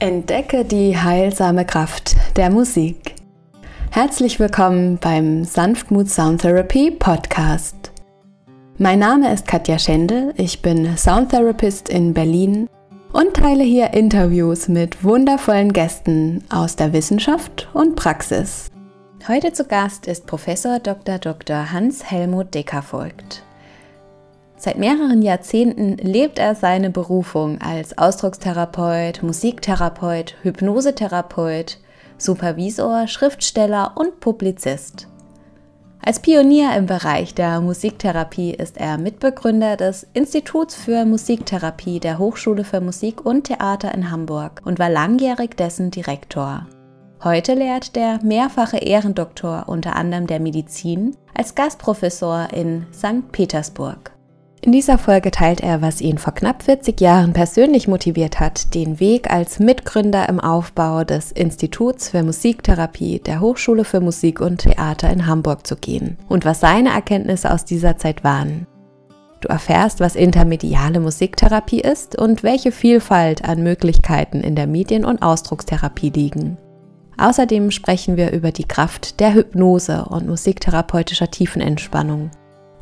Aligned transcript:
Entdecke 0.00 0.64
die 0.64 0.96
heilsame 0.96 1.64
Kraft 1.64 2.14
der 2.36 2.50
Musik. 2.50 3.16
Herzlich 3.90 4.38
willkommen 4.38 4.96
beim 4.98 5.42
Sanftmut 5.42 6.08
Sound 6.08 6.42
Therapy 6.42 6.92
Podcast. 6.92 7.90
Mein 8.76 9.00
Name 9.00 9.32
ist 9.32 9.48
Katja 9.48 9.76
Schendel, 9.76 10.34
ich 10.36 10.62
bin 10.62 10.96
Soundtherapist 10.96 11.88
in 11.88 12.14
Berlin 12.14 12.68
und 13.12 13.34
teile 13.34 13.64
hier 13.64 13.92
Interviews 13.92 14.68
mit 14.68 15.02
wundervollen 15.02 15.72
Gästen 15.72 16.44
aus 16.48 16.76
der 16.76 16.92
Wissenschaft 16.92 17.68
und 17.72 17.96
Praxis. 17.96 18.70
Heute 19.26 19.52
zu 19.52 19.64
Gast 19.64 20.06
ist 20.06 20.28
Professor 20.28 20.78
Dr. 20.78 21.18
Dr. 21.18 21.72
Hans-Helmut 21.72 22.54
Deckervoigt. 22.54 23.42
Seit 24.60 24.76
mehreren 24.76 25.22
Jahrzehnten 25.22 25.96
lebt 25.98 26.40
er 26.40 26.56
seine 26.56 26.90
Berufung 26.90 27.60
als 27.60 27.96
Ausdruckstherapeut, 27.96 29.22
Musiktherapeut, 29.22 30.34
Hypnosetherapeut, 30.42 31.78
Supervisor, 32.18 33.06
Schriftsteller 33.06 33.92
und 33.94 34.18
Publizist. 34.18 35.06
Als 36.04 36.20
Pionier 36.20 36.74
im 36.76 36.86
Bereich 36.86 37.34
der 37.34 37.60
Musiktherapie 37.60 38.52
ist 38.52 38.78
er 38.78 38.98
Mitbegründer 38.98 39.76
des 39.76 40.06
Instituts 40.12 40.74
für 40.74 41.04
Musiktherapie 41.04 42.00
der 42.00 42.18
Hochschule 42.18 42.64
für 42.64 42.80
Musik 42.80 43.24
und 43.24 43.44
Theater 43.44 43.94
in 43.94 44.10
Hamburg 44.10 44.62
und 44.64 44.80
war 44.80 44.90
langjährig 44.90 45.56
dessen 45.56 45.92
Direktor. 45.92 46.66
Heute 47.22 47.54
lehrt 47.54 47.94
der 47.94 48.20
mehrfache 48.24 48.78
Ehrendoktor 48.78 49.64
unter 49.66 49.94
anderem 49.94 50.26
der 50.26 50.40
Medizin 50.40 51.16
als 51.34 51.54
Gastprofessor 51.54 52.48
in 52.52 52.86
St. 52.92 53.30
Petersburg. 53.30 54.17
In 54.60 54.72
dieser 54.72 54.98
Folge 54.98 55.30
teilt 55.30 55.60
er, 55.60 55.82
was 55.82 56.00
ihn 56.00 56.18
vor 56.18 56.34
knapp 56.34 56.64
40 56.64 57.00
Jahren 57.00 57.32
persönlich 57.32 57.86
motiviert 57.86 58.40
hat, 58.40 58.74
den 58.74 58.98
Weg 58.98 59.30
als 59.30 59.60
Mitgründer 59.60 60.28
im 60.28 60.40
Aufbau 60.40 61.04
des 61.04 61.30
Instituts 61.30 62.08
für 62.08 62.24
Musiktherapie 62.24 63.20
der 63.20 63.40
Hochschule 63.40 63.84
für 63.84 64.00
Musik 64.00 64.40
und 64.40 64.58
Theater 64.58 65.10
in 65.10 65.26
Hamburg 65.26 65.64
zu 65.64 65.76
gehen 65.76 66.18
und 66.28 66.44
was 66.44 66.58
seine 66.58 66.90
Erkenntnisse 66.90 67.52
aus 67.52 67.64
dieser 67.64 67.98
Zeit 67.98 68.24
waren. 68.24 68.66
Du 69.40 69.48
erfährst, 69.48 70.00
was 70.00 70.16
intermediale 70.16 70.98
Musiktherapie 70.98 71.80
ist 71.80 72.18
und 72.18 72.42
welche 72.42 72.72
Vielfalt 72.72 73.44
an 73.44 73.62
Möglichkeiten 73.62 74.40
in 74.40 74.56
der 74.56 74.66
Medien- 74.66 75.04
und 75.04 75.22
Ausdruckstherapie 75.22 76.10
liegen. 76.10 76.58
Außerdem 77.16 77.70
sprechen 77.70 78.16
wir 78.16 78.32
über 78.32 78.50
die 78.50 78.66
Kraft 78.66 79.20
der 79.20 79.34
Hypnose 79.34 80.04
und 80.06 80.26
musiktherapeutischer 80.26 81.30
Tiefenentspannung 81.30 82.30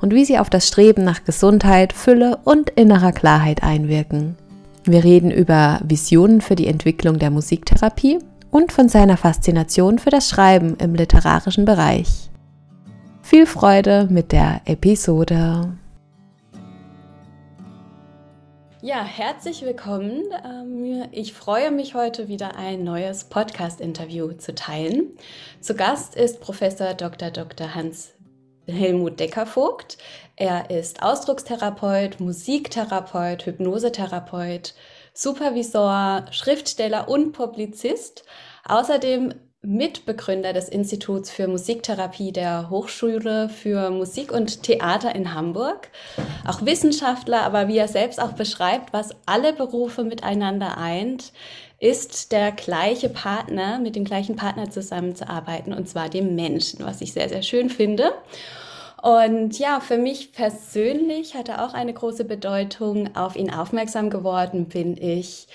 und 0.00 0.14
wie 0.14 0.25
sie 0.25 0.39
auf 0.39 0.50
das 0.50 0.69
Streben 0.69 1.05
nach 1.05 1.25
Gesundheit, 1.25 1.92
Fülle 1.92 2.39
und 2.44 2.70
innerer 2.70 3.12
Klarheit 3.12 3.62
einwirken. 3.62 4.36
Wir 4.84 5.03
reden 5.03 5.30
über 5.30 5.80
Visionen 5.84 6.41
für 6.41 6.55
die 6.55 6.69
Entwicklung 6.69 7.19
der 7.19 7.30
Musiktherapie 7.30 8.19
und 8.50 8.72
von 8.72 8.88
seiner 8.88 9.16
Faszination 9.16 9.98
für 9.98 10.11
das 10.11 10.28
Schreiben 10.28 10.77
im 10.77 10.94
literarischen 10.94 11.64
Bereich. 11.64 12.30
Viel 13.22 13.47
Freude 13.47 14.06
mit 14.11 14.30
der 14.30 14.61
Episode. 14.66 15.72
Ja, 18.83 19.03
herzlich 19.03 19.62
willkommen. 19.62 20.22
Ähm, 20.44 21.08
ich 21.10 21.33
freue 21.33 21.72
mich 21.72 21.97
heute 21.97 22.28
wieder 22.28 22.56
ein 22.56 22.84
neues 22.84 23.25
Podcast-Interview 23.25 24.34
zu 24.34 24.55
teilen. 24.55 25.08
Zu 25.60 25.75
Gast 25.75 26.14
ist 26.14 26.41
Professor 26.41 26.94
Dr. 26.94 27.33
Dr. 27.33 27.75
Hans 27.75 28.16
Helmut 28.67 29.20
Deckervogt. 29.20 29.98
Er 30.36 30.70
ist 30.70 31.03
Ausdruckstherapeut, 31.03 32.20
Musiktherapeut, 32.20 33.47
Hypnosetherapeut, 33.47 34.75
Supervisor, 35.14 36.27
Schriftsteller 36.31 37.09
und 37.09 37.33
Publizist. 37.33 38.25
Außerdem 38.64 39.33
Mitbegründer 39.67 40.53
des 40.53 40.69
Instituts 40.69 41.31
für 41.31 41.48
Musiktherapie 41.48 42.31
der 42.31 42.70
Hochschule 42.70 43.48
für 43.48 43.91
Musik 43.91 44.31
und 44.31 44.62
Theater 44.62 45.12
in 45.15 45.34
Hamburg. 45.34 45.88
Auch 46.47 46.65
Wissenschaftler, 46.65 47.43
aber 47.43 47.66
wie 47.66 47.76
er 47.76 47.88
selbst 47.88 48.21
auch 48.21 48.32
beschreibt, 48.32 48.93
was 48.93 49.10
alle 49.26 49.53
Berufe 49.53 50.05
miteinander 50.05 50.78
eint, 50.78 51.32
ist 51.78 52.32
der 52.32 52.53
gleiche 52.53 53.09
Partner, 53.09 53.78
mit 53.78 53.97
dem 53.97 54.04
gleichen 54.04 54.37
Partner 54.37 54.70
zusammenzuarbeiten, 54.70 55.72
und 55.72 55.88
zwar 55.88 56.09
dem 56.09 56.34
Menschen, 56.34 56.84
was 56.84 57.00
ich 57.00 57.12
sehr, 57.12 57.28
sehr 57.28 57.42
schön 57.42 57.69
finde. 57.69 58.12
Und 59.03 59.59
ja, 59.59 59.81
für 59.81 59.98
mich 59.98 60.32
persönlich 60.32 61.34
hatte 61.34 61.62
auch 61.62 61.75
eine 61.75 61.92
große 61.92 62.25
Bedeutung. 62.25 63.14
Auf 63.14 63.37
ihn 63.37 63.53
aufmerksam 63.53 64.10
geworden 64.10 64.66
bin 64.66 64.97
ich 64.97 65.48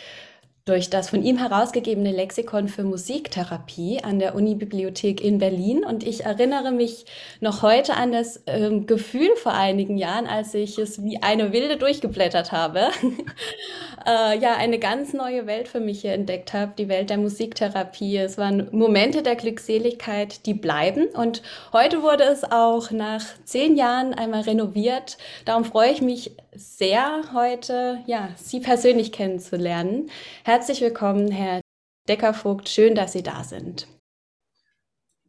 durch 0.65 0.91
das 0.91 1.09
von 1.09 1.23
ihm 1.23 1.37
herausgegebene 1.37 2.11
Lexikon 2.11 2.67
für 2.67 2.83
Musiktherapie 2.83 4.03
an 4.03 4.19
der 4.19 4.35
Unibibliothek 4.35 5.19
in 5.19 5.39
Berlin. 5.39 5.83
Und 5.83 6.05
ich 6.05 6.23
erinnere 6.23 6.71
mich 6.71 7.05
noch 7.39 7.63
heute 7.63 7.95
an 7.95 8.11
das 8.11 8.43
ähm, 8.45 8.85
Gefühl 8.85 9.35
vor 9.37 9.53
einigen 9.53 9.97
Jahren, 9.97 10.27
als 10.27 10.53
ich 10.53 10.77
es 10.77 11.03
wie 11.03 11.21
eine 11.21 11.51
Wilde 11.51 11.77
durchgeblättert 11.77 12.51
habe. 12.51 12.89
äh, 14.05 14.37
ja, 14.39 14.55
eine 14.55 14.79
ganz 14.79 15.13
neue 15.13 15.47
Welt 15.47 15.67
für 15.67 15.79
mich 15.79 16.01
hier 16.01 16.13
entdeckt 16.13 16.53
habe, 16.53 16.73
die 16.77 16.87
Welt 16.87 17.09
der 17.09 17.17
Musiktherapie. 17.17 18.17
Es 18.17 18.37
waren 18.37 18.67
Momente 18.71 19.23
der 19.23 19.35
Glückseligkeit, 19.35 20.45
die 20.45 20.53
bleiben. 20.53 21.07
Und 21.07 21.41
heute 21.73 22.01
wurde 22.01 22.23
es 22.23 22.43
auch 22.43 22.91
nach 22.91 23.23
zehn 23.43 23.75
Jahren 23.75 24.13
einmal 24.13 24.41
renoviert. 24.41 25.17
Darum 25.45 25.65
freue 25.65 25.91
ich 25.91 26.01
mich 26.01 26.35
sehr, 26.53 27.33
heute 27.33 28.03
ja, 28.05 28.29
Sie 28.35 28.59
persönlich 28.59 29.11
kennenzulernen. 29.11 30.09
Herzlich 30.43 30.81
willkommen, 30.81 31.31
Herr 31.31 31.61
Deckervogt. 32.07 32.69
Schön, 32.69 32.95
dass 32.95 33.13
Sie 33.13 33.23
da 33.23 33.43
sind. 33.43 33.87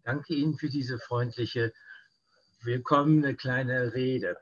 Danke 0.04 0.34
Ihnen 0.34 0.56
für 0.56 0.68
diese 0.68 0.98
freundliche, 0.98 1.72
willkommene 2.62 3.34
kleine 3.34 3.94
Rede. 3.94 4.36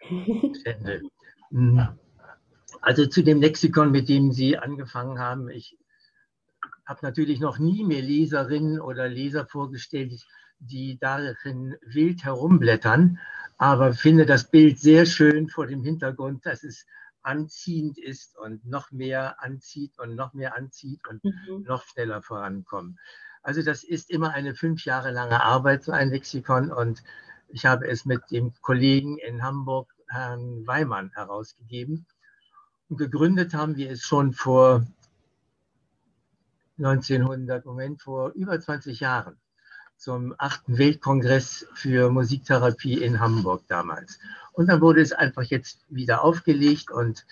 Also 2.84 3.06
zu 3.06 3.22
dem 3.22 3.40
Lexikon, 3.40 3.90
mit 3.90 4.10
dem 4.10 4.30
Sie 4.30 4.58
angefangen 4.58 5.18
haben. 5.18 5.48
Ich 5.48 5.78
habe 6.84 7.00
natürlich 7.02 7.40
noch 7.40 7.58
nie 7.58 7.82
mehr 7.82 8.02
Leserinnen 8.02 8.78
oder 8.78 9.08
Leser 9.08 9.46
vorgestellt, 9.46 10.12
die 10.58 10.98
darin 10.98 11.76
wild 11.80 12.24
herumblättern, 12.24 13.18
aber 13.56 13.94
finde 13.94 14.26
das 14.26 14.50
Bild 14.50 14.78
sehr 14.78 15.06
schön 15.06 15.48
vor 15.48 15.66
dem 15.66 15.82
Hintergrund, 15.82 16.44
dass 16.44 16.62
es 16.62 16.84
anziehend 17.22 17.96
ist 17.96 18.36
und 18.36 18.66
noch 18.66 18.90
mehr 18.92 19.42
anzieht 19.42 19.98
und 19.98 20.14
noch 20.14 20.34
mehr 20.34 20.54
anzieht 20.54 21.00
und 21.08 21.24
mhm. 21.24 21.62
noch 21.62 21.84
schneller 21.84 22.20
vorankommen. 22.20 22.98
Also 23.42 23.62
das 23.62 23.82
ist 23.82 24.10
immer 24.10 24.34
eine 24.34 24.54
fünf 24.54 24.84
Jahre 24.84 25.10
lange 25.10 25.42
Arbeit, 25.42 25.84
so 25.84 25.92
ein 25.92 26.10
Lexikon. 26.10 26.70
Und 26.70 27.02
ich 27.48 27.64
habe 27.64 27.88
es 27.88 28.04
mit 28.04 28.30
dem 28.30 28.52
Kollegen 28.60 29.16
in 29.16 29.42
Hamburg, 29.42 29.90
Herrn 30.08 30.66
Weimann, 30.66 31.12
herausgegeben. 31.14 32.06
Gegründet 32.96 33.54
haben 33.54 33.76
wir 33.76 33.90
es 33.90 34.02
schon 34.02 34.32
vor 34.32 34.86
1900, 36.78 37.64
Moment, 37.64 38.02
vor 38.02 38.30
über 38.32 38.60
20 38.60 39.00
Jahren 39.00 39.36
zum 39.96 40.34
achten 40.38 40.76
Weltkongress 40.76 41.66
für 41.74 42.10
Musiktherapie 42.10 43.02
in 43.02 43.20
Hamburg 43.20 43.62
damals. 43.68 44.18
Und 44.52 44.66
dann 44.68 44.80
wurde 44.80 45.00
es 45.00 45.12
einfach 45.12 45.44
jetzt 45.44 45.84
wieder 45.88 46.22
aufgelegt 46.22 46.90
und 46.90 47.24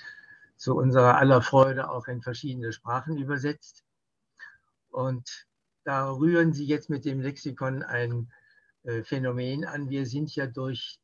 zu 0.56 0.76
unserer 0.76 1.18
aller 1.18 1.42
Freude 1.42 1.90
auch 1.90 2.06
in 2.06 2.22
verschiedene 2.22 2.72
Sprachen 2.72 3.16
übersetzt. 3.16 3.84
Und 4.90 5.46
da 5.84 6.10
rühren 6.10 6.52
Sie 6.52 6.64
jetzt 6.64 6.88
mit 6.88 7.04
dem 7.04 7.20
Lexikon 7.20 7.82
ein 7.82 8.30
äh, 8.84 9.02
Phänomen 9.02 9.64
an. 9.64 9.90
Wir 9.90 10.06
sind 10.06 10.34
ja 10.36 10.46
durch 10.46 11.00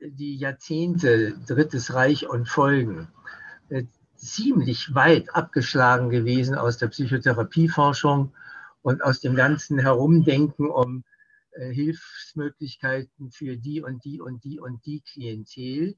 die 0.00 0.36
Jahrzehnte 0.36 1.32
Drittes 1.46 1.94
Reich 1.94 2.28
und 2.28 2.48
Folgen 2.48 3.08
ziemlich 4.16 4.94
weit 4.94 5.34
abgeschlagen 5.34 6.10
gewesen 6.10 6.54
aus 6.54 6.78
der 6.78 6.88
Psychotherapieforschung 6.88 8.34
und 8.82 9.02
aus 9.02 9.20
dem 9.20 9.34
ganzen 9.34 9.78
Herumdenken 9.78 10.68
um 10.68 11.04
äh, 11.52 11.72
Hilfsmöglichkeiten 11.72 13.30
für 13.32 13.56
die 13.56 13.82
und 13.82 14.04
die 14.04 14.20
und 14.20 14.44
die 14.44 14.60
und 14.60 14.84
die 14.84 15.00
Klientel 15.00 15.96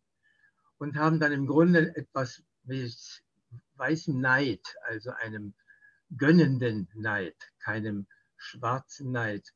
und 0.79 0.97
haben 0.97 1.21
dann 1.21 1.33
im 1.33 1.47
Grunde 1.47 1.95
etwas 1.97 2.43
mit 2.65 3.23
weißem 3.77 4.21
Neid, 4.21 4.61
also 4.85 5.11
einem 5.11 5.55
gönnenden 6.17 6.89
Neid, 6.95 7.37
keinem 7.59 8.07
schwarzen 8.37 9.13
Neid, 9.13 9.53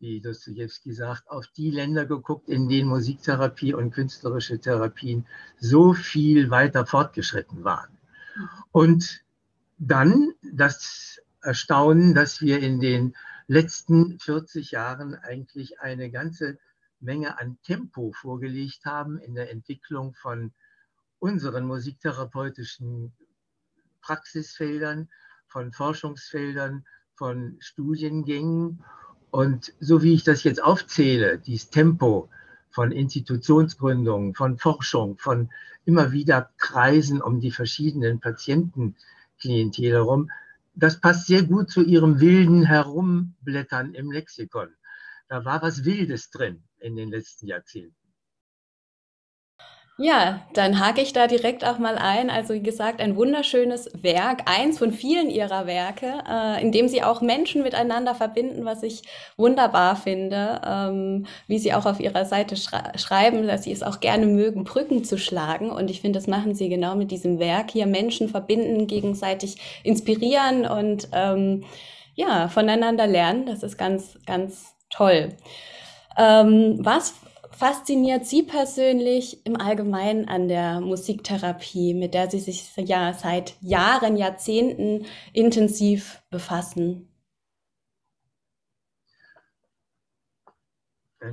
wie 0.00 0.20
Dostoevsky 0.20 0.92
sagt, 0.92 1.30
auf 1.30 1.46
die 1.48 1.70
Länder 1.70 2.06
geguckt, 2.06 2.48
in 2.48 2.68
denen 2.68 2.88
Musiktherapie 2.88 3.74
und 3.74 3.92
künstlerische 3.92 4.58
Therapien 4.58 5.26
so 5.58 5.92
viel 5.92 6.50
weiter 6.50 6.86
fortgeschritten 6.86 7.64
waren. 7.64 7.98
Und 8.72 9.22
dann 9.78 10.32
das 10.52 11.20
erstaunen, 11.42 12.14
dass 12.14 12.40
wir 12.40 12.60
in 12.60 12.80
den 12.80 13.14
letzten 13.46 14.18
40 14.18 14.72
Jahren 14.72 15.14
eigentlich 15.14 15.80
eine 15.80 16.10
ganze 16.10 16.58
Menge 17.00 17.38
an 17.38 17.58
Tempo 17.62 18.12
vorgelegt 18.12 18.84
haben 18.84 19.18
in 19.18 19.34
der 19.34 19.50
Entwicklung 19.50 20.14
von 20.14 20.52
unseren 21.18 21.66
musiktherapeutischen 21.66 23.12
Praxisfeldern, 24.00 25.08
von 25.46 25.72
Forschungsfeldern, 25.72 26.86
von 27.14 27.56
Studiengängen. 27.60 28.82
Und 29.30 29.72
so 29.80 30.02
wie 30.02 30.14
ich 30.14 30.24
das 30.24 30.44
jetzt 30.44 30.62
aufzähle, 30.62 31.38
dieses 31.38 31.70
Tempo 31.70 32.28
von 32.70 32.92
Institutionsgründungen, 32.92 34.34
von 34.34 34.58
Forschung, 34.58 35.18
von 35.18 35.50
immer 35.84 36.12
wieder 36.12 36.50
Kreisen 36.58 37.22
um 37.22 37.40
die 37.40 37.50
verschiedenen 37.50 38.20
Patientenklientel 38.20 39.90
herum, 39.92 40.30
das 40.74 41.00
passt 41.00 41.26
sehr 41.26 41.42
gut 41.42 41.70
zu 41.70 41.82
ihrem 41.82 42.20
wilden 42.20 42.64
Herumblättern 42.64 43.94
im 43.94 44.10
Lexikon. 44.10 44.68
Da 45.28 45.44
war 45.44 45.62
was 45.62 45.84
Wildes 45.84 46.30
drin 46.30 46.62
in 46.78 46.96
den 46.96 47.10
letzten 47.10 47.46
Jahrzehnten. 47.46 47.99
Ja, 50.02 50.40
dann 50.54 50.80
hake 50.80 51.02
ich 51.02 51.12
da 51.12 51.26
direkt 51.26 51.62
auch 51.62 51.76
mal 51.78 51.98
ein. 51.98 52.30
Also 52.30 52.54
wie 52.54 52.62
gesagt, 52.62 53.02
ein 53.02 53.16
wunderschönes 53.16 53.90
Werk, 54.00 54.44
eins 54.46 54.78
von 54.78 54.92
vielen 54.92 55.28
ihrer 55.28 55.66
Werke, 55.66 56.24
äh, 56.26 56.62
in 56.62 56.72
dem 56.72 56.88
sie 56.88 57.02
auch 57.02 57.20
Menschen 57.20 57.62
miteinander 57.62 58.14
verbinden, 58.14 58.64
was 58.64 58.82
ich 58.82 59.02
wunderbar 59.36 59.96
finde, 59.96 60.62
ähm, 60.66 61.26
wie 61.48 61.58
sie 61.58 61.74
auch 61.74 61.84
auf 61.84 62.00
ihrer 62.00 62.24
Seite 62.24 62.56
schreiben, 62.56 63.46
dass 63.46 63.64
sie 63.64 63.72
es 63.72 63.82
auch 63.82 64.00
gerne 64.00 64.24
mögen, 64.24 64.64
Brücken 64.64 65.04
zu 65.04 65.18
schlagen. 65.18 65.70
Und 65.70 65.90
ich 65.90 66.00
finde, 66.00 66.18
das 66.18 66.26
machen 66.26 66.54
sie 66.54 66.70
genau 66.70 66.94
mit 66.94 67.10
diesem 67.10 67.38
Werk 67.38 67.70
hier, 67.70 67.84
Menschen 67.84 68.30
verbinden, 68.30 68.86
gegenseitig 68.86 69.58
inspirieren 69.82 70.64
und 70.64 71.08
ähm, 71.12 71.64
ja, 72.14 72.48
voneinander 72.48 73.06
lernen. 73.06 73.44
Das 73.44 73.62
ist 73.62 73.76
ganz, 73.76 74.18
ganz 74.24 74.72
toll. 74.88 75.34
Ähm, 76.16 76.78
was 76.80 77.12
fasziniert 77.60 78.24
Sie 78.24 78.42
persönlich 78.42 79.44
im 79.44 79.54
Allgemeinen 79.54 80.28
an 80.28 80.48
der 80.48 80.80
Musiktherapie, 80.80 81.92
mit 81.92 82.14
der 82.14 82.30
Sie 82.30 82.40
sich 82.40 82.74
ja 82.76 83.12
seit 83.12 83.54
Jahren, 83.60 84.16
Jahrzehnten 84.16 85.04
intensiv 85.34 86.22
befassen? 86.30 87.06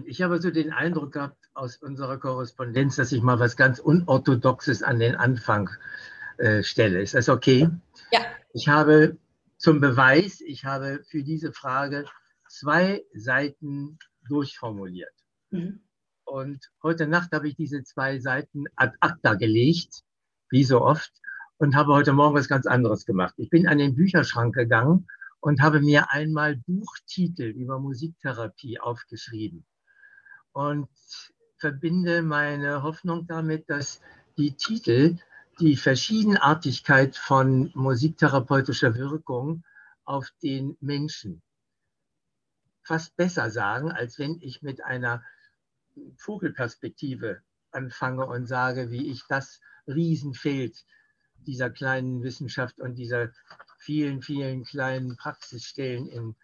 Ich 0.05 0.21
habe 0.21 0.41
so 0.41 0.51
den 0.51 0.73
Eindruck 0.73 1.13
gehabt 1.13 1.37
aus 1.53 1.77
unserer 1.77 2.17
Korrespondenz, 2.17 2.97
dass 2.97 3.13
ich 3.13 3.21
mal 3.21 3.39
was 3.39 3.55
ganz 3.55 3.79
Unorthodoxes 3.79 4.83
an 4.83 4.99
den 4.99 5.15
Anfang 5.15 5.69
äh, 6.39 6.61
stelle. 6.61 7.01
Ist 7.01 7.13
das 7.13 7.29
okay? 7.29 7.69
Ja. 8.11 8.19
Ich 8.51 8.67
habe 8.67 9.15
zum 9.57 9.79
Beweis, 9.79 10.41
ich 10.41 10.65
habe 10.65 11.05
für 11.07 11.23
diese 11.23 11.53
Frage 11.53 12.03
zwei 12.49 13.05
Seiten 13.13 13.97
durchformuliert. 14.27 15.13
Mhm. 15.51 15.86
Und 16.27 16.69
heute 16.83 17.07
Nacht 17.07 17.31
habe 17.31 17.47
ich 17.47 17.55
diese 17.55 17.83
zwei 17.83 18.19
Seiten 18.19 18.65
ad 18.75 18.97
acta 18.99 19.35
gelegt, 19.35 20.03
wie 20.49 20.65
so 20.65 20.81
oft, 20.81 21.13
und 21.55 21.73
habe 21.73 21.93
heute 21.93 22.11
Morgen 22.11 22.35
was 22.35 22.49
ganz 22.49 22.65
anderes 22.65 23.05
gemacht. 23.05 23.33
Ich 23.37 23.49
bin 23.49 23.65
an 23.65 23.77
den 23.77 23.95
Bücherschrank 23.95 24.53
gegangen 24.53 25.07
und 25.39 25.61
habe 25.61 25.79
mir 25.79 26.11
einmal 26.11 26.57
Buchtitel 26.57 27.43
über 27.43 27.79
Musiktherapie 27.79 28.77
aufgeschrieben 28.77 29.65
und 30.51 30.89
verbinde 31.59 32.21
meine 32.23 32.83
Hoffnung 32.83 33.25
damit, 33.25 33.69
dass 33.69 34.01
die 34.37 34.53
Titel 34.57 35.17
die 35.61 35.77
Verschiedenartigkeit 35.77 37.15
von 37.15 37.71
musiktherapeutischer 37.73 38.95
Wirkung 38.95 39.63
auf 40.03 40.29
den 40.43 40.75
Menschen 40.81 41.41
fast 42.83 43.15
besser 43.15 43.49
sagen, 43.49 43.93
als 43.93 44.19
wenn 44.19 44.41
ich 44.41 44.61
mit 44.61 44.83
einer 44.83 45.23
Vogelperspektive 46.17 47.41
anfange 47.71 48.25
und 48.25 48.47
sage, 48.47 48.91
wie 48.91 49.11
ich 49.11 49.23
das 49.27 49.59
Riesenfeld 49.87 50.85
dieser 51.35 51.69
kleinen 51.69 52.23
Wissenschaft 52.23 52.79
und 52.79 52.95
dieser 52.95 53.31
vielen, 53.79 54.21
vielen 54.21 54.63
kleinen 54.63 55.15
Praxisstellen 55.15 56.07
in 56.07 56.35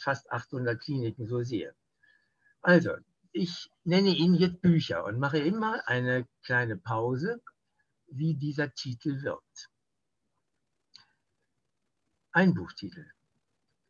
fast 0.00 0.30
800 0.30 0.80
Kliniken 0.80 1.26
so 1.26 1.42
sehe. 1.42 1.74
Also, 2.62 2.96
ich 3.32 3.70
nenne 3.84 4.10
Ihnen 4.10 4.34
jetzt 4.34 4.60
Bücher 4.62 5.04
und 5.04 5.18
mache 5.18 5.38
immer 5.38 5.86
eine 5.86 6.26
kleine 6.42 6.76
Pause, 6.76 7.42
wie 8.08 8.34
dieser 8.34 8.72
Titel 8.72 9.22
wird. 9.22 9.70
Ein 12.32 12.54
Buchtitel. 12.54 13.06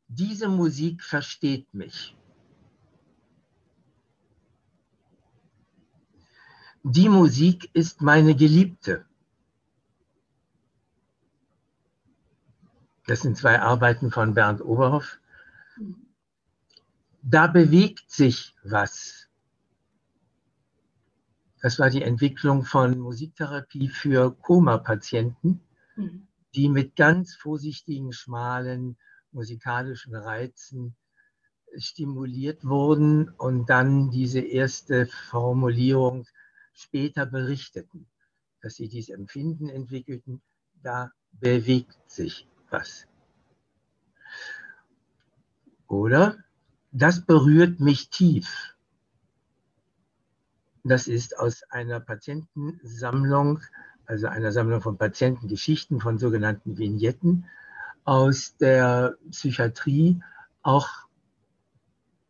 Diese 0.09 0.49
Musik 0.49 1.03
versteht 1.03 1.73
mich. 1.75 2.17
Die 6.89 7.09
Musik 7.09 7.69
ist 7.73 8.01
meine 8.01 8.37
Geliebte. 8.37 9.05
Das 13.09 13.23
sind 13.23 13.37
zwei 13.37 13.61
Arbeiten 13.61 14.13
von 14.13 14.35
Bernd 14.35 14.61
Oberhoff. 14.61 15.19
Da 17.23 17.49
bewegt 17.49 18.09
sich 18.09 18.55
was. 18.63 19.29
Das 21.61 21.81
war 21.81 21.91
die 21.91 22.03
Entwicklung 22.03 22.63
von 22.63 23.01
Musiktherapie 23.01 23.89
für 23.89 24.31
Koma-Patienten, 24.37 25.61
die 26.55 26.69
mit 26.69 26.95
ganz 26.95 27.35
vorsichtigen, 27.35 28.13
schmalen 28.13 28.97
musikalischen 29.33 30.15
Reizen 30.15 30.95
stimuliert 31.79 32.65
wurden 32.65 33.29
und 33.31 33.71
dann 33.71 34.13
diese 34.13 34.39
erste 34.39 35.07
Formulierung 35.07 36.29
später 36.77 37.27
berichteten, 37.27 38.07
dass 38.61 38.77
sie 38.77 38.89
dieses 38.89 39.11
Empfinden 39.11 39.69
entwickelten, 39.69 40.43
da 40.83 41.11
bewegt 41.33 41.97
sich 42.07 42.47
was. 42.71 43.07
Oder 45.89 46.37
das 46.93 47.25
berührt 47.25 47.81
mich 47.81 48.11
tief. 48.11 48.75
Das 50.85 51.09
ist 51.09 51.39
aus 51.39 51.63
einer 51.65 52.01
Patientensammlung, 52.01 53.61
also 54.05 54.29
einer 54.29 54.53
Sammlung 54.53 54.81
von 54.81 54.99
Patientengeschichten, 54.99 56.01
von 56.01 56.19
sogenannten 56.19 56.79
Vignetten 56.79 57.47
aus 58.05 58.57
der 58.57 59.17
Psychiatrie, 59.31 60.23
auch 60.63 60.89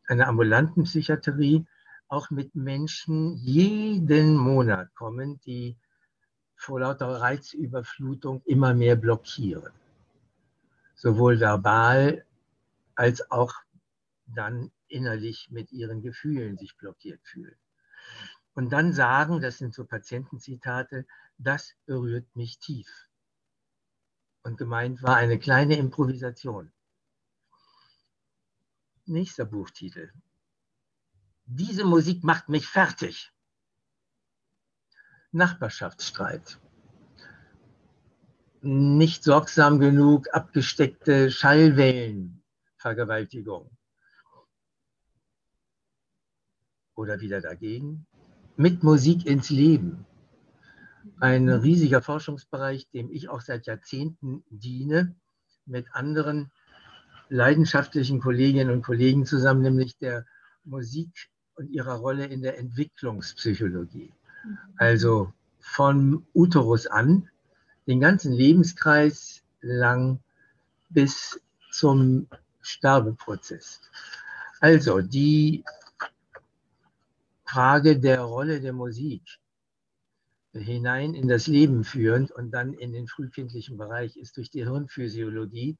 einer 0.06 0.26
ambulanten 0.26 0.84
Psychiatrie, 0.84 1.66
auch 2.08 2.31
mit 2.31 2.55
Menschen 2.55 3.37
jeden 3.37 4.37
Monat 4.37 4.94
kommen, 4.94 5.41
die 5.41 5.76
vor 6.56 6.81
lauter 6.81 7.20
Reizüberflutung 7.20 8.43
immer 8.44 8.75
mehr 8.75 8.97
blockieren. 8.97 9.73
Sowohl 10.94 11.41
verbal 11.41 12.25
als 12.94 13.30
auch 13.30 13.54
dann 14.26 14.73
innerlich 14.88 15.50
mit 15.50 15.73
ihren 15.73 16.00
Gefühlen 16.00 16.57
sich 16.57 16.76
blockiert 16.76 17.21
fühlen. 17.25 17.57
Und 18.54 18.71
dann 18.71 18.92
sagen, 18.92 19.40
das 19.40 19.59
sind 19.59 19.75
so 19.75 19.85
Patientenzitate, 19.85 21.07
das 21.37 21.75
berührt 21.85 22.35
mich 22.35 22.59
tief. 22.59 22.88
Und 24.42 24.57
gemeint 24.57 25.02
war 25.02 25.16
eine 25.16 25.38
kleine 25.38 25.76
Improvisation. 25.76 26.73
Nächster 29.04 29.45
Buchtitel 29.45 30.12
diese 31.47 31.85
Musik 31.85 32.25
macht 32.25 32.49
mich 32.49 32.67
fertig. 32.67 33.33
Nachbarschaftsstreit. 35.31 36.59
Nicht 38.62 39.23
sorgsam 39.23 39.79
genug 39.79 40.29
abgesteckte 40.33 41.31
Schallwellen, 41.31 42.43
Vergewaltigung. 42.79 43.71
Oder 46.95 47.21
wieder 47.21 47.41
dagegen. 47.41 48.07
Mit 48.57 48.83
Musik 48.83 49.26
ins 49.26 49.50
Leben. 49.50 50.07
Ein 51.21 51.49
riesiger 51.49 52.03
Forschungsbereich, 52.03 52.88
dem 52.91 53.11
ich 53.11 53.29
auch 53.29 53.41
seit 53.41 53.67
Jahrzehnten 53.67 54.43
diene, 54.49 55.15
mit 55.65 55.87
anderen 55.93 56.50
leidenschaftlichen 57.29 58.21
Kolleginnen 58.21 58.71
und 58.71 58.83
Kollegen 58.83 59.26
zusammen, 59.26 59.62
nämlich 59.62 59.99
der 59.99 60.26
Musik 60.65 61.29
und 61.56 61.70
ihrer 61.70 61.96
Rolle 61.96 62.26
in 62.26 62.42
der 62.42 62.58
Entwicklungspsychologie. 62.58 64.12
Also 64.76 65.32
von 65.58 66.25
Uterus 66.34 66.86
an, 66.86 67.28
den 67.86 68.00
ganzen 68.00 68.32
Lebenskreis 68.32 69.42
lang 69.60 70.20
bis 70.90 71.40
zum 71.70 72.28
Sterbeprozess. 72.60 73.80
Also 74.60 75.00
die 75.00 75.64
Frage 77.44 77.98
der 77.98 78.20
Rolle 78.20 78.60
der 78.60 78.72
Musik 78.72 79.22
hinein 80.52 81.14
in 81.14 81.28
das 81.28 81.46
Leben 81.46 81.84
führend 81.84 82.30
und 82.30 82.50
dann 82.50 82.72
in 82.72 82.92
den 82.92 83.08
frühkindlichen 83.08 83.76
Bereich 83.76 84.16
ist 84.16 84.36
durch 84.36 84.50
die 84.50 84.64
Hirnphysiologie, 84.64 85.76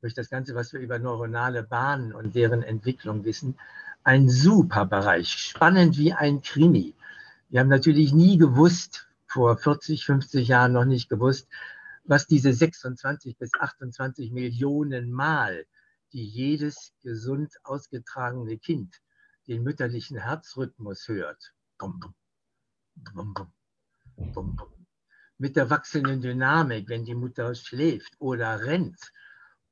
durch 0.00 0.14
das 0.14 0.30
Ganze, 0.30 0.54
was 0.54 0.72
wir 0.72 0.80
über 0.80 0.98
neuronale 0.98 1.62
Bahnen 1.62 2.12
und 2.12 2.34
deren 2.34 2.62
Entwicklung 2.62 3.24
wissen, 3.24 3.56
ein 4.04 4.28
super 4.28 4.86
Bereich, 4.86 5.28
spannend 5.28 5.96
wie 5.98 6.12
ein 6.12 6.42
Krimi. 6.42 6.94
Wir 7.48 7.60
haben 7.60 7.68
natürlich 7.68 8.12
nie 8.12 8.38
gewusst, 8.38 9.08
vor 9.26 9.56
40, 9.56 10.04
50 10.04 10.48
Jahren 10.48 10.72
noch 10.72 10.84
nicht 10.84 11.08
gewusst, 11.08 11.48
was 12.04 12.26
diese 12.26 12.52
26 12.52 13.38
bis 13.38 13.50
28 13.58 14.32
Millionen 14.32 15.10
Mal, 15.12 15.66
die 16.12 16.24
jedes 16.24 16.92
gesund 17.02 17.54
ausgetragene 17.62 18.58
Kind 18.58 19.00
den 19.48 19.62
mütterlichen 19.62 20.18
Herzrhythmus 20.18 21.08
hört. 21.08 21.52
Mit 25.38 25.56
der 25.56 25.70
wachsenden 25.70 26.20
Dynamik, 26.20 26.88
wenn 26.88 27.04
die 27.04 27.14
Mutter 27.14 27.54
schläft 27.54 28.14
oder 28.18 28.64
rennt, 28.64 28.98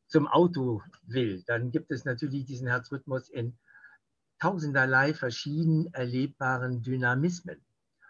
zum 0.07 0.27
Auto 0.27 0.83
will, 1.03 1.43
dann 1.47 1.71
gibt 1.71 1.91
es 1.93 2.05
natürlich 2.05 2.45
diesen 2.45 2.67
Herzrhythmus 2.67 3.29
in 3.29 3.57
tausenderlei 4.41 5.15
verschieden 5.15 5.93
erlebbaren 5.95 6.83
Dynamismen. 6.83 7.61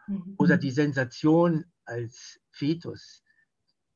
Mhm. 0.07 0.35
Oder 0.39 0.57
die 0.57 0.71
Sensation 0.71 1.67
als 1.85 2.41
Fetus, 2.51 3.23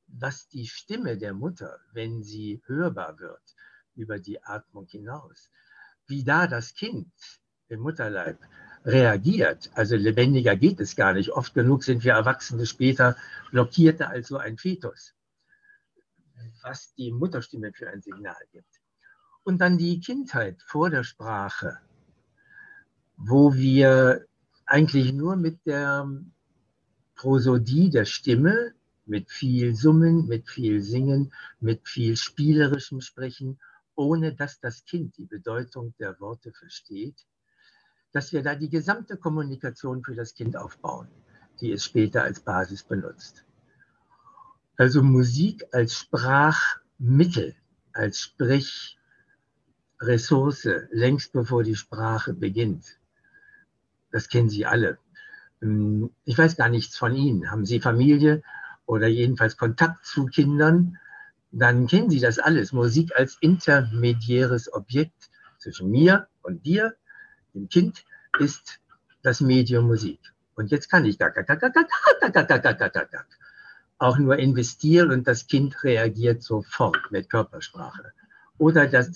was 0.06 0.48
die 0.48 0.66
Stimme 0.66 1.16
der 1.16 1.32
Mutter, 1.32 1.78
wenn 1.92 2.22
sie 2.22 2.62
hörbar 2.66 3.18
wird, 3.18 3.54
über 3.94 4.18
die 4.18 4.42
Atmung 4.42 4.86
hinaus, 4.86 5.50
wie 6.06 6.24
da 6.24 6.46
das 6.46 6.74
Kind 6.74 7.10
im 7.68 7.80
Mutterleib 7.80 8.38
reagiert. 8.84 9.70
Also 9.74 9.96
lebendiger 9.96 10.56
geht 10.56 10.80
es 10.80 10.96
gar 10.96 11.14
nicht. 11.14 11.30
Oft 11.30 11.54
genug 11.54 11.84
sind 11.84 12.04
wir 12.04 12.12
Erwachsene 12.12 12.66
später 12.66 13.16
blockierter 13.50 14.10
als 14.10 14.28
so 14.28 14.36
ein 14.36 14.58
Fetus, 14.58 15.14
was 16.62 16.94
die 16.94 17.12
Mutterstimme 17.12 17.72
für 17.72 17.88
ein 17.88 18.02
Signal 18.02 18.36
gibt. 18.52 18.80
Und 19.42 19.58
dann 19.58 19.78
die 19.78 20.00
Kindheit 20.00 20.62
vor 20.62 20.90
der 20.90 21.04
Sprache, 21.04 21.78
wo 23.16 23.54
wir 23.54 24.26
eigentlich 24.66 25.12
nur 25.12 25.36
mit 25.36 25.64
der 25.66 26.08
Prosodie 27.14 27.90
der 27.90 28.04
Stimme, 28.04 28.72
mit 29.06 29.30
viel 29.30 29.74
Summen, 29.74 30.26
mit 30.26 30.48
viel 30.48 30.82
Singen, 30.82 31.32
mit 31.60 31.88
viel 31.88 32.16
spielerischem 32.16 33.00
Sprechen, 33.00 33.58
ohne 33.94 34.34
dass 34.34 34.60
das 34.60 34.84
Kind 34.84 35.16
die 35.18 35.26
Bedeutung 35.26 35.94
der 35.98 36.18
Worte 36.20 36.52
versteht, 36.52 37.26
dass 38.12 38.32
wir 38.32 38.42
da 38.42 38.54
die 38.54 38.70
gesamte 38.70 39.16
Kommunikation 39.16 40.02
für 40.02 40.14
das 40.14 40.34
Kind 40.34 40.56
aufbauen, 40.56 41.08
die 41.60 41.72
es 41.72 41.84
später 41.84 42.22
als 42.22 42.40
Basis 42.40 42.82
benutzt. 42.82 43.44
Also 44.76 45.02
Musik 45.02 45.64
als 45.72 45.94
Sprachmittel, 45.94 47.54
als 47.92 48.20
Sprechressource, 48.20 50.68
längst 50.90 51.32
bevor 51.32 51.62
die 51.62 51.76
Sprache 51.76 52.32
beginnt. 52.32 52.98
Das 54.14 54.28
kennen 54.28 54.48
Sie 54.48 54.64
alle. 54.64 54.98
Hm, 55.60 56.08
ich 56.24 56.38
weiß 56.38 56.54
gar 56.54 56.68
nichts 56.68 56.96
von 56.96 57.16
Ihnen. 57.16 57.50
Haben 57.50 57.66
Sie 57.66 57.80
Familie 57.80 58.44
oder 58.86 59.08
jedenfalls 59.08 59.56
Kontakt 59.56 60.06
zu 60.06 60.26
Kindern? 60.26 60.98
Dann 61.50 61.88
kennen 61.88 62.10
Sie 62.10 62.20
das 62.20 62.38
alles. 62.38 62.72
Musik 62.72 63.10
als 63.16 63.36
intermediäres 63.40 64.72
Objekt 64.72 65.30
zwischen 65.58 65.90
mir 65.90 66.28
und 66.42 66.64
dir, 66.64 66.94
dem 67.54 67.68
Kind, 67.68 68.04
ist 68.38 68.78
das 69.22 69.40
Medium 69.40 69.88
Musik. 69.88 70.20
Und 70.54 70.70
jetzt 70.70 70.88
kann 70.88 71.06
ich 71.06 71.18
auch 73.98 74.18
nur 74.18 74.38
investieren 74.38 75.10
und 75.10 75.26
das 75.26 75.48
Kind 75.48 75.82
reagiert 75.82 76.40
sofort 76.40 77.10
mit 77.10 77.28
Körpersprache. 77.28 78.12
Oder 78.58 78.86
das 78.86 79.10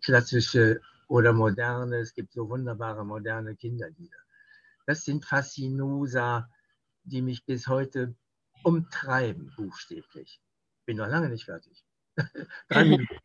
klassische 0.00 0.80
oder 1.08 1.32
moderne, 1.32 1.98
es 1.98 2.14
gibt 2.14 2.32
so 2.32 2.48
wunderbare 2.48 3.04
moderne 3.04 3.56
Kinderlieder. 3.56 4.18
Das 4.86 5.04
sind 5.04 5.24
Fascinosa, 5.24 6.50
die 7.04 7.22
mich 7.22 7.44
bis 7.44 7.66
heute 7.66 8.14
umtreiben, 8.62 9.52
buchstäblich. 9.56 10.40
Bin 10.86 10.96
noch 10.98 11.08
lange 11.08 11.28
nicht 11.28 11.44
fertig. 11.44 11.84
Drei 12.68 12.84
Minuten. 12.84 13.18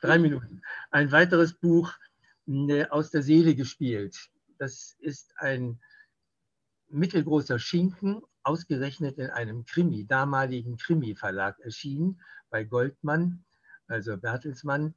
Drei 0.00 0.18
Minuten. 0.18 0.62
Ein 0.90 1.12
weiteres 1.12 1.54
Buch 1.54 1.92
ne, 2.46 2.90
aus 2.90 3.10
der 3.10 3.22
Seele 3.22 3.54
gespielt. 3.54 4.30
Das 4.58 4.96
ist 4.98 5.32
ein 5.38 5.80
mittelgroßer 6.88 7.58
Schinken, 7.58 8.22
ausgerechnet 8.42 9.18
in 9.18 9.30
einem 9.30 9.64
Krimi, 9.64 10.06
damaligen 10.06 10.76
Krimi-Verlag 10.76 11.58
erschienen, 11.60 12.20
bei 12.50 12.64
Goldmann, 12.64 13.44
also 13.88 14.16
Bertelsmann 14.16 14.94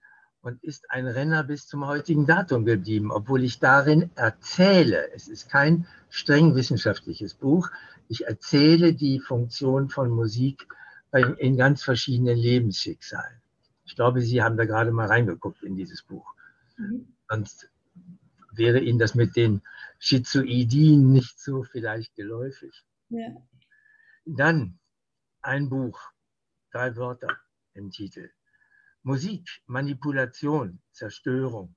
und 0.48 0.64
ist 0.64 0.90
ein 0.92 1.06
Renner 1.08 1.44
bis 1.44 1.68
zum 1.68 1.86
heutigen 1.86 2.26
Datum 2.26 2.64
geblieben, 2.64 3.12
obwohl 3.12 3.44
ich 3.44 3.60
darin 3.60 4.12
erzähle, 4.16 5.12
es 5.12 5.28
ist 5.28 5.50
kein 5.50 5.86
streng 6.10 6.56
wissenschaftliches 6.56 7.34
Buch, 7.34 7.70
ich 8.08 8.28
erzähle 8.28 8.94
die 8.94 9.20
Funktion 9.20 9.90
von 9.90 10.10
Musik 10.10 10.66
in 11.40 11.58
ganz 11.58 11.84
verschiedenen 11.84 12.38
Lebensschicksalen. 12.38 13.42
Ich 13.84 13.98
glaube, 13.98 14.22
Sie 14.22 14.42
haben 14.42 14.56
da 14.56 14.64
gerade 14.64 14.94
mal 14.94 15.08
reingeguckt 15.08 15.64
in 15.64 15.76
dieses 15.76 16.02
Buch. 16.02 16.34
Mhm. 16.78 17.14
Sonst 17.28 17.70
wäre 18.54 18.80
Ihnen 18.80 19.00
das 19.00 19.16
mit 19.16 19.36
den 19.36 19.62
Schizoidien 20.00 21.12
nicht 21.12 21.42
so 21.42 21.64
vielleicht 21.64 22.16
geläufig. 22.16 22.86
Ja. 23.10 23.36
Dann 24.26 24.80
ein 25.42 25.68
Buch, 25.68 26.00
drei 26.72 26.96
Wörter 26.96 27.38
im 27.74 27.92
Titel. 27.92 28.30
Musik, 29.08 29.62
Manipulation, 29.68 30.82
Zerstörung. 30.92 31.74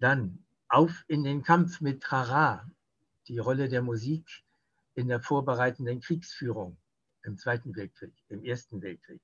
Dann 0.00 0.44
auf 0.68 1.04
in 1.06 1.22
den 1.22 1.44
Kampf 1.44 1.80
mit 1.80 2.02
Trara, 2.02 2.68
die 3.28 3.38
Rolle 3.38 3.68
der 3.68 3.80
Musik 3.82 4.26
in 4.96 5.06
der 5.06 5.20
vorbereitenden 5.20 6.00
Kriegsführung 6.00 6.76
im 7.22 7.38
Zweiten 7.38 7.76
Weltkrieg, 7.76 8.12
im 8.28 8.42
Ersten 8.42 8.82
Weltkrieg. 8.82 9.20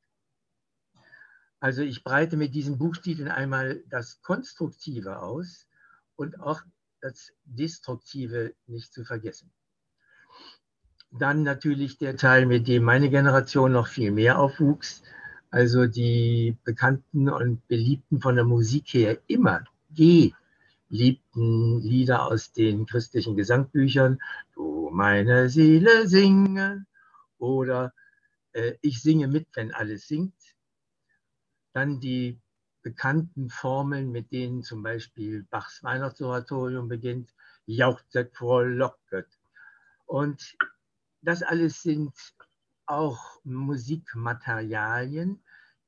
Also 1.58 1.82
ich 1.82 2.04
breite 2.04 2.36
mit 2.36 2.54
diesen 2.54 2.78
Buchtiteln 2.78 3.26
einmal 3.26 3.82
das 3.88 4.22
Konstruktive 4.22 5.18
aus 5.20 5.66
und 6.14 6.38
auch 6.38 6.62
das 7.00 7.32
Destruktive 7.44 8.54
nicht 8.66 8.92
zu 8.92 9.04
vergessen. 9.04 9.52
Dann 11.10 11.42
natürlich 11.42 11.98
der 11.98 12.16
Teil, 12.16 12.46
mit 12.46 12.68
dem 12.68 12.84
meine 12.84 13.10
Generation 13.10 13.72
noch 13.72 13.88
viel 13.88 14.12
mehr 14.12 14.38
aufwuchs, 14.38 15.02
also 15.54 15.86
die 15.86 16.56
bekannten 16.64 17.28
und 17.28 17.68
beliebten 17.68 18.20
von 18.20 18.34
der 18.34 18.44
Musik 18.44 18.92
her 18.92 19.18
immer 19.28 19.62
geliebten 19.88 21.80
Lieder 21.80 22.26
aus 22.26 22.52
den 22.52 22.86
christlichen 22.86 23.36
Gesangbüchern, 23.36 24.18
Du 24.56 24.90
meine 24.92 25.48
Seele 25.48 26.08
singe 26.08 26.86
oder 27.38 27.94
äh, 28.52 28.72
Ich 28.80 29.00
singe 29.00 29.28
mit, 29.28 29.46
wenn 29.54 29.72
alles 29.72 30.08
singt. 30.08 30.34
Dann 31.72 32.00
die 32.00 32.40
bekannten 32.82 33.48
Formeln, 33.48 34.10
mit 34.10 34.32
denen 34.32 34.64
zum 34.64 34.82
Beispiel 34.82 35.44
Bachs 35.50 35.84
Weihnachtsoratorium 35.84 36.88
beginnt, 36.88 37.32
jauchzet 37.66 38.34
frohlocket. 38.34 39.28
Und 40.06 40.56
das 41.22 41.44
alles 41.44 41.80
sind 41.80 42.12
auch 42.86 43.40
Musikmaterialien, 43.44 45.40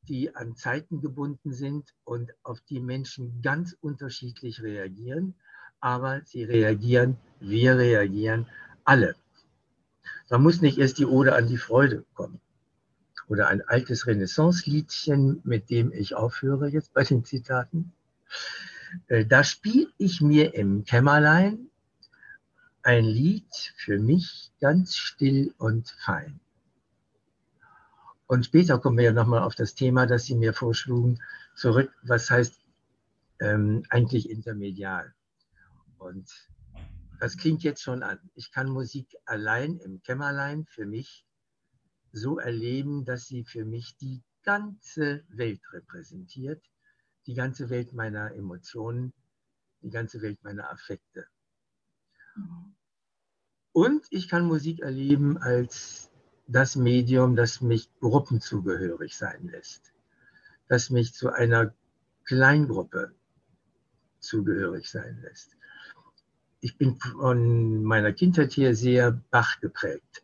die 0.09 0.35
an 0.35 0.57
Zeiten 0.57 1.01
gebunden 1.01 1.53
sind 1.53 1.95
und 2.05 2.33
auf 2.43 2.61
die 2.63 2.81
Menschen 2.81 3.43
ganz 3.43 3.77
unterschiedlich 3.81 4.63
reagieren. 4.63 5.35
Aber 5.81 6.23
sie 6.25 6.45
reagieren, 6.45 7.17
wir 7.41 7.77
reagieren 7.77 8.47
alle. 8.85 9.15
Da 10.29 10.39
muss 10.39 10.63
nicht 10.63 10.79
erst 10.79 10.99
die 10.99 11.07
Ode 11.07 11.35
an 11.35 11.47
die 11.47 11.59
Freude 11.59 12.05
kommen. 12.15 12.41
Oder 13.29 13.49
ein 13.49 13.63
altes 13.63 14.07
Renaissance-Liedchen, 14.07 15.41
mit 15.45 15.71
dem 15.71 15.93
ich 15.93 16.15
aufhöre 16.15 16.69
jetzt 16.69 16.93
bei 16.93 17.03
den 17.03 17.25
Zitaten. 17.25 17.93
Äh, 19.09 19.27
da 19.27 19.45
spiele 19.45 19.89
ich 19.99 20.21
mir 20.21 20.55
im 20.55 20.85
Kämmerlein 20.85 21.69
ein 22.83 23.05
Lied 23.05 23.53
für 23.77 23.99
mich 23.99 24.53
ganz 24.61 24.97
still 24.97 25.53
und 25.59 25.89
fein. 26.05 26.39
Und 28.26 28.47
später 28.47 28.78
kommen 28.78 28.99
wir 28.99 29.04
ja 29.04 29.12
nochmal 29.12 29.42
auf 29.42 29.54
das 29.54 29.75
Thema, 29.75 30.06
das 30.06 30.25
Sie 30.25 30.35
mir 30.35 30.52
vorschlugen, 30.52 31.21
zurück. 31.54 31.92
Was 32.02 32.30
heißt 32.30 32.61
ähm, 33.40 33.85
eigentlich 33.88 34.28
intermedial? 34.28 35.14
Und 35.99 36.28
das 37.21 37.37
klingt 37.37 37.62
jetzt 37.62 37.83
schon 37.83 38.02
an. 38.02 38.18
Ich 38.35 38.50
kann 38.50 38.68
Musik 38.68 39.16
allein 39.25 39.78
im 39.78 40.02
Kämmerlein 40.02 40.66
für 40.66 40.87
mich 40.87 41.25
so 42.12 42.38
erleben, 42.38 43.04
dass 43.04 43.26
sie 43.26 43.45
für 43.45 43.64
mich 43.64 43.97
die 43.97 44.23
ganze 44.42 45.25
Welt 45.28 45.61
repräsentiert, 45.73 46.62
die 47.26 47.35
ganze 47.35 47.71
Welt 47.71 47.92
meiner 47.92 48.33
Emotionen, 48.35 49.12
die 49.83 49.90
ganze 49.90 50.23
Welt 50.23 50.42
meiner 50.42 50.71
Affekte. 50.71 51.26
Mhm. 52.35 52.75
Und 53.73 54.06
ich 54.11 54.28
kann 54.28 54.47
Musik 54.47 54.80
erleben 54.80 55.37
als 55.37 56.11
das 56.47 56.76
Medium, 56.76 57.37
das 57.37 57.61
mich 57.61 57.91
gruppenzugehörig 58.00 59.17
sein 59.17 59.49
lässt, 59.49 59.93
das 60.69 60.91
mich 60.91 61.15
zu 61.15 61.33
einer 61.33 61.75
Kleingruppe 62.25 63.15
zugehörig 64.21 64.91
sein 64.91 65.21
lässt. 65.23 65.57
Ich 66.61 66.79
bin 66.79 66.97
von 66.97 67.85
meiner 67.85 68.12
Kindheit 68.12 68.57
her 68.57 68.75
sehr 68.75 69.12
Bach 69.31 69.61
geprägt. 69.61 70.23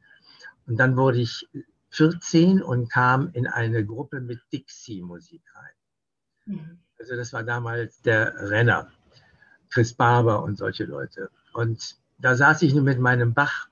Und 0.67 0.77
dann 0.77 0.97
wurde 0.97 1.19
ich 1.19 1.49
14 1.91 2.63
und 2.63 2.91
kam 2.91 3.31
in 3.33 3.47
eine 3.47 3.85
Gruppe 3.85 4.21
mit 4.21 4.41
Dixie-Musik 4.53 5.43
rein. 5.55 5.75
Mhm. 6.47 6.79
Also 6.99 7.17
das 7.17 7.33
war 7.33 7.43
damals 7.43 8.01
der 8.03 8.51
Renner, 8.51 8.91
Chris 9.71 9.93
Barber 9.93 10.43
und 10.43 10.57
solche 10.57 10.85
Leute. 10.85 11.31
Und 11.53 11.97
da 12.19 12.37
saß 12.37 12.63
ich 12.63 12.75
nun 12.75 12.85
mit 12.85 12.99
meinem 12.99 13.35
Bach 13.35 13.69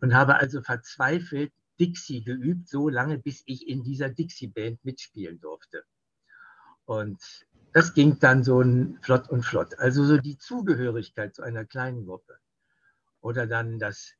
und 0.00 0.14
habe 0.14 0.36
also 0.36 0.60
verzweifelt 0.60 1.52
Dixie 1.80 2.22
geübt, 2.22 2.68
so 2.68 2.88
lange, 2.88 3.18
bis 3.18 3.42
ich 3.46 3.68
in 3.68 3.82
dieser 3.82 4.08
Dixie-Band 4.08 4.84
mitspielen 4.84 5.40
durfte. 5.40 5.84
Und 6.84 7.20
das 7.72 7.94
ging 7.94 8.18
dann 8.20 8.44
so 8.44 8.62
flott 9.02 9.28
und 9.30 9.42
flott. 9.42 9.78
Also 9.78 10.04
so 10.04 10.18
die 10.18 10.38
Zugehörigkeit 10.38 11.34
zu 11.34 11.42
einer 11.42 11.64
kleinen 11.64 12.06
Gruppe 12.06 12.38
oder 13.20 13.46
dann 13.46 13.78
das 13.78 14.12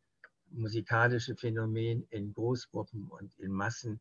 musikalische 0.50 1.36
Phänomen 1.36 2.06
in 2.10 2.32
Großgruppen 2.32 3.08
und 3.08 3.38
in 3.38 3.52
Massen, 3.52 4.00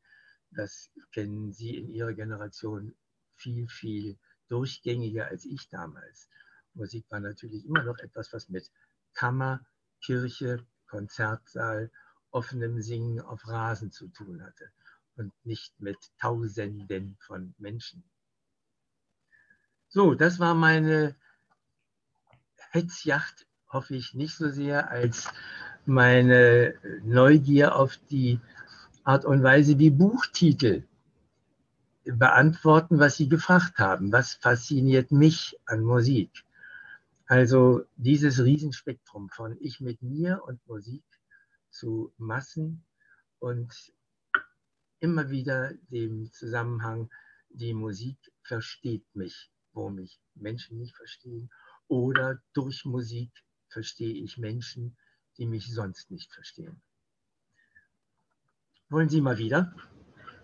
das 0.52 0.90
kennen 1.12 1.52
Sie 1.52 1.76
in 1.78 1.90
Ihrer 1.90 2.14
Generation 2.14 2.96
viel, 3.36 3.68
viel 3.68 4.18
durchgängiger 4.48 5.28
als 5.28 5.46
ich 5.46 5.70
damals. 5.70 6.30
Musik 6.74 7.06
war 7.10 7.20
natürlich 7.20 7.66
immer 7.66 7.84
noch 7.84 7.98
etwas, 8.00 8.34
was 8.34 8.50
mit 8.50 8.72
Kammer, 9.14 9.66
Kirche, 10.02 10.66
Konzertsaal, 10.88 11.92
offenem 12.34 12.82
Singen 12.82 13.22
auf 13.22 13.48
Rasen 13.48 13.92
zu 13.92 14.08
tun 14.08 14.44
hatte 14.44 14.70
und 15.16 15.32
nicht 15.44 15.80
mit 15.80 15.98
Tausenden 16.20 17.18
von 17.20 17.54
Menschen. 17.58 18.04
So, 19.88 20.16
das 20.16 20.40
war 20.40 20.56
meine 20.56 21.16
Hetzjacht, 22.72 23.46
hoffe 23.70 23.96
ich 23.96 24.16
nicht 24.16 24.36
so 24.36 24.50
sehr 24.50 24.90
als 24.90 25.32
meine 25.86 26.74
Neugier 27.04 27.76
auf 27.76 27.98
die 28.10 28.40
Art 29.04 29.26
und 29.26 29.44
Weise, 29.44 29.78
wie 29.78 29.92
Buchtitel 29.92 30.84
beantworten, 32.06 33.00
was 33.00 33.18
Sie 33.18 33.30
gefragt 33.30 33.78
haben. 33.78 34.12
Was 34.12 34.34
fasziniert 34.34 35.12
mich 35.12 35.60
an 35.66 35.82
Musik? 35.82 36.44
Also 37.28 37.84
dieses 37.96 38.44
Riesenspektrum 38.44 39.30
von 39.30 39.58
Ich 39.60 39.80
mit 39.80 40.02
mir 40.02 40.42
und 40.46 40.66
Musik 40.68 41.04
zu 41.74 42.14
Massen 42.18 42.86
und 43.40 43.94
immer 45.00 45.30
wieder 45.30 45.74
dem 45.90 46.32
Zusammenhang, 46.32 47.10
die 47.50 47.74
Musik 47.74 48.18
versteht 48.44 49.06
mich, 49.14 49.52
wo 49.74 49.90
mich 49.90 50.20
Menschen 50.36 50.78
nicht 50.78 50.96
verstehen. 50.96 51.52
Oder 51.88 52.42
durch 52.54 52.86
Musik 52.86 53.32
verstehe 53.68 54.14
ich 54.14 54.38
Menschen, 54.38 54.98
die 55.38 55.46
mich 55.46 55.72
sonst 55.74 56.10
nicht 56.10 56.32
verstehen. 56.32 56.82
Wollen 58.90 59.10
Sie 59.10 59.22
mal 59.22 59.38
wieder? 59.38 59.74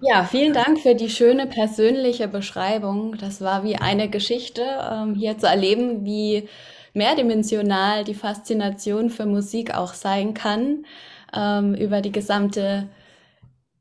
Ja, 0.01 0.23
vielen 0.23 0.53
Dank 0.53 0.79
für 0.79 0.95
die 0.95 1.09
schöne 1.09 1.45
persönliche 1.45 2.27
Beschreibung. 2.27 3.17
Das 3.17 3.41
war 3.41 3.63
wie 3.63 3.75
eine 3.75 4.09
Geschichte, 4.09 4.63
ähm, 4.63 5.13
hier 5.13 5.37
zu 5.37 5.45
erleben, 5.45 6.05
wie 6.05 6.47
mehrdimensional 6.93 8.03
die 8.03 8.15
Faszination 8.15 9.09
für 9.09 9.25
Musik 9.25 9.75
auch 9.75 9.93
sein 9.93 10.33
kann, 10.33 10.85
ähm, 11.33 11.75
über 11.75 12.01
die 12.01 12.11
gesamte 12.11 12.87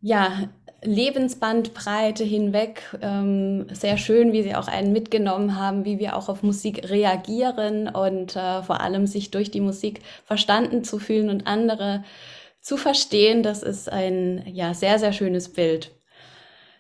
ja, 0.01 0.49
Lebensbandbreite 0.83 2.25
hinweg. 2.25 2.83
Ähm, 3.03 3.67
sehr 3.73 3.99
schön, 3.99 4.33
wie 4.33 4.43
Sie 4.43 4.55
auch 4.55 4.69
einen 4.69 4.93
mitgenommen 4.93 5.57
haben, 5.57 5.85
wie 5.85 5.99
wir 5.99 6.17
auch 6.17 6.29
auf 6.29 6.43
Musik 6.43 6.89
reagieren 6.89 7.89
und 7.89 8.37
äh, 8.37 8.63
vor 8.63 8.81
allem 8.81 9.07
sich 9.07 9.31
durch 9.31 9.51
die 9.51 9.61
Musik 9.61 10.01
verstanden 10.25 10.85
zu 10.85 10.99
fühlen 10.99 11.31
und 11.31 11.47
andere 11.47 12.05
zu 12.61 12.77
verstehen. 12.77 13.43
Das 13.43 13.63
ist 13.63 13.91
ein 13.91 14.45
ja, 14.47 14.75
sehr, 14.75 14.99
sehr 14.99 15.13
schönes 15.13 15.53
Bild. 15.53 15.98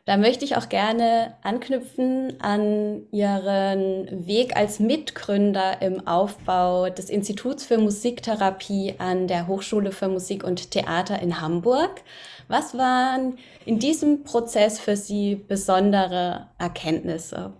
Da 0.08 0.16
möchte 0.16 0.42
ich 0.42 0.56
auch 0.56 0.70
gerne 0.70 1.34
anknüpfen 1.42 2.40
an 2.40 3.02
Ihren 3.12 4.26
Weg 4.26 4.56
als 4.56 4.80
Mitgründer 4.80 5.82
im 5.82 6.06
Aufbau 6.06 6.88
des 6.88 7.10
Instituts 7.10 7.66
für 7.66 7.76
Musiktherapie 7.76 8.94
an 8.96 9.28
der 9.28 9.46
Hochschule 9.46 9.92
für 9.92 10.08
Musik 10.08 10.44
und 10.44 10.70
Theater 10.70 11.20
in 11.20 11.42
Hamburg. 11.42 12.00
Was 12.48 12.78
waren 12.78 13.36
in 13.66 13.80
diesem 13.80 14.24
Prozess 14.24 14.80
für 14.80 14.96
Sie 14.96 15.34
besondere 15.36 16.48
Erkenntnisse? 16.56 17.52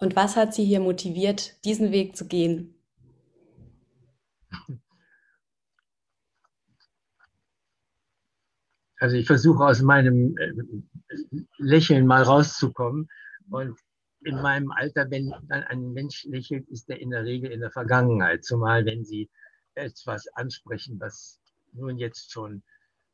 Und 0.00 0.16
was 0.16 0.36
hat 0.36 0.54
Sie 0.54 0.64
hier 0.64 0.80
motiviert, 0.80 1.62
diesen 1.66 1.92
Weg 1.92 2.16
zu 2.16 2.26
gehen? 2.28 2.74
Also 9.04 9.16
ich 9.16 9.26
versuche 9.26 9.62
aus 9.62 9.82
meinem 9.82 10.34
äh, 10.38 10.52
Lächeln 11.58 12.06
mal 12.06 12.22
rauszukommen. 12.22 13.08
Und 13.50 13.78
in 14.22 14.40
meinem 14.40 14.70
Alter, 14.70 15.10
wenn 15.10 15.34
dann 15.48 15.64
ein 15.64 15.92
Mensch 15.92 16.24
lächelt, 16.24 16.66
ist 16.68 16.88
er 16.88 17.00
in 17.00 17.10
der 17.10 17.24
Regel 17.24 17.50
in 17.50 17.60
der 17.60 17.70
Vergangenheit. 17.70 18.44
Zumal 18.44 18.86
wenn 18.86 19.04
Sie 19.04 19.28
etwas 19.74 20.28
ansprechen, 20.28 20.98
was 21.00 21.40
nun 21.72 21.98
jetzt 21.98 22.32
schon 22.32 22.62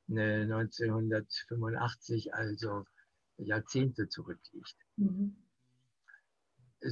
1985, 0.09 2.35
also 2.35 2.85
Jahrzehnte 3.39 4.09
zurückliegt. 4.09 4.77
Mhm. 4.97 5.37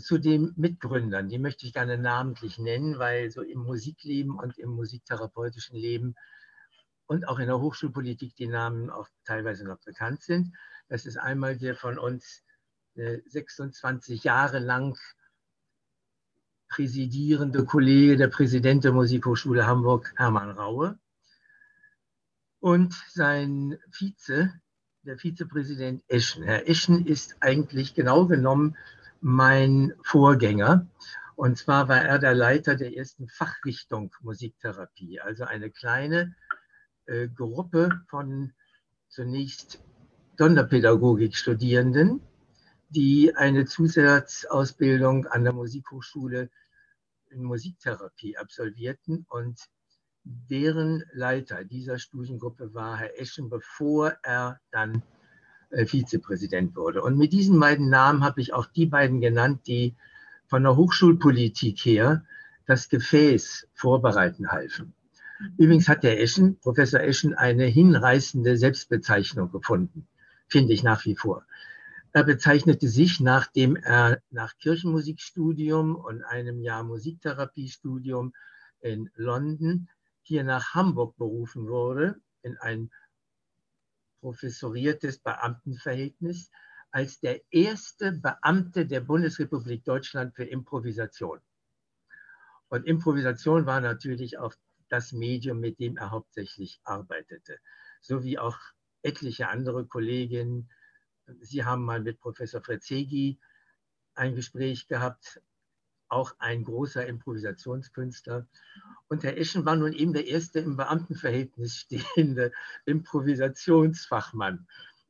Zu 0.00 0.18
den 0.18 0.52
Mitgründern, 0.56 1.28
die 1.28 1.38
möchte 1.38 1.66
ich 1.66 1.72
gerne 1.72 1.98
namentlich 1.98 2.58
nennen, 2.58 2.98
weil 2.98 3.30
so 3.30 3.42
im 3.42 3.60
Musikleben 3.60 4.38
und 4.38 4.58
im 4.58 4.70
musiktherapeutischen 4.70 5.76
Leben 5.76 6.14
und 7.08 7.26
auch 7.26 7.38
in 7.38 7.46
der 7.46 7.58
Hochschulpolitik 7.58 8.36
die 8.36 8.46
Namen 8.46 8.90
auch 8.90 9.08
teilweise 9.24 9.64
noch 9.64 9.78
bekannt 9.78 10.22
sind. 10.22 10.54
Das 10.88 11.06
ist 11.06 11.16
einmal 11.16 11.56
der 11.56 11.74
von 11.74 11.98
uns 11.98 12.44
26 12.94 14.24
äh, 14.24 14.28
Jahre 14.28 14.58
lang 14.58 14.96
präsidierende 16.68 17.64
Kollege, 17.64 18.16
der 18.16 18.28
Präsident 18.28 18.84
der 18.84 18.92
Musikhochschule 18.92 19.66
Hamburg, 19.66 20.12
Hermann 20.16 20.50
Raue. 20.50 20.98
Und 22.60 22.92
sein 23.08 23.78
Vize, 23.90 24.52
der 25.02 25.16
Vizepräsident 25.16 26.02
Eschen. 26.08 26.42
Herr 26.42 26.68
Eschen 26.68 27.06
ist 27.06 27.36
eigentlich 27.40 27.94
genau 27.94 28.26
genommen 28.26 28.76
mein 29.22 29.94
Vorgänger. 30.02 30.86
Und 31.36 31.56
zwar 31.56 31.88
war 31.88 32.02
er 32.02 32.18
der 32.18 32.34
Leiter 32.34 32.74
der 32.74 32.94
ersten 32.94 33.28
Fachrichtung 33.28 34.12
Musiktherapie, 34.20 35.20
also 35.20 35.44
eine 35.44 35.70
kleine 35.70 36.34
äh, 37.08 37.28
Gruppe 37.28 38.02
von 38.08 38.52
zunächst 39.08 39.82
Sonderpädagogik-Studierenden, 40.38 42.20
die 42.90 43.34
eine 43.34 43.64
Zusatzausbildung 43.64 45.26
an 45.26 45.44
der 45.44 45.52
Musikhochschule 45.52 46.50
in 47.30 47.42
Musiktherapie 47.42 48.36
absolvierten 48.36 49.26
und 49.28 49.58
deren 50.24 51.04
Leiter 51.12 51.64
dieser 51.64 51.98
Studiengruppe 51.98 52.74
war 52.74 52.98
Herr 52.98 53.18
Eschen, 53.20 53.48
bevor 53.48 54.16
er 54.22 54.60
dann 54.70 55.02
äh, 55.70 55.86
Vizepräsident 55.86 56.76
wurde. 56.76 57.02
Und 57.02 57.16
mit 57.16 57.32
diesen 57.32 57.58
beiden 57.58 57.88
Namen 57.88 58.24
habe 58.24 58.40
ich 58.40 58.52
auch 58.52 58.66
die 58.66 58.86
beiden 58.86 59.20
genannt, 59.20 59.66
die 59.66 59.96
von 60.46 60.62
der 60.62 60.76
Hochschulpolitik 60.76 61.78
her 61.84 62.24
das 62.66 62.88
Gefäß 62.88 63.68
vorbereiten 63.72 64.50
halfen. 64.50 64.94
Übrigens 65.56 65.88
hat 65.88 66.02
der 66.02 66.20
Eschen, 66.20 66.58
Professor 66.58 67.00
Eschen, 67.00 67.34
eine 67.34 67.64
hinreißende 67.66 68.56
Selbstbezeichnung 68.56 69.50
gefunden, 69.52 70.08
finde 70.48 70.72
ich 70.72 70.82
nach 70.82 71.04
wie 71.04 71.14
vor. 71.14 71.44
Er 72.12 72.24
bezeichnete 72.24 72.88
sich, 72.88 73.20
nachdem 73.20 73.76
er 73.76 74.20
nach 74.30 74.56
Kirchenmusikstudium 74.58 75.94
und 75.94 76.22
einem 76.24 76.60
Jahr 76.60 76.82
Musiktherapiestudium 76.82 78.34
in 78.80 79.10
London 79.14 79.88
hier 80.22 80.42
nach 80.42 80.74
Hamburg 80.74 81.16
berufen 81.16 81.68
wurde, 81.68 82.20
in 82.42 82.56
ein 82.58 82.90
professoriertes 84.20 85.18
Beamtenverhältnis, 85.18 86.50
als 86.90 87.20
der 87.20 87.40
erste 87.50 88.12
Beamte 88.12 88.86
der 88.86 89.00
Bundesrepublik 89.00 89.84
Deutschland 89.84 90.34
für 90.34 90.44
Improvisation. 90.44 91.38
Und 92.68 92.86
Improvisation 92.86 93.66
war 93.66 93.80
natürlich 93.80 94.38
auch 94.38 94.54
das 94.88 95.12
Medium, 95.12 95.60
mit 95.60 95.78
dem 95.78 95.96
er 95.96 96.10
hauptsächlich 96.10 96.80
arbeitete, 96.84 97.58
so 98.00 98.22
wie 98.22 98.38
auch 98.38 98.58
etliche 99.02 99.48
andere 99.48 99.86
Kolleginnen. 99.86 100.70
Sie 101.40 101.64
haben 101.64 101.84
mal 101.84 102.00
mit 102.00 102.20
Professor 102.20 102.62
Frezzeghi 102.62 103.38
ein 104.14 104.34
Gespräch 104.34 104.88
gehabt, 104.88 105.40
auch 106.08 106.34
ein 106.38 106.64
großer 106.64 107.06
Improvisationskünstler. 107.06 108.48
Und 109.08 109.24
Herr 109.24 109.36
Eschen 109.36 109.64
war 109.64 109.76
nun 109.76 109.92
eben 109.92 110.12
der 110.12 110.26
erste 110.26 110.60
im 110.60 110.76
Beamtenverhältnis 110.76 111.76
stehende 111.76 112.52
Improvisationsfachmann. 112.86 114.66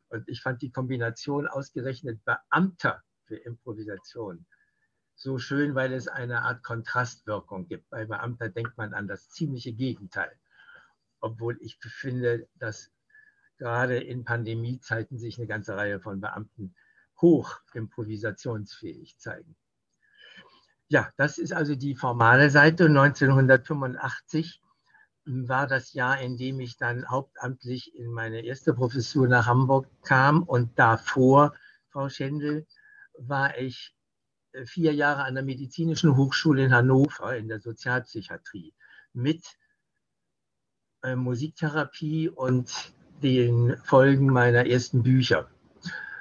Und 0.08 0.28
ich 0.28 0.42
fand 0.42 0.62
die 0.62 0.72
Kombination 0.72 1.46
ausgerechnet 1.46 2.24
Beamter 2.24 3.02
für 3.24 3.36
Improvisation 3.36 4.46
so 5.18 5.38
schön, 5.38 5.74
weil 5.74 5.92
es 5.92 6.06
eine 6.06 6.42
Art 6.42 6.62
Kontrastwirkung 6.62 7.66
gibt. 7.66 7.90
Bei 7.90 8.06
Beamter 8.06 8.48
denkt 8.48 8.78
man 8.78 8.94
an 8.94 9.08
das 9.08 9.28
ziemliche 9.30 9.72
Gegenteil. 9.72 10.30
Obwohl 11.20 11.58
ich 11.60 11.76
finde, 11.80 12.48
dass 12.54 12.92
gerade 13.58 13.98
in 13.98 14.24
Pandemiezeiten 14.24 15.18
sich 15.18 15.36
eine 15.36 15.48
ganze 15.48 15.76
Reihe 15.76 15.98
von 16.00 16.20
Beamten 16.20 16.76
hoch 17.20 17.60
improvisationsfähig 17.74 19.18
zeigen. 19.18 19.56
Ja, 20.86 21.12
das 21.16 21.38
ist 21.38 21.52
also 21.52 21.74
die 21.74 21.96
formale 21.96 22.48
Seite. 22.48 22.86
1985 22.86 24.62
war 25.26 25.66
das 25.66 25.94
Jahr, 25.94 26.20
in 26.20 26.36
dem 26.36 26.60
ich 26.60 26.76
dann 26.76 27.08
hauptamtlich 27.08 27.94
in 27.96 28.12
meine 28.12 28.42
erste 28.42 28.72
Professur 28.72 29.26
nach 29.26 29.46
Hamburg 29.46 29.88
kam. 30.04 30.44
Und 30.44 30.78
davor, 30.78 31.54
Frau 31.90 32.08
Schendel, 32.08 32.68
war 33.18 33.58
ich 33.58 33.97
vier 34.66 34.94
Jahre 34.94 35.24
an 35.24 35.34
der 35.34 35.44
Medizinischen 35.44 36.16
Hochschule 36.16 36.64
in 36.64 36.74
Hannover 36.74 37.36
in 37.36 37.48
der 37.48 37.60
Sozialpsychiatrie 37.60 38.74
mit 39.12 39.44
äh, 41.02 41.16
Musiktherapie 41.16 42.28
und 42.28 42.92
den 43.22 43.76
Folgen 43.84 44.26
meiner 44.26 44.66
ersten 44.66 45.02
Bücher. 45.02 45.48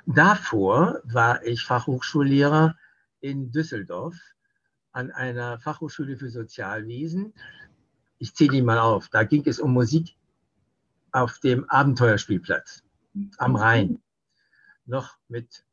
Davor 0.06 1.02
war 1.04 1.44
ich 1.46 1.64
Fachhochschullehrer 1.64 2.76
in 3.20 3.52
Düsseldorf 3.52 4.16
an 4.92 5.12
einer 5.12 5.60
Fachhochschule 5.60 6.18
für 6.18 6.30
Sozialwesen. 6.30 7.34
Ich 8.18 8.34
zähle 8.34 8.52
die 8.52 8.62
mal 8.62 8.80
auf. 8.80 9.10
Da 9.10 9.24
ging 9.24 9.44
es 9.46 9.60
um 9.60 9.74
Musik 9.74 10.16
auf 11.12 11.40
dem 11.40 11.70
Abenteuerspielplatz 11.70 12.84
am 13.38 13.56
Rhein. 13.56 14.02
Noch 14.86 15.18
mit 15.28 15.66
äh, 15.66 15.67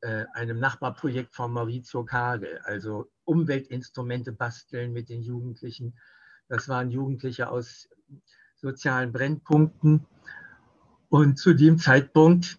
einem 0.00 0.60
Nachbarprojekt 0.60 1.34
von 1.34 1.52
Maurizio 1.52 2.04
Kage, 2.04 2.60
also 2.64 3.10
Umweltinstrumente 3.24 4.32
basteln 4.32 4.92
mit 4.92 5.08
den 5.08 5.22
Jugendlichen. 5.22 5.98
Das 6.48 6.68
waren 6.68 6.90
Jugendliche 6.90 7.50
aus 7.50 7.88
sozialen 8.56 9.12
Brennpunkten. 9.12 10.06
Und 11.08 11.38
zu 11.38 11.54
dem 11.54 11.78
Zeitpunkt 11.78 12.58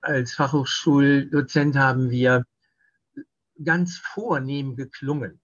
als 0.00 0.34
Fachhochschuldozent 0.34 1.76
haben 1.76 2.10
wir 2.10 2.44
ganz 3.62 3.98
vornehm 3.98 4.76
geklungen. 4.76 5.40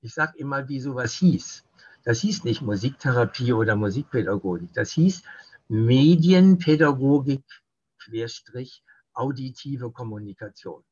Ich 0.00 0.14
sage 0.14 0.38
immer, 0.38 0.68
wie 0.68 0.80
sowas 0.80 1.12
hieß. 1.14 1.64
Das 2.04 2.20
hieß 2.20 2.44
nicht 2.44 2.62
Musiktherapie 2.62 3.52
oder 3.52 3.76
Musikpädagogik. 3.76 4.72
Das 4.72 4.92
hieß 4.92 5.22
Medienpädagogik, 5.68 7.44
Querstrich, 7.98 8.82
auditive 9.20 9.92
Kommunikation. 9.92 10.82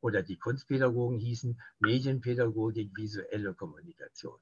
Oder 0.00 0.22
die 0.22 0.38
Kunstpädagogen 0.38 1.18
hießen 1.18 1.60
Medienpädagogik, 1.80 2.96
visuelle 2.96 3.54
Kommunikation. 3.54 4.38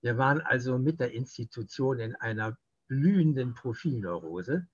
Wir 0.00 0.16
waren 0.16 0.40
also 0.40 0.78
mit 0.78 1.00
der 1.00 1.12
Institution 1.12 1.98
in 1.98 2.14
einer 2.14 2.56
blühenden 2.86 3.54
Profilneurose, 3.54 4.68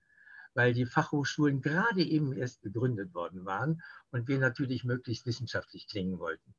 weil 0.53 0.73
die 0.73 0.85
Fachhochschulen 0.85 1.61
gerade 1.61 2.03
eben 2.03 2.31
erst 2.33 2.61
gegründet 2.61 3.13
worden 3.13 3.43
waren 3.45 3.81
und 4.11 4.27
wir 4.27 4.37
natürlich 4.39 4.83
möglichst 4.83 5.25
wissenschaftlich 5.25 5.87
klingen 5.87 6.19
wollten. 6.19 6.55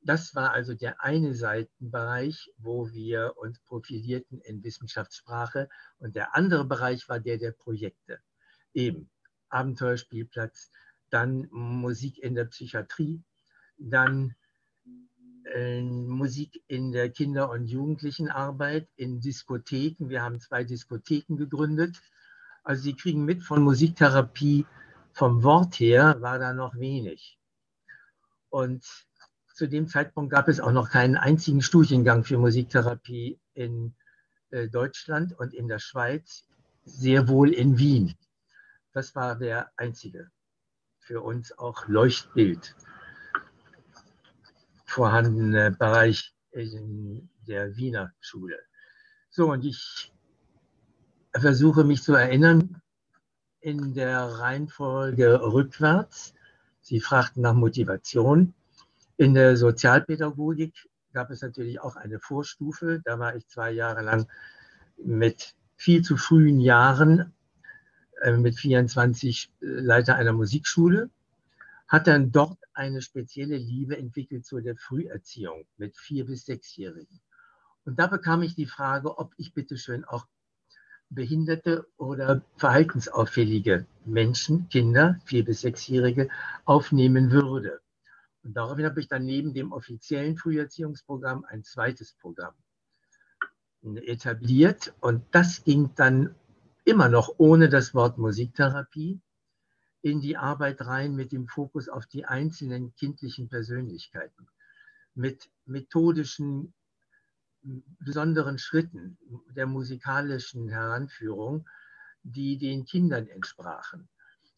Das 0.00 0.34
war 0.34 0.52
also 0.52 0.74
der 0.74 1.02
eine 1.02 1.34
Seitenbereich, 1.34 2.50
wo 2.58 2.90
wir 2.90 3.34
uns 3.36 3.60
profilierten 3.60 4.40
in 4.40 4.62
Wissenschaftssprache 4.62 5.68
und 5.98 6.16
der 6.16 6.34
andere 6.34 6.64
Bereich 6.64 7.08
war 7.08 7.20
der 7.20 7.38
der 7.38 7.52
Projekte. 7.52 8.20
Eben 8.74 9.10
Abenteuerspielplatz, 9.54 10.70
dann 11.10 11.48
Musik 11.50 12.18
in 12.18 12.34
der 12.34 12.46
Psychiatrie, 12.46 13.22
dann 13.78 14.34
äh, 15.54 15.82
Musik 15.82 16.62
in 16.66 16.92
der 16.92 17.10
Kinder- 17.10 17.50
und 17.50 17.66
Jugendlichenarbeit, 17.66 18.88
in 18.96 19.20
Diskotheken. 19.20 20.08
Wir 20.08 20.22
haben 20.22 20.40
zwei 20.40 20.64
Diskotheken 20.64 21.36
gegründet. 21.36 22.00
Also 22.62 22.82
Sie 22.82 22.94
kriegen 22.94 23.24
mit 23.24 23.42
von 23.42 23.62
Musiktherapie 23.62 24.66
vom 25.12 25.44
Wort 25.44 25.78
her 25.78 26.16
war 26.20 26.38
da 26.38 26.52
noch 26.52 26.74
wenig. 26.74 27.38
Und 28.50 28.84
zu 29.54 29.68
dem 29.68 29.86
Zeitpunkt 29.86 30.32
gab 30.32 30.48
es 30.48 30.60
auch 30.60 30.72
noch 30.72 30.90
keinen 30.90 31.16
einzigen 31.16 31.62
Studiengang 31.62 32.24
für 32.24 32.38
Musiktherapie 32.38 33.38
in 33.54 33.94
äh, 34.50 34.68
Deutschland 34.68 35.38
und 35.38 35.54
in 35.54 35.68
der 35.68 35.78
Schweiz, 35.78 36.48
sehr 36.84 37.28
wohl 37.28 37.54
in 37.54 37.78
Wien. 37.78 38.14
Das 38.94 39.16
war 39.16 39.34
der 39.34 39.72
einzige 39.76 40.30
für 41.00 41.20
uns 41.20 41.58
auch 41.58 41.88
Leuchtbild 41.88 42.76
vorhandene 44.86 45.72
Bereich 45.72 46.32
in 46.52 47.28
der 47.48 47.76
Wiener 47.76 48.12
Schule. 48.20 48.56
So, 49.30 49.50
und 49.50 49.64
ich 49.64 50.12
versuche 51.34 51.82
mich 51.82 52.04
zu 52.04 52.14
erinnern 52.14 52.80
in 53.58 53.94
der 53.94 54.26
Reihenfolge 54.26 55.42
rückwärts. 55.42 56.32
Sie 56.80 57.00
fragten 57.00 57.42
nach 57.42 57.54
Motivation. 57.54 58.54
In 59.16 59.34
der 59.34 59.56
Sozialpädagogik 59.56 60.88
gab 61.12 61.30
es 61.30 61.42
natürlich 61.42 61.80
auch 61.80 61.96
eine 61.96 62.20
Vorstufe. 62.20 63.02
Da 63.04 63.18
war 63.18 63.34
ich 63.34 63.48
zwei 63.48 63.72
Jahre 63.72 64.02
lang 64.02 64.30
mit 64.96 65.56
viel 65.74 66.02
zu 66.02 66.16
frühen 66.16 66.60
Jahren 66.60 67.34
mit 68.36 68.58
24 68.58 69.50
äh, 69.60 69.66
Leiter 69.66 70.16
einer 70.16 70.32
Musikschule, 70.32 71.10
hat 71.88 72.06
dann 72.06 72.32
dort 72.32 72.58
eine 72.72 73.02
spezielle 73.02 73.56
Liebe 73.56 73.96
entwickelt 73.96 74.46
zu 74.46 74.60
der 74.60 74.76
Früherziehung 74.76 75.66
mit 75.76 75.96
vier 75.96 76.26
bis 76.26 76.46
sechsjährigen. 76.46 77.20
Und 77.84 77.98
da 77.98 78.06
bekam 78.06 78.42
ich 78.42 78.54
die 78.54 78.66
Frage, 78.66 79.18
ob 79.18 79.32
ich 79.36 79.52
bitteschön 79.52 80.04
auch 80.04 80.26
behinderte 81.10 81.86
oder 81.96 82.42
verhaltensauffällige 82.56 83.86
Menschen, 84.04 84.68
Kinder, 84.68 85.20
vier 85.24 85.44
bis 85.44 85.60
sechsjährige, 85.60 86.28
aufnehmen 86.64 87.30
würde. 87.30 87.80
Und 88.42 88.54
daraufhin 88.54 88.86
habe 88.86 89.00
ich 89.00 89.08
dann 89.08 89.24
neben 89.24 89.54
dem 89.54 89.72
offiziellen 89.72 90.36
Früherziehungsprogramm 90.36 91.44
ein 91.44 91.62
zweites 91.62 92.14
Programm 92.14 92.54
etabliert. 93.82 94.94
Und 95.00 95.24
das 95.30 95.64
ging 95.64 95.90
dann 95.94 96.34
immer 96.84 97.08
noch 97.08 97.34
ohne 97.38 97.68
das 97.68 97.94
Wort 97.94 98.18
Musiktherapie 98.18 99.20
in 100.02 100.20
die 100.20 100.36
Arbeit 100.36 100.82
rein 100.82 101.14
mit 101.14 101.32
dem 101.32 101.48
Fokus 101.48 101.88
auf 101.88 102.06
die 102.06 102.26
einzelnen 102.26 102.94
kindlichen 102.94 103.48
Persönlichkeiten, 103.48 104.48
mit 105.14 105.48
methodischen 105.64 106.74
besonderen 107.98 108.58
Schritten 108.58 109.16
der 109.56 109.66
musikalischen 109.66 110.68
Heranführung, 110.68 111.66
die 112.22 112.58
den 112.58 112.84
Kindern 112.84 113.26
entsprachen. 113.28 114.08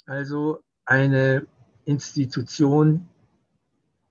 Also 0.07 0.65
eine 0.85 1.47
Institution 1.85 3.09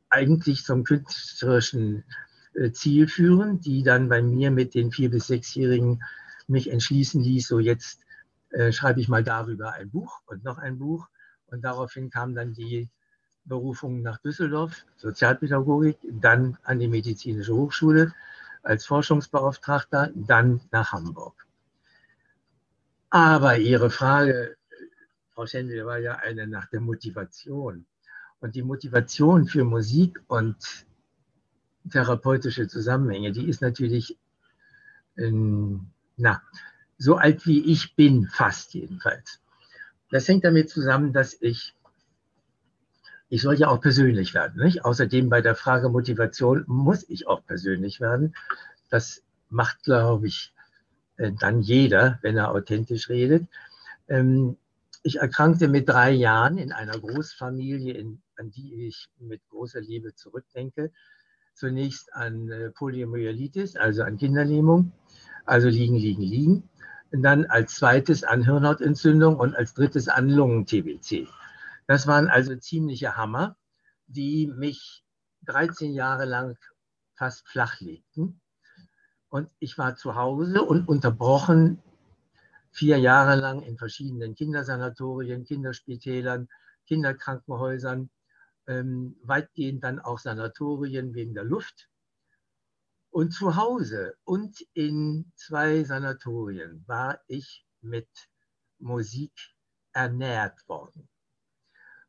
eigentlich 0.09 0.63
zum 0.63 0.85
künstlerischen 0.85 2.05
äh, 2.53 2.71
Ziel 2.71 3.07
führen, 3.07 3.59
die 3.59 3.83
dann 3.83 4.07
bei 4.07 4.21
mir 4.21 4.51
mit 4.51 4.73
den 4.73 4.91
vier- 4.91 5.09
bis 5.09 5.27
sechsjährigen 5.27 6.01
mich 6.47 6.69
entschließen 6.69 7.21
ließ, 7.21 7.47
so 7.47 7.59
jetzt 7.59 8.04
äh, 8.55 8.71
schreibe 8.71 9.01
ich 9.01 9.09
mal 9.09 9.23
darüber 9.23 9.73
ein 9.73 9.89
Buch 9.89 10.21
und 10.27 10.45
noch 10.45 10.57
ein 10.57 10.79
Buch. 10.79 11.07
Und 11.47 11.61
daraufhin 11.63 12.09
kam 12.09 12.35
dann 12.35 12.53
die 12.53 12.89
Berufung 13.43 14.01
nach 14.01 14.17
Düsseldorf, 14.19 14.85
Sozialpädagogik, 14.95 15.97
dann 16.09 16.57
an 16.63 16.79
die 16.79 16.87
Medizinische 16.87 17.53
Hochschule 17.53 18.13
als 18.63 18.85
Forschungsbeauftragter, 18.85 20.09
dann 20.15 20.61
nach 20.71 20.93
Hamburg. 20.93 21.45
Aber 23.09 23.57
Ihre 23.57 23.89
Frage, 23.89 24.55
Frau 25.33 25.45
Schendel, 25.45 25.85
war 25.85 25.99
ja 25.99 26.15
eine 26.15 26.47
nach 26.47 26.67
der 26.67 26.79
Motivation. 26.79 27.85
Und 28.39 28.55
die 28.55 28.63
Motivation 28.63 29.47
für 29.47 29.65
Musik 29.65 30.21
und 30.27 30.55
therapeutische 31.91 32.67
Zusammenhänge, 32.67 33.33
die 33.33 33.47
ist 33.49 33.61
natürlich, 33.61 34.17
ähm, 35.17 35.87
na, 36.15 36.41
so 36.97 37.15
alt 37.15 37.45
wie 37.45 37.71
ich 37.71 37.95
bin, 37.95 38.27
fast 38.27 38.73
jedenfalls. 38.73 39.41
Das 40.11 40.27
hängt 40.27 40.45
damit 40.45 40.69
zusammen, 40.69 41.13
dass 41.13 41.35
ich, 41.41 41.75
ich 43.29 43.41
soll 43.41 43.55
ja 43.55 43.67
auch 43.67 43.81
persönlich 43.81 44.33
werden. 44.33 44.63
Nicht? 44.63 44.85
Außerdem 44.85 45.29
bei 45.29 45.41
der 45.41 45.55
Frage 45.55 45.89
Motivation 45.89 46.63
muss 46.67 47.07
ich 47.09 47.27
auch 47.27 47.45
persönlich 47.45 47.99
werden. 47.99 48.35
Das 48.89 49.23
macht, 49.49 49.83
glaube 49.83 50.27
ich, 50.27 50.53
äh, 51.17 51.31
dann 51.39 51.61
jeder, 51.61 52.19
wenn 52.21 52.37
er 52.37 52.51
authentisch 52.51 53.09
redet. 53.09 53.47
Ähm, 54.07 54.57
ich 55.03 55.17
erkrankte 55.17 55.67
mit 55.67 55.89
drei 55.89 56.11
Jahren 56.11 56.57
in 56.57 56.71
einer 56.71 56.97
Großfamilie, 56.97 58.17
an 58.37 58.51
die 58.51 58.87
ich 58.87 59.09
mit 59.19 59.41
großer 59.49 59.81
Liebe 59.81 60.15
zurückdenke. 60.15 60.91
Zunächst 61.53 62.13
an 62.13 62.49
äh, 62.49 62.69
Poliomyelitis, 62.71 63.75
also 63.75 64.03
an 64.03 64.17
Kinderlähmung, 64.17 64.91
also 65.45 65.67
liegen, 65.67 65.95
liegen, 65.95 66.21
liegen 66.21 66.69
dann 67.11 67.45
als 67.45 67.75
zweites 67.75 68.23
an 68.23 68.43
Hirnhautentzündung 68.43 69.37
und 69.37 69.55
als 69.55 69.73
drittes 69.73 70.07
an 70.07 70.29
Lungen-TBC. 70.29 71.27
Das 71.87 72.07
waren 72.07 72.27
also 72.27 72.55
ziemliche 72.55 73.15
Hammer, 73.15 73.57
die 74.07 74.47
mich 74.47 75.03
13 75.45 75.93
Jahre 75.93 76.25
lang 76.25 76.57
fast 77.15 77.47
flach 77.47 77.79
legten. 77.79 78.41
Und 79.29 79.49
ich 79.59 79.77
war 79.77 79.95
zu 79.95 80.15
Hause 80.15 80.61
und 80.61 80.87
unterbrochen 80.87 81.81
vier 82.71 82.97
Jahre 82.97 83.35
lang 83.35 83.61
in 83.61 83.77
verschiedenen 83.77 84.35
Kindersanatorien, 84.35 85.45
Kinderspitälern, 85.45 86.49
Kinderkrankenhäusern, 86.87 88.09
ähm, 88.67 89.15
weitgehend 89.23 89.83
dann 89.83 89.99
auch 89.99 90.19
Sanatorien 90.19 91.13
wegen 91.13 91.33
der 91.33 91.43
Luft. 91.43 91.89
Und 93.15 93.31
zu 93.31 93.55
Hause 93.55 94.17
und 94.25 94.59
in 94.73 95.31
zwei 95.37 95.85
Sanatorien 95.85 96.83
war 96.85 97.21
ich 97.27 97.65
mit 97.79 98.09
Musik 98.77 99.31
ernährt 99.93 100.67
worden. 100.67 101.07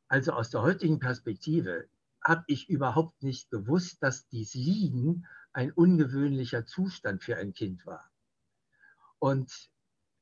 Also 0.08 0.32
aus 0.32 0.50
der 0.50 0.62
heutigen 0.62 0.98
Perspektive 0.98 1.88
habe 2.24 2.42
ich 2.48 2.68
überhaupt 2.68 3.22
nicht 3.22 3.52
gewusst, 3.52 4.02
dass 4.02 4.26
dies 4.30 4.54
Liegen 4.54 5.28
ein 5.52 5.70
ungewöhnlicher 5.70 6.66
Zustand 6.66 7.22
für 7.22 7.36
ein 7.36 7.52
Kind 7.52 7.86
war. 7.86 8.10
Und 9.20 9.70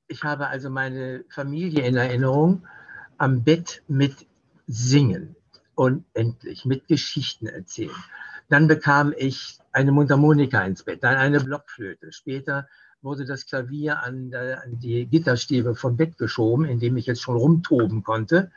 ich 0.07 0.23
habe 0.23 0.49
also 0.49 0.69
meine 0.69 1.25
Familie 1.31 1.87
in 1.87 1.97
Erinnerung 1.97 2.69
am 3.17 3.43
Bett 3.43 3.83
mit 3.89 4.27
Singen 4.67 5.35
und 5.77 6.05
endlich 6.13 6.67
mit 6.67 6.89
Geschichten 6.89 7.47
erzählen. 7.47 8.05
Dann 8.49 8.69
bekam 8.69 9.15
ich 9.17 9.59
eine 9.73 9.93
Mundharmonika 9.93 10.65
ins 10.65 10.83
Bett, 10.83 11.03
dann 11.03 11.17
eine 11.17 11.41
Blockflöte. 11.41 12.13
Später 12.13 12.69
wurde 13.03 13.25
das 13.25 13.47
Klavier 13.47 14.03
an, 14.03 14.33
an 14.35 14.79
die 14.79 15.07
Gitterstäbe 15.07 15.75
vom 15.75 15.97
Bett 15.97 16.17
geschoben, 16.17 16.65
in 16.65 16.79
dem 16.81 16.97
ich 16.97 17.07
jetzt 17.07 17.23
schon 17.23 17.37
rumtoben 17.37 18.03
konnte. 18.03 18.51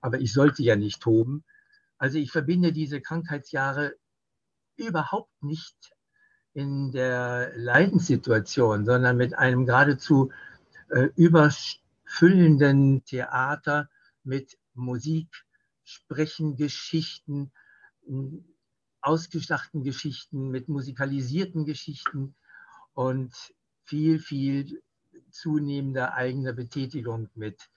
Aber 0.00 0.20
ich 0.20 0.32
sollte 0.32 0.62
ja 0.62 0.76
nicht 0.76 1.00
toben. 1.00 1.44
Also 1.98 2.18
ich 2.18 2.30
verbinde 2.32 2.72
diese 2.72 3.00
Krankheitsjahre 3.00 3.94
überhaupt 4.76 5.42
nicht 5.42 5.94
in 6.52 6.92
der 6.92 7.52
Leidenssituation, 7.56 8.84
sondern 8.84 9.16
mit 9.16 9.36
einem 9.36 9.66
geradezu 9.66 10.30
äh, 10.90 11.08
überfüllenden 11.16 13.04
Theater 13.04 13.88
mit 14.22 14.58
Musik, 14.74 15.28
Sprechen, 15.82 16.56
Geschichten, 16.56 17.52
ausgedachten 19.04 19.82
Geschichten, 19.82 20.48
mit 20.50 20.68
musikalisierten 20.68 21.64
Geschichten 21.66 22.34
und 22.94 23.34
viel, 23.84 24.18
viel 24.18 24.82
zunehmender 25.30 26.14
eigener 26.14 26.54
Betätigung 26.54 27.28
mit 27.34 27.68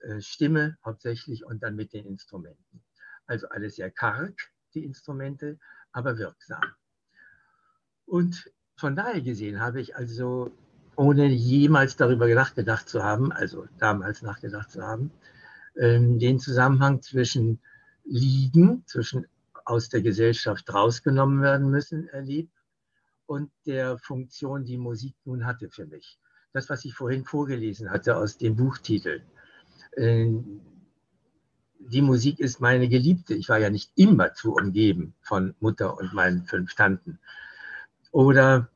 äh, 0.00 0.20
Stimme 0.20 0.78
hauptsächlich 0.84 1.44
und 1.44 1.62
dann 1.62 1.76
mit 1.76 1.92
den 1.92 2.06
Instrumenten. 2.06 2.82
Also 3.26 3.48
alles 3.48 3.76
sehr 3.76 3.90
karg, 3.90 4.34
die 4.74 4.84
Instrumente, 4.84 5.58
aber 5.92 6.16
wirksam. 6.16 6.62
Und 8.06 8.50
von 8.76 8.96
daher 8.96 9.20
gesehen 9.20 9.60
habe 9.60 9.80
ich 9.80 9.96
also, 9.96 10.50
ohne 10.96 11.26
jemals 11.26 11.96
darüber 11.96 12.26
nachgedacht 12.26 12.88
zu 12.88 13.02
haben, 13.02 13.32
also 13.32 13.66
damals 13.78 14.22
nachgedacht 14.22 14.70
zu 14.70 14.82
haben, 14.82 15.10
ähm, 15.76 16.18
den 16.18 16.38
Zusammenhang 16.38 17.02
zwischen 17.02 17.60
Liegen, 18.04 18.84
zwischen 18.86 19.26
aus 19.70 19.88
der 19.88 20.02
Gesellschaft 20.02 20.72
rausgenommen 20.74 21.40
werden 21.42 21.70
müssen, 21.70 22.08
erlebt 22.08 22.52
und 23.26 23.52
der 23.66 23.98
Funktion, 23.98 24.64
die 24.64 24.76
Musik 24.76 25.14
nun 25.24 25.46
hatte 25.46 25.70
für 25.70 25.86
mich. 25.86 26.18
Das, 26.52 26.68
was 26.68 26.84
ich 26.84 26.94
vorhin 26.94 27.24
vorgelesen 27.24 27.90
hatte 27.90 28.16
aus 28.16 28.36
dem 28.36 28.56
Buchtitel. 28.56 29.22
Ähm, 29.96 30.60
die 31.78 32.02
Musik 32.02 32.40
ist 32.40 32.60
meine 32.60 32.88
Geliebte. 32.88 33.34
Ich 33.34 33.48
war 33.48 33.58
ja 33.58 33.70
nicht 33.70 33.92
immer 33.94 34.34
zu 34.34 34.54
umgeben 34.54 35.14
von 35.22 35.54
Mutter 35.60 35.96
und 35.96 36.12
meinen 36.12 36.44
fünf 36.44 36.74
Tanten. 36.74 37.20
Oder 38.10 38.68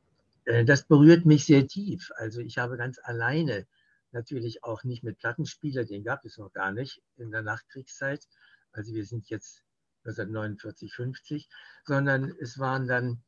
äh, 0.45 0.63
das 0.63 0.83
berührt 0.83 1.25
mich 1.25 1.45
sehr 1.45 1.67
tief. 1.67 2.11
Also 2.15 2.39
ich 2.39 2.57
habe 2.57 2.77
ganz 2.77 2.99
alleine 3.03 3.67
natürlich 4.13 4.63
auch 4.63 4.85
nicht 4.85 5.03
mit 5.03 5.19
Plattenspieler, 5.19 5.83
den 5.83 6.05
gab 6.05 6.23
es 6.23 6.37
noch 6.37 6.53
gar 6.53 6.71
nicht 6.71 7.01
in 7.17 7.31
der 7.31 7.41
Nachkriegszeit. 7.41 8.25
Also 8.71 8.93
wir 8.93 9.05
sind 9.05 9.29
jetzt 9.29 9.64
1949, 10.05 10.93
50, 10.93 11.49
sondern 11.83 12.33
es 12.39 12.59
waren 12.59 12.87
dann 12.87 13.23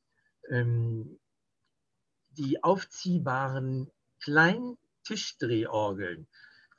ähm, 0.50 1.20
die 2.32 2.64
aufziehbaren 2.64 3.90
kleinen 4.20 4.78
Tischdrehorgeln, 5.04 6.28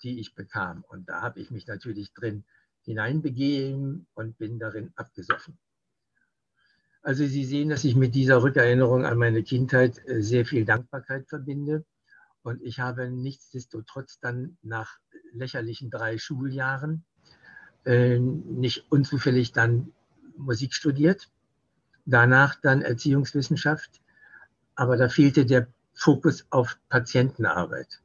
die 0.03 0.21
ich 0.21 0.35
bekam. 0.35 0.85
Und 0.89 1.09
da 1.09 1.23
habe 1.23 1.41
ich 1.41 1.51
mich 1.51 1.67
natürlich 1.67 2.13
drin 2.13 2.45
hineinbegeben 2.83 4.07
und 4.15 4.39
bin 4.39 4.59
darin 4.59 4.93
abgesoffen. 4.97 5.59
Also 7.03 7.27
Sie 7.27 7.45
sehen, 7.45 7.69
dass 7.69 7.85
ich 7.85 7.95
mit 7.95 8.15
dieser 8.15 8.43
Rückerinnerung 8.43 9.05
an 9.05 9.19
meine 9.19 9.43
Kindheit 9.43 10.01
äh, 10.07 10.23
sehr 10.23 10.45
viel 10.45 10.65
Dankbarkeit 10.65 11.29
verbinde. 11.29 11.85
Und 12.43 12.63
ich 12.63 12.81
habe 12.81 13.11
nichtsdestotrotz 13.11 14.21
dann 14.21 14.59
nach 14.63 14.99
lächerlichen 15.33 15.91
drei 15.91 16.19
Schuljahren 16.19 17.05
nicht 17.89 18.91
unzufällig 18.91 19.53
dann 19.53 19.93
Musik 20.37 20.75
studiert, 20.75 21.29
danach 22.05 22.57
dann 22.61 22.83
Erziehungswissenschaft, 22.83 24.01
aber 24.75 24.97
da 24.97 25.09
fehlte 25.09 25.47
der 25.47 25.69
Fokus 25.95 26.47
auf 26.51 26.79
Patientenarbeit. 26.89 28.01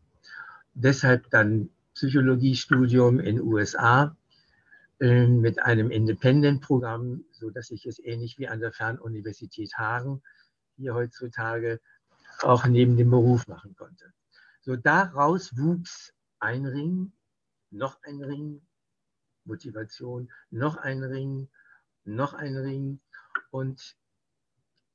Deshalb 0.73 1.29
dann 1.29 1.69
Psychologiestudium 1.93 3.19
in 3.19 3.41
USA 3.41 4.15
äh, 4.99 5.27
mit 5.27 5.61
einem 5.61 5.91
Independent-Programm, 5.91 7.25
sodass 7.31 7.69
ich 7.69 7.85
es 7.85 7.99
ähnlich 7.99 8.39
wie 8.39 8.47
an 8.47 8.59
der 8.59 8.71
Fernuniversität 8.71 9.73
Hagen 9.77 10.23
hier 10.77 10.95
heutzutage 10.95 11.79
auch 12.41 12.65
neben 12.65 12.97
dem 12.97 13.11
Beruf 13.11 13.47
machen 13.47 13.75
konnte. 13.75 14.11
So 14.61 14.75
daraus 14.75 15.55
wuchs 15.57 16.13
ein 16.39 16.65
Ring, 16.65 17.11
noch 17.69 17.99
ein 18.03 18.23
Ring, 18.23 18.61
Motivation, 19.45 20.31
noch 20.49 20.77
ein 20.77 21.03
Ring, 21.03 21.49
noch 22.05 22.33
ein 22.33 22.57
Ring. 22.57 22.99
Und 23.51 23.95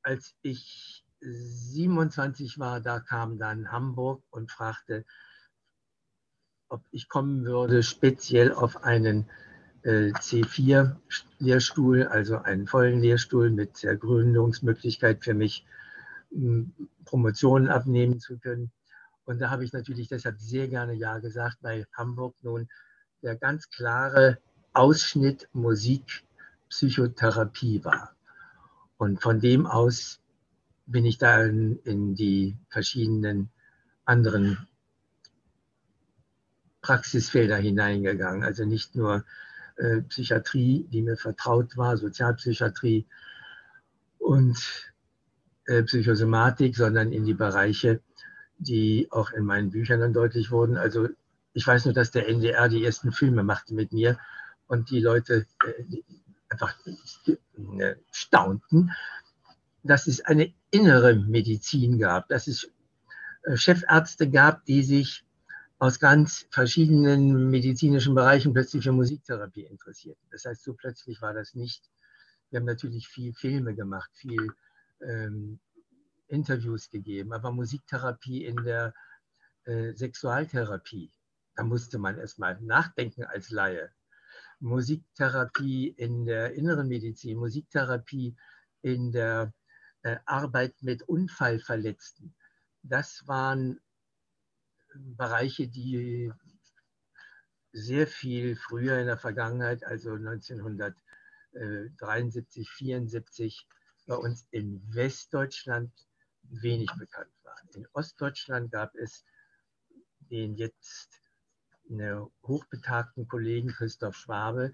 als 0.02 0.34
ich 0.42 1.04
27 1.20 2.58
war, 2.58 2.80
da 2.80 3.00
kam 3.00 3.38
dann 3.38 3.72
Hamburg 3.72 4.22
und 4.30 4.50
fragte, 4.50 5.04
ob 6.68 6.82
ich 6.90 7.08
kommen 7.08 7.44
würde, 7.44 7.82
speziell 7.82 8.52
auf 8.52 8.84
einen 8.84 9.28
äh, 9.82 10.12
C4-Lehrstuhl, 10.12 12.04
also 12.04 12.38
einen 12.38 12.66
vollen 12.66 13.00
Lehrstuhl 13.00 13.50
mit 13.50 13.82
der 13.82 13.96
Gründungsmöglichkeit 13.96 15.24
für 15.24 15.34
mich, 15.34 15.64
Promotionen 17.06 17.68
abnehmen 17.68 18.20
zu 18.20 18.38
können. 18.38 18.70
Und 19.24 19.40
da 19.40 19.50
habe 19.50 19.64
ich 19.64 19.72
natürlich 19.72 20.08
deshalb 20.08 20.38
sehr 20.38 20.68
gerne 20.68 20.92
Ja 20.92 21.18
gesagt, 21.18 21.58
weil 21.62 21.86
Hamburg 21.94 22.34
nun 22.42 22.68
der 23.22 23.36
ganz 23.36 23.70
klare 23.70 24.38
Ausschnitt 24.72 25.48
Musik 25.52 26.24
Psychotherapie 26.68 27.84
war. 27.84 28.14
Und 28.96 29.22
von 29.22 29.40
dem 29.40 29.66
aus 29.66 30.20
bin 30.86 31.04
ich 31.04 31.18
dann 31.18 31.78
in 31.84 32.14
die 32.14 32.56
verschiedenen 32.68 33.50
anderen 34.04 34.66
Praxisfelder 36.80 37.56
hineingegangen. 37.56 38.42
Also 38.42 38.64
nicht 38.64 38.94
nur 38.94 39.24
äh, 39.76 40.00
Psychiatrie, 40.02 40.86
die 40.90 41.02
mir 41.02 41.16
vertraut 41.16 41.76
war, 41.76 41.96
Sozialpsychiatrie 41.96 43.06
und 44.18 44.58
äh, 45.66 45.82
Psychosomatik, 45.82 46.76
sondern 46.76 47.12
in 47.12 47.24
die 47.24 47.34
Bereiche, 47.34 48.00
die 48.58 49.08
auch 49.10 49.30
in 49.30 49.44
meinen 49.44 49.70
Büchern 49.70 50.00
dann 50.00 50.12
deutlich 50.12 50.50
wurden. 50.50 50.76
Also 50.76 51.08
ich 51.52 51.66
weiß 51.66 51.84
nur, 51.86 51.94
dass 51.94 52.10
der 52.10 52.28
NDR 52.28 52.68
die 52.68 52.84
ersten 52.84 53.12
Filme 53.12 53.42
machte 53.42 53.74
mit 53.74 53.92
mir 53.92 54.18
und 54.66 54.90
die 54.90 55.00
Leute 55.00 55.46
äh, 55.64 56.02
einfach 56.48 56.74
äh, 57.26 57.94
staunten, 58.12 58.90
dass 59.82 60.06
es 60.06 60.24
eine 60.24 60.52
innere 60.70 61.14
Medizin 61.14 61.98
gab, 61.98 62.28
dass 62.28 62.46
es 62.46 62.70
äh, 63.44 63.56
Chefärzte 63.56 64.30
gab, 64.30 64.64
die 64.66 64.82
sich 64.82 65.24
aus 65.78 66.00
ganz 66.00 66.46
verschiedenen 66.50 67.50
medizinischen 67.50 68.14
Bereichen 68.14 68.52
plötzlich 68.52 68.82
für 68.82 68.92
Musiktherapie 68.92 69.64
interessierten. 69.64 70.26
Das 70.30 70.44
heißt, 70.44 70.64
so 70.64 70.74
plötzlich 70.74 71.22
war 71.22 71.32
das 71.32 71.54
nicht. 71.54 71.88
Wir 72.50 72.60
haben 72.60 72.66
natürlich 72.66 73.08
viel 73.08 73.32
Filme 73.32 73.74
gemacht, 73.74 74.10
viel 74.14 74.50
ähm, 75.00 75.60
Interviews 76.26 76.90
gegeben, 76.90 77.32
aber 77.32 77.52
Musiktherapie 77.52 78.44
in 78.44 78.56
der 78.64 78.92
äh, 79.64 79.92
Sexualtherapie, 79.94 81.10
da 81.58 81.64
musste 81.64 81.98
man 81.98 82.16
erstmal 82.16 82.58
nachdenken 82.60 83.24
als 83.24 83.50
Laie. 83.50 83.92
Musiktherapie 84.60 85.88
in 85.88 86.24
der 86.24 86.54
inneren 86.54 86.86
Medizin, 86.86 87.36
Musiktherapie 87.36 88.36
in 88.82 89.10
der 89.10 89.52
äh, 90.02 90.18
Arbeit 90.24 90.76
mit 90.82 91.02
Unfallverletzten. 91.02 92.32
Das 92.84 93.26
waren 93.26 93.80
Bereiche, 94.94 95.66
die 95.66 96.32
sehr 97.72 98.06
viel 98.06 98.54
früher 98.54 99.00
in 99.00 99.06
der 99.06 99.18
Vergangenheit, 99.18 99.82
also 99.82 100.12
1973, 100.12 102.70
74, 102.70 103.66
bei 104.06 104.14
uns 104.14 104.46
in 104.52 104.80
Westdeutschland 104.94 105.90
wenig 106.44 106.92
bekannt 106.96 107.34
waren. 107.42 107.68
In 107.74 107.88
Ostdeutschland 107.94 108.70
gab 108.70 108.94
es 108.94 109.24
den 110.30 110.54
jetzt 110.54 111.20
hochbetagten 112.42 113.28
Kollegen 113.28 113.68
Christoph 113.68 114.16
Schwabe, 114.16 114.72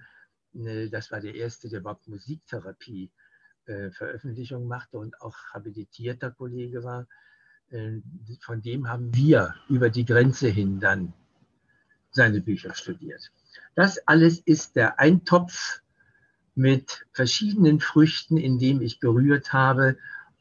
das 0.52 1.10
war 1.10 1.20
der 1.20 1.34
erste, 1.34 1.68
der 1.68 1.80
überhaupt 1.80 2.06
Musiktherapie 2.06 3.10
äh, 3.66 3.90
Veröffentlichung 3.90 4.66
machte 4.66 4.98
und 4.98 5.20
auch 5.20 5.36
habilitierter 5.52 6.30
Kollege 6.30 6.84
war. 6.84 7.06
Äh, 7.70 8.00
von 8.40 8.62
dem 8.62 8.88
haben 8.88 9.14
wir 9.14 9.54
über 9.68 9.90
die 9.90 10.04
Grenze 10.04 10.48
hin 10.48 10.80
dann 10.80 11.12
seine 12.10 12.40
Bücher 12.40 12.74
studiert. 12.74 13.32
Das 13.74 14.06
alles 14.06 14.38
ist 14.38 14.76
der 14.76 15.00
Eintopf 15.00 15.80
mit 16.54 17.06
verschiedenen 17.12 17.80
Früchten, 17.80 18.36
in 18.36 18.58
dem 18.58 18.80
ich 18.80 19.00
gerührt 19.00 19.52
habe 19.52 19.96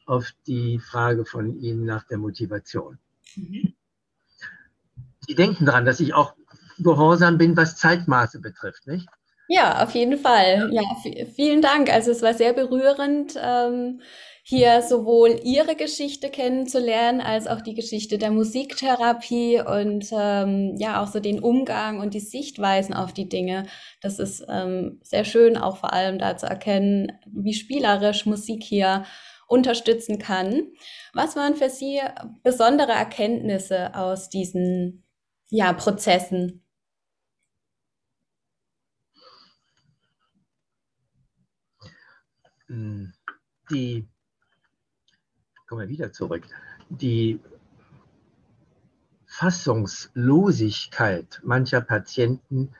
auf 0.06 0.32
die 0.46 0.78
Frage 0.78 1.24
von 1.24 1.58
Ihnen 1.58 1.84
nach 1.84 2.04
der 2.04 2.18
Motivation. 2.18 2.98
Mhm. 3.34 3.74
Sie 5.26 5.34
denken 5.34 5.64
daran, 5.64 5.86
dass 5.86 6.00
ich 6.00 6.12
auch 6.12 6.36
gehorsam 6.78 7.38
bin, 7.38 7.56
was 7.56 7.76
Zeitmaße 7.76 8.40
betrifft, 8.40 8.86
nicht? 8.86 9.06
Ja, 9.48 9.82
auf 9.82 9.90
jeden 9.94 10.18
Fall. 10.18 10.70
Ja, 10.72 10.82
vielen 11.34 11.60
Dank. 11.60 11.92
Also 11.92 12.10
es 12.10 12.22
war 12.22 12.32
sehr 12.32 12.54
berührend, 12.54 13.34
ähm, 13.40 14.00
hier 14.46 14.82
sowohl 14.82 15.40
Ihre 15.42 15.74
Geschichte 15.74 16.28
kennenzulernen, 16.28 17.22
als 17.22 17.46
auch 17.46 17.62
die 17.62 17.74
Geschichte 17.74 18.18
der 18.18 18.30
Musiktherapie 18.30 19.60
und 19.60 20.06
ähm, 20.12 20.76
ja 20.76 21.02
auch 21.02 21.06
so 21.06 21.18
den 21.18 21.40
Umgang 21.40 22.00
und 22.00 22.12
die 22.12 22.20
Sichtweisen 22.20 22.94
auf 22.94 23.14
die 23.14 23.28
Dinge. 23.28 23.64
Das 24.02 24.18
ist 24.18 24.44
ähm, 24.48 25.00
sehr 25.02 25.24
schön, 25.24 25.56
auch 25.56 25.78
vor 25.78 25.94
allem 25.94 26.18
da 26.18 26.36
zu 26.36 26.44
erkennen, 26.44 27.12
wie 27.26 27.54
spielerisch 27.54 28.26
Musik 28.26 28.62
hier 28.62 29.04
unterstützen 29.46 30.18
kann. 30.18 30.72
Was 31.14 31.36
waren 31.36 31.56
für 31.56 31.70
Sie 31.70 32.00
besondere 32.42 32.92
Erkenntnisse 32.92 33.94
aus 33.94 34.28
diesen 34.28 35.04
ja, 35.48 35.72
Prozessen? 35.72 36.63
Die, 42.68 44.06
kommen 45.66 45.80
wir 45.82 45.88
wieder 45.88 46.12
zurück, 46.12 46.46
die 46.88 47.40
Fassungslosigkeit 49.26 51.40
mancher 51.42 51.80
Patienten, 51.80 52.72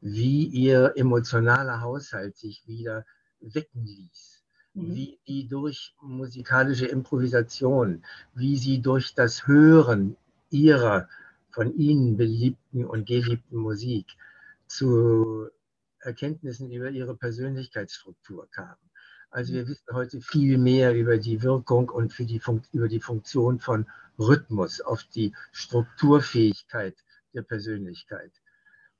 wie 0.00 0.46
ihr 0.46 0.92
emotionaler 0.96 1.80
Haushalt 1.80 2.36
sich 2.36 2.66
wieder 2.66 3.06
wecken 3.40 3.86
ließ, 3.86 4.42
mhm. 4.74 4.94
wie 4.94 5.18
die 5.26 5.48
durch 5.48 5.94
musikalische 6.00 6.86
Improvisation, 6.86 8.04
wie 8.34 8.56
sie 8.56 8.82
durch 8.82 9.14
das 9.14 9.46
Hören 9.46 10.16
ihrer 10.50 11.08
von 11.50 11.74
ihnen 11.76 12.16
beliebten 12.16 12.84
und 12.84 13.06
geliebten 13.06 13.56
Musik 13.56 14.06
zu 14.66 15.48
Erkenntnissen 16.00 16.72
über 16.72 16.90
ihre 16.90 17.16
Persönlichkeitsstruktur 17.16 18.50
kamen. 18.50 18.91
Also 19.32 19.54
wir 19.54 19.66
wissen 19.66 19.94
heute 19.94 20.20
viel 20.20 20.58
mehr 20.58 20.94
über 20.94 21.16
die 21.16 21.42
Wirkung 21.42 21.88
und 21.88 22.12
für 22.12 22.26
die 22.26 22.40
über 22.72 22.88
die 22.88 23.00
Funktion 23.00 23.60
von 23.60 23.86
Rhythmus 24.18 24.82
auf 24.82 25.04
die 25.04 25.34
Strukturfähigkeit 25.52 26.94
der 27.32 27.40
Persönlichkeit. 27.40 28.30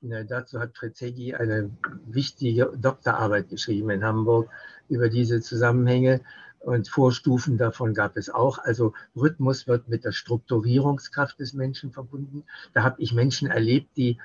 Ja, 0.00 0.24
dazu 0.24 0.58
hat 0.58 0.72
Prezeggi 0.72 1.34
eine 1.34 1.70
wichtige 2.06 2.72
Doktorarbeit 2.74 3.50
geschrieben 3.50 3.90
in 3.90 4.04
Hamburg 4.04 4.50
über 4.88 5.10
diese 5.10 5.42
Zusammenhänge 5.42 6.22
und 6.60 6.88
Vorstufen 6.88 7.58
davon 7.58 7.92
gab 7.92 8.16
es 8.16 8.30
auch. 8.30 8.56
Also 8.58 8.94
Rhythmus 9.14 9.66
wird 9.66 9.88
mit 9.88 10.04
der 10.04 10.12
Strukturierungskraft 10.12 11.38
des 11.40 11.52
Menschen 11.52 11.92
verbunden. 11.92 12.44
Da 12.72 12.84
habe 12.84 13.02
ich 13.02 13.12
Menschen 13.12 13.50
erlebt, 13.50 13.96
die 13.98 14.18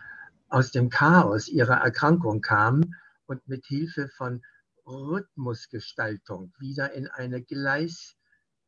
aus 0.47 0.71
dem 0.71 0.89
Chaos 0.89 1.49
ihrer 1.49 1.81
Erkrankung 1.81 2.41
kamen 2.41 2.95
und 3.25 3.45
mit 3.49 3.65
Hilfe 3.65 4.07
von 4.07 4.41
Rhythmusgestaltung 4.87 6.53
wieder 6.59 6.93
in 6.93 7.07
eine 7.07 7.41
Gleis, 7.41 8.15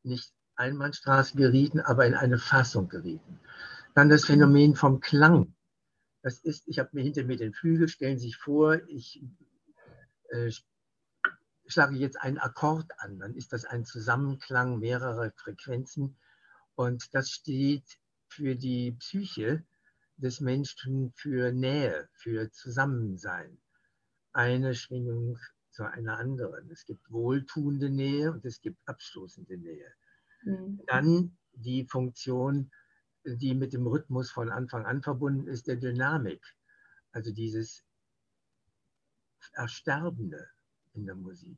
nicht 0.03 0.33
Einbahnstraße 0.55 1.37
gerieten, 1.37 1.79
aber 1.79 2.05
in 2.05 2.13
eine 2.13 2.37
Fassung 2.37 2.89
gerieten. 2.89 3.39
Dann 3.95 4.09
das 4.09 4.25
Phänomen 4.25 4.75
vom 4.75 4.99
Klang. 4.99 5.55
Das 6.21 6.39
ist, 6.39 6.67
ich 6.67 6.79
habe 6.79 6.89
mir 6.93 7.03
hinter 7.03 7.23
mir 7.23 7.37
den 7.37 7.53
Flügel, 7.53 7.87
stellen 7.87 8.19
Sie 8.19 8.27
sich 8.27 8.37
vor, 8.37 8.81
ich 8.87 9.23
äh, 10.29 10.51
schlage 11.65 11.95
jetzt 11.95 12.21
einen 12.21 12.37
Akkord 12.37 12.91
an, 12.97 13.19
dann 13.19 13.35
ist 13.35 13.53
das 13.53 13.63
ein 13.63 13.85
Zusammenklang 13.85 14.79
mehrerer 14.79 15.31
Frequenzen 15.37 16.17
und 16.75 17.13
das 17.13 17.29
steht 17.29 17.99
für 18.27 18.55
die 18.55 18.91
Psyche 18.93 19.63
des 20.17 20.41
Menschen 20.41 21.13
für 21.15 21.53
Nähe, 21.53 22.09
für 22.13 22.51
Zusammensein. 22.51 23.57
Eine 24.33 24.75
Schwingung 24.75 25.39
zu 25.71 25.83
einer 25.83 26.17
anderen. 26.17 26.69
Es 26.71 26.85
gibt 26.85 27.11
wohltuende 27.11 27.89
Nähe 27.89 28.31
und 28.31 28.45
es 28.45 28.61
gibt 28.61 28.79
abstoßende 28.87 29.57
Nähe. 29.57 29.91
Mhm. 30.43 30.81
Dann 30.87 31.37
die 31.53 31.85
Funktion, 31.85 32.71
die 33.25 33.53
mit 33.53 33.73
dem 33.73 33.85
Rhythmus 33.85 34.31
von 34.31 34.49
Anfang 34.49 34.85
an 34.85 35.01
verbunden 35.01 35.47
ist, 35.47 35.67
der 35.67 35.75
Dynamik. 35.75 36.43
Also 37.11 37.31
dieses 37.31 37.83
Ersterbende 39.53 40.47
in 40.93 41.05
der 41.05 41.15
Musik 41.15 41.57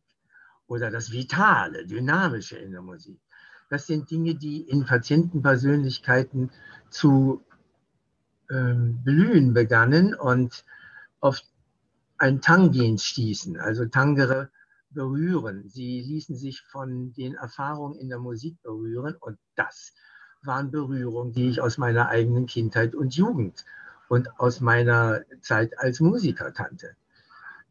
oder 0.68 0.90
das 0.90 1.12
Vitale, 1.12 1.86
Dynamische 1.86 2.58
in 2.58 2.72
der 2.72 2.82
Musik. 2.82 3.20
Das 3.70 3.88
sind 3.88 4.10
Dinge, 4.12 4.36
die 4.36 4.62
in 4.62 4.86
Patientenpersönlichkeiten 4.86 6.52
zu 6.90 7.44
ähm, 8.50 9.02
blühen 9.04 9.54
begannen 9.54 10.14
und 10.14 10.66
auf 11.20 11.42
ein 12.22 12.40
Tangien 12.40 13.00
stießen, 13.00 13.60
also 13.60 13.86
Tangere 13.88 14.52
berühren. 14.92 15.68
Sie 15.68 16.02
ließen 16.02 16.36
sich 16.36 16.62
von 16.62 17.14
den 17.14 17.34
Erfahrungen 17.34 17.98
in 17.98 18.10
der 18.10 18.20
Musik 18.20 18.62
berühren 18.62 19.16
und 19.20 19.40
das 19.56 19.94
waren 20.44 20.70
Berührungen, 20.70 21.34
die 21.34 21.50
ich 21.50 21.62
aus 21.62 21.80
meiner 21.80 22.10
eigenen 22.10 22.46
Kindheit 22.46 22.94
und 22.94 23.16
Jugend 23.16 23.66
und 24.08 24.40
aus 24.40 24.62
meiner 24.62 25.22
Zeit 25.42 25.80
als 25.80 26.00
Musiker 26.00 26.52
kannte. 26.52 26.96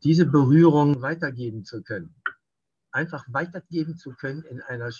Diese 0.02 0.26
Berührungen 0.26 1.00
weitergeben 1.00 1.64
zu 1.64 1.82
können, 1.82 2.12
einfach 2.90 3.24
weitergeben 3.28 3.98
zu 3.98 4.14
können 4.14 4.42
in 4.42 4.60
einer 4.62 4.90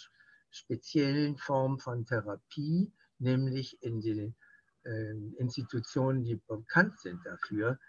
speziellen 0.51 1.37
Form 1.39 1.81
von 1.81 2.07
Therapie, 2.07 2.93
nämlich 3.19 3.83
in 3.83 4.01
den 4.01 4.37
äh, 4.85 5.15
Institutionen, 5.39 6.23
die 6.23 6.37
bekannt 6.37 7.01
sind 7.01 7.27
dafür, 7.27 7.81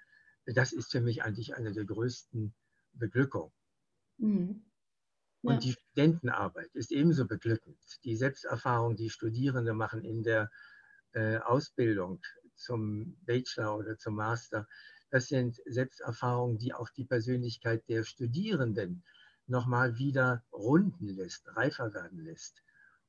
das 0.45 0.73
ist 0.73 0.91
für 0.91 1.01
mich 1.01 1.23
eigentlich 1.23 1.55
eine 1.55 1.71
der 1.71 1.85
größten 1.85 2.53
Beglückungen. 2.93 3.51
Mhm. 4.17 4.65
Ja. 5.43 5.51
Und 5.51 5.63
die 5.63 5.73
Studentenarbeit 5.73 6.69
ist 6.73 6.91
ebenso 6.91 7.25
beglückend. 7.25 7.79
Die 8.03 8.15
Selbsterfahrung, 8.15 8.95
die 8.95 9.09
Studierende 9.09 9.73
machen 9.73 10.03
in 10.03 10.23
der 10.23 10.51
äh, 11.13 11.37
Ausbildung 11.37 12.21
zum 12.55 13.17
Bachelor 13.25 13.77
oder 13.77 13.97
zum 13.97 14.15
Master, 14.15 14.67
das 15.09 15.27
sind 15.27 15.59
Selbsterfahrungen, 15.65 16.57
die 16.57 16.73
auch 16.73 16.89
die 16.89 17.05
Persönlichkeit 17.05 17.87
der 17.89 18.03
Studierenden 18.03 19.03
nochmal 19.47 19.97
wieder 19.97 20.43
runden 20.53 21.09
lässt, 21.09 21.55
reifer 21.55 21.93
werden 21.93 22.19
lässt 22.19 22.63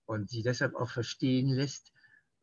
und 0.06 0.28
sie 0.30 0.42
deshalb 0.42 0.74
auch 0.74 0.90
verstehen 0.90 1.48
lässt, 1.48 1.92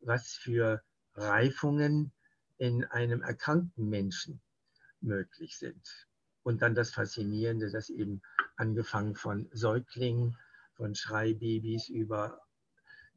was 0.00 0.32
für 0.32 0.82
Reifungen 1.14 2.12
in 2.56 2.84
einem 2.84 3.22
erkrankten 3.22 3.88
Menschen 3.88 4.40
möglich 5.00 5.56
sind. 5.56 6.08
Und 6.42 6.62
dann 6.62 6.74
das 6.74 6.90
Faszinierende, 6.90 7.70
dass 7.70 7.90
eben 7.90 8.22
angefangen 8.56 9.14
von 9.14 9.48
Säuglingen, 9.52 10.36
von 10.74 10.94
Schreibabys 10.94 11.88
über 11.88 12.40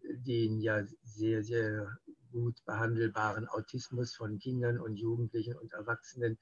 den 0.04 0.60
ja 0.60 0.84
sehr, 1.04 1.44
sehr 1.44 1.98
gut 2.32 2.56
behandelbaren 2.66 3.48
Autismus 3.48 4.14
von 4.16 4.40
Kindern 4.40 4.80
und 4.80 4.98
Jugendlichen 4.98 5.56
und 5.56 5.72
Erwachsenen 5.74 6.38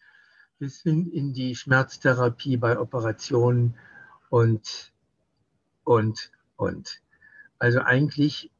bis 0.57 0.81
hin 0.81 1.11
in 1.11 1.33
die 1.33 1.55
Schmerztherapie 1.55 2.57
bei 2.57 2.79
Operationen 2.79 3.77
und, 4.29 4.93
und, 5.83 6.31
und. 6.55 7.01
Also 7.59 7.79
eigentlich 7.81 8.51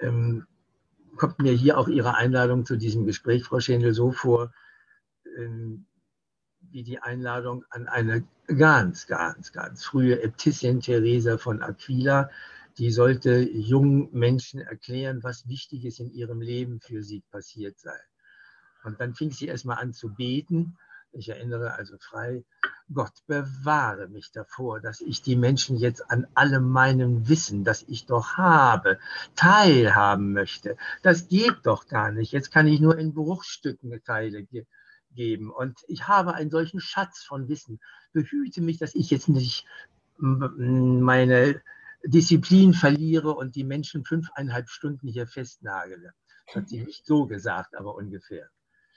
ähm, 0.00 0.46
kommt 1.16 1.38
mir 1.38 1.52
hier 1.52 1.78
auch 1.78 1.88
Ihre 1.88 2.14
Einladung 2.14 2.66
zu 2.66 2.76
diesem 2.76 3.06
Gespräch, 3.06 3.44
Frau 3.44 3.60
Schendel, 3.60 3.94
so 3.94 4.12
vor, 4.12 4.52
wie 5.36 6.82
die 6.82 6.98
Einladung 6.98 7.64
an 7.70 7.88
eine 7.88 8.26
ganz, 8.46 9.06
ganz, 9.06 9.52
ganz 9.52 9.84
frühe 9.84 10.22
Äbtissin 10.22 10.80
Theresa 10.80 11.38
von 11.38 11.62
Aquila. 11.62 12.30
Die 12.78 12.90
sollte 12.90 13.38
jungen 13.38 14.10
Menschen 14.12 14.60
erklären, 14.60 15.22
was 15.22 15.48
Wichtiges 15.48 15.98
in 15.98 16.10
ihrem 16.12 16.40
Leben 16.40 16.80
für 16.80 17.02
sie 17.02 17.22
passiert 17.30 17.78
sei. 17.78 17.98
Und 18.84 19.00
dann 19.00 19.14
fing 19.14 19.30
sie 19.30 19.46
erstmal 19.46 19.78
an 19.78 19.92
zu 19.92 20.14
beten. 20.14 20.76
Ich 21.12 21.30
erinnere 21.30 21.72
also 21.72 21.96
frei, 21.98 22.44
Gott 22.92 23.14
bewahre 23.26 24.08
mich 24.08 24.30
davor, 24.32 24.80
dass 24.80 25.00
ich 25.00 25.22
die 25.22 25.34
Menschen 25.34 25.76
jetzt 25.76 26.10
an 26.10 26.26
allem 26.34 26.68
meinem 26.68 27.28
Wissen, 27.28 27.64
das 27.64 27.82
ich 27.88 28.06
doch 28.06 28.36
habe, 28.36 28.98
teilhaben 29.34 30.32
möchte. 30.32 30.76
Das 31.02 31.28
geht 31.28 31.56
doch 31.64 31.88
gar 31.88 32.12
nicht. 32.12 32.32
Jetzt 32.32 32.52
kann 32.52 32.66
ich 32.66 32.80
nur 32.80 32.98
in 32.98 33.14
Bruchstücken 33.14 33.98
Teile 34.04 34.44
ge 34.44 34.66
geben. 35.16 35.50
Und 35.50 35.80
ich 35.88 36.06
habe 36.06 36.34
einen 36.34 36.50
solchen 36.50 36.80
Schatz 36.80 37.24
von 37.24 37.48
Wissen. 37.48 37.80
Behüte 38.12 38.60
mich, 38.60 38.78
dass 38.78 38.94
ich 38.94 39.10
jetzt 39.10 39.28
nicht 39.28 39.66
meine 40.18 41.60
Disziplin 42.04 42.72
verliere 42.72 43.34
und 43.34 43.56
die 43.56 43.64
Menschen 43.64 44.04
fünfeinhalb 44.04 44.68
Stunden 44.68 45.08
hier 45.08 45.26
festnagele. 45.26 46.12
Das 46.46 46.56
hat 46.56 46.68
sie 46.68 46.84
nicht 46.84 47.04
so 47.04 47.26
gesagt, 47.26 47.74
aber 47.74 47.96
ungefähr. 47.96 48.48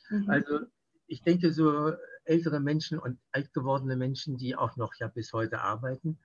Mhm. 0.09 0.29
Also 0.29 0.59
ich 1.07 1.23
denke, 1.23 1.51
so 1.51 1.93
ältere 2.25 2.59
Menschen 2.59 2.99
und 2.99 3.19
alt 3.31 3.51
gewordene 3.53 3.95
Menschen, 3.95 4.37
die 4.37 4.55
auch 4.55 4.77
noch 4.77 4.93
ja 4.95 5.07
bis 5.07 5.33
heute 5.33 5.61
arbeiten. 5.61 6.19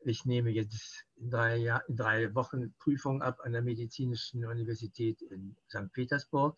Ich 0.00 0.24
nehme 0.24 0.50
jetzt 0.50 1.04
in 1.16 1.30
drei, 1.30 1.56
Jahr, 1.56 1.82
in 1.88 1.96
drei 1.96 2.34
Wochen 2.34 2.72
Prüfung 2.78 3.22
ab 3.22 3.40
an 3.42 3.52
der 3.52 3.62
Medizinischen 3.62 4.44
Universität 4.46 5.20
in 5.20 5.56
St. 5.68 5.92
Petersburg. 5.92 6.56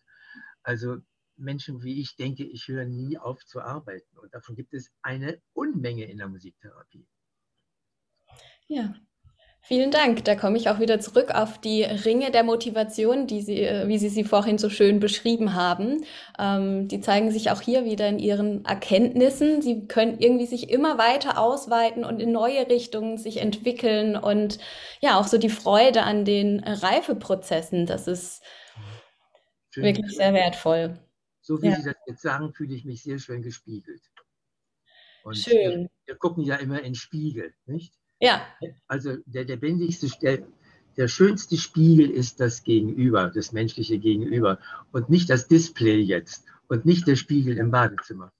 Also 0.63 0.97
Menschen 1.39 1.83
wie 1.83 2.01
ich 2.01 2.15
denke, 2.15 2.43
ich 2.43 2.67
höre 2.67 2.85
nie 2.85 3.17
auf 3.17 3.45
zu 3.45 3.61
arbeiten. 3.61 4.17
Und 4.17 4.33
davon 4.33 4.55
gibt 4.55 4.73
es 4.73 4.91
eine 5.01 5.41
Unmenge 5.53 6.05
in 6.05 6.17
der 6.17 6.27
Musiktherapie. 6.27 7.07
Ja, 8.67 8.93
Vielen 9.61 9.91
Dank. 9.91 10.23
Da 10.23 10.35
komme 10.35 10.57
ich 10.57 10.69
auch 10.69 10.79
wieder 10.79 10.99
zurück 10.99 11.31
auf 11.35 11.59
die 11.59 11.83
Ringe 11.83 12.31
der 12.31 12.43
Motivation, 12.43 13.27
die 13.27 13.41
Sie, 13.41 13.61
äh, 13.61 13.87
wie 13.87 13.97
Sie 13.99 14.09
sie 14.09 14.23
vorhin 14.23 14.57
so 14.57 14.69
schön 14.69 14.99
beschrieben 14.99 15.53
haben. 15.53 16.05
Ähm, 16.39 16.87
die 16.87 17.01
zeigen 17.01 17.29
sich 17.29 17.51
auch 17.51 17.61
hier 17.61 17.85
wieder 17.85 18.07
in 18.07 18.19
Ihren 18.19 18.65
Erkenntnissen. 18.65 19.61
Sie 19.61 19.85
können 19.87 20.17
irgendwie 20.19 20.47
sich 20.47 20.69
immer 20.69 20.97
weiter 20.97 21.37
ausweiten 21.37 22.03
und 22.03 22.19
in 22.19 22.31
neue 22.31 22.67
Richtungen 22.67 23.17
sich 23.17 23.37
entwickeln 23.37 24.15
und 24.15 24.59
ja, 25.01 25.19
auch 25.19 25.27
so 25.27 25.37
die 25.37 25.49
Freude 25.49 26.03
an 26.03 26.25
den 26.25 26.63
Reifeprozessen. 26.63 27.85
Das 27.85 28.07
ist 28.07 28.41
schön 29.71 29.83
wirklich 29.83 30.15
sehr 30.15 30.33
wertvoll. 30.33 30.97
So 31.49 31.59
wie 31.63 31.69
ja. 31.69 31.77
Sie 31.77 31.83
das 31.83 31.95
jetzt 32.05 32.21
sagen, 32.21 32.53
fühle 32.53 32.75
ich 32.75 32.85
mich 32.85 33.01
sehr 33.01 33.17
schön 33.17 33.41
gespiegelt. 33.41 34.03
Und 35.23 35.35
schön. 35.35 35.55
Wir, 35.55 35.89
wir 36.05 36.15
gucken 36.15 36.43
ja 36.43 36.57
immer 36.57 36.83
in 36.83 36.93
Spiegel, 36.93 37.55
nicht? 37.65 37.95
Ja. 38.19 38.45
Also 38.85 39.17
der 39.25 39.45
lebendigste, 39.45 40.07
der, 40.21 40.45
der 40.95 41.07
schönste 41.07 41.57
Spiegel 41.57 42.11
ist 42.11 42.39
das 42.39 42.63
Gegenüber, 42.63 43.31
das 43.33 43.51
menschliche 43.51 43.97
Gegenüber 43.97 44.59
und 44.91 45.09
nicht 45.09 45.27
das 45.31 45.47
Display 45.47 45.99
jetzt 46.01 46.45
und 46.67 46.85
nicht 46.85 47.07
der 47.07 47.15
Spiegel 47.15 47.57
im 47.57 47.71
Badezimmer. 47.71 48.31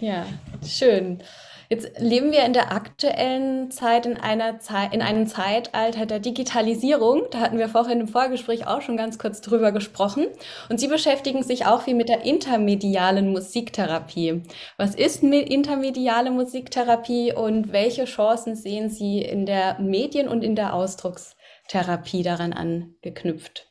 Ja, 0.00 0.26
schön. 0.66 1.22
Jetzt 1.68 2.00
leben 2.00 2.32
wir 2.32 2.44
in 2.44 2.52
der 2.52 2.72
aktuellen 2.72 3.70
Zeit 3.70 4.04
in 4.04 4.16
einer 4.16 4.58
Zeit 4.58 4.92
in 4.92 5.02
einem 5.02 5.28
Zeitalter 5.28 6.04
der 6.04 6.18
Digitalisierung. 6.18 7.26
Da 7.30 7.38
hatten 7.38 7.58
wir 7.58 7.68
vorhin 7.68 8.00
im 8.00 8.08
Vorgespräch 8.08 8.66
auch 8.66 8.82
schon 8.82 8.96
ganz 8.96 9.20
kurz 9.20 9.40
drüber 9.40 9.70
gesprochen. 9.70 10.26
Und 10.68 10.80
Sie 10.80 10.88
beschäftigen 10.88 11.44
sich 11.44 11.66
auch 11.66 11.82
viel 11.82 11.94
mit 11.94 12.08
der 12.08 12.24
intermedialen 12.24 13.30
Musiktherapie. 13.30 14.42
Was 14.78 14.96
ist 14.96 15.22
intermediale 15.22 16.32
Musiktherapie 16.32 17.32
und 17.32 17.70
welche 17.70 18.06
Chancen 18.06 18.56
sehen 18.56 18.90
Sie 18.90 19.22
in 19.22 19.46
der 19.46 19.78
Medien- 19.78 20.28
und 20.28 20.42
in 20.42 20.56
der 20.56 20.74
Ausdruckstherapie 20.74 22.24
daran 22.24 22.52
angeknüpft? 22.52 23.68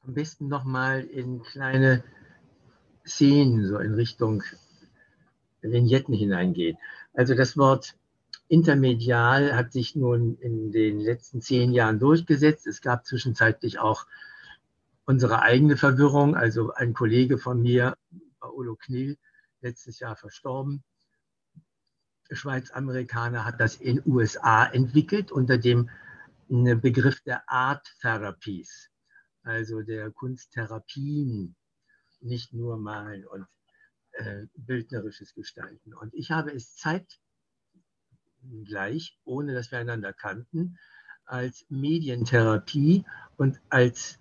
Am 0.00 0.14
besten 0.14 0.48
nochmal 0.48 1.04
in 1.04 1.42
kleine 1.42 2.02
Szenen, 3.06 3.66
so 3.66 3.78
in 3.78 3.94
Richtung 3.94 4.42
Vignetten 5.62 6.14
hineingehen. 6.14 6.76
Also 7.14 7.34
das 7.34 7.56
Wort 7.56 7.96
intermedial 8.48 9.56
hat 9.56 9.72
sich 9.72 9.96
nun 9.96 10.36
in 10.38 10.70
den 10.72 11.00
letzten 11.00 11.40
zehn 11.40 11.72
Jahren 11.72 11.98
durchgesetzt. 11.98 12.66
Es 12.66 12.80
gab 12.80 13.06
zwischenzeitlich 13.06 13.78
auch 13.78 14.06
unsere 15.04 15.42
eigene 15.42 15.76
Verwirrung. 15.76 16.36
Also 16.36 16.72
ein 16.72 16.94
Kollege 16.94 17.38
von 17.38 17.62
mir, 17.62 17.96
Paolo 18.40 18.76
Knill, 18.76 19.16
letztes 19.60 19.98
Jahr 19.98 20.16
verstorben, 20.16 20.84
Schweiz-Amerikaner, 22.30 23.44
hat 23.44 23.60
das 23.60 23.76
in 23.76 24.02
USA 24.04 24.66
entwickelt 24.66 25.32
unter 25.32 25.58
dem 25.58 25.90
Begriff 26.48 27.20
der 27.22 27.48
Art 27.48 27.86
Therapies, 28.00 28.90
also 29.42 29.82
der 29.82 30.10
Kunsttherapien 30.10 31.56
nicht 32.26 32.52
nur 32.52 32.76
malen 32.76 33.26
und 33.26 33.46
äh, 34.12 34.46
bildnerisches 34.56 35.34
Gestalten. 35.34 35.94
Und 35.94 36.14
ich 36.14 36.30
habe 36.30 36.52
es 36.52 36.76
zeitgleich, 38.42 39.18
ohne 39.24 39.54
dass 39.54 39.70
wir 39.70 39.78
einander 39.78 40.12
kannten, 40.12 40.78
als 41.24 41.66
Medientherapie 41.68 43.04
und 43.36 43.60
als 43.68 44.18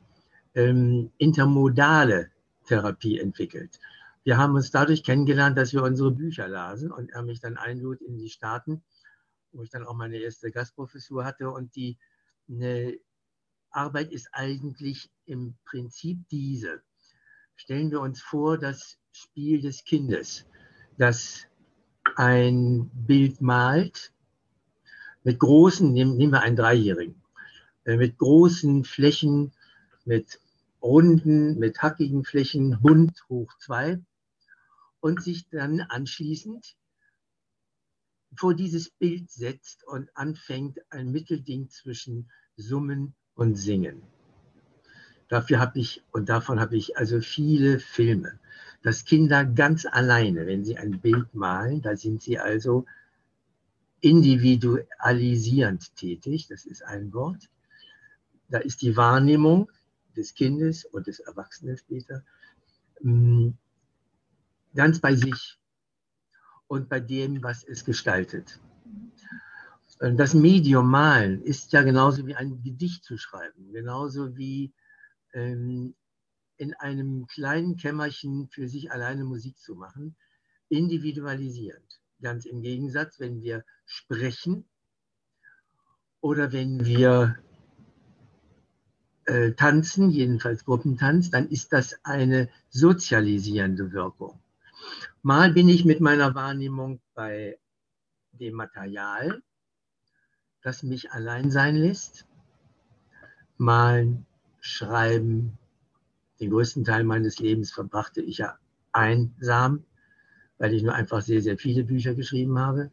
ähm, 0.56 1.12
intermodale 1.18 2.32
Therapie 2.66 3.20
entwickelt. 3.20 3.80
Wir 4.24 4.38
haben 4.38 4.56
uns 4.56 4.72
dadurch 4.72 5.04
kennengelernt, 5.04 5.58
dass 5.58 5.72
wir 5.72 5.84
unsere 5.84 6.12
Bücher 6.12 6.48
lasen 6.48 6.92
und 6.92 7.12
er 7.12 7.22
mich 7.22 7.40
dann 7.40 7.58
einlud 7.58 8.02
in 8.02 8.18
die 8.18 8.30
Staaten, 8.30 8.84
wo 9.52 9.62
ich 9.62 9.70
dann 9.70 9.86
auch 9.86 9.94
meine 9.94 10.18
erste 10.18 10.50
Gastprofessur 10.50 11.24
hatte. 11.24 11.52
Und 11.52 11.76
die 11.76 12.00
Arbeit 13.70 14.12
ist 14.12 14.30
eigentlich 14.32 15.12
im 15.26 15.56
Prinzip 15.64 16.28
diese 16.30 16.82
stellen 17.56 17.92
wir 17.92 18.02
uns 18.02 18.22
vor 18.22 18.58
das 18.58 18.98
Spiel 19.12 19.62
des 19.62 19.84
Kindes, 19.84 20.46
das 20.98 21.46
ein 22.16 22.90
Bild 22.94 23.42
malt 23.42 24.14
mit 25.24 25.40
großen, 25.40 25.92
nehmen 25.92 26.18
wir 26.20 26.42
einen 26.42 26.56
Dreijährigen, 26.56 27.22
äh, 27.86 27.98
mit 27.98 28.18
großen 28.18 28.84
Flächen, 28.84 29.54
mit 30.06 30.40
runden, 30.82 31.58
mit 31.58 31.82
hackigen 31.82 32.24
Flächen, 32.24 32.80
bunt 32.82 33.28
hoch 33.28 33.52
zwei 33.58 34.00
und 35.00 35.24
sich 35.24 35.50
dann 35.50 35.82
anschließend 35.82 36.76
vor 38.38 38.54
dieses 38.54 38.90
Bild 38.90 39.32
setzt 39.32 39.86
und 39.88 40.10
anfängt 40.16 40.80
ein 40.92 41.12
Mittelding 41.12 41.70
zwischen 41.70 42.30
Summen 42.58 43.16
und 43.34 43.56
Singen. 43.56 44.04
Dafür 45.28 45.60
habe 45.60 45.80
ich, 45.80 46.04
und 46.12 46.30
davon 46.30 46.60
habe 46.60 46.78
ich 46.78 46.98
also 46.98 47.20
viele 47.20 47.80
Filme, 47.80 48.40
dass 48.84 49.06
Kinder 49.06 49.44
ganz 49.46 49.86
alleine, 49.86 50.46
wenn 50.46 50.64
sie 50.64 50.78
ein 50.78 51.00
Bild 51.00 51.34
malen, 51.34 51.82
da 51.82 51.96
sind 51.96 52.22
sie 52.22 52.38
also 52.38 52.86
individualisierend 54.02 55.96
tätig, 55.96 56.48
das 56.48 56.66
ist 56.66 56.84
ein 56.84 57.12
Wort. 57.14 57.50
Da 58.50 58.60
ist 58.60 58.84
die 58.84 58.96
Wahrnehmung 58.96 59.72
des 60.16 60.36
Kindes 60.36 60.86
und 60.86 61.08
des 61.08 61.20
Erwachsenen 61.20 61.78
später 61.78 62.24
mm, 63.02 63.50
ganz 64.76 65.00
bei 65.00 65.16
sich 65.16 65.58
und 66.68 66.88
bei 66.88 67.00
dem, 67.00 67.42
was 67.42 67.64
es 67.64 67.84
gestaltet. 67.84 68.60
Das 70.00 70.36
Medium 70.36 70.92
Malen 70.92 71.42
ist 71.42 71.72
ja 71.72 71.82
genauso 71.82 72.28
wie 72.28 72.36
ein 72.36 72.62
Gedicht 72.62 73.04
zu 73.04 73.18
schreiben, 73.18 73.72
genauso 73.72 74.38
wie 74.38 74.72
ähm, 75.36 75.94
in 76.58 76.74
einem 76.76 77.28
kleinen 77.28 77.76
Kämmerchen 77.76 78.48
für 78.48 78.68
sich 78.68 78.92
alleine 78.92 79.26
Musik 79.26 79.60
zu 79.60 79.76
machen, 79.76 80.16
individualisierend. 80.70 82.02
Ganz 82.22 82.46
im 82.46 82.62
Gegensatz, 82.62 83.20
wenn 83.20 83.42
wir 83.42 83.64
sprechen 83.86 84.66
oder 86.22 86.54
wenn 86.54 86.86
wir 86.86 87.38
äh, 89.26 89.52
tanzen, 89.52 90.10
jedenfalls 90.10 90.64
Gruppentanz, 90.64 91.30
dann 91.30 91.50
ist 91.50 91.74
das 91.74 92.00
eine 92.04 92.50
sozialisierende 92.70 93.92
Wirkung. 93.92 94.40
Mal 95.22 95.52
bin 95.52 95.68
ich 95.68 95.84
mit 95.84 96.00
meiner 96.00 96.34
Wahrnehmung 96.36 97.02
bei 97.14 97.60
dem 98.32 98.56
Material, 98.56 99.42
das 100.62 100.84
mich 100.84 101.12
allein 101.12 101.52
sein 101.52 101.76
lässt. 101.76 102.26
Mal 103.58 104.26
Schreiben. 104.66 105.58
Den 106.40 106.50
größten 106.50 106.84
Teil 106.84 107.04
meines 107.04 107.40
Lebens 107.40 107.72
verbrachte 107.72 108.22
ich 108.22 108.40
ja 108.40 108.58
einsam, 108.92 109.84
weil 110.58 110.74
ich 110.74 110.84
nur 110.84 110.94
einfach 110.94 111.22
sehr, 111.22 111.42
sehr 111.42 111.58
viele 111.58 111.84
Bücher 111.84 112.16
geschrieben 112.16 112.58
habe. 112.60 112.92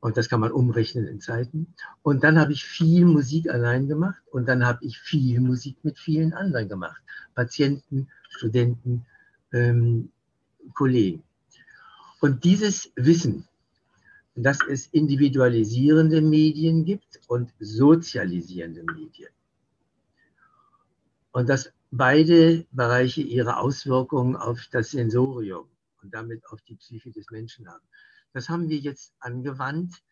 Und 0.00 0.16
das 0.16 0.28
kann 0.28 0.40
man 0.40 0.50
umrechnen 0.50 1.06
in 1.06 1.20
Zeiten. 1.20 1.74
Und 2.02 2.24
dann 2.24 2.38
habe 2.38 2.52
ich 2.52 2.64
viel 2.64 3.04
Musik 3.04 3.50
allein 3.50 3.86
gemacht 3.86 4.22
und 4.32 4.46
dann 4.46 4.66
habe 4.66 4.84
ich 4.84 4.98
viel 4.98 5.40
Musik 5.40 5.76
mit 5.82 5.98
vielen 5.98 6.32
anderen 6.32 6.68
gemacht. 6.68 7.00
Patienten, 7.34 8.08
Studenten, 8.28 9.04
ähm, 9.52 10.10
Kollegen. 10.74 11.22
Und 12.20 12.44
dieses 12.44 12.90
Wissen, 12.96 13.46
dass 14.34 14.58
es 14.68 14.86
individualisierende 14.86 16.20
Medien 16.20 16.84
gibt 16.84 17.20
und 17.28 17.52
sozialisierende 17.60 18.82
Medien, 18.82 19.30
und 21.32 21.48
dass 21.48 21.72
beide 21.90 22.66
Bereiche 22.70 23.22
ihre 23.22 23.58
Auswirkungen 23.58 24.36
auf 24.36 24.66
das 24.70 24.90
Sensorium 24.90 25.68
und 26.02 26.14
damit 26.14 26.46
auf 26.46 26.60
die 26.62 26.76
Psyche 26.76 27.10
des 27.10 27.30
Menschen 27.30 27.68
haben. 27.68 27.86
Das 28.32 28.48
haben 28.48 28.68
wir 28.68 28.78
jetzt 28.78 29.14
angewandt 29.18 30.02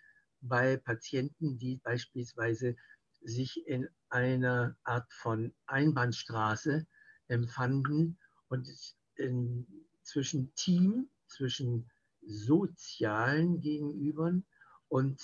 bei 0.40 0.76
Patienten, 0.76 1.58
die 1.58 1.76
beispielsweise 1.76 2.76
sich 3.20 3.66
in 3.66 3.88
einer 4.08 4.76
Art 4.84 5.12
von 5.12 5.52
Einbahnstraße 5.66 6.86
empfanden 7.28 8.18
und 8.48 8.68
in, 9.16 9.66
zwischen 10.02 10.54
Team, 10.54 11.08
zwischen 11.26 11.90
sozialen 12.22 13.60
Gegenübern 13.60 14.44
und 14.88 15.20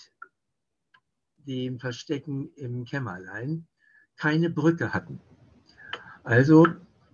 dem 1.39 1.79
Verstecken 1.79 2.53
im 2.55 2.85
Kämmerlein 2.85 3.67
keine 4.17 4.51
Brücke 4.51 4.93
hatten. 4.95 5.21
Also 6.25 6.67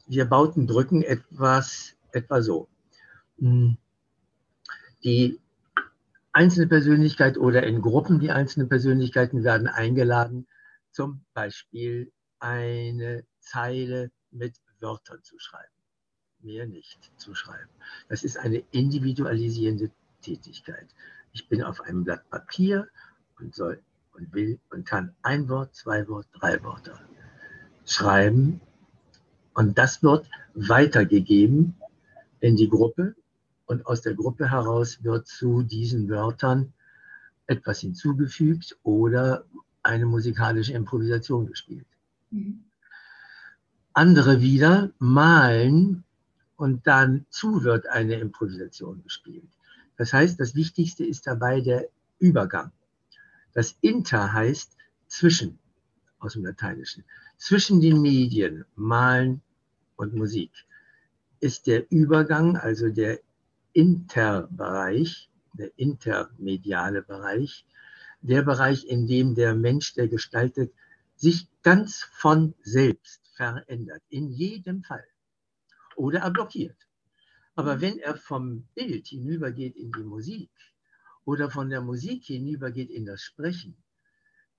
wir 0.06 0.24
bauten 0.24 0.66
Brücken 0.66 1.02
etwas, 1.02 1.94
etwa 2.12 2.42
so. 2.42 2.68
Hm. 3.38 3.76
Die 5.02 5.40
einzelne 6.32 6.68
Persönlichkeit 6.68 7.36
oder 7.36 7.64
in 7.64 7.82
Gruppen 7.82 8.20
die 8.20 8.30
einzelnen 8.30 8.68
Persönlichkeiten 8.68 9.42
werden 9.42 9.66
eingeladen, 9.66 10.46
zum 10.92 11.24
Beispiel 11.34 12.12
eine 12.38 13.24
Zeile 13.40 14.10
mit 14.30 14.56
Wörtern 14.78 15.22
zu 15.24 15.38
schreiben. 15.38 15.66
Mehr 16.40 16.66
nicht 16.66 17.12
zu 17.16 17.34
schreiben. 17.34 17.70
Das 18.08 18.22
ist 18.22 18.38
eine 18.38 18.62
individualisierende 18.70 19.90
Tätigkeit. 20.22 20.86
Ich 21.32 21.48
bin 21.48 21.62
auf 21.62 21.80
einem 21.80 22.04
Blatt 22.04 22.28
Papier 22.30 22.88
und 23.38 23.54
soll 23.54 23.82
und 24.12 24.32
will 24.32 24.60
und 24.70 24.86
kann 24.86 25.14
ein 25.22 25.48
Wort, 25.48 25.74
zwei 25.74 26.06
Wort, 26.08 26.26
drei 26.32 26.62
Worte 26.62 26.98
schreiben. 27.84 28.60
Und 29.54 29.78
das 29.78 30.02
wird 30.02 30.26
weitergegeben 30.54 31.74
in 32.40 32.56
die 32.56 32.68
Gruppe. 32.68 33.14
Und 33.66 33.86
aus 33.86 34.02
der 34.02 34.14
Gruppe 34.14 34.50
heraus 34.50 35.02
wird 35.02 35.26
zu 35.28 35.62
diesen 35.62 36.08
Wörtern 36.08 36.72
etwas 37.46 37.80
hinzugefügt 37.80 38.78
oder 38.82 39.44
eine 39.82 40.06
musikalische 40.06 40.72
Improvisation 40.72 41.46
gespielt. 41.46 41.86
Mhm. 42.30 42.64
Andere 43.92 44.40
wieder 44.40 44.90
malen 44.98 46.04
und 46.56 46.86
dann 46.86 47.26
zu 47.30 47.64
wird 47.64 47.88
eine 47.88 48.14
Improvisation 48.14 49.02
gespielt. 49.02 49.48
Das 49.96 50.12
heißt, 50.12 50.38
das 50.38 50.54
Wichtigste 50.54 51.04
ist 51.04 51.26
dabei 51.26 51.60
der 51.60 51.88
Übergang. 52.18 52.70
Das 53.52 53.76
Inter 53.80 54.32
heißt 54.32 54.76
zwischen, 55.08 55.58
aus 56.20 56.34
dem 56.34 56.44
Lateinischen. 56.44 57.04
Zwischen 57.40 57.80
den 57.80 58.02
Medien, 58.02 58.66
Malen 58.76 59.40
und 59.96 60.14
Musik, 60.14 60.52
ist 61.40 61.66
der 61.66 61.90
Übergang, 61.90 62.58
also 62.58 62.90
der 62.90 63.18
Interbereich, 63.72 65.30
der 65.54 65.70
intermediale 65.76 67.00
Bereich, 67.00 67.64
der 68.20 68.42
Bereich, 68.42 68.84
in 68.84 69.06
dem 69.06 69.34
der 69.34 69.54
Mensch, 69.54 69.94
der 69.94 70.08
gestaltet, 70.08 70.70
sich 71.16 71.48
ganz 71.62 72.02
von 72.12 72.52
selbst 72.62 73.22
verändert. 73.34 74.02
In 74.10 74.28
jedem 74.28 74.82
Fall. 74.82 75.06
Oder 75.96 76.20
er 76.20 76.30
blockiert. 76.30 76.76
Aber 77.54 77.80
wenn 77.80 77.98
er 78.00 78.16
vom 78.16 78.68
Bild 78.74 79.06
hinübergeht 79.06 79.76
in 79.76 79.90
die 79.92 80.04
Musik 80.04 80.50
oder 81.24 81.50
von 81.50 81.70
der 81.70 81.80
Musik 81.80 82.24
hinübergeht 82.24 82.90
in 82.90 83.06
das 83.06 83.22
Sprechen, 83.22 83.78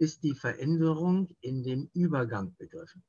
ist 0.01 0.23
die 0.23 0.33
Veränderung 0.33 1.29
in 1.41 1.61
dem 1.61 1.87
Übergang 1.93 2.55
begriffen. 2.57 3.03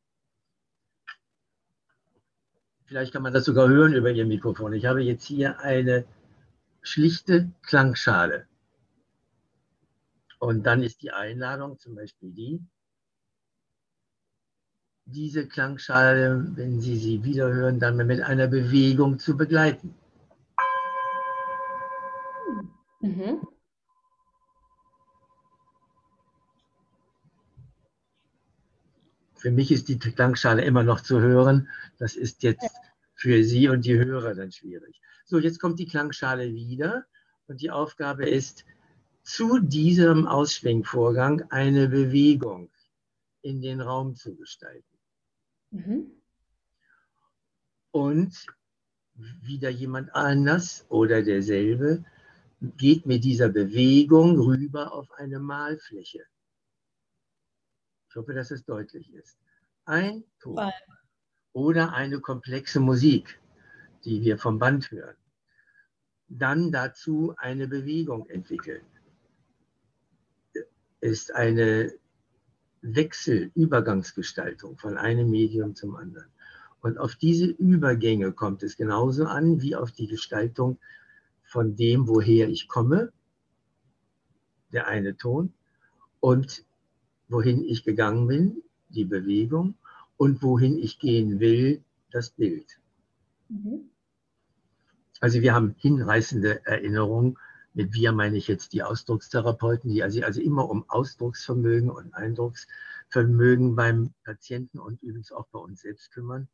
Vielleicht 2.84 3.14
kann 3.14 3.22
man 3.22 3.32
das 3.32 3.46
sogar 3.46 3.66
hören 3.66 3.94
über 3.94 4.10
Ihr 4.10 4.26
Mikrofon. 4.26 4.74
Ich 4.74 4.84
habe 4.84 5.02
jetzt 5.02 5.24
hier 5.24 5.58
eine 5.60 6.04
schlichte 6.82 7.50
Klangschale. 7.62 8.46
Und 10.38 10.64
dann 10.64 10.82
ist 10.82 11.00
die 11.00 11.12
Einladung 11.12 11.78
zum 11.78 11.94
Beispiel 11.94 12.30
die, 12.30 12.60
diese 15.06 15.48
Klangschale, 15.48 16.46
wenn 16.56 16.78
Sie 16.82 16.98
sie 16.98 17.24
wiederhören, 17.24 17.80
dann 17.80 17.96
mit 17.96 18.20
einer 18.20 18.48
Bewegung 18.48 19.18
zu 19.18 19.34
begleiten. 19.34 19.94
Mhm. 23.00 23.40
Für 29.42 29.50
mich 29.50 29.72
ist 29.72 29.88
die 29.88 29.98
Klangschale 29.98 30.64
immer 30.64 30.84
noch 30.84 31.00
zu 31.00 31.20
hören. 31.20 31.68
Das 31.98 32.14
ist 32.14 32.44
jetzt 32.44 32.70
für 33.16 33.42
Sie 33.42 33.66
und 33.66 33.84
die 33.84 33.98
Hörer 33.98 34.36
dann 34.36 34.52
schwierig. 34.52 35.00
So, 35.24 35.40
jetzt 35.40 35.58
kommt 35.58 35.80
die 35.80 35.86
Klangschale 35.86 36.54
wieder 36.54 37.06
und 37.48 37.60
die 37.60 37.72
Aufgabe 37.72 38.28
ist, 38.28 38.64
zu 39.24 39.58
diesem 39.58 40.28
Ausschwingvorgang 40.28 41.42
eine 41.50 41.88
Bewegung 41.88 42.70
in 43.40 43.60
den 43.60 43.80
Raum 43.80 44.14
zu 44.14 44.36
gestalten. 44.36 44.96
Mhm. 45.72 46.12
Und 47.90 48.46
wieder 49.40 49.70
jemand 49.70 50.14
anders 50.14 50.86
oder 50.88 51.20
derselbe 51.20 52.04
geht 52.76 53.06
mit 53.06 53.24
dieser 53.24 53.48
Bewegung 53.48 54.38
rüber 54.38 54.92
auf 54.92 55.10
eine 55.16 55.40
Malfläche. 55.40 56.22
Ich 58.12 58.16
hoffe, 58.16 58.34
dass 58.34 58.50
es 58.50 58.62
deutlich 58.66 59.10
ist. 59.14 59.38
Ein 59.86 60.22
Ton 60.38 60.70
oder 61.54 61.94
eine 61.94 62.20
komplexe 62.20 62.78
Musik, 62.78 63.40
die 64.04 64.20
wir 64.20 64.36
vom 64.36 64.58
Band 64.58 64.90
hören. 64.90 65.16
Dann 66.28 66.70
dazu 66.70 67.34
eine 67.38 67.66
Bewegung 67.66 68.28
entwickeln. 68.28 68.84
Ist 71.00 71.34
eine 71.34 71.94
Wechselübergangsgestaltung 72.82 74.76
von 74.76 74.98
einem 74.98 75.30
Medium 75.30 75.74
zum 75.74 75.96
anderen. 75.96 76.28
Und 76.82 76.98
auf 76.98 77.14
diese 77.14 77.46
Übergänge 77.46 78.32
kommt 78.32 78.62
es 78.62 78.76
genauso 78.76 79.24
an 79.24 79.62
wie 79.62 79.74
auf 79.74 79.90
die 79.90 80.06
Gestaltung 80.06 80.78
von 81.44 81.76
dem, 81.76 82.06
woher 82.06 82.50
ich 82.50 82.68
komme, 82.68 83.10
der 84.70 84.86
eine 84.86 85.16
Ton, 85.16 85.54
und 86.20 86.66
wohin 87.28 87.64
ich 87.64 87.84
gegangen 87.84 88.26
bin, 88.26 88.62
die 88.88 89.04
Bewegung, 89.04 89.74
und 90.16 90.42
wohin 90.42 90.78
ich 90.78 90.98
gehen 90.98 91.40
will, 91.40 91.82
das 92.10 92.30
Bild. 92.30 92.78
Mhm. 93.48 93.90
Also 95.20 95.40
wir 95.40 95.54
haben 95.54 95.74
hinreißende 95.78 96.66
Erinnerungen 96.66 97.38
mit 97.74 97.94
wir 97.94 98.12
meine 98.12 98.36
ich 98.36 98.48
jetzt 98.48 98.72
die 98.72 98.82
Ausdruckstherapeuten, 98.82 99.90
die 99.90 100.02
also, 100.02 100.22
also 100.22 100.40
immer 100.40 100.68
um 100.68 100.84
Ausdrucksvermögen 100.88 101.90
und 101.90 102.14
Eindrucksvermögen 102.14 103.74
beim 103.74 104.12
Patienten 104.24 104.78
und 104.78 105.02
übrigens 105.02 105.32
auch 105.32 105.46
bei 105.48 105.58
uns 105.58 105.80
selbst 105.82 106.10
kümmern. 106.12 106.48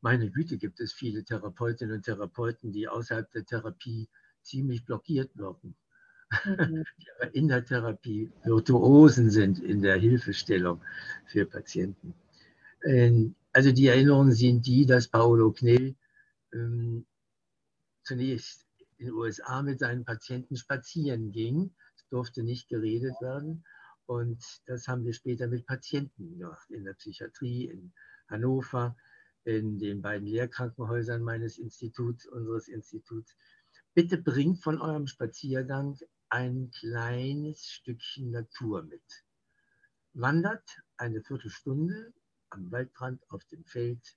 Meine 0.00 0.30
Güte, 0.30 0.58
gibt 0.58 0.78
es 0.80 0.92
viele 0.92 1.24
Therapeutinnen 1.24 1.96
und 1.96 2.04
Therapeuten, 2.04 2.72
die 2.72 2.86
außerhalb 2.86 3.30
der 3.32 3.44
Therapie 3.44 4.08
ziemlich 4.42 4.84
blockiert 4.84 5.36
wirken. 5.36 5.74
Mhm. 6.30 6.84
In 7.32 7.48
der 7.48 7.64
Therapie 7.64 8.30
Virtuosen 8.44 9.30
sind 9.30 9.58
in 9.62 9.80
der 9.80 9.96
Hilfestellung 9.96 10.80
für 11.26 11.46
Patienten. 11.46 12.14
Ähm, 12.84 13.34
also 13.52 13.72
die 13.72 13.86
Erinnerungen 13.86 14.32
sind 14.32 14.66
die, 14.66 14.86
dass 14.86 15.08
Paolo 15.08 15.52
Knell 15.52 15.94
ähm, 16.52 17.06
zunächst 18.02 18.66
in 18.98 19.06
den 19.06 19.14
USA 19.14 19.62
mit 19.62 19.78
seinen 19.78 20.04
Patienten 20.04 20.56
spazieren 20.56 21.32
ging. 21.32 21.74
Es 21.96 22.06
durfte 22.08 22.42
nicht 22.42 22.68
geredet 22.68 23.14
werden. 23.20 23.64
Und 24.06 24.44
das 24.66 24.86
haben 24.88 25.04
wir 25.04 25.12
später 25.12 25.48
mit 25.48 25.66
Patienten 25.66 26.38
gemacht, 26.38 26.70
in 26.70 26.84
der 26.84 26.94
Psychiatrie, 26.94 27.66
in 27.66 27.92
Hannover, 28.28 28.96
in 29.44 29.78
den 29.78 30.02
beiden 30.02 30.26
Lehrkrankenhäusern 30.26 31.22
meines 31.22 31.58
Instituts, 31.58 32.26
unseres 32.26 32.68
Instituts. 32.68 33.36
Bitte 33.94 34.18
bringt 34.18 34.62
von 34.62 34.80
eurem 34.80 35.06
Spaziergang 35.06 35.98
ein 36.28 36.70
kleines 36.70 37.70
Stückchen 37.70 38.30
Natur 38.30 38.82
mit. 38.82 39.24
Wandert 40.14 40.82
eine 40.96 41.22
Viertelstunde 41.22 42.12
am 42.50 42.70
Waldrand, 42.70 43.22
auf 43.30 43.44
dem 43.44 43.64
Feld, 43.64 44.16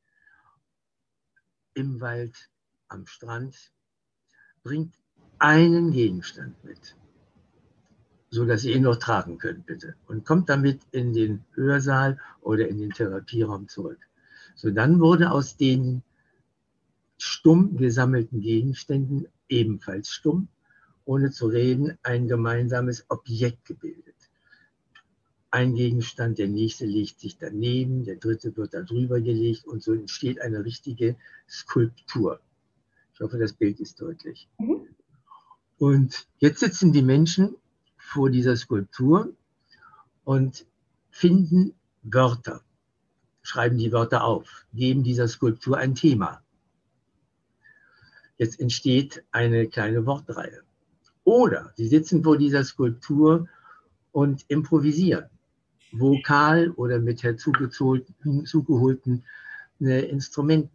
im 1.74 2.00
Wald, 2.02 2.50
am 2.88 3.06
Strand, 3.06 3.72
bringt 4.64 4.96
einen 5.40 5.92
Gegenstand 5.92 6.64
mit, 6.64 6.96
so 8.30 8.46
dass 8.46 8.64
ihr 8.64 8.76
ihn 8.76 8.84
noch 8.84 8.98
tragen 8.98 9.38
könnt, 9.38 9.66
bitte. 9.66 9.96
Und 10.08 10.26
kommt 10.26 10.50
damit 10.50 10.82
in 10.92 11.14
den 11.14 11.46
Hörsaal 11.54 12.20
oder 12.42 12.68
in 12.68 12.78
den 12.78 12.92
Therapieraum 12.92 13.68
zurück. 13.68 14.00
So 14.56 14.72
dann 14.72 15.00
wurde 15.00 15.32
aus 15.32 15.58
den 15.58 16.04
stumm 17.18 17.78
gesammelten 17.78 18.42
Gegenständen 18.42 19.28
ebenfalls 19.48 20.10
stumm, 20.10 20.48
ohne 21.06 21.32
zu 21.32 21.48
reden, 21.48 21.98
ein 22.04 22.28
gemeinsames 22.28 23.06
Objekt 23.10 23.66
gebildet. 23.66 24.16
ein 25.52 25.74
Gegenstand, 25.74 26.38
der 26.38 26.48
nächste 26.48 26.86
legt 26.86 27.20
sich 27.20 27.38
daneben, 27.38 28.04
der 28.04 28.18
dritte 28.18 28.56
wird 28.56 28.74
da 28.74 28.82
drüber 28.84 29.20
gelegt 29.20 29.66
und 29.66 29.82
so 29.82 29.94
entsteht 29.94 30.40
eine 30.42 30.64
richtige 30.64 31.16
Skulptur. 31.50 32.40
Ich 33.14 33.20
hoffe, 33.20 33.38
das 33.38 33.54
Bild 33.54 33.80
ist 33.80 34.00
deutlich. 34.00 34.48
Mhm. 34.60 34.88
Und 35.78 36.28
jetzt 36.38 36.60
sitzen 36.60 36.92
die 36.92 37.02
Menschen 37.02 37.56
vor 37.98 38.30
dieser 38.30 38.56
Skulptur 38.56 39.34
und 40.24 40.66
finden 41.10 41.74
Wörter, 42.04 42.62
schreiben 43.42 43.78
die 43.78 43.92
Wörter 43.92 44.24
auf, 44.24 44.66
geben 44.74 45.04
dieser 45.04 45.28
Skulptur 45.28 45.78
ein 45.78 45.96
Thema. 45.96 46.44
Jetzt 48.38 48.60
entsteht 48.60 49.24
eine 49.32 49.68
kleine 49.68 50.06
Wortreihe. 50.06 50.62
Oder 51.30 51.72
sie 51.78 51.88
sitzen 51.88 52.24
vor 52.24 52.40
dieser 52.40 52.64
Skulptur 52.64 53.48
und 54.12 54.46
improvisieren, 54.48 55.26
vokal 55.92 56.72
oder 56.72 56.98
mit 56.98 57.22
herzugeholten 57.22 59.24
äh, 59.80 60.10
Instrumenten. 60.10 60.72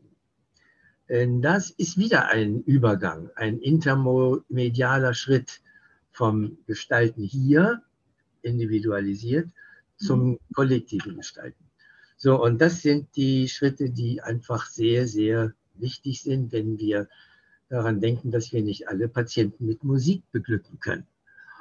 Das 1.09 1.70
ist 1.70 1.98
wieder 1.98 2.28
ein 2.28 2.62
Übergang, 2.62 3.30
ein 3.34 3.59
intermedialer 3.59 5.12
Schritt 5.12 5.61
vom 6.12 6.57
Gestalten 6.68 7.24
hier, 7.24 7.82
individualisiert, 8.42 9.48
zum 9.96 10.24
mhm. 10.24 10.38
kollektiven 10.55 11.16
Gestalten. 11.16 11.64
So, 12.16 12.40
und 12.40 12.61
das 12.61 12.80
sind 12.80 13.09
die 13.16 13.48
Schritte, 13.48 13.90
die 13.90 14.22
einfach 14.22 14.66
sehr, 14.66 15.09
sehr 15.09 15.52
wichtig 15.74 16.22
sind, 16.22 16.52
wenn 16.52 16.78
wir 16.78 17.09
daran 17.75 18.01
denken, 18.01 18.31
dass 18.31 18.53
wir 18.53 18.62
nicht 18.62 18.89
alle 18.89 19.09
Patienten 19.09 19.66
mit 19.66 19.85
Musik 19.85 20.22
beglücken 20.33 20.81
können. 20.81 21.07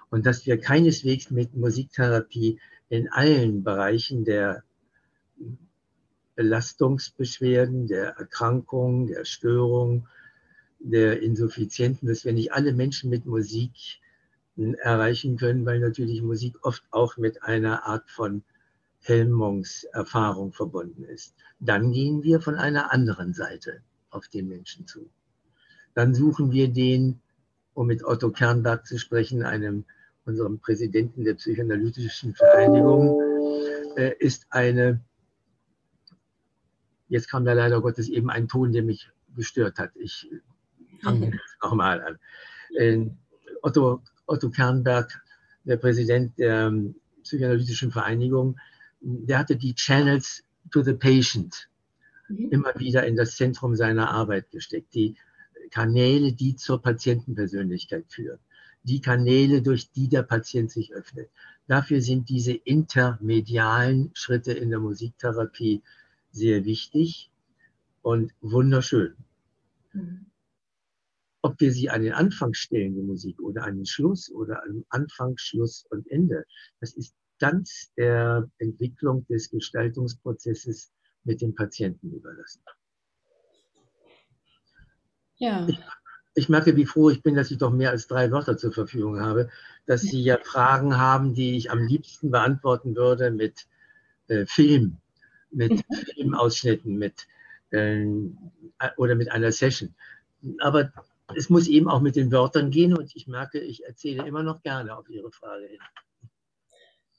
Und 0.09 0.26
dass 0.26 0.45
wir 0.45 0.59
keineswegs 0.59 1.32
mit 1.32 1.55
Musiktherapie 1.55 2.59
in 2.89 3.09
allen 3.09 3.64
Bereichen 3.64 4.24
der 4.24 4.64
Belastungsbeschwerden, 6.36 7.88
der 7.88 8.09
Erkrankung, 8.18 9.07
der 9.07 9.26
Störung, 9.26 10.07
der 10.80 11.22
Insuffizienten, 11.22 12.07
dass 12.07 12.26
wir 12.26 12.34
nicht 12.34 12.53
alle 12.53 12.74
Menschen 12.74 13.09
mit 13.09 13.26
Musik 13.26 13.72
erreichen 14.55 15.38
können, 15.38 15.66
weil 15.66 15.80
natürlich 15.80 16.22
Musik 16.22 16.57
oft 16.61 16.84
auch 16.91 17.18
mit 17.18 17.41
einer 17.41 17.86
Art 17.86 18.09
von 18.09 18.43
Helmungserfahrung 19.01 20.53
verbunden 20.53 21.05
ist. 21.05 21.34
Dann 21.59 21.91
gehen 21.91 22.24
wir 22.24 22.39
von 22.39 22.55
einer 22.55 22.91
anderen 22.91 23.34
Seite 23.34 23.82
auf 24.11 24.28
den 24.28 24.47
Menschen 24.47 24.86
zu. 24.86 25.09
Dann 25.95 26.13
suchen 26.13 26.51
wir 26.51 26.69
den, 26.69 27.19
um 27.73 27.87
mit 27.87 28.03
Otto 28.03 28.29
Kernberg 28.31 28.85
zu 28.85 28.97
sprechen, 28.97 29.43
einem 29.43 29.85
unserem 30.25 30.59
Präsidenten 30.59 31.23
der 31.23 31.33
psychoanalytischen 31.35 32.33
Vereinigung, 32.33 33.19
äh, 33.97 34.13
ist 34.19 34.47
eine, 34.49 35.01
jetzt 37.09 37.29
kam 37.29 37.45
da 37.45 37.53
leider 37.53 37.81
Gottes 37.81 38.09
eben 38.09 38.29
ein 38.29 38.47
Ton, 38.47 38.71
der 38.71 38.83
mich 38.83 39.09
gestört 39.35 39.79
hat. 39.79 39.91
Ich 39.95 40.29
fange 41.01 41.27
mhm. 41.27 41.39
nochmal 41.61 42.01
an. 42.01 42.19
Äh, 42.77 43.09
Otto, 43.61 44.01
Otto 44.25 44.49
Kernberg, 44.49 45.21
der 45.65 45.77
Präsident 45.77 46.37
der 46.37 46.67
ähm, 46.67 46.95
psychoanalytischen 47.23 47.91
Vereinigung, 47.91 48.57
der 49.01 49.39
hatte 49.39 49.55
die 49.55 49.75
Channels 49.75 50.43
to 50.71 50.81
the 50.81 50.93
Patient 50.93 51.69
mhm. 52.29 52.49
immer 52.51 52.73
wieder 52.77 53.05
in 53.05 53.15
das 53.15 53.35
Zentrum 53.35 53.75
seiner 53.75 54.09
Arbeit 54.09 54.51
gesteckt. 54.51 54.93
Die 54.93 55.15
Kanäle, 55.74 56.34
die 56.34 56.55
zur 56.55 56.84
Patientenpersönlichkeit 56.84 58.05
führen. 58.07 58.38
Die 58.84 59.01
Kanäle, 59.01 59.63
durch 59.63 59.89
die 59.91 60.07
der 60.07 60.21
Patient 60.21 60.69
sich 60.69 60.93
öffnet. 60.93 61.32
Dafür 61.67 61.99
sind 61.99 62.30
diese 62.30 62.53
intermedialen 62.53 64.11
Schritte 64.13 64.53
in 64.53 64.69
der 64.69 64.80
Musiktherapie 64.80 65.82
sehr 66.32 66.63
wichtig 66.65 67.32
und 68.03 68.34
wunderschön. 68.41 69.15
Mhm. 69.93 70.28
Ob 71.41 71.59
wir 71.59 71.71
sie 71.71 71.89
an 71.89 72.03
den 72.03 72.13
Anfang 72.13 72.53
stellen, 72.53 72.93
die 72.93 73.01
Musik, 73.01 73.41
oder 73.41 73.63
an 73.63 73.78
den 73.78 73.88
Schluss 73.88 74.32
oder 74.32 74.61
an 74.63 74.86
Anfang, 74.89 75.38
Schluss 75.38 75.88
und 75.89 76.07
Ende, 76.11 76.45
das 76.82 76.93
ist 76.93 77.15
ganz 77.39 77.91
der 77.97 78.47
Entwicklung 78.59 79.26
des 79.26 79.49
Gestaltungsprozesses 79.49 80.91
mit 81.24 81.41
dem 81.41 81.55
Patienten 81.55 82.11
überlassen. 82.11 82.61
Ja. 85.43 85.67
Ich, 85.67 85.79
ich, 86.35 86.49
merke, 86.49 86.77
wie 86.77 86.85
froh 86.85 87.09
ich 87.09 87.21
bin, 87.21 87.35
dass 87.35 87.51
ich 87.51 87.57
doch 87.57 87.71
mehr 87.71 87.91
als 87.91 88.07
drei 88.07 88.31
Wörter 88.31 88.57
zur 88.57 88.71
Verfügung 88.71 89.19
habe, 89.19 89.49
dass 89.85 90.01
Sie 90.01 90.23
ja 90.23 90.37
Fragen 90.41 90.97
haben, 90.97 91.33
die 91.33 91.57
ich 91.57 91.69
am 91.69 91.85
liebsten 91.85 92.31
beantworten 92.31 92.95
würde 92.95 93.29
mit 93.29 93.67
äh, 94.29 94.45
Film, 94.45 94.99
mit 95.51 95.71
mhm. 95.71 95.95
Filmausschnitten, 96.15 96.97
mit 96.97 97.27
äh, 97.71 98.05
oder 98.95 99.15
mit 99.15 99.31
einer 99.33 99.51
Session. 99.51 99.93
Aber 100.59 100.93
es 101.35 101.49
muss 101.49 101.67
eben 101.67 101.89
auch 101.89 101.99
mit 101.99 102.15
den 102.15 102.31
Wörtern 102.31 102.71
gehen 102.71 102.95
und 102.95 103.13
ich 103.13 103.27
merke, 103.27 103.59
ich 103.59 103.83
erzähle 103.83 104.25
immer 104.25 104.43
noch 104.43 104.63
gerne 104.63 104.95
auf 104.95 105.09
Ihre 105.09 105.31
Frage 105.31 105.65
hin. 105.65 105.79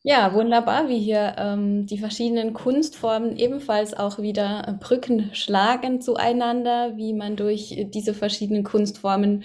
Ja, 0.07 0.35
wunderbar, 0.35 0.89
wie 0.91 0.99
hier 0.99 1.35
ähm, 1.39 1.87
die 1.87 1.97
verschiedenen 1.97 2.53
Kunstformen 2.53 3.39
ebenfalls 3.39 3.95
auch 3.95 4.19
wieder 4.19 4.69
äh, 4.69 4.73
Brücken 4.75 5.31
schlagen 5.33 6.03
zueinander, 6.03 6.95
wie 6.99 7.15
man 7.15 7.37
durch 7.37 7.73
äh, 7.73 7.85
diese 7.87 8.13
verschiedenen 8.13 8.65
Kunstformen 8.65 9.45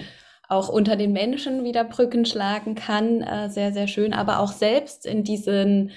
auch 0.49 0.67
unter 0.67 0.97
den 0.97 1.13
Menschen 1.13 1.63
wieder 1.63 1.85
Brücken 1.85 2.25
schlagen 2.25 2.75
kann. 2.75 3.21
Äh, 3.21 3.49
sehr, 3.49 3.71
sehr 3.71 3.87
schön, 3.87 4.13
aber 4.13 4.39
auch 4.39 4.51
selbst 4.51 5.05
in 5.05 5.23
diesen, 5.23 5.91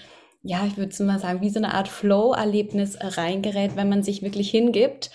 ja, 0.44 0.64
ich 0.64 0.76
würde 0.76 1.02
mal 1.02 1.18
sagen, 1.18 1.40
wie 1.40 1.50
so 1.50 1.58
eine 1.58 1.74
Art 1.74 1.88
Flow-Erlebnis 1.88 2.96
reingerät, 3.00 3.74
wenn 3.74 3.88
man 3.88 4.04
sich 4.04 4.22
wirklich 4.22 4.48
hingibt. 4.50 5.10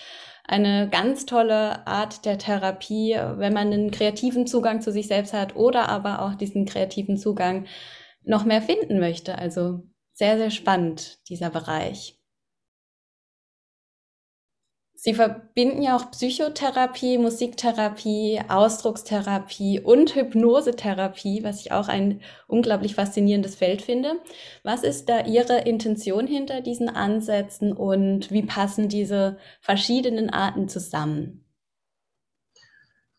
Eine 0.46 0.88
ganz 0.90 1.24
tolle 1.24 1.86
Art 1.86 2.26
der 2.26 2.36
Therapie, 2.36 3.16
wenn 3.36 3.54
man 3.54 3.72
einen 3.72 3.90
kreativen 3.92 4.46
Zugang 4.46 4.82
zu 4.82 4.92
sich 4.92 5.06
selbst 5.06 5.32
hat 5.32 5.56
oder 5.56 5.88
aber 5.88 6.20
auch 6.22 6.34
diesen 6.34 6.66
kreativen 6.66 7.16
Zugang 7.16 7.64
noch 8.28 8.44
mehr 8.44 8.62
finden 8.62 9.00
möchte. 9.00 9.38
Also 9.38 9.82
sehr, 10.12 10.36
sehr 10.36 10.50
spannend, 10.50 11.18
dieser 11.28 11.50
Bereich. 11.50 12.18
Sie 15.00 15.14
verbinden 15.14 15.80
ja 15.80 15.96
auch 15.96 16.10
Psychotherapie, 16.10 17.18
Musiktherapie, 17.18 18.40
Ausdruckstherapie 18.48 19.80
und 19.80 20.16
Hypnosetherapie, 20.16 21.44
was 21.44 21.60
ich 21.60 21.70
auch 21.70 21.86
ein 21.86 22.20
unglaublich 22.48 22.96
faszinierendes 22.96 23.54
Feld 23.54 23.80
finde. 23.80 24.20
Was 24.64 24.82
ist 24.82 25.08
da 25.08 25.24
Ihre 25.24 25.60
Intention 25.60 26.26
hinter 26.26 26.62
diesen 26.62 26.88
Ansätzen 26.88 27.72
und 27.72 28.32
wie 28.32 28.42
passen 28.42 28.88
diese 28.88 29.38
verschiedenen 29.60 30.30
Arten 30.30 30.68
zusammen? 30.68 31.44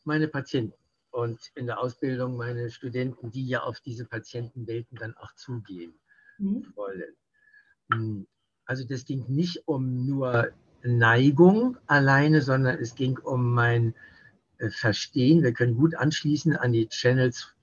Meine 0.03 0.27
Patienten 0.27 0.78
und 1.11 1.39
in 1.55 1.65
der 1.65 1.79
Ausbildung 1.79 2.37
meine 2.37 2.69
Studenten, 2.69 3.31
die 3.31 3.47
ja 3.47 3.63
auf 3.63 3.79
diese 3.79 4.05
Patientenwelten 4.05 4.97
dann 4.97 5.15
auch 5.17 5.33
zugehen 5.35 5.93
mhm. 6.37 6.71
wollen. 6.75 7.15
Hm, 7.91 8.27
also 8.65 8.85
das 8.87 9.05
ging 9.05 9.25
nicht 9.27 9.67
um 9.67 10.05
nur 10.05 10.51
Neigung 10.83 11.77
alleine, 11.87 12.41
sondern 12.41 12.77
es 12.77 12.95
ging 12.95 13.17
um 13.17 13.53
mein 13.53 13.95
äh, 14.59 14.69
Verstehen. 14.69 15.43
Wir 15.43 15.53
können 15.53 15.75
gut 15.75 15.95
anschließen 15.95 16.55
an 16.55 16.71
die 16.73 16.87
Channels 16.87 17.55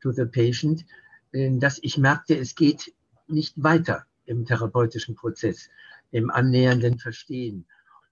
to 0.00 0.12
the 0.12 0.24
Patient, 0.24 0.84
dass 1.32 1.78
ich 1.82 1.98
merkte, 1.98 2.38
es 2.38 2.54
geht 2.54 2.94
nicht 3.26 3.62
weiter 3.62 4.06
im 4.24 4.46
therapeutischen 4.46 5.14
Prozess, 5.16 5.68
im 6.10 6.30
annähernden 6.30 6.98
Verstehen. 6.98 7.66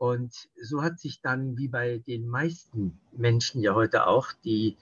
Und 0.04 0.50
so 0.60 0.82
hat 0.82 1.00
sich 1.00 1.22
dann, 1.22 1.56
wie 1.56 1.68
bei 1.68 1.96
den 1.96 2.28
meisten 2.28 3.00
Menschen 3.16 3.62
ja 3.62 3.74
heute 3.74 4.06
auch, 4.06 4.32
die 4.44 4.76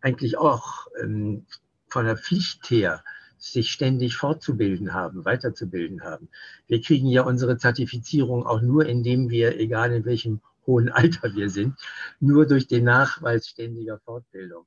eigentlich 0.00 0.36
auch 0.36 0.88
ähm, 1.00 1.46
von 1.86 2.06
der 2.06 2.16
Pflicht 2.16 2.68
her 2.68 3.04
sich 3.38 3.70
ständig 3.70 4.16
fortzubilden 4.16 4.92
haben, 4.92 5.24
weiterzubilden 5.24 6.02
haben. 6.02 6.28
Wir 6.66 6.80
kriegen 6.80 7.06
ja 7.06 7.22
unsere 7.22 7.56
Zertifizierung 7.56 8.44
auch 8.44 8.62
nur, 8.62 8.86
indem 8.86 9.30
wir, 9.30 9.60
egal 9.60 9.92
in 9.92 10.04
welchem 10.04 10.40
hohen 10.66 10.88
Alter 10.88 11.32
wir 11.36 11.48
sind, 11.48 11.76
nur 12.18 12.46
durch 12.46 12.66
den 12.66 12.82
Nachweis 12.82 13.46
ständiger 13.46 14.00
Fortbildung. 14.00 14.66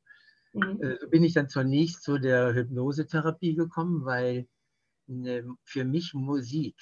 Mhm. 0.53 0.81
Äh, 0.81 0.97
so 1.01 1.09
bin 1.09 1.25
ich 1.25 1.33
dann 1.33 1.49
zunächst 1.49 2.03
zu 2.03 2.17
der 2.17 2.53
Hypnosetherapie 2.53 3.55
gekommen, 3.55 4.05
weil 4.05 4.47
äh, 5.09 5.43
für 5.65 5.83
mich 5.83 6.13
Musik 6.13 6.77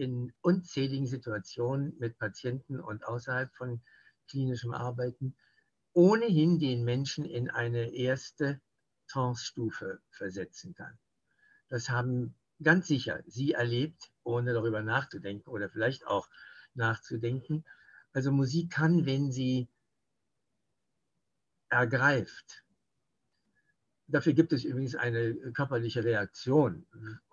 in 0.00 0.32
unzähligen 0.40 1.06
Situationen 1.06 1.94
mit 1.98 2.18
Patienten 2.18 2.80
und 2.80 3.06
außerhalb 3.06 3.54
von 3.54 3.82
klinischem 4.28 4.72
Arbeiten 4.72 5.36
ohnehin 5.92 6.58
den 6.58 6.84
Menschen 6.84 7.26
in 7.26 7.50
eine 7.50 7.92
erste 7.92 8.60
Trance-Stufe 9.08 10.00
versetzen 10.10 10.74
kann. 10.74 10.98
Das 11.68 11.90
haben 11.90 12.34
ganz 12.62 12.86
sicher 12.86 13.22
Sie 13.26 13.52
erlebt, 13.52 14.10
ohne 14.22 14.54
darüber 14.54 14.82
nachzudenken 14.82 15.50
oder 15.50 15.68
vielleicht 15.68 16.06
auch 16.06 16.28
nachzudenken. 16.74 17.64
Also 18.12 18.32
Musik 18.32 18.70
kann, 18.70 19.04
wenn 19.04 19.30
sie 19.30 19.68
ergreift, 21.68 22.64
dafür 24.06 24.32
gibt 24.32 24.52
es 24.52 24.64
übrigens 24.64 24.94
eine 24.94 25.34
körperliche 25.52 26.04
Reaktion 26.04 26.86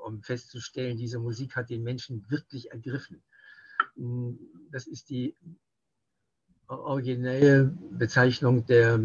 um 0.08 0.22
festzustellen, 0.24 0.98
diese 0.98 1.20
Musik 1.20 1.56
hat 1.56 1.70
den 1.70 1.84
Menschen 1.84 2.26
wirklich 2.30 2.72
ergriffen. 2.72 3.22
Hm, 3.96 4.40
das 4.72 4.88
ist 4.88 5.10
die 5.10 5.36
originelle 6.68 7.66
Bezeichnung 7.92 8.66
der 8.66 9.00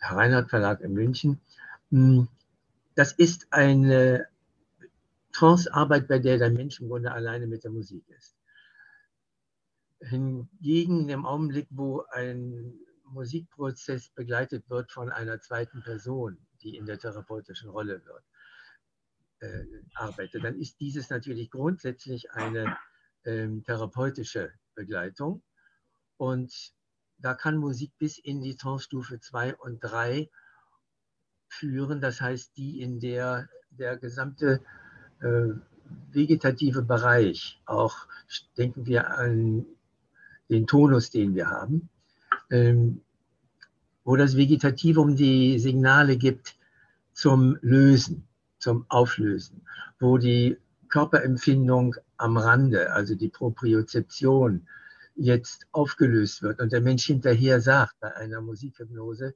Reinhardt 0.00 0.50
Verlag 0.50 0.80
in 0.80 0.92
München. 0.92 1.40
Hm, 1.90 2.28
das 2.94 3.12
ist 3.12 3.46
eine 3.50 4.26
Trance-Arbeit, 5.32 6.08
bei 6.08 6.18
der 6.18 6.38
der 6.38 6.50
Mensch 6.50 6.80
im 6.80 6.88
Grunde 6.88 7.12
alleine 7.12 7.46
mit 7.46 7.64
der 7.64 7.70
Musik 7.70 8.04
ist. 8.08 8.34
Hingegen 10.00 11.08
im 11.08 11.26
Augenblick, 11.26 11.66
wo 11.70 12.04
ein 12.10 12.74
Musikprozess 13.04 14.08
begleitet 14.10 14.68
wird 14.68 14.90
von 14.90 15.10
einer 15.10 15.40
zweiten 15.40 15.82
Person, 15.82 16.38
die 16.62 16.76
in 16.76 16.86
der 16.86 16.98
therapeutischen 16.98 17.70
Rolle 17.70 18.02
wird, 18.04 18.24
äh, 19.40 19.64
arbeitet, 19.94 20.44
dann 20.44 20.58
ist 20.58 20.80
dieses 20.80 21.10
natürlich 21.10 21.50
grundsätzlich 21.50 22.30
eine 22.32 22.76
ähm, 23.24 23.62
therapeutische 23.64 24.52
Begleitung. 24.74 25.42
Und 26.16 26.72
da 27.18 27.34
kann 27.34 27.56
Musik 27.56 27.92
bis 27.98 28.18
in 28.18 28.40
die 28.40 28.56
Trance-Stufe 28.56 29.20
2 29.20 29.56
und 29.56 29.80
3 29.80 30.28
führen, 31.48 32.00
das 32.00 32.20
heißt 32.20 32.56
die, 32.56 32.80
in 32.80 33.00
der 33.00 33.48
der 33.78 33.96
gesamte 33.96 34.60
äh, 35.20 35.48
vegetative 36.12 36.82
Bereich, 36.82 37.60
auch 37.66 37.96
denken 38.56 38.86
wir 38.86 39.10
an 39.10 39.66
den 40.48 40.66
Tonus, 40.66 41.10
den 41.10 41.34
wir 41.34 41.48
haben, 41.48 41.88
ähm, 42.50 43.00
wo 44.04 44.16
das 44.16 44.36
Vegetativum 44.36 45.16
die 45.16 45.58
Signale 45.58 46.16
gibt 46.16 46.56
zum 47.12 47.58
Lösen, 47.60 48.26
zum 48.58 48.86
Auflösen, 48.88 49.62
wo 49.98 50.18
die 50.18 50.56
Körperempfindung 50.88 51.96
am 52.16 52.36
Rande, 52.36 52.92
also 52.92 53.14
die 53.14 53.28
Propriozeption, 53.28 54.66
jetzt 55.16 55.66
aufgelöst 55.72 56.42
wird 56.42 56.60
und 56.60 56.72
der 56.72 56.80
Mensch 56.80 57.06
hinterher 57.06 57.60
sagt 57.60 57.98
bei 58.00 58.14
einer 58.14 58.40
Musikhypnose, 58.40 59.34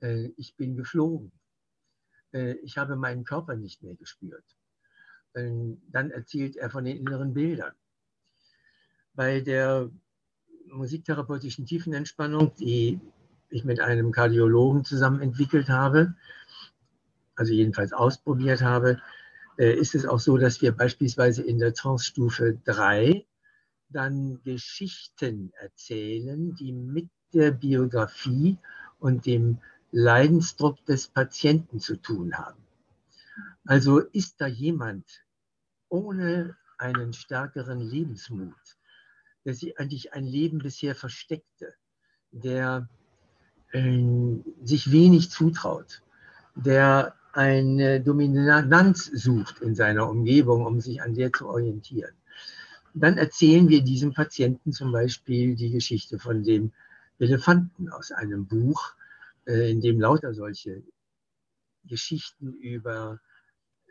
äh, 0.00 0.26
ich 0.36 0.54
bin 0.54 0.76
geflogen, 0.76 1.32
äh, 2.32 2.52
ich 2.62 2.78
habe 2.78 2.96
meinen 2.96 3.24
Körper 3.24 3.56
nicht 3.56 3.82
mehr 3.82 3.94
gespürt. 3.94 4.44
Ähm, 5.34 5.80
dann 5.88 6.10
erzählt 6.10 6.56
er 6.56 6.70
von 6.70 6.84
den 6.84 6.98
inneren 6.98 7.34
Bildern. 7.34 7.72
Bei 9.14 9.40
der 9.40 9.90
musiktherapeutischen 10.66 11.66
Tiefenentspannung, 11.66 12.54
die 12.56 13.00
ich 13.50 13.64
mit 13.64 13.80
einem 13.80 14.12
Kardiologen 14.12 14.84
zusammen 14.84 15.20
entwickelt 15.20 15.68
habe, 15.68 16.14
also 17.34 17.52
jedenfalls 17.52 17.92
ausprobiert 17.92 18.62
habe, 18.62 19.00
äh, 19.56 19.72
ist 19.72 19.94
es 19.94 20.06
auch 20.06 20.20
so, 20.20 20.36
dass 20.36 20.60
wir 20.60 20.72
beispielsweise 20.72 21.42
in 21.42 21.58
der 21.58 21.72
Trance-Stufe 21.72 22.58
3 22.64 23.24
dann 23.90 24.42
Geschichten 24.42 25.52
erzählen, 25.60 26.54
die 26.54 26.72
mit 26.72 27.08
der 27.32 27.50
Biografie 27.50 28.58
und 28.98 29.26
dem 29.26 29.58
Leidensdruck 29.90 30.84
des 30.84 31.08
Patienten 31.08 31.80
zu 31.80 31.96
tun 31.96 32.34
haben. 32.36 32.62
Also 33.64 33.98
ist 33.98 34.40
da 34.40 34.46
jemand 34.46 35.04
ohne 35.88 36.56
einen 36.78 37.12
stärkeren 37.12 37.80
Lebensmut, 37.80 38.54
der 39.44 39.54
sich 39.54 39.78
eigentlich 39.78 40.12
ein 40.12 40.24
Leben 40.24 40.58
bisher 40.58 40.94
versteckte, 40.94 41.74
der 42.30 42.88
äh, 43.72 44.02
sich 44.62 44.92
wenig 44.92 45.30
zutraut, 45.30 46.02
der 46.54 47.14
eine 47.32 48.00
Dominanz 48.00 49.04
sucht 49.06 49.60
in 49.60 49.74
seiner 49.74 50.08
Umgebung, 50.08 50.66
um 50.66 50.80
sich 50.80 51.02
an 51.02 51.14
der 51.14 51.32
zu 51.32 51.48
orientieren. 51.48 52.17
Dann 52.94 53.18
erzählen 53.18 53.68
wir 53.68 53.82
diesem 53.82 54.12
Patienten 54.12 54.72
zum 54.72 54.92
Beispiel 54.92 55.54
die 55.56 55.70
Geschichte 55.70 56.18
von 56.18 56.42
dem 56.42 56.72
Elefanten 57.18 57.90
aus 57.90 58.12
einem 58.12 58.46
Buch, 58.46 58.94
äh, 59.46 59.70
in 59.70 59.80
dem 59.80 60.00
lauter 60.00 60.34
solche 60.34 60.82
Geschichten 61.84 62.52
über 62.54 63.20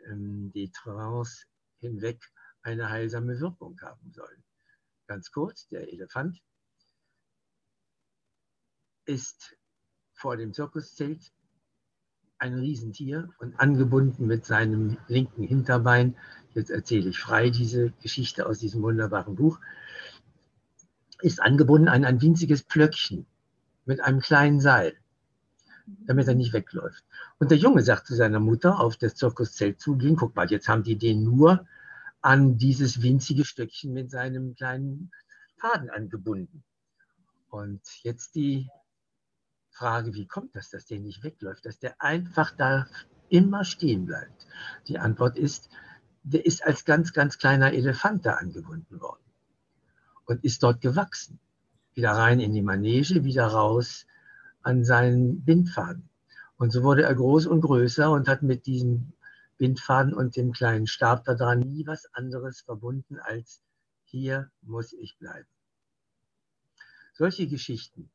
ähm, 0.06 0.50
die 0.52 0.70
Trance 0.70 1.44
hinweg 1.78 2.20
eine 2.62 2.90
heilsame 2.90 3.38
Wirkung 3.40 3.80
haben 3.80 4.12
sollen. 4.12 4.44
Ganz 5.06 5.30
kurz, 5.30 5.68
der 5.68 5.92
Elefant 5.92 6.40
ist 9.06 9.56
vor 10.12 10.36
dem 10.36 10.52
Zirkuszelt 10.52 11.32
ein 12.38 12.54
Riesentier 12.54 13.30
und 13.38 13.58
angebunden 13.58 14.26
mit 14.26 14.44
seinem 14.44 14.96
linken 15.08 15.42
Hinterbein. 15.42 16.16
Jetzt 16.54 16.70
erzähle 16.70 17.10
ich 17.10 17.18
frei 17.18 17.50
diese 17.50 17.92
Geschichte 18.02 18.46
aus 18.46 18.58
diesem 18.58 18.82
wunderbaren 18.82 19.34
Buch. 19.34 19.58
Ist 21.20 21.42
angebunden 21.42 21.88
an 21.88 22.04
ein 22.04 22.22
winziges 22.22 22.62
Plöckchen 22.62 23.26
mit 23.84 24.00
einem 24.00 24.20
kleinen 24.20 24.60
Seil 24.60 24.94
damit 26.06 26.28
er 26.28 26.34
nicht 26.34 26.52
wegläuft. 26.52 27.04
Und 27.38 27.50
der 27.50 27.58
Junge 27.58 27.82
sagt 27.82 28.06
zu 28.06 28.14
seiner 28.14 28.40
Mutter 28.40 28.80
auf 28.80 28.96
das 28.96 29.14
Zirkuszelt 29.14 29.80
zugehen, 29.80 30.16
guck 30.16 30.34
mal, 30.36 30.50
jetzt 30.50 30.68
haben 30.68 30.82
die 30.82 30.96
den 30.96 31.24
nur 31.24 31.66
an 32.20 32.58
dieses 32.58 33.02
winzige 33.02 33.44
Stöckchen 33.44 33.92
mit 33.92 34.10
seinem 34.10 34.54
kleinen 34.54 35.10
Faden 35.56 35.90
angebunden. 35.90 36.64
Und 37.48 37.80
jetzt 38.02 38.34
die 38.34 38.68
Frage, 39.78 40.12
wie 40.14 40.26
kommt 40.26 40.56
das, 40.56 40.70
dass 40.70 40.86
der 40.86 40.98
nicht 40.98 41.22
wegläuft, 41.22 41.64
dass 41.64 41.78
der 41.78 42.02
einfach 42.02 42.50
da 42.50 42.88
immer 43.28 43.64
stehen 43.64 44.06
bleibt? 44.06 44.48
Die 44.88 44.98
Antwort 44.98 45.38
ist, 45.38 45.70
der 46.24 46.44
ist 46.44 46.64
als 46.64 46.84
ganz, 46.84 47.12
ganz 47.12 47.38
kleiner 47.38 47.72
Elefant 47.72 48.26
da 48.26 48.34
angebunden 48.34 49.00
worden 49.00 49.22
und 50.26 50.42
ist 50.42 50.64
dort 50.64 50.80
gewachsen. 50.80 51.38
Wieder 51.94 52.10
rein 52.10 52.40
in 52.40 52.54
die 52.54 52.62
Manege, 52.62 53.22
wieder 53.22 53.46
raus 53.46 54.06
an 54.62 54.84
seinen 54.84 55.44
Bindfaden. 55.44 56.08
Und 56.56 56.72
so 56.72 56.82
wurde 56.82 57.04
er 57.04 57.14
groß 57.14 57.46
und 57.46 57.60
größer 57.60 58.10
und 58.10 58.26
hat 58.26 58.42
mit 58.42 58.66
diesem 58.66 59.12
Bindfaden 59.58 60.12
und 60.12 60.34
dem 60.34 60.50
kleinen 60.50 60.88
Stab 60.88 61.24
da 61.24 61.34
dran 61.34 61.60
nie 61.60 61.86
was 61.86 62.12
anderes 62.14 62.62
verbunden 62.62 63.20
als 63.20 63.62
hier 64.02 64.50
muss 64.62 64.92
ich 64.92 65.16
bleiben. 65.18 65.48
Solche 67.12 67.46
Geschichten 67.46 68.10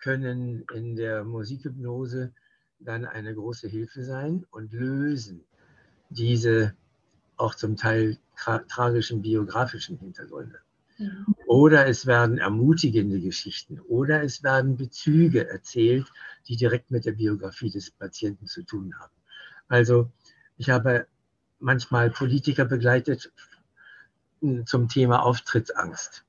können 0.00 0.64
in 0.74 0.96
der 0.96 1.24
Musikhypnose 1.24 2.32
dann 2.78 3.04
eine 3.04 3.34
große 3.34 3.68
Hilfe 3.68 4.02
sein 4.04 4.46
und 4.50 4.72
lösen 4.72 5.44
diese 6.08 6.74
auch 7.36 7.54
zum 7.54 7.76
Teil 7.76 8.18
tra 8.36 8.58
tragischen 8.60 9.22
biografischen 9.22 9.98
Hintergründe. 9.98 10.60
Oder 11.46 11.86
es 11.86 12.06
werden 12.06 12.38
ermutigende 12.38 13.20
Geschichten 13.20 13.80
oder 13.80 14.22
es 14.22 14.42
werden 14.42 14.76
Bezüge 14.76 15.48
erzählt, 15.48 16.06
die 16.46 16.56
direkt 16.56 16.90
mit 16.90 17.06
der 17.06 17.12
Biografie 17.12 17.70
des 17.70 17.90
Patienten 17.90 18.46
zu 18.46 18.62
tun 18.62 18.94
haben. 18.98 19.12
Also 19.68 20.10
ich 20.58 20.68
habe 20.68 21.06
manchmal 21.58 22.10
Politiker 22.10 22.66
begleitet 22.66 23.32
hm, 24.40 24.66
zum 24.66 24.88
Thema 24.88 25.22
Auftrittsangst 25.22 26.24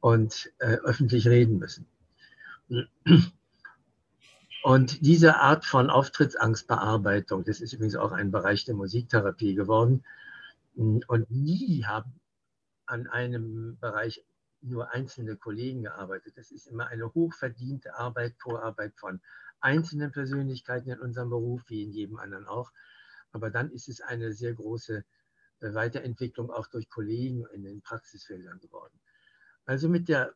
und 0.00 0.52
äh, 0.58 0.76
öffentlich 0.84 1.26
reden 1.26 1.58
müssen. 1.58 1.86
Und 4.62 5.06
diese 5.06 5.36
Art 5.36 5.64
von 5.64 5.90
Auftrittsangstbearbeitung, 5.90 7.44
das 7.44 7.60
ist 7.60 7.72
übrigens 7.72 7.96
auch 7.96 8.12
ein 8.12 8.30
Bereich 8.30 8.64
der 8.64 8.74
Musiktherapie 8.74 9.54
geworden. 9.54 10.04
Und 10.74 11.30
nie 11.30 11.84
haben 11.84 12.20
an 12.86 13.06
einem 13.06 13.78
Bereich 13.80 14.24
nur 14.60 14.92
einzelne 14.92 15.36
Kollegen 15.36 15.82
gearbeitet. 15.82 16.36
Das 16.36 16.50
ist 16.50 16.66
immer 16.66 16.88
eine 16.88 17.14
hochverdiente 17.14 17.94
Arbeit, 17.94 18.34
Vorarbeit 18.38 18.94
von 18.96 19.20
einzelnen 19.60 20.12
Persönlichkeiten 20.12 20.90
in 20.90 21.00
unserem 21.00 21.30
Beruf, 21.30 21.62
wie 21.68 21.82
in 21.82 21.92
jedem 21.92 22.18
anderen 22.18 22.46
auch. 22.46 22.72
Aber 23.32 23.50
dann 23.50 23.70
ist 23.70 23.88
es 23.88 24.00
eine 24.00 24.32
sehr 24.32 24.54
große 24.54 25.04
Weiterentwicklung 25.60 26.50
auch 26.50 26.66
durch 26.68 26.88
Kollegen 26.88 27.44
in 27.52 27.62
den 27.64 27.82
Praxisfeldern 27.82 28.60
geworden. 28.60 28.98
Also 29.64 29.88
mit 29.88 30.08
der 30.08 30.34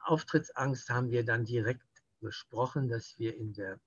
Auftrittsangst 0.00 0.88
haben 0.90 1.10
wir 1.10 1.24
dann 1.24 1.44
direkt 1.44 1.82
besprochen, 2.20 2.88
dass 2.88 3.18
wir 3.18 3.36
in 3.36 3.52
der 3.52 3.80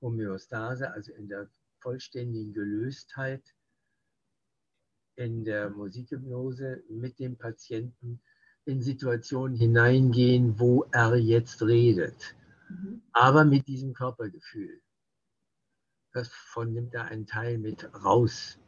Homöostase, 0.00 0.90
also 0.92 1.12
in 1.12 1.28
der 1.28 1.48
vollständigen 1.80 2.52
Gelöstheit 2.52 3.42
in 5.16 5.44
der 5.44 5.70
Musikhypnose 5.70 6.82
mit 6.90 7.18
dem 7.18 7.36
Patienten 7.36 8.20
in 8.66 8.82
Situationen 8.82 9.56
hineingehen, 9.56 10.58
wo 10.58 10.84
er 10.92 11.16
jetzt 11.16 11.62
redet, 11.62 12.34
mhm. 12.68 13.02
aber 13.12 13.44
mit 13.44 13.66
diesem 13.66 13.94
Körpergefühl. 13.94 14.80
Davon 16.12 16.72
nimmt 16.72 16.94
er 16.94 17.06
einen 17.06 17.26
Teil 17.26 17.58
mit 17.58 17.88
raus. 18.04 18.58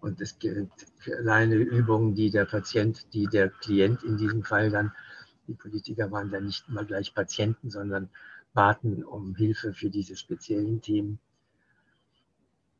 Und 0.00 0.20
es 0.20 0.38
gibt 0.38 0.86
kleine 1.00 1.54
Übungen, 1.54 2.14
die 2.14 2.30
der 2.30 2.44
Patient, 2.44 3.12
die 3.14 3.26
der 3.26 3.50
Klient 3.50 4.02
in 4.02 4.16
diesem 4.16 4.42
Fall 4.42 4.70
dann, 4.70 4.92
die 5.46 5.54
Politiker 5.54 6.10
waren 6.10 6.30
dann 6.30 6.46
nicht 6.46 6.68
immer 6.68 6.84
gleich 6.84 7.14
Patienten, 7.14 7.70
sondern 7.70 8.08
baten 8.54 9.04
um 9.04 9.34
Hilfe 9.34 9.72
für 9.72 9.90
diese 9.90 10.16
speziellen 10.16 10.80
Themen. 10.80 11.18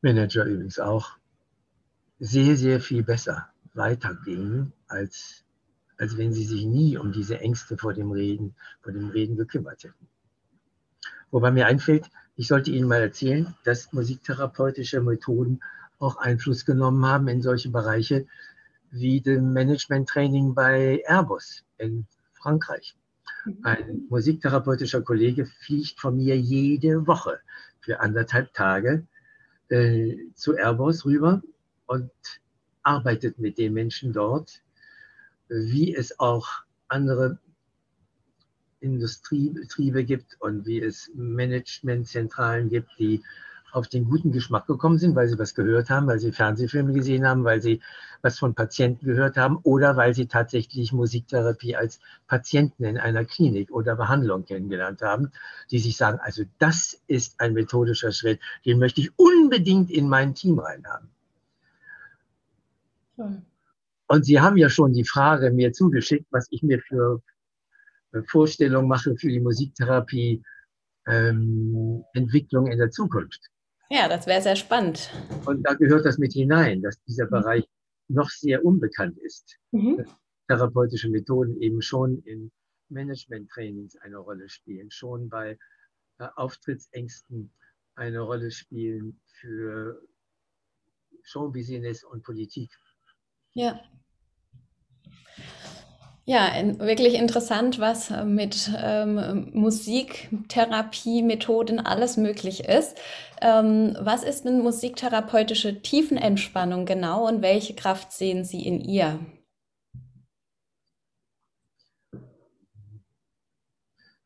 Manager 0.01 0.45
übrigens 0.45 0.79
auch, 0.79 1.17
sehr, 2.19 2.57
sehr 2.57 2.81
viel 2.81 3.03
besser 3.03 3.49
weitergingen, 3.75 4.73
als, 4.87 5.45
als 5.97 6.17
wenn 6.17 6.33
sie 6.33 6.45
sich 6.45 6.65
nie 6.65 6.97
um 6.97 7.13
diese 7.13 7.41
Ängste 7.41 7.77
vor 7.77 7.95
dem 7.95 8.13
Reden, 8.13 8.55
vor 8.81 8.93
dem 8.93 9.09
Reden 9.09 9.37
gekümmert 9.37 9.85
hätten. 9.85 10.09
Wobei 11.31 11.51
mir 11.51 11.67
einfällt, 11.67 12.11
ich 12.37 12.49
sollte 12.49 12.71
Ihnen 12.71 12.89
mal 12.89 13.01
erzählen, 13.01 13.55
dass 13.65 13.93
musiktherapeutische 13.93 15.01
Methoden 15.01 15.61
auch 15.99 16.17
Einfluss 16.17 16.65
genommen 16.65 17.05
haben 17.07 17.29
in 17.29 17.43
solche 17.43 17.71
Bereiche 17.71 18.27
wie 18.91 19.21
dem 19.21 19.53
Management-Training 19.53 20.55
bei 20.55 21.03
Airbus 21.07 21.65
in 21.79 22.07
Frankreich. 22.43 22.97
Mhm. 23.45 23.59
Ein 23.63 24.07
musiktherapeutischer 24.09 25.03
Kollege 25.03 25.47
fliegt 25.47 26.01
von 26.01 26.17
mir 26.17 26.37
jede 26.37 27.07
Woche 27.07 27.41
für 27.81 28.01
anderthalb 28.01 28.53
Tage 28.53 29.07
äh, 29.69 30.17
zu 30.35 30.57
Airbus 30.57 31.05
rüber 31.05 31.43
und 31.87 32.11
arbeitet 32.83 33.39
mit 33.39 33.59
den 33.59 33.73
Menschen 33.73 34.13
dort, 34.13 34.63
wie 35.49 35.95
es 35.95 36.19
auch 36.19 36.49
andere 36.89 37.39
Industriebetriebe 38.81 40.05
gibt 40.05 40.37
und 40.41 40.67
wie 40.67 40.81
es 40.81 41.11
Managementzentralen 41.15 42.69
gibt, 42.69 42.91
die 42.99 43.23
auf 43.73 43.89
den 43.89 44.05
guten 44.05 44.33
Geschmack 44.33 44.67
gekommen 44.67 44.99
sind, 44.99 45.17
weil 45.17 45.29
sie 45.29 45.39
was 45.39 45.55
gehört 45.55 45.91
haben, 45.91 46.07
weil 46.07 46.19
sie 46.19 46.31
Fernsehfilme 46.31 46.93
gesehen 46.93 47.27
haben, 47.27 47.45
weil 47.45 47.61
sie 47.61 47.81
was 48.21 48.39
von 48.39 48.55
Patienten 48.55 49.07
gehört 49.07 49.37
haben 49.37 49.57
oder 49.63 49.97
weil 49.97 50.15
sie 50.15 50.27
tatsächlich 50.27 50.93
Musiktherapie 50.93 51.75
als 51.75 51.99
Patienten 52.27 52.85
in 52.85 52.99
einer 52.99 53.25
Klinik 53.25 53.71
oder 53.73 53.97
Behandlung 53.97 54.45
kennengelernt 54.45 55.03
haben, 55.03 55.33
die 55.71 55.79
sich 55.79 55.97
sagen, 55.97 56.19
also 56.21 56.45
das 56.59 57.01
ist 57.07 57.41
ein 57.41 57.55
methodischer 57.55 58.13
Schritt, 58.13 58.41
den 58.65 58.79
möchte 58.79 59.01
ich 59.01 59.19
unbedingt 59.19 59.91
in 59.91 60.09
mein 60.09 60.35
Team 60.35 60.59
reinhaben. 60.59 61.09
Und 64.07 64.25
Sie 64.25 64.41
haben 64.41 64.59
ja 64.59 64.69
schon 64.69 64.93
die 64.93 65.05
Frage 65.05 65.51
mir 65.51 65.73
zugeschickt, 65.73 66.27
was 66.31 66.47
ich 66.51 66.63
mir 66.63 66.81
für 66.81 67.23
Vorstellungen 68.27 68.89
mache 68.89 69.17
für 69.17 69.29
die 69.29 69.41
Musiktherapie 69.41 70.43
ähm, 71.07 72.05
Entwicklung 72.13 72.67
in 72.67 72.79
der 72.79 72.91
Zukunft. 72.91 73.49
Ja, 73.93 74.09
das 74.09 74.27
wäre 74.27 74.41
sehr 74.41 74.57
spannend. 74.57 75.11
Und 75.45 75.65
da 75.65 75.75
gehört 75.75 76.07
das 76.07 76.17
mit 76.17 76.33
hinein, 76.33 76.81
dass 76.81 76.99
dieser 77.03 77.27
mhm. 77.27 77.31
Bereich 77.31 77.69
noch 78.09 78.31
sehr 78.31 78.65
unbekannt 78.65 79.19
ist. 79.19 79.59
Mhm. 79.71 80.07
therapeutische 80.49 81.11
Methoden 81.11 81.61
eben 81.61 81.83
schon 81.83 82.23
in 82.23 82.51
Management-Trainings 82.89 83.97
eine 83.97 84.17
Rolle 84.17 84.49
spielen, 84.49 84.91
schon 84.91 85.29
bei 85.29 85.59
äh, 86.19 86.27
Auftrittsängsten 86.37 87.53
eine 87.95 88.21
Rolle 88.21 88.51
spielen 88.51 89.21
für 89.27 90.01
Showbusiness 91.23 92.03
und 92.03 92.23
Politik. 92.23 92.71
Ja. 93.53 93.79
Ja, 96.25 96.47
in, 96.55 96.79
wirklich 96.79 97.15
interessant, 97.15 97.81
was 97.81 98.13
äh, 98.13 98.25
mit 98.25 98.71
ähm, 98.77 99.51
Musiktherapie-Methoden 99.55 101.81
alles 101.81 102.17
möglich 102.17 102.69
ist. 102.69 102.97
Ähm, 103.41 103.97
was 104.01 104.23
ist 104.23 104.45
denn 104.45 104.61
musiktherapeutische 104.61 105.83
Tiefenentspannung 105.83 106.87
genau 106.87 107.27
und 107.27 107.43
welche 107.43 107.75
Kraft 107.75 108.13
sehen 108.13 108.45
Sie 108.45 108.65
in 108.65 108.81
ihr? 108.81 109.19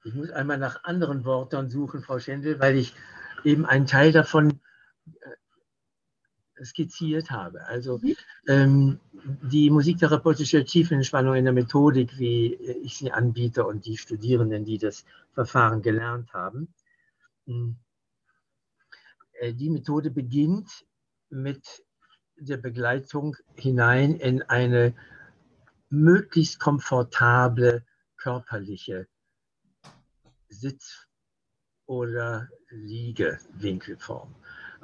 Ich 0.04 0.12
muss 0.12 0.30
einmal 0.30 0.58
nach 0.58 0.84
anderen 0.84 1.24
Worten 1.24 1.70
suchen, 1.70 2.02
Frau 2.02 2.18
Schendel, 2.18 2.60
weil 2.60 2.76
ich 2.76 2.92
eben 3.42 3.64
einen 3.64 3.86
Teil 3.86 4.12
davon 4.12 4.60
äh, 5.06 5.12
skizziert 6.62 7.30
habe. 7.30 7.66
Also 7.66 7.98
mhm. 7.98 8.16
ähm, 8.48 9.00
die 9.42 9.70
musiktherapeutische 9.70 10.64
Tiefenentspannung 10.64 11.34
in 11.34 11.44
der 11.44 11.52
Methodik, 11.52 12.18
wie 12.18 12.54
ich 12.54 12.96
sie 12.96 13.12
anbiete 13.12 13.66
und 13.66 13.86
die 13.86 13.96
Studierenden, 13.96 14.64
die 14.64 14.78
das 14.78 15.04
Verfahren 15.32 15.82
gelernt 15.82 16.32
haben. 16.32 16.68
Hm, 17.46 17.76
äh, 19.40 19.52
die 19.52 19.70
Methode 19.70 20.10
beginnt 20.10 20.84
mit 21.28 21.84
der 22.38 22.58
Begleitung 22.58 23.36
hinein 23.56 24.16
in 24.16 24.42
eine 24.42 24.94
möglichst 25.88 26.58
komfortable 26.58 27.84
körperliche 28.16 29.08
Sitz- 30.48 31.06
oder 31.86 32.48
Liegewinkelform. 32.70 34.34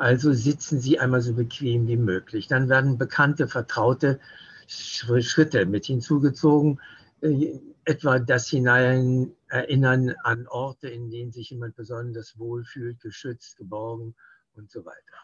Also 0.02 0.32
sitzen 0.32 0.80
Sie 0.80 0.98
einmal 0.98 1.20
so 1.20 1.32
bequem 1.32 1.86
wie 1.86 1.96
möglich. 1.96 2.48
Dann 2.48 2.68
werden 2.68 2.98
bekannte, 2.98 3.46
vertraute 3.46 4.18
Schritte 4.66 5.64
mit 5.64 5.86
hinzugezogen, 5.86 6.80
äh, 7.20 7.60
etwa 7.84 8.18
das 8.18 8.48
hinein 8.48 9.30
erinnern 9.46 10.12
an 10.24 10.48
Orte, 10.48 10.88
in 10.88 11.08
denen 11.08 11.30
sich 11.30 11.50
jemand 11.50 11.76
besonders 11.76 12.36
wohlfühlt, 12.36 13.00
geschützt, 13.00 13.56
geborgen 13.58 14.16
und 14.54 14.72
so 14.72 14.84
weiter. 14.84 15.16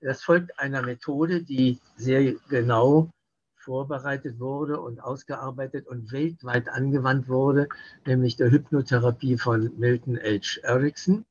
Das 0.00 0.22
folgt 0.22 0.56
einer 0.60 0.82
Methode, 0.82 1.42
die 1.42 1.80
sehr 1.96 2.34
genau 2.48 3.10
vorbereitet 3.56 4.38
wurde 4.38 4.80
und 4.80 5.00
ausgearbeitet 5.00 5.88
und 5.88 6.12
weltweit 6.12 6.68
angewandt 6.68 7.26
wurde, 7.26 7.68
nämlich 8.06 8.36
der 8.36 8.52
Hypnotherapie 8.52 9.38
von 9.38 9.76
Milton 9.76 10.16
H. 10.18 10.60
Erickson. 10.62 11.24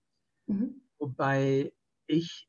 Mhm. 0.47 0.81
Wobei 0.97 1.71
ich 2.05 2.48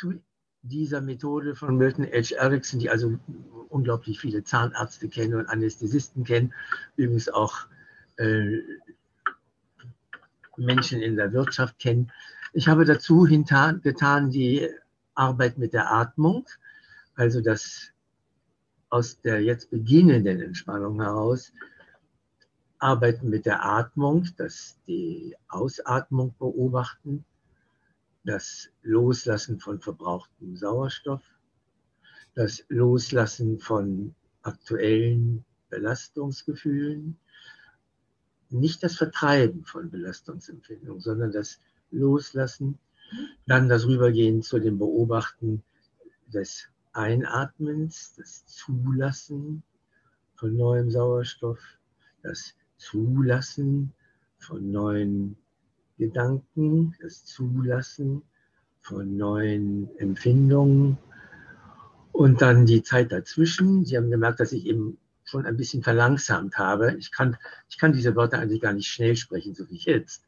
zu 0.00 0.14
dieser 0.62 1.02
Methode 1.02 1.54
von 1.54 1.76
Milton 1.76 2.06
H. 2.06 2.34
Erickson, 2.34 2.80
die 2.80 2.88
also 2.88 3.18
unglaublich 3.68 4.18
viele 4.18 4.42
Zahnärzte 4.42 5.08
kennen 5.08 5.34
und 5.34 5.46
Anästhesisten 5.46 6.24
kennen, 6.24 6.54
übrigens 6.96 7.28
auch 7.28 7.66
äh, 8.16 8.58
Menschen 10.56 11.02
in 11.02 11.16
der 11.16 11.32
Wirtschaft 11.34 11.78
kennen. 11.78 12.10
Ich 12.54 12.66
habe 12.66 12.86
dazu 12.86 13.24
getan 13.24 14.30
die 14.30 14.68
Arbeit 15.14 15.58
mit 15.58 15.74
der 15.74 15.92
Atmung, 15.92 16.46
also 17.14 17.42
das 17.42 17.90
aus 18.88 19.20
der 19.20 19.42
jetzt 19.42 19.70
beginnenden 19.70 20.40
Entspannung 20.40 21.00
heraus 21.00 21.52
arbeiten 22.78 23.28
mit 23.28 23.44
der 23.44 23.62
Atmung, 23.64 24.26
das 24.38 24.78
die 24.86 25.36
Ausatmung 25.48 26.34
beobachten, 26.38 27.26
das 28.24 28.68
Loslassen 28.82 29.60
von 29.60 29.80
verbrauchtem 29.80 30.56
Sauerstoff, 30.56 31.22
das 32.34 32.64
Loslassen 32.68 33.58
von 33.58 34.14
aktuellen 34.42 35.44
Belastungsgefühlen, 35.68 37.18
nicht 38.50 38.82
das 38.82 38.96
Vertreiben 38.96 39.64
von 39.64 39.90
Belastungsempfindungen, 39.90 41.00
sondern 41.00 41.32
das 41.32 41.60
Loslassen, 41.90 42.78
dann 43.46 43.68
das 43.68 43.86
Rübergehen 43.86 44.42
zu 44.42 44.58
dem 44.58 44.78
Beobachten 44.78 45.62
des 46.26 46.68
Einatmens, 46.92 48.14
das 48.16 48.46
Zulassen 48.46 49.62
von 50.34 50.56
neuem 50.56 50.90
Sauerstoff, 50.90 51.60
das 52.22 52.54
Zulassen 52.76 53.92
von 54.38 54.70
neuen 54.70 55.36
Gedanken, 56.00 56.94
das 57.02 57.26
Zulassen 57.26 58.22
von 58.80 59.18
neuen 59.18 59.94
Empfindungen 59.98 60.96
und 62.10 62.40
dann 62.40 62.64
die 62.64 62.82
Zeit 62.82 63.12
dazwischen. 63.12 63.84
Sie 63.84 63.98
haben 63.98 64.10
gemerkt, 64.10 64.40
dass 64.40 64.52
ich 64.52 64.64
eben 64.64 64.96
schon 65.24 65.44
ein 65.44 65.58
bisschen 65.58 65.82
verlangsamt 65.82 66.56
habe. 66.56 66.96
Ich 66.98 67.12
kann, 67.12 67.36
ich 67.68 67.76
kann 67.76 67.92
diese 67.92 68.16
Worte 68.16 68.38
eigentlich 68.38 68.62
gar 68.62 68.72
nicht 68.72 68.88
schnell 68.88 69.14
sprechen, 69.14 69.54
so 69.54 69.68
wie 69.68 69.76
jetzt. 69.76 70.24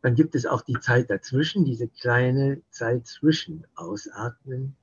Dann 0.00 0.14
gibt 0.14 0.34
es 0.34 0.46
auch 0.46 0.62
die 0.62 0.80
Zeit 0.80 1.10
dazwischen, 1.10 1.66
diese 1.66 1.88
kleine 1.88 2.62
Zeit 2.70 3.06
zwischen 3.06 3.66
Ausatmen 3.74 4.76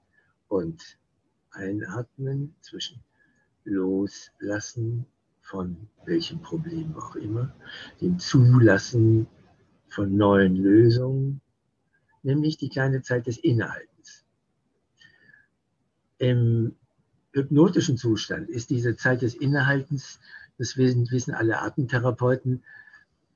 und 0.47 0.99
Einatmen, 1.49 2.53
zwischen 2.61 3.03
Loslassen 3.63 5.07
von 5.41 5.75
welchem 6.05 6.39
Problem 6.43 6.95
auch 6.95 7.15
immer, 7.15 7.51
dem 7.99 8.19
Zulassen 8.19 9.27
von 9.89 10.15
neuen 10.15 10.55
Lösungen, 10.55 11.41
nämlich 12.23 12.57
die 12.57 12.69
kleine 12.69 13.01
Zeit 13.01 13.27
des 13.27 13.37
Innehaltens. 13.37 14.25
Im 16.17 16.75
hypnotischen 17.33 17.97
Zustand 17.97 18.49
ist 18.49 18.69
diese 18.69 18.95
Zeit 18.95 19.21
des 19.21 19.35
Innehaltens, 19.35 20.19
das 20.57 20.77
wissen, 20.77 21.33
alle 21.33 21.61
Atemtherapeuten, 21.61 22.63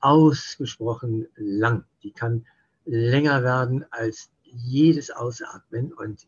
ausgesprochen 0.00 1.26
lang. 1.36 1.84
Die 2.02 2.12
kann 2.12 2.44
länger 2.84 3.42
werden 3.42 3.86
als 3.90 4.30
jedes 4.42 5.10
Ausatmen 5.10 5.92
und 5.92 6.26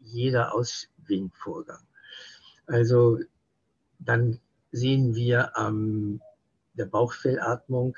jeder 0.00 0.54
Ausschwingvorgang. 0.54 1.82
Also 2.66 3.18
dann 3.98 4.40
sehen 4.72 5.14
wir 5.14 5.56
an 5.58 6.22
der 6.74 6.86
Bauchfellatmung, 6.86 7.96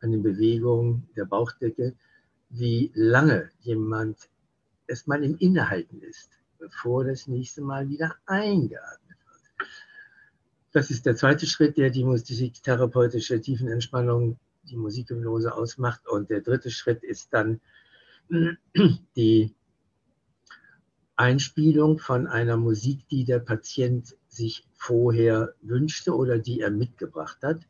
an 0.00 0.12
den 0.12 0.22
Bewegungen 0.22 1.08
der 1.16 1.24
Bauchdecke, 1.24 1.94
wie 2.48 2.90
lange 2.94 3.50
jemand 3.60 4.28
erstmal 4.86 5.22
im 5.22 5.36
Innehalten 5.38 6.02
ist, 6.02 6.30
bevor 6.58 7.04
das 7.04 7.26
nächste 7.26 7.62
Mal 7.62 7.88
wieder 7.88 8.16
eingeatmet 8.26 9.16
wird. 9.26 9.68
Das 10.72 10.90
ist 10.90 11.06
der 11.06 11.16
zweite 11.16 11.46
Schritt, 11.46 11.76
der 11.76 11.90
die 11.90 12.04
musiktherapeutische 12.04 13.40
Tiefenentspannung, 13.40 14.38
die 14.64 14.76
Musikhypnose 14.76 15.54
ausmacht. 15.54 16.06
Und 16.08 16.30
der 16.30 16.40
dritte 16.40 16.70
Schritt 16.70 17.02
ist 17.02 17.32
dann 17.32 17.60
die 19.16 19.54
Einspielung 21.16 21.98
von 21.98 22.26
einer 22.26 22.56
Musik, 22.56 23.06
die 23.08 23.24
der 23.24 23.40
Patient 23.40 24.16
sich 24.28 24.66
vorher 24.72 25.54
wünschte 25.60 26.14
oder 26.14 26.38
die 26.38 26.60
er 26.60 26.70
mitgebracht 26.70 27.38
hat 27.42 27.60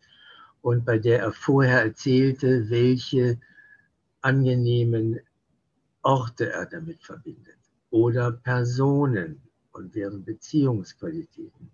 und 0.63 0.85
bei 0.85 0.99
der 0.99 1.21
er 1.21 1.33
vorher 1.33 1.83
erzählte, 1.83 2.69
welche 2.71 3.41
angenehmen 4.21 5.21
Orte 6.03 6.51
er 6.53 6.67
damit 6.67 7.03
verbindet 7.03 7.59
oder 7.91 8.33
Personen 8.33 9.41
und 9.73 9.95
deren 9.95 10.25
Beziehungsqualitäten 10.25 11.71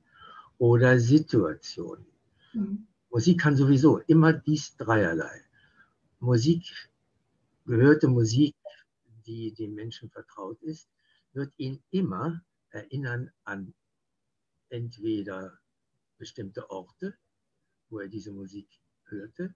oder 0.59 0.99
Situationen. 0.99 2.07
Mhm. 2.53 2.87
Musik 3.11 3.41
kann 3.41 3.57
sowieso 3.57 3.99
immer 4.07 4.32
dies 4.32 4.76
dreierlei. 4.76 5.43
Musik, 6.20 6.91
gehörte 7.64 8.09
Musik, 8.09 8.55
die 9.26 9.53
dem 9.53 9.74
Menschen 9.74 10.11
vertraut 10.11 10.62
ist, 10.62 10.89
wird 11.32 11.53
ihn 11.57 11.82
immer 11.91 12.43
erinnern 12.70 13.30
an 13.45 13.74
entweder 14.68 15.59
bestimmte 16.18 16.70
Orte, 16.70 17.14
wo 17.91 18.01
er 18.01 18.09
diese 18.09 18.32
Musik 18.32 18.68
hörte, 19.05 19.55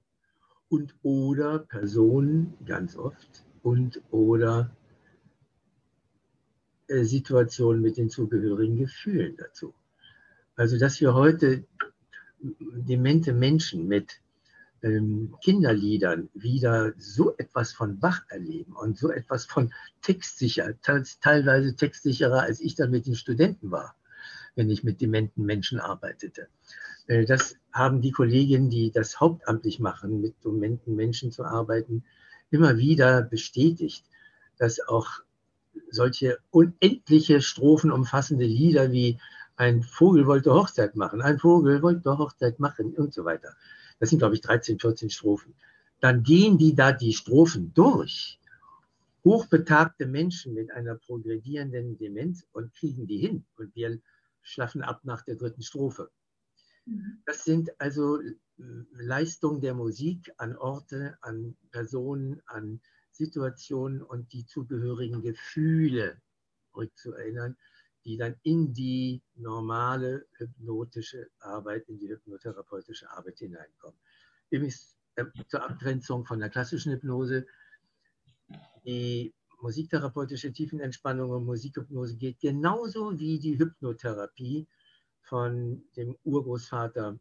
und 0.69 0.95
oder 1.03 1.59
Personen 1.59 2.55
ganz 2.65 2.97
oft 2.97 3.45
und 3.63 4.01
oder 4.11 4.75
äh, 6.87 7.03
Situationen 7.05 7.83
mit 7.83 7.97
den 7.97 8.09
zugehörigen 8.09 8.77
Gefühlen 8.77 9.37
dazu. 9.37 9.75
Also 10.55 10.79
dass 10.79 11.01
wir 11.01 11.15
heute 11.15 11.65
demente 12.41 13.33
Menschen 13.33 13.89
mit 13.89 14.21
ähm, 14.83 15.35
Kinderliedern 15.43 16.31
wieder 16.35 16.95
so 16.97 17.37
etwas 17.37 17.73
von 17.73 17.99
Bach 17.99 18.23
erleben 18.29 18.75
und 18.75 18.97
so 18.97 19.11
etwas 19.11 19.45
von 19.45 19.73
textsicher, 20.03 20.81
teilweise 20.81 21.77
textsicherer, 21.77 22.43
als 22.43 22.61
ich 22.61 22.77
dann 22.77 22.91
mit 22.91 23.07
den 23.07 23.15
Studenten 23.15 23.71
war, 23.71 23.95
wenn 24.57 24.71
ich 24.71 24.85
mit 24.85 25.01
dementen 25.01 25.45
Menschen 25.45 25.81
arbeitete. 25.81 26.49
Äh, 27.07 27.25
das 27.25 27.57
haben 27.73 28.01
die 28.01 28.13
Kolleginnen, 28.13 28.71
die 28.71 28.91
das 28.91 29.21
hauptamtlich 29.21 29.81
machen, 29.81 30.21
mit 30.21 30.35
dementen 30.45 30.97
Menschen 30.97 31.33
zu 31.33 31.45
arbeiten, 31.45 32.05
immer 32.51 32.77
wieder 32.79 33.23
bestätigt, 33.23 34.05
dass 34.59 34.81
auch 34.81 35.09
solche 35.91 36.39
unendliche 36.51 37.41
Strophen 37.41 37.91
umfassende 37.91 38.45
Lieder 38.45 38.93
wie 38.93 39.19
ein 39.57 39.83
Vogel 39.83 40.27
wollte 40.27 40.53
Hochzeit 40.53 40.97
machen, 40.97 41.21
ein 41.21 41.39
Vogel 41.39 41.83
wollte 41.83 42.17
Hochzeit 42.17 42.59
machen 42.59 42.95
und 42.95 43.13
so 43.13 43.25
weiter. 43.25 43.55
Das 43.99 44.11
sind, 44.11 44.19
glaube 44.19 44.35
ich, 44.35 44.41
13, 44.41 44.79
14 44.79 45.11
Strophen, 45.11 45.55
dann 46.01 46.23
gehen 46.23 46.59
die 46.59 46.75
da 46.75 46.93
die 46.93 47.13
Strophen 47.13 47.73
durch, 47.75 48.41
hochbetagte 49.25 50.07
Menschen 50.07 50.55
mit 50.55 50.71
einer 50.71 50.95
progredierenden 50.95 51.99
Demenz 51.99 52.47
und 52.53 52.73
kriegen 52.75 53.07
die 53.07 53.19
hin. 53.19 53.45
Und 53.57 53.75
wir 53.77 53.99
schlafen 54.43 54.83
ab 54.83 55.01
nach 55.05 55.23
der 55.23 55.37
dritten 55.37 55.63
Strophe. 55.63 56.11
Mhm. 56.87 57.23
Das 57.27 57.45
sind 57.45 57.81
also 57.81 58.21
äh, 58.21 58.35
Leistungen 58.93 59.61
der 59.61 59.75
Musik 59.75 60.33
an 60.37 60.57
Orte, 60.57 61.19
an 61.21 61.57
Personen, 61.71 62.43
an 62.47 62.81
Situationen 63.13 64.03
und 64.03 64.33
die 64.33 64.47
zugehörigen 64.47 65.23
Gefühle 65.23 66.21
rückzuerinnern, 66.75 67.57
die 68.05 68.17
dann 68.17 68.37
in 68.43 68.73
die 68.73 69.23
normale 69.35 70.27
hypnotische 70.39 71.29
Arbeit, 71.41 71.89
in 71.89 71.99
die 71.99 72.09
hypnotherapeutische 72.09 73.11
Arbeit 73.11 73.39
hineinkommen. 73.39 73.99
Übrigens 74.49 74.97
äh, 75.17 75.25
zur 75.49 75.63
Abgrenzung 75.63 76.25
von 76.25 76.41
der 76.41 76.51
klassischen 76.51 76.93
Hypnose. 76.93 77.47
Die 78.85 79.35
musiktherapeutische 79.61 80.53
Tiefenentspannung 80.53 81.31
und 81.31 81.45
Musikhypnose 81.45 82.17
geht 82.17 82.41
genauso 82.41 83.19
wie 83.19 83.39
die 83.39 83.59
Hypnotherapie 83.59 84.67
von 85.23 85.83
dem 85.97 86.17
Urgroßvater 86.25 87.19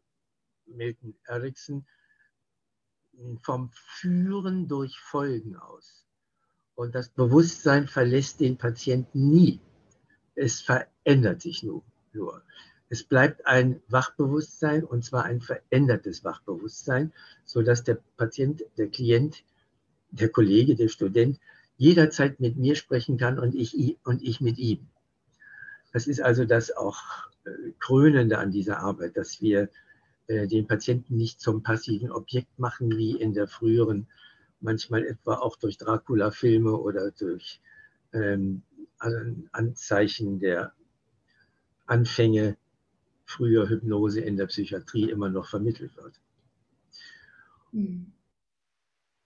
Milton 0.66 1.14
Erickson 1.26 1.86
vom 3.42 3.70
Führen 3.72 4.68
durch 4.68 4.98
Folgen 4.98 5.56
aus. 5.56 6.06
Und 6.74 6.94
das 6.94 7.10
Bewusstsein 7.10 7.86
verlässt 7.86 8.40
den 8.40 8.56
Patienten 8.56 9.30
nie 9.30 9.60
es 10.40 10.60
verändert 10.60 11.42
sich 11.42 11.62
nur. 11.62 11.82
nur. 12.12 12.42
Es 12.88 13.04
bleibt 13.04 13.46
ein 13.46 13.82
Wachbewusstsein 13.88 14.84
und 14.84 15.04
zwar 15.04 15.24
ein 15.24 15.40
verändertes 15.40 16.24
Wachbewusstsein, 16.24 17.12
sodass 17.44 17.84
der 17.84 17.98
Patient, 18.16 18.62
der 18.76 18.88
Klient, 18.88 19.44
der 20.10 20.28
Kollege, 20.28 20.74
der 20.74 20.88
Student 20.88 21.38
jederzeit 21.80 22.40
mit 22.40 22.58
mir 22.58 22.76
sprechen 22.76 23.16
kann 23.16 23.38
und 23.38 23.54
ich, 23.54 23.96
und 24.04 24.22
ich 24.22 24.42
mit 24.42 24.58
ihm. 24.58 24.86
Das 25.94 26.06
ist 26.06 26.20
also 26.20 26.44
das 26.44 26.70
auch 26.76 27.00
äh, 27.46 27.72
Krönende 27.78 28.36
an 28.36 28.50
dieser 28.50 28.80
Arbeit, 28.80 29.16
dass 29.16 29.40
wir 29.40 29.70
äh, 30.26 30.46
den 30.46 30.66
Patienten 30.66 31.16
nicht 31.16 31.40
zum 31.40 31.62
passiven 31.62 32.12
Objekt 32.12 32.58
machen, 32.58 32.98
wie 32.98 33.18
in 33.18 33.32
der 33.32 33.48
früheren, 33.48 34.08
manchmal 34.60 35.06
etwa 35.06 35.36
auch 35.36 35.56
durch 35.56 35.78
Dracula-Filme 35.78 36.76
oder 36.76 37.12
durch 37.12 37.62
ähm, 38.12 38.60
Anzeichen 39.50 40.38
der 40.38 40.74
Anfänge 41.86 42.58
früher 43.24 43.70
Hypnose 43.70 44.20
in 44.20 44.36
der 44.36 44.48
Psychiatrie 44.48 45.08
immer 45.08 45.30
noch 45.30 45.48
vermittelt 45.48 45.96
wird. 45.96 46.20
Mhm. 47.72 48.12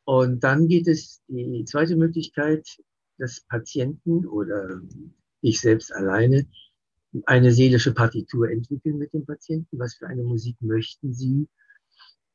Und 0.05 0.45
dann 0.45 0.69
geht 0.69 0.87
es 0.87 1.23
die 1.29 1.65
zweite 1.65 1.97
Möglichkeit, 1.97 2.79
dass 3.19 3.41
Patienten 3.41 4.27
oder 4.27 4.81
ich 5.41 5.61
selbst 5.61 5.93
alleine 5.93 6.47
eine 7.27 7.53
seelische 7.53 7.95
Partitur 7.95 8.51
entwickeln 8.51 8.99
mit 8.99 9.13
dem 9.13 9.25
Patienten. 9.25 9.79
Was 9.79 9.95
für 9.95 10.09
eine 10.09 10.23
Musik 10.23 10.57
möchten 10.61 11.15
Sie 11.15 11.49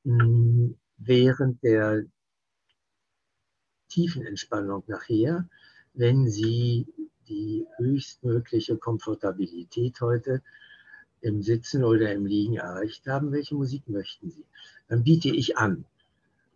hm, 0.03 0.77
während 0.97 1.61
der 1.63 2.05
tiefen 3.89 4.25
Entspannung 4.25 4.83
nachher, 4.87 5.47
wenn 5.93 6.29
Sie 6.29 6.87
die 7.27 7.65
höchstmögliche 7.77 8.77
Komfortabilität 8.77 9.99
heute 10.01 10.41
im 11.21 11.41
Sitzen 11.41 11.83
oder 11.83 12.13
im 12.13 12.25
Liegen 12.25 12.55
erreicht 12.55 13.05
haben, 13.07 13.31
welche 13.31 13.55
Musik 13.55 13.87
möchten 13.87 14.31
Sie? 14.31 14.45
Dann 14.87 15.03
biete 15.03 15.29
ich 15.29 15.57
an. 15.57 15.85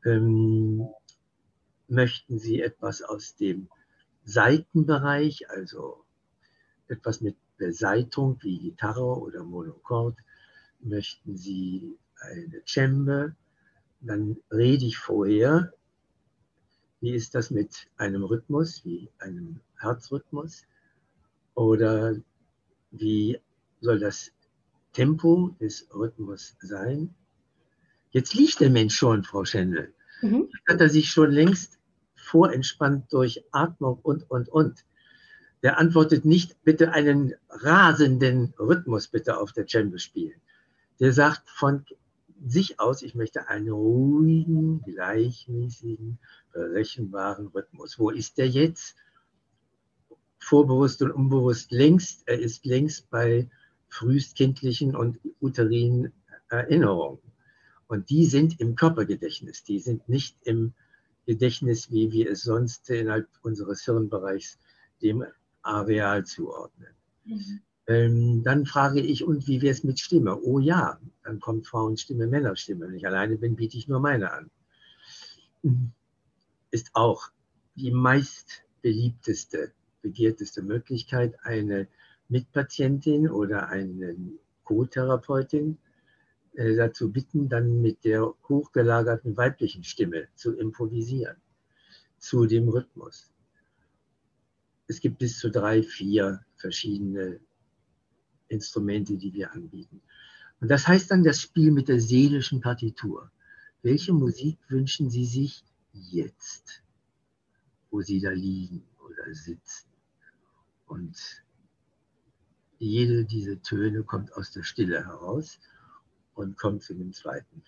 Ähm, 0.05 0.87
möchten 1.93 2.39
Sie 2.39 2.61
etwas 2.61 3.01
aus 3.01 3.35
dem 3.35 3.69
Seitenbereich, 4.25 5.49
also 5.49 6.03
etwas 6.87 7.21
mit 7.21 7.37
Beseitung 7.57 8.37
wie 8.41 8.59
Gitarre 8.59 9.19
oder 9.19 9.43
Monochord? 9.43 10.17
Möchten 10.81 11.37
Sie 11.37 11.97
eine 12.19 12.61
Cembe? 12.65 13.35
Dann 14.01 14.37
rede 14.51 14.85
ich 14.85 14.97
vorher, 14.97 15.73
wie 16.99 17.13
ist 17.13 17.35
das 17.35 17.51
mit 17.51 17.87
einem 17.97 18.23
Rhythmus, 18.23 18.83
wie 18.83 19.09
einem 19.19 19.61
Herzrhythmus? 19.79 20.65
Oder 21.53 22.15
wie 22.91 23.39
soll 23.79 23.99
das 23.99 24.31
Tempo 24.93 25.55
des 25.59 25.87
Rhythmus 25.93 26.55
sein. 26.61 27.13
Jetzt 28.11 28.35
liegt 28.35 28.61
der 28.61 28.69
Mensch 28.69 28.95
schon, 28.95 29.23
Frau 29.23 29.43
Schendel. 29.43 29.93
Mhm. 30.21 30.49
Hat 30.67 30.79
er 30.79 30.89
sich 30.89 31.09
schon 31.09 31.31
längst 31.31 31.79
vorentspannt 32.23 33.11
durch 33.11 33.43
Atmung 33.51 33.99
und, 34.01 34.29
und, 34.29 34.49
und. 34.49 34.85
Der 35.61 35.77
antwortet 35.77 36.25
nicht, 36.25 36.63
bitte 36.63 36.91
einen 36.91 37.33
rasenden 37.49 38.53
Rhythmus 38.59 39.07
bitte 39.07 39.37
auf 39.37 39.53
der 39.53 39.65
Cembalo 39.67 39.97
spielen. 39.97 40.41
Der 40.99 41.13
sagt 41.13 41.49
von 41.49 41.85
sich 42.45 42.79
aus, 42.79 43.01
ich 43.01 43.15
möchte 43.15 43.47
einen 43.47 43.69
ruhigen, 43.69 44.81
gleichmäßigen, 44.81 46.19
berechenbaren 46.51 47.47
Rhythmus. 47.47 47.97
Wo 47.97 48.09
ist 48.09 48.37
der 48.37 48.49
jetzt? 48.49 48.95
Vorbewusst 50.39 51.01
und 51.01 51.11
unbewusst 51.11 51.71
längst. 51.71 52.23
Er 52.27 52.39
ist 52.39 52.65
längst 52.65 53.09
bei 53.09 53.49
frühestkindlichen 53.87 54.95
und 54.95 55.19
uterinen 55.39 56.11
Erinnerungen. 56.49 57.19
Und 57.87 58.09
die 58.09 58.25
sind 58.25 58.59
im 58.59 58.75
Körpergedächtnis, 58.75 59.63
die 59.63 59.79
sind 59.79 60.09
nicht 60.09 60.35
im 60.43 60.73
Gedächtnis, 61.25 61.91
wie 61.91 62.11
wir 62.11 62.31
es 62.31 62.43
sonst 62.43 62.89
innerhalb 62.89 63.27
unseres 63.41 63.83
Hirnbereichs 63.85 64.59
dem 65.01 65.23
Areal 65.61 66.25
zuordnen. 66.25 66.93
Mhm. 67.25 67.61
Ähm, 67.85 68.43
dann 68.43 68.65
frage 68.65 69.01
ich, 69.01 69.23
und 69.23 69.47
wie 69.47 69.61
wäre 69.61 69.73
es 69.73 69.83
mit 69.83 69.99
Stimme? 69.99 70.39
Oh 70.41 70.59
ja, 70.59 70.99
dann 71.23 71.39
kommt 71.39 71.67
Frauenstimme, 71.67 72.27
Männerstimme. 72.27 72.87
Wenn 72.87 72.95
ich 72.95 73.05
alleine 73.05 73.37
bin, 73.37 73.55
biete 73.55 73.77
ich 73.77 73.87
nur 73.87 73.99
meine 73.99 74.31
an. 74.31 74.49
Ist 76.71 76.91
auch 76.93 77.29
die 77.75 77.91
meist 77.91 78.63
beliebteste, 78.81 79.71
begehrteste 80.01 80.61
Möglichkeit, 80.61 81.35
eine 81.43 81.87
Mitpatientin 82.29 83.29
oder 83.29 83.67
eine 83.69 84.15
Co-Therapeutin 84.63 85.77
äh, 86.55 86.75
dazu 86.75 87.11
bitten, 87.11 87.49
dann 87.49 87.81
mit 87.81 88.03
der 88.05 88.33
hochgelagerten 88.47 89.35
weiblichen 89.37 89.83
Stimme 89.83 90.27
zu 90.35 90.55
improvisieren 90.55 91.37
zu 92.19 92.45
dem 92.45 92.69
Rhythmus. 92.69 93.31
Es 94.87 95.01
gibt 95.01 95.17
bis 95.17 95.39
zu 95.39 95.49
drei, 95.49 95.83
vier 95.83 96.45
verschiedene 96.55 97.39
Instrumente, 98.47 99.17
die 99.17 99.33
wir 99.33 99.51
anbieten. 99.51 100.01
Und 100.61 100.69
das 100.69 100.87
heißt 100.87 101.11
dann 101.11 101.23
das 101.23 101.41
Spiel 101.41 101.71
mit 101.71 101.89
der 101.89 101.99
seelischen 101.99 102.61
Partitur. 102.61 103.29
Welche 103.81 104.13
Musik 104.13 104.57
wünschen 104.69 105.09
Sie 105.09 105.25
sich 105.25 105.65
jetzt, 105.91 106.83
wo 107.91 108.01
Sie 108.01 108.21
da 108.21 108.29
liegen 108.29 108.85
oder 109.05 109.33
sitzen? 109.33 109.89
Und 110.85 111.43
jede 112.77 113.25
dieser 113.25 113.61
Töne 113.61 114.03
kommt 114.03 114.31
aus 114.33 114.51
der 114.51 114.63
Stille 114.63 115.05
heraus 115.05 115.59
und 116.35 116.57
kommt 116.57 116.83
zu 116.83 116.93
dem 116.93 117.13
zweiten 117.13 117.63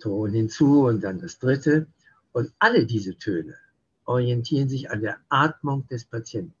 Ton 0.00 0.32
hinzu 0.32 0.86
und 0.86 1.02
dann 1.02 1.20
das 1.20 1.38
dritte. 1.38 1.86
Und 2.32 2.52
alle 2.58 2.86
diese 2.86 3.16
Töne 3.16 3.54
orientieren 4.04 4.68
sich 4.68 4.90
an 4.90 5.00
der 5.00 5.18
Atmung 5.28 5.86
des 5.88 6.04
Patienten. 6.04 6.54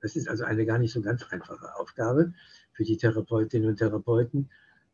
Das 0.00 0.16
ist 0.16 0.28
also 0.28 0.44
eine 0.44 0.64
gar 0.64 0.78
nicht 0.78 0.92
so 0.92 1.02
ganz 1.02 1.22
einfache 1.30 1.74
Aufgabe 1.76 2.32
für 2.72 2.84
die 2.84 2.96
Therapeutinnen 2.96 3.68
und 3.68 3.76
Therapeuten, 3.76 4.48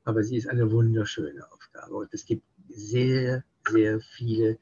aber 0.05 0.22
sie 0.24 0.37
ist 0.37 0.49
eine 0.49 0.70
wunderschöne 0.70 1.51
Aufgabe. 1.53 1.95
Und 1.95 2.12
es 2.12 2.24
gibt 2.27 2.45
sehr, 2.68 3.45
sehr 3.68 4.01
viele 4.01 4.59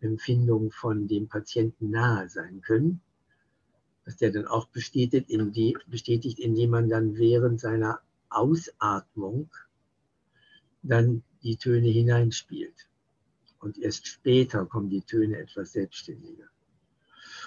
Empfindungen 0.00 0.70
von 0.70 1.06
dem 1.06 1.28
Patienten 1.28 1.90
nahe 1.90 2.28
sein 2.28 2.60
können, 2.62 3.00
was 4.04 4.16
der 4.16 4.32
dann 4.32 4.46
auch 4.46 4.66
bestätigt, 4.68 5.30
indem, 5.30 5.74
bestätigt, 5.86 6.38
indem 6.38 6.70
man 6.70 6.88
dann 6.88 7.16
während 7.16 7.60
seiner 7.60 8.00
Ausatmung 8.30 9.50
dann 10.82 11.22
die 11.42 11.56
Töne 11.56 11.88
hineinspielt. 11.88 12.88
Und 13.58 13.78
erst 13.78 14.06
später 14.06 14.66
kommen 14.66 14.90
die 14.90 15.02
Töne 15.02 15.38
etwas 15.38 15.72
selbstständiger. 15.72 16.46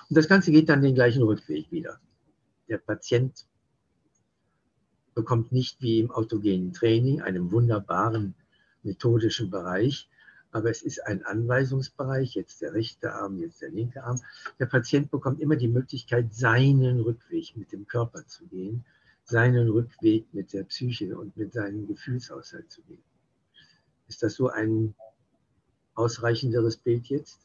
Und 0.10 0.18
das 0.18 0.28
Ganze 0.28 0.52
geht 0.52 0.70
dann 0.70 0.82
den 0.82 0.96
gleichen 0.96 1.24
Rückweg 1.24 1.72
wieder. 1.72 2.00
Der 2.70 2.78
Patient 2.78 3.46
bekommt 5.14 5.52
nicht 5.52 5.82
wie 5.82 6.00
im 6.00 6.12
autogenen 6.12 6.74
Training, 6.74 7.22
einem 7.22 7.52
wunderbaren 7.52 8.36
methodischen 8.84 9.50
Bereich, 9.50 10.10
aber 10.52 10.70
es 10.70 10.82
ist 10.84 11.06
ein 11.06 11.26
Anweisungsbereich, 11.26 12.36
jetzt 12.36 12.62
der 12.62 12.74
rechte 12.74 13.14
Arm, 13.14 13.40
jetzt 13.40 13.62
der 13.62 13.72
linke 13.72 14.04
Arm. 14.04 14.22
Der 14.60 14.68
Patient 14.68 15.12
bekommt 15.12 15.42
immer 15.42 15.58
die 15.58 15.68
Möglichkeit, 15.68 16.34
seinen 16.34 17.02
Rückweg 17.02 17.58
mit 17.58 17.74
dem 17.74 17.88
Körper 17.88 18.26
zu 18.26 18.46
gehen, 18.48 18.86
seinen 19.26 19.70
Rückweg 19.70 20.34
mit 20.34 20.54
der 20.54 20.64
Psyche 20.64 21.18
und 21.18 21.36
mit 21.36 21.52
seinem 21.52 21.88
Gefühlshaushalt 21.88 22.72
zu 22.72 22.82
gehen. 22.84 23.04
Ist 24.08 24.24
das 24.24 24.36
so 24.36 24.50
ein 24.50 24.96
ausreichenderes 25.96 26.78
Bild 26.78 27.08
jetzt? 27.08 27.40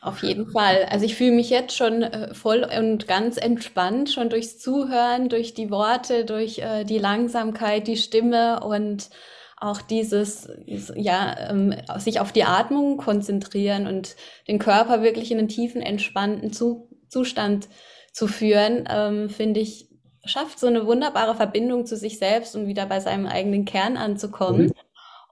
Auf 0.00 0.22
jeden 0.22 0.50
Fall. 0.50 0.86
Also 0.90 1.04
ich 1.04 1.16
fühle 1.16 1.32
mich 1.32 1.50
jetzt 1.50 1.76
schon 1.76 2.02
äh, 2.02 2.32
voll 2.34 2.66
und 2.78 3.06
ganz 3.08 3.36
entspannt, 3.36 4.10
schon 4.10 4.30
durchs 4.30 4.58
Zuhören, 4.58 5.28
durch 5.28 5.54
die 5.54 5.70
Worte, 5.70 6.24
durch 6.24 6.58
äh, 6.58 6.84
die 6.84 6.98
Langsamkeit, 6.98 7.86
die 7.86 7.96
Stimme 7.96 8.60
und 8.60 9.10
auch 9.58 9.80
dieses, 9.80 10.48
ja, 10.94 11.50
ähm, 11.50 11.74
sich 11.98 12.20
auf 12.20 12.30
die 12.30 12.44
Atmung 12.44 12.98
konzentrieren 12.98 13.86
und 13.86 14.16
den 14.48 14.58
Körper 14.58 15.02
wirklich 15.02 15.30
in 15.30 15.38
einen 15.38 15.48
tiefen, 15.48 15.80
entspannten 15.80 16.52
Zu 16.52 16.90
Zustand 17.08 17.68
zu 18.12 18.26
führen, 18.26 18.84
ähm, 18.90 19.30
finde 19.30 19.60
ich, 19.60 19.88
schafft 20.24 20.58
so 20.58 20.66
eine 20.66 20.86
wunderbare 20.86 21.34
Verbindung 21.34 21.86
zu 21.86 21.96
sich 21.96 22.18
selbst 22.18 22.56
und 22.56 22.66
wieder 22.66 22.86
bei 22.86 23.00
seinem 23.00 23.26
eigenen 23.26 23.64
Kern 23.64 23.96
anzukommen. 23.96 24.66
Mhm. 24.66 24.72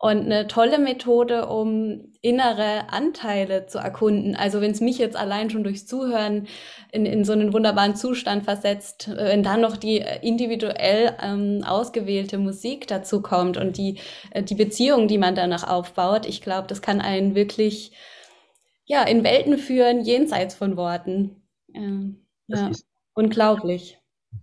Und 0.05 0.27
eine 0.27 0.47
tolle 0.49 0.79
Methode, 0.79 1.47
um 1.47 2.13
innere 2.21 2.91
Anteile 2.91 3.65
zu 3.65 3.79
erkunden. 3.79 4.37
Also 4.37 4.61
wenn 4.61 4.73
es 4.73 4.83
mich 4.83 4.99
jetzt 4.99 5.17
allein 5.17 5.49
schon 5.49 5.65
durchs 5.65 5.87
Zuhören 5.87 6.47
in, 6.93 7.07
in 7.07 7.25
so 7.25 7.33
einen 7.33 7.55
wunderbaren 7.55 7.97
Zustand 7.97 8.45
versetzt, 8.45 9.09
äh, 9.09 9.17
wenn 9.17 9.43
dann 9.43 9.63
noch 9.63 9.79
die 9.79 10.03
äh, 10.03 10.19
individuell 10.21 11.17
ähm, 11.23 11.65
ausgewählte 11.65 12.37
Musik 12.37 12.87
dazu 12.87 13.23
kommt 13.23 13.57
und 13.57 13.79
die, 13.79 13.99
äh, 14.33 14.43
die 14.43 14.55
Beziehung, 14.55 15.09
die 15.09 15.17
man 15.17 15.35
danach 15.35 15.67
aufbaut, 15.67 16.27
ich 16.27 16.43
glaube, 16.43 16.69
das 16.69 16.83
kann 16.83 17.01
einen 17.01 17.35
wirklich 17.35 17.97
ja, 18.85 19.05
in 19.05 19.25
Welten 19.25 19.57
führen, 19.57 20.03
jenseits 20.03 20.55
von 20.55 20.77
Worten. 20.77 21.43
Ähm, 21.73 22.27
ja, 22.49 22.69
ist, 22.69 22.87
unglaublich. 23.15 23.99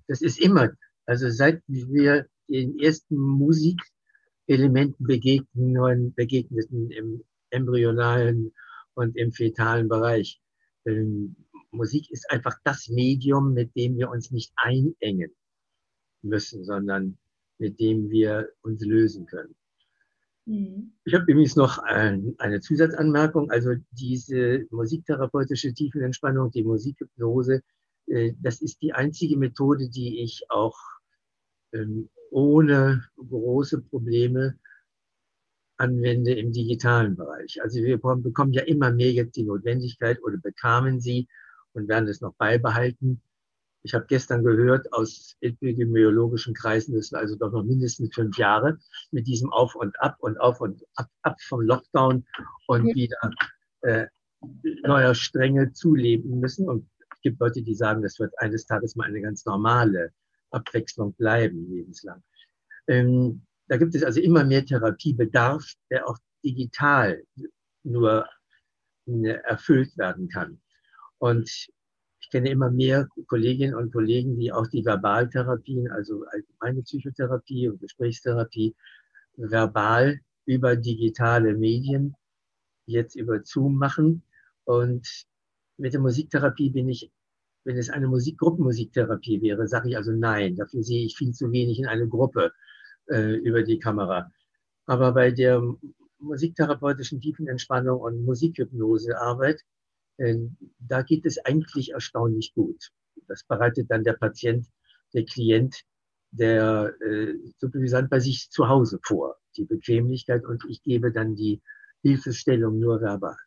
Das 0.08 0.24
ist 0.24 0.40
immer, 0.40 0.72
also 1.06 1.30
seit 1.30 1.62
wir 1.68 2.26
den 2.48 2.80
ersten 2.80 3.16
Musik 3.16 3.80
Elementen 4.52 5.06
begegnen, 5.06 6.14
begegneten 6.14 6.92
im 6.92 7.24
embryonalen 7.50 8.54
und 8.94 9.16
im 9.18 9.32
fetalen 9.32 9.88
Bereich. 9.88 10.42
Ähm, 10.86 11.36
Musik 11.72 12.12
ist 12.12 12.30
einfach 12.30 12.56
das 12.64 12.90
Medium, 12.90 13.54
mit 13.54 13.76
dem 13.76 13.98
wir 13.98 14.10
uns 14.10 14.32
nicht 14.32 14.52
einengen 14.58 15.32
müssen, 16.22 16.64
sondern 16.66 17.18
mit 17.58 17.80
dem 17.80 18.10
wir 18.10 18.50
uns 18.62 18.84
lösen 18.84 19.26
können. 19.26 19.56
Mhm. 20.46 20.94
Ich 21.06 21.14
habe 21.14 21.32
übrigens 21.32 21.56
noch 21.56 21.78
ein, 21.80 22.36
eine 22.40 22.60
Zusatzanmerkung. 22.60 23.50
Also 23.52 23.76
diese 23.92 24.66
musiktherapeutische 24.72 25.74
Tiefenentspannung, 25.74 26.52
die 26.52 26.64
Musikhypnose, 26.64 27.62
äh, 28.08 28.34
das 28.40 28.62
ist 28.62 28.82
die 28.82 28.94
einzige 28.94 29.38
Methode, 29.38 29.90
die 29.90 30.22
ich 30.22 30.44
auch 30.50 30.78
ähm, 31.74 32.10
ohne 32.32 33.04
große 33.18 33.82
Probleme 33.82 34.58
anwende 35.78 36.34
im 36.34 36.52
digitalen 36.52 37.16
Bereich. 37.16 37.62
Also 37.62 37.82
wir 37.82 37.98
bekommen 37.98 38.54
ja 38.54 38.64
immer 38.64 38.92
mehr 38.92 39.12
jetzt 39.12 39.36
die 39.36 39.44
Notwendigkeit 39.44 40.22
oder 40.24 40.38
bekamen 40.38 41.00
sie 41.00 41.28
und 41.74 41.88
werden 41.88 42.08
es 42.08 42.22
noch 42.22 42.34
beibehalten. 42.36 43.22
Ich 43.84 43.96
habe 43.96 44.06
gestern 44.08 44.44
gehört 44.44 44.94
aus 44.94 45.36
epidemiologischen 45.42 46.54
Kreisen, 46.54 46.96
das 46.96 47.12
war 47.12 47.22
also 47.22 47.36
doch 47.36 47.52
noch 47.52 47.64
mindestens 47.64 48.14
fünf 48.14 48.38
Jahre 48.38 48.78
mit 49.10 49.26
diesem 49.26 49.52
Auf 49.52 49.74
und 49.76 50.00
Ab 50.00 50.18
und 50.20 50.40
Auf 50.40 50.62
und 50.62 50.84
Ab, 50.96 51.08
ab 51.24 51.42
vom 51.42 51.62
Lockdown 51.62 52.24
und 52.68 52.88
ja. 52.88 52.96
wieder 52.96 53.18
äh, 53.82 54.06
neuer 54.84 55.16
Strenge 55.16 55.74
zuleben 55.74 56.40
müssen. 56.40 56.70
Und 56.70 56.88
es 57.16 57.22
gibt 57.22 57.40
Leute, 57.40 57.64
die 57.64 57.74
sagen, 57.74 58.04
das 58.04 58.20
wird 58.20 58.38
eines 58.38 58.68
Tages 58.68 58.96
mal 58.96 59.08
eine 59.08 59.22
ganz 59.22 59.46
normale 59.46 60.12
Abwechslung 60.52 61.14
bleiben, 61.14 61.70
lebenslang. 61.70 62.24
Ähm, 62.88 63.42
da 63.68 63.78
gibt 63.78 63.96
es 63.96 64.04
also 64.04 64.20
immer 64.20 64.44
mehr 64.44 64.66
Therapiebedarf, 64.66 65.74
der 65.90 66.08
auch 66.08 66.18
digital 66.44 67.24
nur 67.84 68.28
äh, 69.08 69.30
erfüllt 69.44 69.98
werden 69.98 70.28
kann. 70.30 70.60
Und 71.20 71.50
ich 72.20 72.30
kenne 72.32 72.50
immer 72.50 72.70
mehr 72.70 73.08
Kolleginnen 73.28 73.76
und 73.76 73.92
Kollegen, 73.92 74.38
die 74.38 74.52
auch 74.52 74.68
die 74.68 74.86
Verbaltherapien, 74.86 75.90
also 75.92 76.26
allgemeine 76.26 76.84
Psychotherapie 76.84 77.70
und 77.70 77.80
Gesprächstherapie, 77.80 78.76
verbal 79.36 80.20
über 80.46 80.76
digitale 80.76 81.56
Medien 81.56 82.16
jetzt 82.86 83.16
über 83.16 83.42
Zoom 83.44 83.76
machen. 83.76 84.24
Und 84.66 85.08
mit 85.78 85.94
der 85.94 86.02
Musiktherapie 86.02 86.70
bin 86.70 86.90
ich 86.90 87.12
wenn 87.64 87.78
es 87.78 87.90
eine 87.90 88.08
Musik 88.08 88.38
Gruppenmusiktherapie 88.40 89.42
wäre, 89.42 89.68
sage 89.68 89.90
ich 89.90 89.98
also 89.98 90.12
nein. 90.12 90.56
Dafür 90.56 90.84
sehe 90.84 91.06
ich 91.06 91.18
viel 91.18 91.34
zu 91.34 91.52
wenig 91.52 91.80
in 91.80 91.88
eine 91.88 92.08
Gruppe. 92.08 92.52
äh, 93.10 93.36
über 93.38 93.64
die 93.64 93.80
Kamera. 93.80 94.32
Aber 94.86 95.14
bei 95.14 95.32
der 95.32 95.62
musiktherapeutischen 96.20 97.20
Tiefenentspannung 97.22 98.00
und 98.00 98.26
Musikhypnosearbeit, 98.26 99.62
äh, 100.18 100.38
da 100.80 101.02
geht 101.02 101.26
es 101.26 101.38
eigentlich 101.46 101.92
erstaunlich 101.92 102.54
gut. 102.54 102.92
Das 103.28 103.44
bereitet 103.44 103.90
dann 103.90 104.04
der 104.04 104.14
Patient, 104.14 104.68
der 105.14 105.26
Klient, 105.26 105.82
der 106.32 106.94
äh, 107.02 107.34
Supervisant 107.60 108.10
bei 108.10 108.20
sich 108.20 108.50
zu 108.50 108.70
Hause 108.70 109.00
vor, 109.04 109.38
die 109.58 109.66
Bequemlichkeit 109.66 110.46
und 110.46 110.64
ich 110.70 110.82
gebe 110.84 111.12
dann 111.12 111.36
die 111.36 111.62
Hilfestellung 112.04 112.80
nur 112.80 113.02
verbal. 113.02 113.38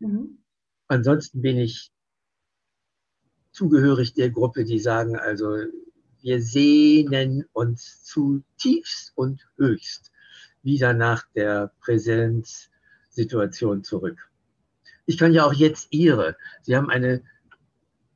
Mhm. 0.00 0.38
Ansonsten 0.88 1.42
bin 1.42 1.58
ich 1.58 1.90
zugehörig 3.54 4.12
der 4.14 4.30
Gruppe, 4.30 4.64
die 4.64 4.80
sagen, 4.80 5.16
also 5.16 5.56
wir 6.20 6.42
sehnen 6.42 7.44
uns 7.52 8.02
zutiefst 8.02 9.12
und 9.14 9.46
höchst 9.56 10.10
wieder 10.62 10.92
nach 10.92 11.24
der 11.34 11.72
Präsenzsituation 11.80 13.84
zurück. 13.84 14.28
Ich 15.06 15.18
kann 15.18 15.32
ja 15.32 15.44
auch 15.44 15.52
jetzt 15.52 15.88
Ihre. 15.90 16.36
Sie 16.62 16.76
haben 16.76 16.90
eine 16.90 17.22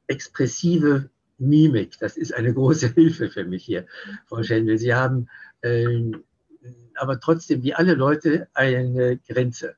expressive 0.08 1.08
Mimik. 1.38 1.98
Das 2.00 2.16
ist 2.16 2.34
eine 2.34 2.52
große 2.52 2.88
Hilfe 2.94 3.30
für 3.30 3.44
mich 3.44 3.64
hier, 3.64 3.86
Frau 4.26 4.42
Schendel. 4.42 4.78
Sie 4.78 4.94
haben 4.94 5.28
äh, 5.60 6.10
aber 6.94 7.20
trotzdem, 7.20 7.62
wie 7.62 7.74
alle 7.74 7.94
Leute, 7.94 8.48
eine 8.54 9.18
Grenze. 9.18 9.76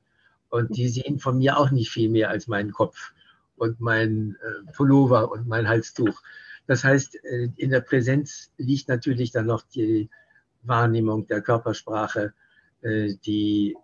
Und 0.49 0.75
die 0.75 0.89
sehen 0.89 1.19
von 1.19 1.37
mir 1.37 1.57
auch 1.57 1.69
nicht 1.69 1.91
viel 1.91 2.09
mehr 2.09 2.29
als 2.29 2.47
meinen 2.47 2.71
Kopf 2.71 3.13
und 3.61 3.79
mein 3.79 4.37
äh, 4.41 4.71
Pullover 4.71 5.31
und 5.31 5.47
mein 5.47 5.67
Halstuch. 5.67 6.19
Das 6.65 6.83
heißt, 6.83 7.23
äh, 7.23 7.49
in 7.57 7.69
der 7.69 7.81
Präsenz 7.81 8.51
liegt 8.57 8.89
natürlich 8.89 9.31
dann 9.31 9.45
noch 9.45 9.61
die 9.61 10.09
Wahrnehmung 10.63 11.27
der 11.27 11.41
Körpersprache, 11.41 12.33
äh, 12.81 13.13
die 13.23 13.77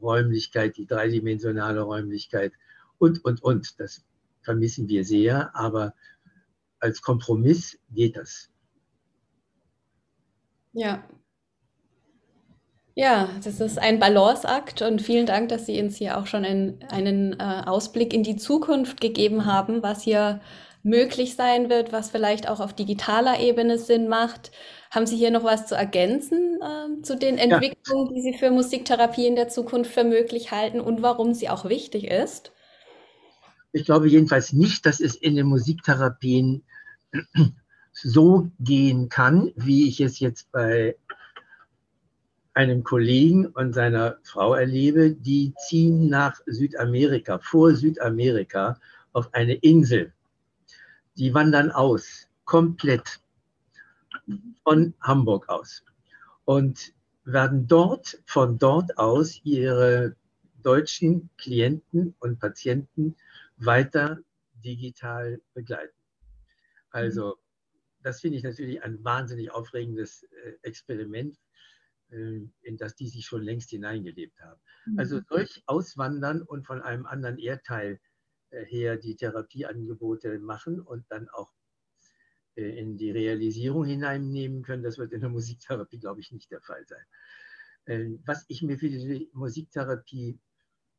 Räumlichkeit, 0.00 0.78
die 0.78 0.86
dreidimensionale 0.86 1.82
Räumlichkeit 1.82 2.54
und, 2.96 3.22
und, 3.22 3.42
und. 3.42 3.78
Das 3.78 4.02
vermissen 4.40 4.88
wir 4.88 5.04
sehr, 5.04 5.54
aber 5.54 5.92
als 6.80 7.02
Kompromiss 7.02 7.78
geht 7.90 8.16
das. 8.16 8.50
Ja. 10.72 11.06
Ja, 12.98 13.28
das 13.44 13.60
ist 13.60 13.78
ein 13.78 13.98
Balanceakt 13.98 14.80
und 14.80 15.02
vielen 15.02 15.26
Dank, 15.26 15.50
dass 15.50 15.66
Sie 15.66 15.78
uns 15.82 15.96
hier 15.96 16.16
auch 16.16 16.26
schon 16.26 16.46
einen, 16.46 16.82
einen 16.88 17.38
äh, 17.38 17.62
Ausblick 17.66 18.14
in 18.14 18.22
die 18.22 18.36
Zukunft 18.36 19.02
gegeben 19.02 19.44
haben, 19.44 19.82
was 19.82 20.02
hier 20.02 20.40
möglich 20.82 21.34
sein 21.34 21.68
wird, 21.68 21.92
was 21.92 22.08
vielleicht 22.08 22.48
auch 22.48 22.58
auf 22.58 22.72
digitaler 22.72 23.38
Ebene 23.38 23.78
Sinn 23.78 24.08
macht. 24.08 24.50
Haben 24.90 25.06
Sie 25.06 25.18
hier 25.18 25.30
noch 25.30 25.44
was 25.44 25.66
zu 25.66 25.74
ergänzen 25.74 26.58
äh, 26.62 27.02
zu 27.02 27.18
den 27.18 27.36
Entwicklungen, 27.36 28.06
ja. 28.06 28.12
die 28.14 28.22
Sie 28.22 28.38
für 28.38 28.50
Musiktherapie 28.50 29.26
in 29.26 29.36
der 29.36 29.50
Zukunft 29.50 29.92
für 29.92 30.04
möglich 30.04 30.50
halten 30.50 30.80
und 30.80 31.02
warum 31.02 31.34
sie 31.34 31.50
auch 31.50 31.68
wichtig 31.68 32.10
ist? 32.10 32.52
Ich 33.72 33.84
glaube 33.84 34.08
jedenfalls 34.08 34.54
nicht, 34.54 34.86
dass 34.86 35.00
es 35.00 35.16
in 35.16 35.36
den 35.36 35.48
Musiktherapien 35.48 36.64
so 37.92 38.48
gehen 38.58 39.10
kann, 39.10 39.52
wie 39.54 39.86
ich 39.86 40.00
es 40.00 40.18
jetzt 40.18 40.50
bei 40.50 40.96
einem 42.56 42.82
Kollegen 42.82 43.46
und 43.46 43.74
seiner 43.74 44.18
Frau 44.22 44.54
erlebe, 44.54 45.12
die 45.12 45.54
ziehen 45.68 46.08
nach 46.08 46.40
Südamerika, 46.46 47.38
vor 47.38 47.74
Südamerika 47.74 48.80
auf 49.12 49.32
eine 49.34 49.54
Insel 49.54 50.12
die 51.16 51.32
wandern 51.32 51.70
aus, 51.70 52.28
komplett 52.44 53.20
von 54.62 54.94
Hamburg 55.00 55.48
aus 55.48 55.84
und 56.44 56.92
werden 57.24 57.66
dort, 57.66 58.22
von 58.26 58.58
dort 58.58 58.96
aus 58.98 59.40
ihre 59.44 60.14
deutschen 60.62 61.30
Klienten 61.38 62.14
und 62.20 62.38
Patienten 62.38 63.16
weiter 63.56 64.18
digital 64.64 65.40
begleiten. 65.54 65.94
Also 66.90 67.36
das 68.02 68.20
finde 68.20 68.38
ich 68.38 68.44
natürlich 68.44 68.82
ein 68.82 69.02
wahnsinnig 69.02 69.50
aufregendes 69.50 70.22
äh, 70.24 70.52
Experiment, 70.62 71.36
in 72.08 72.76
das 72.76 72.94
die 72.94 73.08
sich 73.08 73.26
schon 73.26 73.42
längst 73.42 73.70
hineingelebt 73.70 74.40
haben. 74.40 74.60
Also 74.96 75.16
mhm. 75.16 75.24
durch 75.28 75.62
Auswandern 75.66 76.42
und 76.42 76.66
von 76.66 76.80
einem 76.80 77.04
anderen 77.06 77.38
Erdteil 77.38 78.00
äh, 78.50 78.64
her 78.64 78.96
die 78.96 79.16
Therapieangebote 79.16 80.38
machen 80.38 80.80
und 80.80 81.04
dann 81.10 81.28
auch 81.28 81.52
äh, 82.54 82.78
in 82.78 82.96
die 82.96 83.10
Realisierung 83.10 83.84
hineinnehmen 83.84 84.62
können. 84.62 84.82
Das 84.82 84.98
wird 84.98 85.12
in 85.12 85.20
der 85.20 85.30
Musiktherapie, 85.30 85.98
glaube 85.98 86.20
ich, 86.20 86.30
nicht 86.30 86.50
der 86.50 86.60
Fall 86.60 86.84
sein. 86.86 87.04
Äh, 87.86 88.18
was 88.24 88.44
ich 88.48 88.62
mir 88.62 88.78
für 88.78 88.88
die 88.88 89.30
Musiktherapie 89.32 90.38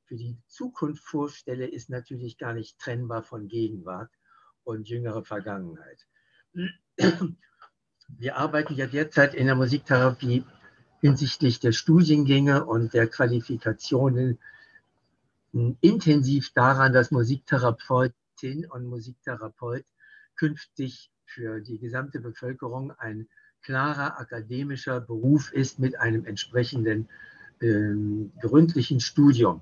für 0.05 0.15
die 0.15 0.37
Zukunft 0.47 1.03
vorstelle, 1.03 1.67
ist 1.67 1.89
natürlich 1.89 2.37
gar 2.37 2.53
nicht 2.53 2.79
trennbar 2.79 3.23
von 3.23 3.47
Gegenwart 3.47 4.11
und 4.63 4.87
jüngerer 4.87 5.23
Vergangenheit. 5.23 6.07
Wir 8.17 8.37
arbeiten 8.37 8.75
ja 8.75 8.87
derzeit 8.87 9.35
in 9.35 9.47
der 9.47 9.55
Musiktherapie 9.55 10.45
hinsichtlich 11.01 11.59
der 11.59 11.71
Studiengänge 11.71 12.65
und 12.65 12.93
der 12.93 13.07
Qualifikationen 13.07 14.39
intensiv 15.81 16.51
daran, 16.53 16.93
dass 16.93 17.11
Musiktherapeutin 17.11 18.65
und 18.69 18.85
Musiktherapeut 18.85 19.85
künftig 20.35 21.09
für 21.25 21.59
die 21.61 21.79
gesamte 21.79 22.19
Bevölkerung 22.19 22.91
ein 22.91 23.27
klarer 23.61 24.19
akademischer 24.19 25.01
Beruf 25.01 25.51
ist 25.51 25.79
mit 25.79 25.99
einem 25.99 26.25
entsprechenden 26.25 27.09
äh, 27.59 27.93
gründlichen 28.41 28.99
Studium 28.99 29.61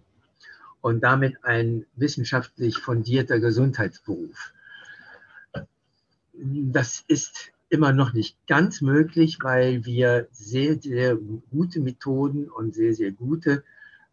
und 0.82 1.02
damit 1.02 1.44
ein 1.44 1.86
wissenschaftlich 1.96 2.78
fundierter 2.78 3.40
Gesundheitsberuf. 3.40 4.54
Das 6.34 7.04
ist 7.08 7.52
immer 7.70 7.94
noch 7.94 8.14
nicht 8.14 8.38
ganz 8.48 8.82
möglich, 8.82 9.40
weil 9.42 9.86
wir 9.86 10.28
sehr, 10.32 10.80
sehr 10.80 11.16
gute 11.16 11.80
Methoden 11.80 12.50
und 12.50 12.76
sehr, 12.76 12.94
sehr 12.94 13.12
gute 13.12 13.64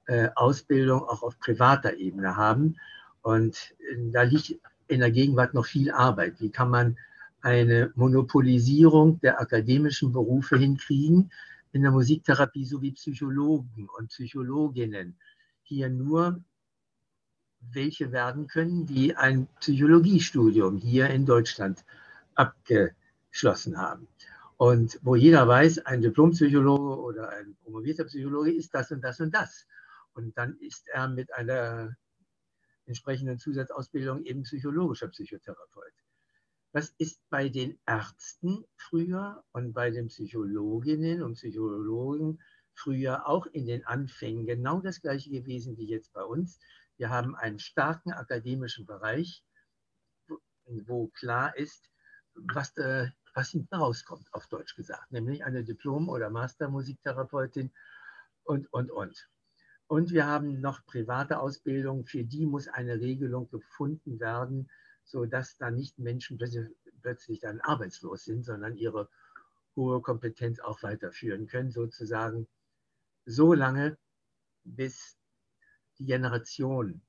äh, 0.06 0.28
Ausbildung 0.34 1.02
auch 1.02 1.22
auf 1.22 1.38
privater 1.38 1.96
Ebene 1.96 2.36
haben. 2.36 2.76
Und 3.22 3.74
äh, 3.78 3.96
da 4.10 4.22
liegt 4.22 4.56
in 4.88 5.00
der 5.00 5.10
Gegenwart 5.10 5.54
noch 5.54 5.66
viel 5.66 5.90
Arbeit. 5.90 6.40
Wie 6.40 6.50
kann 6.50 6.70
man 6.70 6.96
eine 7.40 7.92
Monopolisierung 7.94 9.20
der 9.20 9.40
akademischen 9.40 10.12
Berufe 10.12 10.56
hinkriegen 10.56 11.30
in 11.72 11.82
der 11.82 11.90
Musiktherapie 11.90 12.64
sowie 12.64 12.92
Psychologen 12.92 13.88
und 13.98 14.08
Psychologinnen 14.08 15.16
hier 15.62 15.88
nur 15.88 16.42
welche 17.70 18.12
werden 18.12 18.48
können, 18.48 18.86
die 18.86 19.16
ein 19.16 19.46
Psychologiestudium 19.60 20.78
hier 20.78 21.08
in 21.10 21.26
Deutschland 21.26 21.84
abgeschlossen 23.32 23.78
haben. 23.78 24.06
Und 24.59 24.98
wo 25.02 25.16
jeder 25.16 25.48
weiß, 25.48 25.86
ein 25.86 26.02
Diplompsychologe 26.02 27.00
oder 27.00 27.30
ein 27.30 27.56
promovierter 27.62 28.04
Psychologe 28.04 28.52
ist 28.52 28.74
das 28.74 28.92
und 28.92 29.00
das 29.00 29.20
und 29.20 29.34
das. 29.34 29.66
Und 30.12 30.36
dann 30.36 30.56
ist 30.59 30.86
er 30.88 31.09
mit 31.09 31.32
einer 31.32 31.96
entsprechenden 32.84 33.38
Zusatzausbildung 33.38 34.24
eben 34.24 34.42
psychologischer 34.42 35.09
Psychotherapeut. 35.09 35.94
Das 36.72 36.94
ist 36.98 37.20
bei 37.30 37.48
den 37.48 37.78
Ärzten 37.86 38.64
früher 38.76 39.42
und 39.52 39.72
bei 39.72 39.90
den 39.90 40.09
Psychologinnen 40.09 41.22
und 41.22 41.34
Psychologen 41.34 42.38
früher 42.74 43.26
auch 43.26 43.46
in 43.46 43.66
den 43.66 43.84
Anfängen 43.86 44.46
genau 44.46 44.80
das 44.80 45.00
gleiche 45.00 45.30
gewesen 45.30 45.76
wie 45.76 45.86
jetzt 45.86 46.12
bei 46.12 46.22
uns. 46.22 46.60
Wir 46.98 47.09
haben 47.10 47.34
einen 47.34 47.59
starken 47.59 48.12
akademischen 48.12 48.86
Bereich, 48.86 49.42
wo 50.66 51.09
klar 51.09 51.56
ist, 51.56 51.90
was, 52.34 52.72
da, 52.74 53.12
was 53.34 53.50
hinten 53.50 53.74
rauskommt, 53.74 54.32
auf 54.32 54.46
Deutsch 54.46 54.76
gesagt, 54.76 55.10
nämlich 55.12 55.44
eine 55.44 55.64
Diplom- 55.64 56.09
oder 56.09 56.30
Mastermusiktherapeutin 56.30 57.72
und, 58.44 58.72
und, 58.72 58.90
und. 58.90 59.28
Und 59.86 60.10
wir 60.10 60.26
haben 60.26 60.60
noch 60.60 60.84
private 60.86 61.38
Ausbildung, 61.38 62.06
für 62.06 62.24
die 62.24 62.46
muss 62.46 62.68
eine 62.68 63.00
Regelung 63.00 63.48
gefunden 63.50 64.20
werden, 64.20 64.70
sodass 65.04 65.56
da 65.56 65.70
nicht 65.70 65.98
Menschen 65.98 66.38
plötzlich 67.02 67.40
dann 67.40 67.60
arbeitslos 67.60 68.24
sind, 68.24 68.44
sondern 68.44 68.76
ihre 68.76 69.09
hohe 69.76 70.00
Kompetenz 70.00 70.60
auch 70.60 70.82
weiterführen 70.82 71.46
können, 71.46 71.70
sozusagen 71.70 72.46
so 73.26 73.52
lange, 73.52 73.98
bis 74.64 75.16
die 75.98 76.06
Generation 76.06 77.02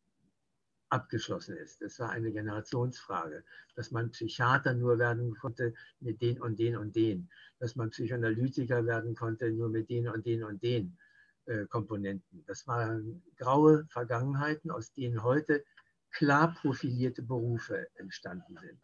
abgeschlossen 0.94 1.58
ist. 1.58 1.82
Das 1.82 2.00
war 2.00 2.12
eine 2.12 2.32
Generationsfrage, 2.32 3.44
dass 3.76 3.92
man 3.92 4.12
Psychiater 4.12 4.74
nur 4.74 5.00
werden 5.00 5.36
konnte 5.36 5.74
mit 6.00 6.22
den 6.22 6.40
und 6.40 6.60
den 6.60 6.78
und 6.78 6.96
den, 6.96 7.30
dass 7.60 7.76
man 7.76 7.90
Psychoanalytiker 7.90 8.86
werden 8.86 9.16
konnte 9.16 9.52
nur 9.52 9.70
mit 9.70 9.90
den 9.90 10.08
und 10.08 10.26
den 10.26 10.44
und 10.44 10.62
den 10.62 10.98
äh, 11.46 11.66
Komponenten. 11.66 12.44
Das 12.46 12.68
waren 12.68 13.24
graue 13.38 13.86
Vergangenheiten, 13.90 14.70
aus 14.70 14.94
denen 14.94 15.24
heute 15.24 15.66
klar 16.12 16.54
profilierte 16.54 17.24
Berufe 17.24 17.88
entstanden 17.96 18.56
sind. 18.62 18.80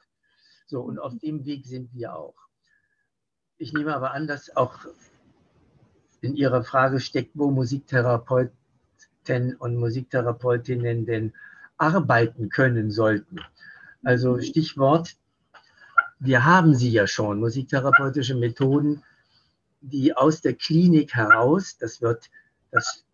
So, 0.65 0.81
und 0.81 0.99
auf 0.99 1.17
dem 1.19 1.45
Weg 1.45 1.65
sind 1.67 1.93
wir 1.93 2.15
auch. 2.15 2.35
Ich 3.57 3.71
nehme 3.73 3.95
aber 3.95 4.13
an, 4.13 4.25
dass 4.25 4.55
auch 4.55 4.79
in 6.21 6.35
Ihrer 6.35 6.63
Frage 6.63 6.99
steckt, 6.99 7.31
wo 7.35 7.51
Musiktherapeuten 7.51 8.55
und 9.59 9.75
Musiktherapeutinnen 9.75 11.05
denn 11.05 11.33
arbeiten 11.79 12.49
können 12.49 12.91
sollten. 12.91 13.39
Also 14.03 14.39
Stichwort, 14.39 15.17
wir 16.19 16.45
haben 16.45 16.75
sie 16.75 16.91
ja 16.91 17.07
schon, 17.07 17.39
musiktherapeutische 17.39 18.35
Methoden, 18.35 19.03
die 19.81 20.15
aus 20.15 20.41
der 20.41 20.53
Klinik 20.53 21.15
heraus, 21.15 21.77
das 21.77 22.01
wird 22.01 22.29
das 22.71 23.05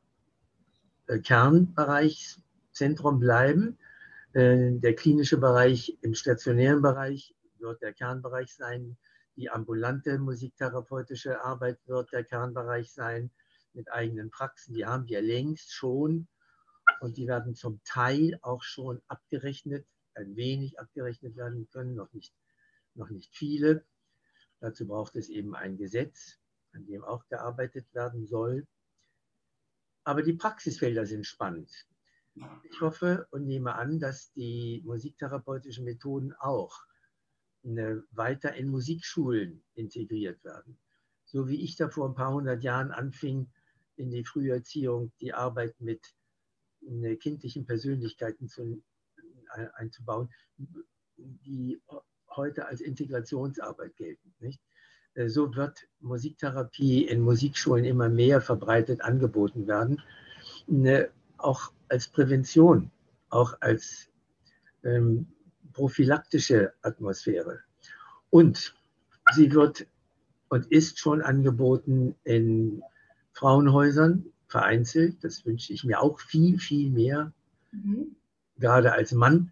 äh, 1.08 1.20
Kernbereichszentrum 1.20 3.20
bleiben, 3.20 3.78
äh, 4.34 4.72
der 4.72 4.96
klinische 4.96 5.38
Bereich 5.38 5.98
im 6.02 6.16
stationären 6.16 6.82
Bereich 6.82 7.36
wird 7.60 7.82
der 7.82 7.94
Kernbereich 7.94 8.54
sein, 8.54 8.98
die 9.36 9.50
ambulante 9.50 10.18
musiktherapeutische 10.18 11.44
Arbeit 11.44 11.78
wird 11.86 12.12
der 12.12 12.24
Kernbereich 12.24 12.92
sein 12.92 13.30
mit 13.74 13.92
eigenen 13.92 14.32
Praxen. 14.32 14.74
Die 14.74 14.86
haben 14.86 15.08
wir 15.08 15.22
längst 15.22 15.74
schon 15.74 16.28
und 17.00 17.18
die 17.18 17.28
werden 17.28 17.56
zum 17.56 17.82
Teil 17.84 18.40
auch 18.42 18.64
schon 18.64 19.02
abgerechnet, 19.08 19.86
ein 20.14 20.36
wenig 20.36 20.80
abgerechnet 20.80 21.36
werden 21.36 21.68
können, 21.72 21.96
noch 21.96 22.12
nicht, 22.14 22.34
noch 22.94 23.10
nicht 23.10 23.36
viele. 23.36 23.84
Dazu 24.60 24.88
braucht 24.88 25.16
es 25.16 25.30
eben 25.30 25.56
ein 25.56 25.78
Gesetz, 25.78 26.40
an 26.74 26.86
dem 26.86 27.04
auch 27.04 27.28
gearbeitet 27.28 27.86
werden 27.94 28.26
soll. 28.26 28.66
Aber 30.04 30.22
die 30.22 30.34
Praxisfelder 30.34 31.06
sind 31.06 31.26
spannend. 31.26 31.70
Ich 32.70 32.82
hoffe 32.82 33.28
und 33.32 33.46
nehme 33.46 33.76
an, 33.76 34.00
dass 34.00 34.32
die 34.34 34.82
musiktherapeutischen 34.86 35.86
Methoden 35.86 36.34
auch 36.34 36.84
weiter 37.64 38.54
in 38.54 38.68
Musikschulen 38.70 39.64
integriert 39.74 40.44
werden. 40.44 40.78
So 41.26 41.48
wie 41.48 41.64
ich 41.64 41.76
da 41.76 41.90
vor 41.90 42.08
ein 42.08 42.16
paar 42.16 42.34
hundert 42.34 42.64
Jahren 42.64 42.92
anfing, 42.92 43.50
in 43.96 44.12
die 44.12 44.24
Früherziehung 44.24 45.12
die 45.20 45.34
Arbeit 45.34 45.80
mit 45.80 46.14
kindlichen 47.20 47.66
Persönlichkeiten 47.66 48.48
zu, 48.48 48.82
einzubauen, 49.76 50.30
die 51.18 51.82
heute 52.30 52.68
als 52.68 52.82
Integrationsarbeit 52.82 53.96
gelten. 53.96 54.34
Nicht? 54.40 54.62
Äh, 55.14 55.30
so 55.30 55.56
wird 55.56 55.88
Musiktherapie 56.00 57.06
in 57.06 57.22
Musikschulen 57.22 57.86
immer 57.86 58.10
mehr 58.10 58.42
verbreitet 58.42 59.02
angeboten 59.02 59.68
werden, 59.68 60.02
auch 61.38 61.72
als 61.90 62.08
Prävention, 62.08 62.92
auch 63.30 63.56
als 63.62 64.10
ähm, 64.84 65.28
prophylaktische 65.74 66.74
Atmosphäre. 66.82 67.60
Und 68.30 68.76
sie 69.34 69.52
wird 69.52 69.88
und 70.50 70.72
ist 70.72 71.00
schon 71.00 71.22
angeboten 71.22 72.16
in 72.24 72.82
Frauenhäusern, 73.34 74.26
vereinzelt. 74.48 75.24
Das 75.24 75.46
wünsche 75.46 75.74
ich 75.74 75.84
mir 75.84 76.02
auch 76.02 76.20
viel, 76.20 76.60
viel 76.60 76.90
mehr. 76.90 77.32
Mhm. 77.72 78.16
Gerade 78.58 78.94
als 78.94 79.12
Mann 79.12 79.52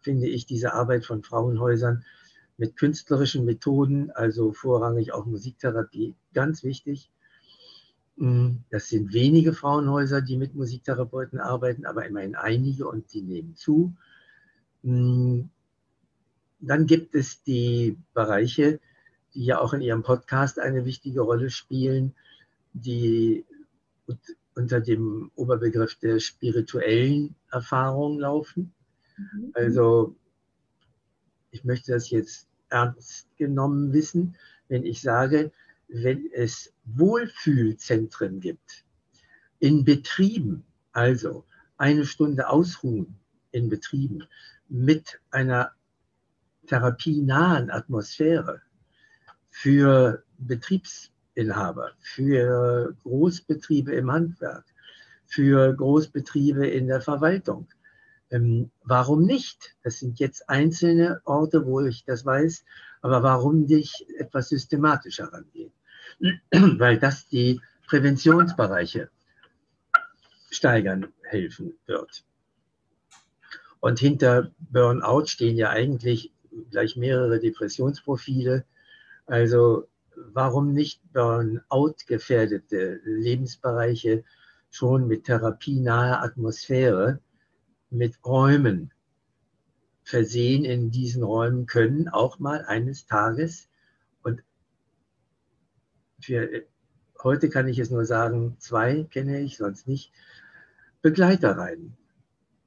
finde 0.00 0.28
ich 0.28 0.46
diese 0.46 0.72
Arbeit 0.72 1.04
von 1.04 1.22
Frauenhäusern 1.22 2.04
mit 2.56 2.76
künstlerischen 2.76 3.44
Methoden, 3.44 4.10
also 4.10 4.52
vorrangig 4.52 5.12
auch 5.12 5.26
Musiktherapie, 5.26 6.14
ganz 6.34 6.64
wichtig. 6.64 7.10
Mm, 8.16 8.56
das 8.70 8.88
sind 8.88 9.12
wenige 9.12 9.52
Frauenhäuser, 9.52 10.22
die 10.22 10.36
mit 10.36 10.54
Musiktherapeuten 10.54 11.38
arbeiten, 11.38 11.86
aber 11.86 12.06
immerhin 12.06 12.34
einige 12.34 12.88
und 12.88 13.12
die 13.12 13.22
nehmen 13.22 13.54
zu. 13.54 13.94
Hm, 14.82 15.50
dann 16.60 16.86
gibt 16.86 17.14
es 17.14 17.42
die 17.44 17.96
Bereiche, 18.14 18.80
die 19.34 19.44
ja 19.44 19.60
auch 19.60 19.72
in 19.72 19.80
Ihrem 19.80 20.02
Podcast 20.02 20.58
eine 20.58 20.84
wichtige 20.84 21.20
Rolle 21.20 21.50
spielen, 21.50 22.14
die 22.72 23.44
unter 24.54 24.80
dem 24.80 25.30
Oberbegriff 25.34 25.94
der 25.96 26.18
spirituellen 26.18 27.36
Erfahrung 27.50 28.18
laufen. 28.18 28.72
Mhm. 29.16 29.52
Also 29.54 30.16
ich 31.50 31.64
möchte 31.64 31.92
das 31.92 32.10
jetzt 32.10 32.48
ernst 32.68 33.28
genommen 33.36 33.92
wissen, 33.92 34.36
wenn 34.68 34.84
ich 34.84 35.00
sage, 35.00 35.52
wenn 35.88 36.28
es 36.32 36.72
Wohlfühlzentren 36.84 38.40
gibt 38.40 38.84
in 39.58 39.84
Betrieben, 39.84 40.64
also 40.92 41.44
eine 41.76 42.04
Stunde 42.04 42.48
ausruhen 42.48 43.16
in 43.52 43.68
Betrieben, 43.68 44.24
mit 44.68 45.20
einer 45.30 45.72
therapienahen 46.66 47.70
Atmosphäre 47.70 48.60
für 49.48 50.22
Betriebsinhaber, 51.38 51.92
für 52.00 52.94
Großbetriebe 53.02 53.94
im 53.94 54.10
Handwerk, 54.10 54.64
für 55.26 55.72
Großbetriebe 55.72 56.66
in 56.66 56.88
der 56.88 57.00
Verwaltung. 57.00 57.68
Ähm, 58.30 58.70
warum 58.82 59.22
nicht? 59.22 59.76
Das 59.84 60.00
sind 60.00 60.18
jetzt 60.18 60.50
einzelne 60.50 61.20
Orte, 61.24 61.64
wo 61.64 61.80
ich 61.80 62.04
das 62.04 62.26
weiß, 62.26 62.64
aber 63.02 63.22
warum 63.22 63.66
nicht 63.66 64.04
etwas 64.18 64.48
systematischer 64.48 65.32
rangehen? 65.32 65.72
Weil 66.50 66.98
das 66.98 67.28
die 67.28 67.60
Präventionsbereiche 67.86 69.08
steigern 70.50 71.06
helfen 71.22 71.74
wird. 71.86 72.24
Und 73.80 74.00
hinter 74.00 74.50
Burnout 74.58 75.26
stehen 75.26 75.56
ja 75.56 75.70
eigentlich 75.70 76.32
gleich 76.70 76.96
mehrere 76.96 77.38
Depressionsprofile. 77.38 78.64
Also 79.26 79.86
warum 80.32 80.72
nicht 80.72 81.00
Burnout-gefährdete 81.12 83.00
Lebensbereiche 83.04 84.24
schon 84.70 85.06
mit 85.08 85.24
therapienaher 85.24 86.22
Atmosphäre, 86.22 87.20
mit 87.90 88.24
Räumen 88.24 88.92
versehen 90.02 90.64
in 90.64 90.90
diesen 90.90 91.22
Räumen 91.22 91.66
können, 91.66 92.08
auch 92.08 92.38
mal 92.38 92.64
eines 92.64 93.06
Tages. 93.06 93.68
Und 94.22 94.42
für 96.20 96.64
heute 97.22 97.48
kann 97.48 97.68
ich 97.68 97.78
es 97.78 97.90
nur 97.90 98.04
sagen, 98.04 98.56
zwei 98.58 99.04
kenne 99.04 99.40
ich, 99.40 99.56
sonst 99.58 99.86
nicht, 99.86 100.12
Begleiter 101.02 101.56
rein 101.56 101.96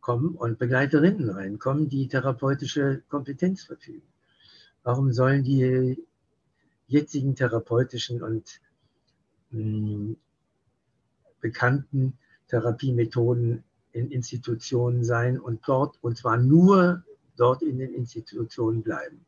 kommen 0.01 0.35
und 0.35 0.57
Begleiterinnen 0.59 1.29
reinkommen, 1.29 1.87
die 1.87 2.07
therapeutische 2.07 3.03
Kompetenz 3.07 3.63
verfügen. 3.63 4.07
Warum 4.83 5.11
sollen 5.11 5.43
die 5.43 6.03
jetzigen 6.91 7.35
therapeutischen 7.35 8.21
und 8.21 8.59
mh, 9.51 9.59
hm, 9.59 10.17
bekannten 11.39 12.17
Therapiemethoden 12.47 13.63
in 13.93 14.11
Institutionen 14.11 15.03
sein 15.03 15.39
und 15.39 15.61
dort, 15.67 15.97
und 16.01 16.17
zwar 16.17 16.37
nur 16.37 17.03
dort 17.37 17.61
in 17.61 17.79
den 17.79 17.93
Institutionen 17.93 18.83
bleiben? 18.83 19.25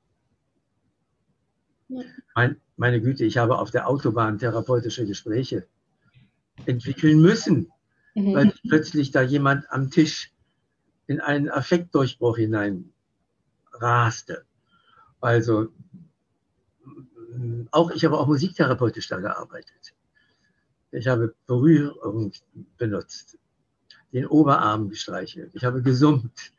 Ja. 1.88 2.02
Mein, 2.35 2.61
meine 2.77 3.02
Güte, 3.02 3.26
ich 3.26 3.38
habe 3.38 3.57
auf 3.57 3.72
der 3.72 3.88
Autobahn 3.88 4.38
therapeutische 4.38 5.06
Gespräche 5.06 5.68
entwickeln 6.65 7.22
müssen, 7.22 7.72
mhm. 8.14 8.34
weil 8.34 8.53
plötzlich 8.68 9.11
da 9.11 9.22
jemand 9.22 9.69
am 9.72 9.90
Tisch 9.90 10.31
in 11.07 11.19
einen 11.19 11.49
Affektdurchbruch 11.49 12.38
hinein 12.38 12.94
raste. 13.73 14.45
Also 15.19 15.69
auch 17.72 17.91
ich 17.91 18.05
habe 18.05 18.18
auch 18.18 18.27
musiktherapeutisch 18.27 19.07
da 19.07 19.19
gearbeitet. 19.19 19.93
Ich 20.91 21.07
habe 21.07 21.34
Berührung 21.47 22.31
benutzt, 22.77 23.38
den 24.11 24.27
Oberarm 24.27 24.89
gestreichelt, 24.89 25.51
ich 25.53 25.64
habe 25.64 25.81
gesummt. 25.81 26.53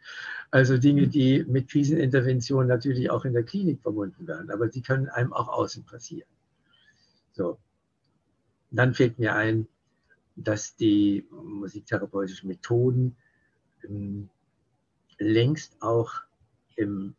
Also 0.50 0.78
Dinge, 0.78 1.08
die 1.08 1.44
mit 1.48 1.68
Krisenintervention 1.68 2.68
natürlich 2.68 3.10
auch 3.10 3.24
in 3.24 3.32
der 3.32 3.42
Klinik 3.42 3.80
verbunden 3.82 4.26
werden, 4.26 4.50
aber 4.52 4.68
die 4.68 4.82
können 4.82 5.08
einem 5.08 5.32
auch 5.32 5.48
außen 5.48 5.84
passieren. 5.84 6.28
So. 7.32 7.58
Dann 8.70 8.94
fällt 8.94 9.18
mir 9.18 9.34
ein, 9.34 9.66
dass 10.36 10.76
die 10.76 11.26
musiktherapeutischen 11.30 12.48
Methoden 12.48 13.16
ähm, 13.82 14.30
längst 15.18 15.76
auch 15.80 16.12
im 16.76 17.14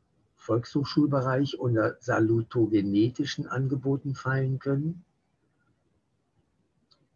Volkshochschulbereich 0.45 1.59
unter 1.59 1.97
salutogenetischen 1.99 3.47
Angeboten 3.47 4.13
fallen 4.13 4.59
können. 4.59 5.03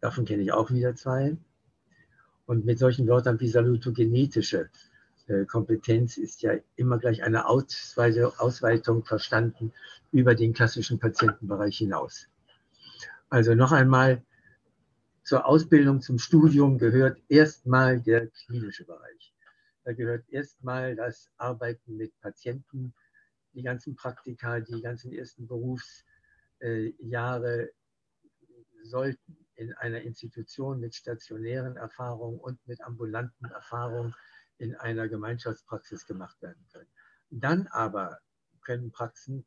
Davon 0.00 0.24
kenne 0.24 0.42
ich 0.42 0.52
auch 0.52 0.70
wieder 0.70 0.96
zwei. 0.96 1.36
Und 2.46 2.64
mit 2.64 2.80
solchen 2.80 3.06
Wörtern 3.06 3.38
wie 3.38 3.48
salutogenetische 3.48 4.68
äh, 5.28 5.44
Kompetenz 5.44 6.16
ist 6.16 6.42
ja 6.42 6.54
immer 6.74 6.98
gleich 6.98 7.22
eine 7.22 7.46
Ausweitung 7.46 9.04
verstanden 9.04 9.72
über 10.10 10.34
den 10.34 10.52
klassischen 10.52 10.98
Patientenbereich 10.98 11.78
hinaus. 11.78 12.26
Also 13.28 13.54
noch 13.54 13.70
einmal, 13.70 14.24
zur 15.22 15.46
Ausbildung, 15.46 16.00
zum 16.00 16.18
Studium 16.18 16.78
gehört 16.78 17.20
erstmal 17.28 18.00
der 18.00 18.26
klinische 18.26 18.84
Bereich. 18.84 19.32
Da 19.84 19.92
gehört 19.92 20.28
erstmal 20.30 20.96
das 20.96 21.30
Arbeiten 21.36 21.96
mit 21.96 22.12
Patienten, 22.20 22.92
die 23.54 23.62
ganzen 23.62 23.96
Praktika, 23.96 24.60
die 24.60 24.80
ganzen 24.80 25.12
ersten 25.12 25.46
Berufsjahre 25.46 27.70
sollten 28.82 29.36
in 29.56 29.74
einer 29.74 30.00
Institution 30.00 30.80
mit 30.80 30.94
stationären 30.94 31.76
Erfahrungen 31.76 32.40
und 32.40 32.66
mit 32.66 32.80
ambulanten 32.80 33.46
Erfahrungen 33.46 34.14
in 34.58 34.74
einer 34.76 35.08
Gemeinschaftspraxis 35.08 36.06
gemacht 36.06 36.40
werden 36.42 36.64
können. 36.72 36.88
Dann 37.30 37.66
aber 37.68 38.18
können 38.62 38.90
Praxen 38.90 39.46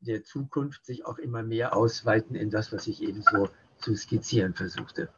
der 0.00 0.24
Zukunft 0.24 0.84
sich 0.84 1.04
auch 1.04 1.18
immer 1.18 1.42
mehr 1.42 1.76
ausweiten 1.76 2.34
in 2.34 2.50
das, 2.50 2.72
was 2.72 2.86
ich 2.86 3.02
eben 3.02 3.22
so 3.22 3.48
zu 3.78 3.94
skizzieren 3.94 4.54
versuchte. 4.54 5.08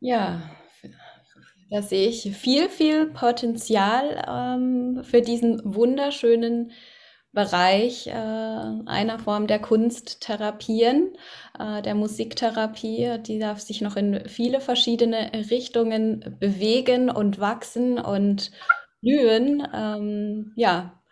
Ja, 0.00 0.40
da 1.70 1.82
sehe 1.82 2.08
ich 2.08 2.36
viel, 2.36 2.68
viel 2.68 3.06
Potenzial 3.06 4.24
ähm, 4.28 5.02
für 5.02 5.20
diesen 5.20 5.60
wunderschönen 5.64 6.72
Bereich 7.32 8.06
äh, 8.06 8.12
einer 8.12 9.18
Form 9.18 9.46
der 9.46 9.58
Kunsttherapien, 9.58 11.14
äh, 11.58 11.82
der 11.82 11.94
Musiktherapie. 11.94 13.18
Die 13.20 13.38
darf 13.38 13.60
sich 13.60 13.82
noch 13.82 13.96
in 13.96 14.26
viele 14.26 14.60
verschiedene 14.60 15.30
Richtungen 15.50 16.36
bewegen 16.40 17.10
und 17.10 17.38
wachsen 17.38 17.98
und 17.98 18.52
blühen. 19.02 19.66
Ähm, 19.74 20.52
ja, 20.56 21.02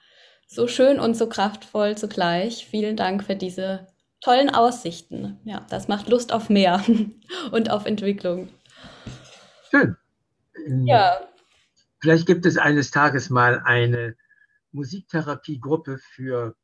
so 0.46 0.66
schön 0.66 0.98
und 0.98 1.14
so 1.14 1.28
kraftvoll 1.28 1.96
zugleich. 1.98 2.66
Vielen 2.66 2.96
Dank 2.96 3.24
für 3.24 3.36
diese 3.36 3.88
tollen 4.22 4.48
Aussichten. 4.48 5.40
Ja, 5.44 5.66
das 5.68 5.88
macht 5.88 6.08
Lust 6.08 6.32
auf 6.32 6.48
mehr 6.48 6.82
und 7.52 7.70
auf 7.70 7.84
Entwicklung. 7.84 8.48
Schön. 9.70 9.96
Ja. 10.84 11.28
Vielleicht 12.00 12.26
gibt 12.26 12.46
es 12.46 12.56
eines 12.58 12.90
Tages 12.90 13.30
mal 13.30 13.60
eine 13.64 14.16
Musiktherapiegruppe 14.72 15.98
für 15.98 16.56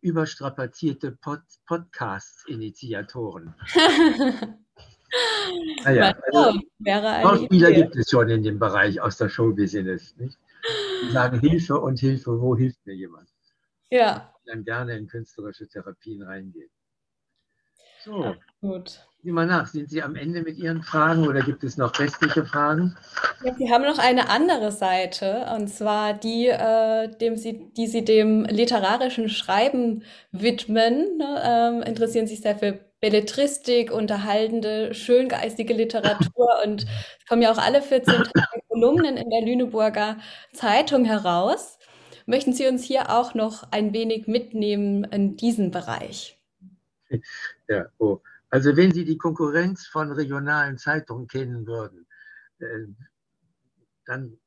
überstrapazierte 0.00 1.12
Pod 1.12 1.40
Podcast-Initiatoren. 1.66 3.54
naja, 5.84 6.14
also, 6.32 6.60
Schauspieler 6.84 7.72
gibt 7.72 7.96
es 7.96 8.10
schon 8.10 8.28
in 8.28 8.42
dem 8.42 8.58
Bereich 8.58 9.00
aus 9.00 9.16
der 9.18 9.28
Showbusiness. 9.28 10.16
Nicht? 10.16 10.38
Die 11.02 11.12
sagen 11.12 11.40
Hilfe 11.40 11.78
und 11.78 11.98
Hilfe, 11.98 12.40
wo 12.40 12.56
hilft 12.56 12.84
mir 12.86 12.94
jemand? 12.94 13.28
Ja. 13.90 14.32
Die 14.44 14.50
dann 14.50 14.64
gerne 14.64 14.96
in 14.96 15.06
künstlerische 15.08 15.66
Therapien 15.68 16.22
reingehen. 16.22 16.70
So. 18.04 18.34
Gut. 18.60 19.00
Sieh 19.22 19.32
mal 19.32 19.46
nach, 19.46 19.66
sind 19.66 19.90
Sie 19.90 20.00
am 20.00 20.14
Ende 20.14 20.42
mit 20.42 20.58
Ihren 20.58 20.82
Fragen 20.82 21.26
oder 21.26 21.40
gibt 21.40 21.64
es 21.64 21.76
noch 21.76 21.98
restliche 21.98 22.44
Fragen? 22.44 22.96
Ja, 23.42 23.52
Sie 23.54 23.70
haben 23.70 23.82
noch 23.82 23.98
eine 23.98 24.30
andere 24.30 24.70
Seite, 24.70 25.46
und 25.56 25.68
zwar 25.68 26.14
die, 26.14 26.46
äh, 26.46 27.08
dem 27.08 27.36
Sie, 27.36 27.70
die 27.76 27.88
Sie 27.88 28.04
dem 28.04 28.44
literarischen 28.44 29.28
Schreiben 29.28 30.04
widmen. 30.30 31.18
Ne? 31.18 31.42
Ähm, 31.44 31.82
interessieren 31.82 32.28
sich 32.28 32.42
sehr 32.42 32.56
für 32.56 32.78
Belletristik, 33.00 33.92
unterhaltende, 33.92 34.94
schöngeistige 34.94 35.74
Literatur 35.74 36.48
und 36.64 36.84
es 36.84 37.26
kommen 37.28 37.42
ja 37.42 37.52
auch 37.52 37.58
alle 37.58 37.82
14 37.82 38.14
Tage 38.14 38.62
Kolumnen 38.68 39.16
in 39.16 39.30
der 39.30 39.42
Lüneburger 39.42 40.18
Zeitung 40.52 41.04
heraus. 41.04 41.78
Möchten 42.26 42.52
Sie 42.52 42.66
uns 42.68 42.84
hier 42.84 43.10
auch 43.10 43.34
noch 43.34 43.72
ein 43.72 43.92
wenig 43.92 44.28
mitnehmen 44.28 45.04
in 45.04 45.36
diesen 45.36 45.70
Bereich? 45.70 46.38
Ja, 47.68 47.86
oh. 47.98 48.20
Also 48.50 48.76
wenn 48.76 48.92
Sie 48.92 49.04
die 49.04 49.18
Konkurrenz 49.18 49.86
von 49.86 50.10
regionalen 50.10 50.78
Zeitungen 50.78 51.28
kennen 51.28 51.66
würden, 51.66 52.06
äh, 52.60 52.86
dann 54.06 54.38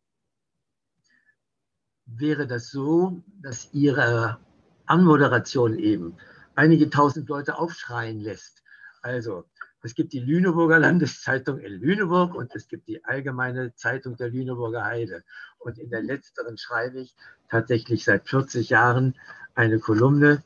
wäre 2.06 2.48
das 2.48 2.70
so, 2.72 3.24
dass 3.42 3.70
Ihre 3.74 4.40
Anmoderation 4.88 5.78
eben 5.78 6.18
einige 6.56 6.90
tausend 6.90 7.30
Leute 7.30 7.58
aufschreien 7.58 8.20
lässt. 8.20 8.64
Also 9.02 9.46
es 9.84 9.96
gibt 9.96 10.14
die 10.14 10.20
Lüneburger 10.20 10.80
Landeszeitung 10.80 11.60
in 11.60 11.74
Lüneburg 11.74 12.36
und 12.36 12.54
es 12.56 12.68
gibt 12.68 12.88
die 12.88 13.04
Allgemeine 13.04 13.74
Zeitung 13.76 14.16
der 14.16 14.30
Lüneburger 14.30 14.84
Heide. 14.84 15.24
Und 15.60 15.80
in 15.80 15.90
der 15.90 16.04
letzteren 16.04 16.58
schreibe 16.58 17.00
ich 17.00 17.16
tatsächlich 17.50 18.04
seit 18.04 18.28
40 18.28 18.70
Jahren 18.70 19.16
eine 19.56 19.80
Kolumne. 19.80 20.44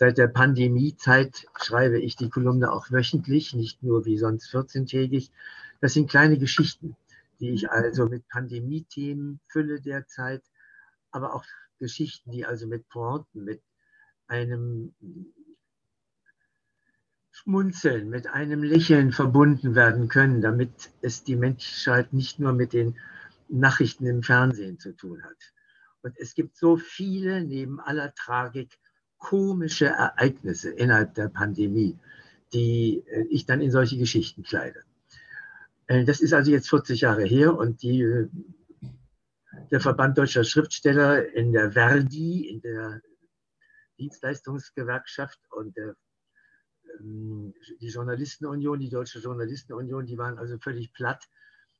Seit 0.00 0.16
der 0.16 0.28
Pandemiezeit 0.28 1.46
schreibe 1.60 2.00
ich 2.00 2.16
die 2.16 2.30
Kolumne 2.30 2.72
auch 2.72 2.90
wöchentlich, 2.90 3.52
nicht 3.52 3.82
nur 3.82 4.06
wie 4.06 4.16
sonst 4.16 4.48
14-tägig. 4.48 5.30
Das 5.82 5.92
sind 5.92 6.08
kleine 6.08 6.38
Geschichten, 6.38 6.96
die 7.38 7.50
ich 7.50 7.70
also 7.70 8.06
mit 8.06 8.26
Pandemie-Themen 8.28 9.40
fülle 9.48 9.82
derzeit, 9.82 10.42
aber 11.10 11.34
auch 11.34 11.44
Geschichten, 11.78 12.30
die 12.30 12.46
also 12.46 12.66
mit 12.66 12.88
Pointen, 12.88 13.44
mit 13.44 13.60
einem 14.26 14.94
Schmunzeln, 17.30 18.08
mit 18.08 18.26
einem 18.26 18.62
Lächeln 18.62 19.12
verbunden 19.12 19.74
werden 19.74 20.08
können, 20.08 20.40
damit 20.40 20.72
es 21.02 21.24
die 21.24 21.36
Menschheit 21.36 22.14
nicht 22.14 22.38
nur 22.38 22.54
mit 22.54 22.72
den 22.72 22.98
Nachrichten 23.50 24.06
im 24.06 24.22
Fernsehen 24.22 24.78
zu 24.78 24.96
tun 24.96 25.22
hat. 25.22 25.52
Und 26.00 26.16
es 26.16 26.34
gibt 26.34 26.56
so 26.56 26.78
viele, 26.78 27.44
neben 27.44 27.80
aller 27.80 28.14
Tragik, 28.14 28.78
komische 29.20 29.86
Ereignisse 29.86 30.70
innerhalb 30.70 31.14
der 31.14 31.28
Pandemie, 31.28 31.96
die 32.52 33.04
äh, 33.06 33.26
ich 33.30 33.46
dann 33.46 33.60
in 33.60 33.70
solche 33.70 33.96
Geschichten 33.96 34.42
kleide. 34.42 34.82
Äh, 35.86 36.04
das 36.04 36.20
ist 36.20 36.32
also 36.32 36.50
jetzt 36.50 36.68
40 36.68 37.02
Jahre 37.02 37.24
her 37.24 37.56
und 37.56 37.82
die, 37.82 38.02
äh, 38.02 38.28
der 39.70 39.80
Verband 39.80 40.18
deutscher 40.18 40.42
Schriftsteller 40.42 41.32
in 41.32 41.52
der 41.52 41.70
Verdi, 41.70 42.48
in 42.48 42.60
der 42.62 43.00
Dienstleistungsgewerkschaft 43.98 45.38
und 45.50 45.76
der 45.76 45.94
ähm, 46.98 47.54
die 47.80 47.88
Journalistenunion, 47.88 48.80
die 48.80 48.88
Deutsche 48.88 49.20
Journalistenunion, 49.20 50.06
die 50.06 50.18
waren 50.18 50.38
also 50.38 50.58
völlig 50.58 50.92
platt, 50.92 51.28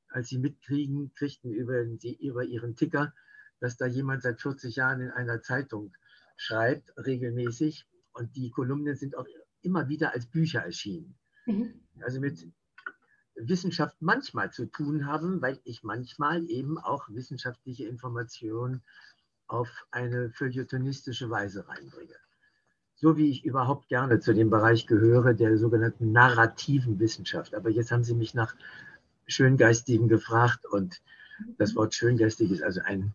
als 0.09 0.29
sie 0.29 0.39
mitkriegen, 0.39 1.12
kriegten 1.15 1.51
über, 1.51 1.85
die, 1.85 2.17
über 2.25 2.45
ihren 2.45 2.77
Ticker, 2.77 3.15
dass 3.61 3.77
da 3.77 3.87
jemand 3.87 4.23
seit 4.23 4.41
40 4.41 4.77
Jahren 4.77 5.01
in 5.01 5.11
einer 5.11 5.43
Zeitung 5.43 5.95
schreibt, 6.41 6.93
regelmäßig. 6.97 7.87
Und 8.12 8.35
die 8.37 8.51
Kolumnen 8.51 8.97
sind 8.97 9.17
auch 9.17 9.27
immer 9.62 9.89
wieder 9.89 10.12
als 10.12 10.27
Bücher 10.27 10.61
erschienen. 10.61 11.15
Mhm. 11.47 11.75
Also 12.03 12.21
mit 12.21 12.47
Wissenschaft 13.35 13.97
manchmal 14.01 14.51
zu 14.51 14.67
tun 14.67 15.07
haben, 15.07 15.41
weil 15.41 15.61
ich 15.65 15.83
manchmal 15.83 16.49
eben 16.51 16.79
auch 16.79 17.09
wissenschaftliche 17.09 17.87
Informationen 17.87 18.83
auf 19.47 19.69
eine 19.91 20.31
feuilletonistische 20.31 21.31
Weise 21.31 21.67
reinbringe 21.69 22.17
so 23.01 23.17
wie 23.17 23.31
ich 23.31 23.47
überhaupt 23.47 23.89
gerne 23.89 24.21
zu 24.21 24.35
dem 24.35 24.51
Bereich 24.51 24.87
gehöre, 24.87 25.33
der 25.33 25.57
sogenannten 25.57 26.12
narrativen 26.12 27.01
Wissenschaft. 27.01 27.55
Aber 27.55 27.71
jetzt 27.71 27.91
haben 27.91 28.05
Sie 28.05 28.15
mich 28.15 28.35
nach 28.35 28.55
Schöngeistigen 29.27 30.07
gefragt 30.07 30.67
und 30.67 31.01
das 31.57 31.75
Wort 31.75 31.95
Schöngeistig 31.95 32.51
ist 32.51 32.62
also 32.62 32.83
ein 32.85 33.15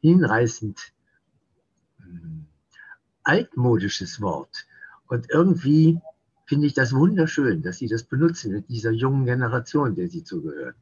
hinreißend 0.00 0.92
hm, 1.98 2.46
altmodisches 3.30 4.20
Wort. 4.20 4.66
Und 5.06 5.30
irgendwie 5.30 6.00
finde 6.46 6.66
ich 6.66 6.74
das 6.74 6.92
wunderschön, 6.92 7.62
dass 7.62 7.78
Sie 7.78 7.86
das 7.86 8.02
benutzen 8.02 8.52
mit 8.52 8.68
dieser 8.68 8.90
jungen 8.90 9.24
Generation, 9.24 9.94
der 9.94 10.08
Sie 10.08 10.24
zugehören. 10.24 10.74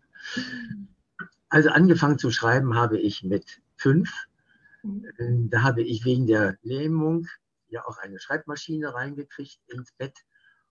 Also 1.50 1.68
angefangen 1.68 2.18
zu 2.18 2.30
schreiben 2.30 2.74
habe 2.74 2.98
ich 2.98 3.22
mit 3.22 3.60
fünf. 3.76 4.10
Mhm. 4.82 5.50
Da 5.50 5.62
habe 5.62 5.82
ich 5.82 6.06
wegen 6.06 6.26
der 6.26 6.56
Lähmung 6.62 7.26
ja 7.68 7.84
auch 7.86 7.98
eine 7.98 8.18
Schreibmaschine 8.18 8.94
reingekriegt 8.94 9.60
ins 9.66 9.92
Bett 9.92 10.24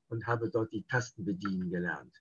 und 0.09 0.25
habe 0.25 0.49
dort 0.49 0.71
die 0.73 0.81
Tasten 0.83 1.25
bedienen 1.25 1.69
gelernt. 1.69 2.13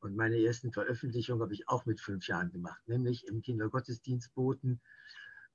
Und 0.00 0.16
meine 0.16 0.36
ersten 0.36 0.70
Veröffentlichungen 0.70 1.42
habe 1.42 1.54
ich 1.54 1.66
auch 1.66 1.86
mit 1.86 1.98
fünf 1.98 2.28
Jahren 2.28 2.52
gemacht, 2.52 2.82
nämlich 2.86 3.26
im 3.26 3.40
Kindergottesdienstboten 3.40 4.80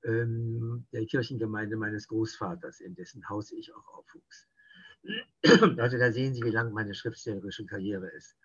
der 0.06 1.06
Kirchengemeinde 1.06 1.76
meines 1.76 2.08
Großvaters, 2.08 2.80
in 2.80 2.94
dessen 2.94 3.26
Haus 3.28 3.52
ich 3.52 3.74
auch 3.74 3.86
aufwuchs. 3.88 4.46
Also 5.78 5.98
da 5.98 6.12
sehen 6.12 6.34
Sie, 6.34 6.42
wie 6.42 6.50
lang 6.50 6.72
meine 6.72 6.94
schriftstellerische 6.94 7.66
Karriere 7.66 8.08
ist. 8.08 8.36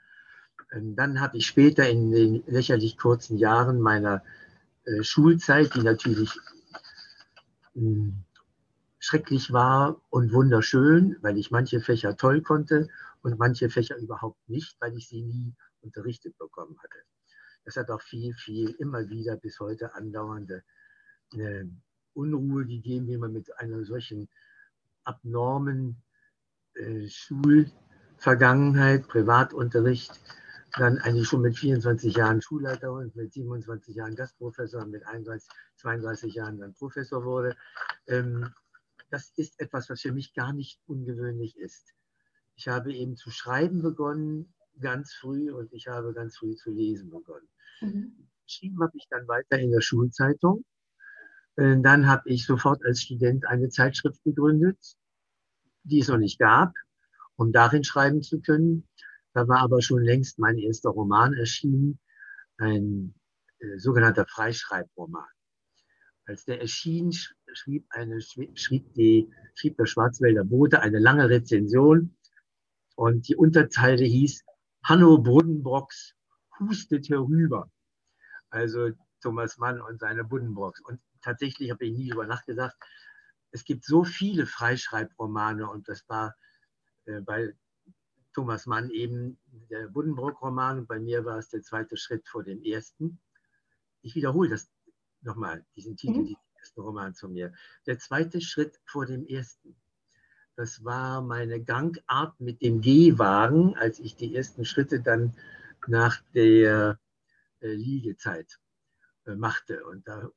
Ähm, 0.73 0.95
dann 0.95 1.19
habe 1.22 1.38
ich 1.38 1.48
später 1.48 1.90
in 1.90 2.11
den 2.11 2.44
lächerlich 2.48 2.98
kurzen 2.98 3.38
Jahren 3.38 3.80
meiner 3.80 4.23
äh, 4.86 5.03
Schulzeit, 5.03 5.73
die 5.76 5.81
natürlich 5.81 6.38
hm, 7.73 8.23
schrecklich 8.99 9.53
war 9.53 10.02
und 10.10 10.34
wunderschön, 10.34 11.18
weil 11.22 11.38
ich 11.38 11.52
manche 11.52 11.80
Fächer 11.80 12.18
toll 12.18 12.41
konnte 12.41 12.90
und 13.22 13.40
manche 13.40 13.69
Fächer 13.69 13.98
überhaupt 13.98 14.49
nicht, 14.49 14.76
weil 14.80 14.95
ich 14.98 15.07
sie 15.07 15.23
nie 15.23 15.56
unterrichtet 15.81 16.38
bekommen 16.38 16.77
hatte. 16.84 16.99
Das 17.65 17.77
hat 17.77 17.90
auch 17.90 18.02
viel, 18.02 18.34
viel 18.34 18.72
immer 18.80 19.10
wieder 19.10 19.38
bis 19.38 19.60
heute 19.60 19.94
andauernde 19.94 20.64
äh, 21.36 21.66
Unruhe 22.14 22.66
gegeben, 22.66 23.08
wie 23.08 23.18
man 23.18 23.34
mit 23.34 23.56
einer 23.60 23.84
solchen 23.86 24.30
abnormen 25.04 26.02
äh, 26.76 27.08
Schulvergangenheit, 27.08 29.08
Privatunterricht, 29.08 30.20
dann 30.78 30.98
eigentlich 31.00 31.28
schon 31.28 31.42
mit 31.42 31.58
24 31.58 32.16
Jahren 32.16 32.42
Schulleiter 32.42 32.92
und 32.92 33.16
mit 33.16 33.34
27 33.34 33.96
Jahren 33.96 34.16
Gastprofessor 34.16 34.84
und 34.84 34.92
mit 34.92 35.06
31, 35.06 35.50
32 35.78 36.36
Jahren 36.36 36.60
dann 36.60 36.74
Professor 36.74 37.24
wurde. 37.24 37.56
Ähm, 38.08 38.54
das 39.10 39.32
ist 39.36 39.60
etwas, 39.60 39.90
was 39.90 40.02
für 40.02 40.12
mich 40.12 40.34
gar 40.34 40.54
nicht 40.54 40.80
ungewöhnlich 40.86 41.58
ist. 41.58 41.94
ich 42.56 42.68
habe 42.68 42.94
eben 42.94 43.16
zu 43.16 43.32
schreiben 43.32 43.82
begonnen, 43.82 44.54
ganz 44.80 45.14
früh, 45.14 45.52
und 45.52 45.72
ich 45.74 45.88
habe 45.88 46.14
ganz 46.14 46.38
früh 46.38 46.56
zu 46.56 46.72
lesen 46.72 47.10
begonnen. 47.10 47.48
Mhm. 47.82 48.28
Geschrieben 48.46 48.82
habe 48.82 48.98
ich 48.98 49.08
dann 49.10 49.28
weiter 49.28 49.60
in 49.60 49.72
der 49.72 49.82
Schulzeitung. 49.82 50.64
Äh, 51.56 51.78
dann 51.82 52.08
habe 52.08 52.30
ich 52.30 52.46
sofort 52.46 52.84
als 52.86 53.02
Student 53.02 53.46
eine 53.46 53.70
Zeitschrift 53.70 54.24
gegründet, 54.24 54.78
die 55.84 56.00
es 56.00 56.08
noch 56.08 56.18
nicht 56.18 56.40
gab, 56.40 56.74
um 57.36 57.52
darin 57.52 57.84
schreiben 57.84 58.22
zu 58.22 58.42
können. 58.42 58.88
Da 59.34 59.48
war 59.48 59.60
aber 59.60 59.82
schon 59.82 60.04
längst 60.04 60.40
mein 60.40 60.58
erster 60.58 60.90
Roman 60.90 61.34
erschienen, 61.34 62.00
ein 62.58 63.14
äh, 63.60 63.78
sogenannter 63.78 64.26
Freischreibroman. 64.26 65.28
Als 66.26 66.46
der 66.46 66.62
erschien, 66.62 67.12
schrieb, 67.54 67.86
eine, 67.90 68.22
schrieb, 68.22 68.94
die, 68.94 69.32
schrieb 69.56 69.78
der 69.78 69.88
Schwarzwälder 69.88 70.44
Bote 70.44 70.82
eine 70.82 71.00
lange 71.00 71.30
Rezension 71.30 72.16
und 72.96 73.28
die 73.28 73.36
Unterzeile 73.36 74.04
hieß 74.06 74.44
Hanno 74.84 75.18
Buddenbrocks 75.18 76.14
hustet 76.60 77.10
herüber. 77.10 77.72
Also 78.50 78.92
Thomas 79.22 79.58
Mann 79.58 79.82
und 79.82 80.00
seine 80.00 80.24
Buddenbrocks. 80.24 80.82
Und 80.82 81.00
tatsächlich 81.22 81.72
habe 81.72 81.86
ich 81.86 81.94
nie 81.94 82.10
darüber 82.10 82.28
nachgedacht. 82.28 82.76
Es 83.52 83.64
gibt 83.64 83.86
so 83.86 84.04
viele 84.04 84.46
Freischreibromane 84.46 85.70
und 85.70 85.88
das 85.90 86.08
war 86.08 86.36
äh, 87.06 87.22
bei 87.22 87.54
Thomas 88.34 88.66
Mann 88.66 88.90
eben 88.91 89.40
der 89.70 89.88
Buddenbrock-Roman 89.88 90.80
und 90.80 90.88
bei 90.88 91.00
mir 91.00 91.26
war 91.26 91.40
es 91.40 91.50
der 91.50 91.64
zweite 91.64 91.98
Schritt 91.98 92.28
vor 92.28 92.44
dem 92.44 92.64
ersten. 92.64 93.20
Ich 94.02 94.16
wiederhole 94.16 94.50
das 94.50 94.70
nochmal, 95.22 95.66
diesen 95.76 95.98
Titel, 95.98 96.20
mhm. 96.20 96.26
diesen 96.28 96.41
ersten 96.60 96.82
Roman 96.82 97.16
zu 97.16 97.28
mir. 97.28 97.54
Der 97.86 98.00
zweite 98.00 98.40
Schritt 98.41 98.80
vor 98.86 99.06
dem 99.06 99.26
ersten. 99.26 99.76
Das 100.56 100.84
war 100.84 101.22
meine 101.22 101.64
Gangart 101.64 102.40
mit 102.40 102.62
dem 102.62 102.82
Gehwagen, 102.82 103.76
als 103.78 104.00
ich 104.00 104.16
die 104.16 104.36
ersten 104.36 104.66
Schritte 104.66 105.02
dann 105.02 105.36
nach 105.88 106.22
der 106.34 107.00
äh, 107.62 107.74
Liegezeit 107.74 108.60
äh, 109.26 109.36
machte. 109.36 109.86
Und 109.86 110.08
da 110.08 110.30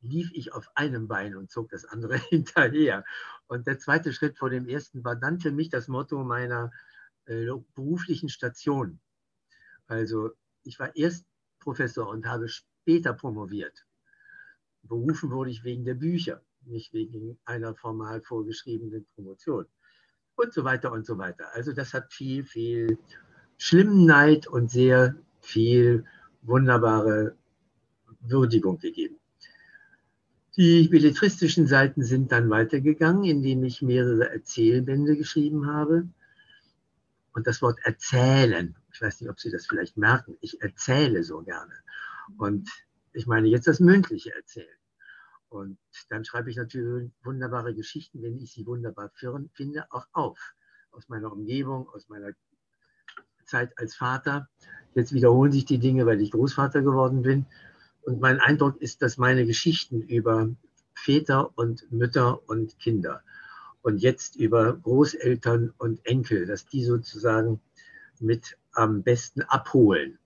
lief 0.00 0.30
ich 0.32 0.52
auf 0.52 0.70
einem 0.74 1.08
Bein 1.08 1.36
und 1.36 1.50
zog 1.50 1.68
das 1.70 1.84
andere 1.84 2.16
hinterher. 2.30 3.04
Und 3.46 3.66
der 3.66 3.78
zweite 3.78 4.12
Schritt 4.12 4.38
vor 4.38 4.50
dem 4.50 4.68
ersten 4.68 5.04
war 5.04 5.16
dann 5.16 5.40
für 5.40 5.52
mich 5.52 5.68
das 5.70 5.88
Motto 5.88 6.22
meiner 6.24 6.72
äh, 7.26 7.46
beruflichen 7.74 8.28
Station. 8.28 9.00
Also 9.86 10.30
ich 10.64 10.78
war 10.78 10.94
erst 10.96 11.26
Professor 11.60 12.08
und 12.08 12.26
habe 12.26 12.48
später 12.48 13.12
promoviert. 13.12 13.86
Berufen 14.82 15.30
wurde 15.30 15.50
ich 15.50 15.64
wegen 15.64 15.84
der 15.84 15.94
Bücher, 15.94 16.42
nicht 16.62 16.92
wegen 16.92 17.38
einer 17.44 17.74
formal 17.74 18.20
vorgeschriebenen 18.22 19.06
Promotion. 19.14 19.66
Und 20.36 20.52
so 20.52 20.64
weiter 20.64 20.92
und 20.92 21.04
so 21.04 21.18
weiter. 21.18 21.52
Also 21.54 21.72
das 21.72 21.94
hat 21.94 22.12
viel, 22.12 22.44
viel 22.44 22.98
Schlimmneid 23.56 24.46
und 24.46 24.70
sehr 24.70 25.16
viel 25.40 26.04
wunderbare 26.42 27.36
Würdigung 28.20 28.78
gegeben. 28.78 29.17
Die 30.58 30.88
belletristischen 30.88 31.68
Seiten 31.68 32.02
sind 32.02 32.32
dann 32.32 32.50
weitergegangen, 32.50 33.22
indem 33.22 33.62
ich 33.62 33.80
mehrere 33.80 34.28
Erzählbände 34.28 35.16
geschrieben 35.16 35.68
habe. 35.68 36.08
Und 37.32 37.46
das 37.46 37.62
Wort 37.62 37.78
erzählen, 37.84 38.74
ich 38.92 39.00
weiß 39.00 39.20
nicht, 39.20 39.30
ob 39.30 39.38
Sie 39.38 39.52
das 39.52 39.68
vielleicht 39.68 39.96
merken, 39.96 40.36
ich 40.40 40.60
erzähle 40.60 41.22
so 41.22 41.42
gerne. 41.42 41.72
Und 42.38 42.68
ich 43.12 43.28
meine 43.28 43.46
jetzt 43.46 43.68
das 43.68 43.78
mündliche 43.78 44.34
Erzählen. 44.34 44.66
Und 45.48 45.78
dann 46.08 46.24
schreibe 46.24 46.50
ich 46.50 46.56
natürlich 46.56 47.12
wunderbare 47.22 47.72
Geschichten, 47.72 48.20
wenn 48.24 48.40
ich 48.40 48.52
sie 48.52 48.66
wunderbar 48.66 49.12
finde, 49.52 49.86
auch 49.90 50.08
auf. 50.10 50.40
Aus 50.90 51.08
meiner 51.08 51.30
Umgebung, 51.30 51.88
aus 51.90 52.08
meiner 52.08 52.32
Zeit 53.44 53.78
als 53.78 53.94
Vater. 53.94 54.48
Jetzt 54.94 55.12
wiederholen 55.12 55.52
sich 55.52 55.66
die 55.66 55.78
Dinge, 55.78 56.04
weil 56.04 56.20
ich 56.20 56.32
Großvater 56.32 56.82
geworden 56.82 57.22
bin. 57.22 57.46
Und 58.08 58.22
mein 58.22 58.40
Eindruck 58.40 58.80
ist, 58.80 59.02
dass 59.02 59.18
meine 59.18 59.44
Geschichten 59.44 60.00
über 60.00 60.48
Väter 60.94 61.58
und 61.58 61.92
Mütter 61.92 62.48
und 62.48 62.78
Kinder 62.78 63.22
und 63.82 63.98
jetzt 63.98 64.34
über 64.36 64.72
Großeltern 64.78 65.74
und 65.76 66.06
Enkel, 66.06 66.46
dass 66.46 66.64
die 66.64 66.82
sozusagen 66.84 67.60
mit 68.18 68.56
am 68.72 69.02
besten 69.02 69.42
abholen. 69.42 70.18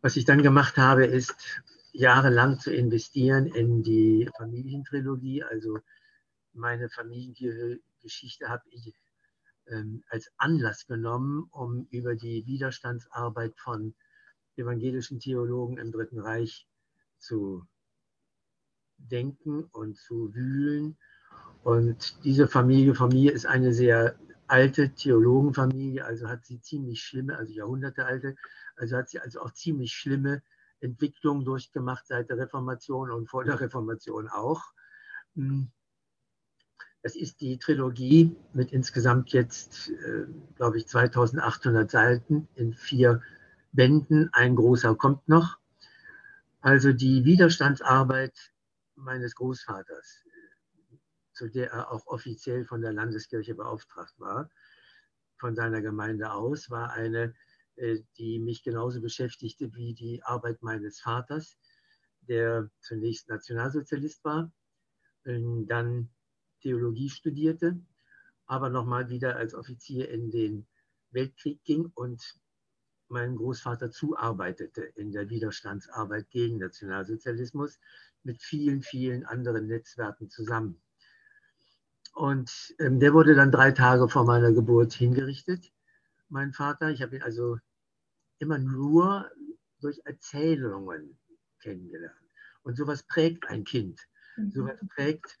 Was 0.00 0.16
ich 0.16 0.24
dann 0.24 0.42
gemacht 0.42 0.76
habe, 0.76 1.06
ist 1.06 1.62
jahrelang 1.92 2.58
zu 2.58 2.74
investieren 2.74 3.46
in 3.46 3.84
die 3.84 4.28
Familientrilogie. 4.36 5.44
Also 5.44 5.78
meine 6.52 6.88
Familiengeschichte 6.88 8.48
habe 8.48 8.64
ich 8.70 8.92
ähm, 9.68 10.02
als 10.08 10.32
Anlass 10.36 10.88
genommen, 10.88 11.46
um 11.52 11.86
über 11.92 12.16
die 12.16 12.44
Widerstandsarbeit 12.44 13.54
von 13.56 13.94
evangelischen 14.58 15.20
Theologen 15.20 15.78
im 15.78 15.92
Dritten 15.92 16.18
Reich 16.18 16.66
zu 17.18 17.66
denken 18.98 19.64
und 19.72 19.96
zu 19.96 20.34
wühlen. 20.34 20.96
Und 21.62 22.24
diese 22.24 22.48
Familie 22.48 22.94
von 22.94 23.08
mir 23.08 23.32
ist 23.32 23.46
eine 23.46 23.72
sehr 23.72 24.18
alte 24.46 24.94
Theologenfamilie, 24.94 26.04
also 26.04 26.28
hat 26.28 26.44
sie 26.44 26.60
ziemlich 26.60 27.02
schlimme, 27.02 27.36
also 27.36 27.52
Jahrhunderte 27.52 28.06
alte, 28.06 28.36
also 28.76 28.96
hat 28.96 29.08
sie 29.08 29.18
also 29.18 29.40
auch 29.40 29.52
ziemlich 29.52 29.92
schlimme 29.92 30.42
Entwicklungen 30.80 31.44
durchgemacht 31.44 32.06
seit 32.06 32.30
der 32.30 32.38
Reformation 32.38 33.10
und 33.10 33.28
vor 33.28 33.44
der 33.44 33.60
Reformation 33.60 34.28
auch. 34.28 34.62
Hm. 35.34 35.70
Das 37.02 37.14
ist 37.16 37.40
die 37.40 37.58
Trilogie 37.58 38.36
mit 38.52 38.72
insgesamt 38.72 39.30
jetzt, 39.30 39.90
äh, 39.90 40.26
glaube 40.56 40.78
ich, 40.78 40.88
2800 40.88 41.90
Seiten 41.90 42.48
in 42.54 42.74
vier 42.74 43.22
Bänden. 43.76 44.30
Ein 44.32 44.56
großer 44.56 44.96
kommt 44.96 45.28
noch. 45.28 45.58
Also 46.60 46.92
die 46.92 47.24
Widerstandsarbeit 47.24 48.52
meines 48.96 49.36
Großvaters, 49.36 50.24
zu 51.32 51.48
der 51.48 51.70
er 51.70 51.92
auch 51.92 52.06
offiziell 52.06 52.64
von 52.64 52.80
der 52.80 52.92
Landeskirche 52.92 53.54
beauftragt 53.54 54.14
war, 54.18 54.50
von 55.38 55.54
seiner 55.54 55.82
Gemeinde 55.82 56.32
aus, 56.32 56.70
war 56.70 56.92
eine, 56.92 57.34
äh, 57.76 58.00
die 58.16 58.38
mich 58.38 58.64
genauso 58.64 59.00
beschäftigte 59.00 59.72
wie 59.74 59.94
die 59.94 60.22
Arbeit 60.24 60.62
meines 60.62 61.00
Vaters, 61.00 61.56
der 62.22 62.70
zunächst 62.80 63.28
Nationalsozialist 63.28 64.24
war, 64.24 64.50
ähm, 65.24 65.66
dann 65.68 66.08
Theologie 66.62 67.10
studierte, 67.10 67.78
aber 68.46 68.70
nochmal 68.70 69.08
wieder 69.10 69.36
als 69.36 69.54
Offizier 69.54 70.08
in 70.08 70.30
den 70.30 70.66
Weltkrieg 71.10 71.62
ging 71.64 71.92
und 71.94 72.40
mein 73.08 73.36
Großvater 73.36 73.90
zuarbeitete 73.90 74.82
in 74.82 75.12
der 75.12 75.28
Widerstandsarbeit 75.28 76.30
gegen 76.30 76.58
Nationalsozialismus 76.58 77.78
mit 78.22 78.42
vielen, 78.42 78.82
vielen 78.82 79.24
anderen 79.24 79.66
Netzwerken 79.66 80.28
zusammen. 80.28 80.80
Und 82.14 82.74
ähm, 82.78 82.98
der 82.98 83.12
wurde 83.12 83.34
dann 83.34 83.52
drei 83.52 83.72
Tage 83.72 84.08
vor 84.08 84.24
meiner 84.24 84.52
Geburt 84.52 84.94
hingerichtet, 84.94 85.72
mein 86.28 86.52
Vater. 86.52 86.90
Ich 86.90 87.02
habe 87.02 87.16
ihn 87.16 87.22
also 87.22 87.58
immer 88.38 88.58
nur 88.58 89.30
durch 89.80 90.00
Erzählungen 90.04 91.18
kennengelernt. 91.60 92.16
Und 92.62 92.76
sowas 92.76 93.02
prägt 93.02 93.46
ein 93.48 93.64
Kind. 93.64 94.00
Mhm. 94.36 94.50
Sowas 94.50 94.78
prägt 94.94 95.38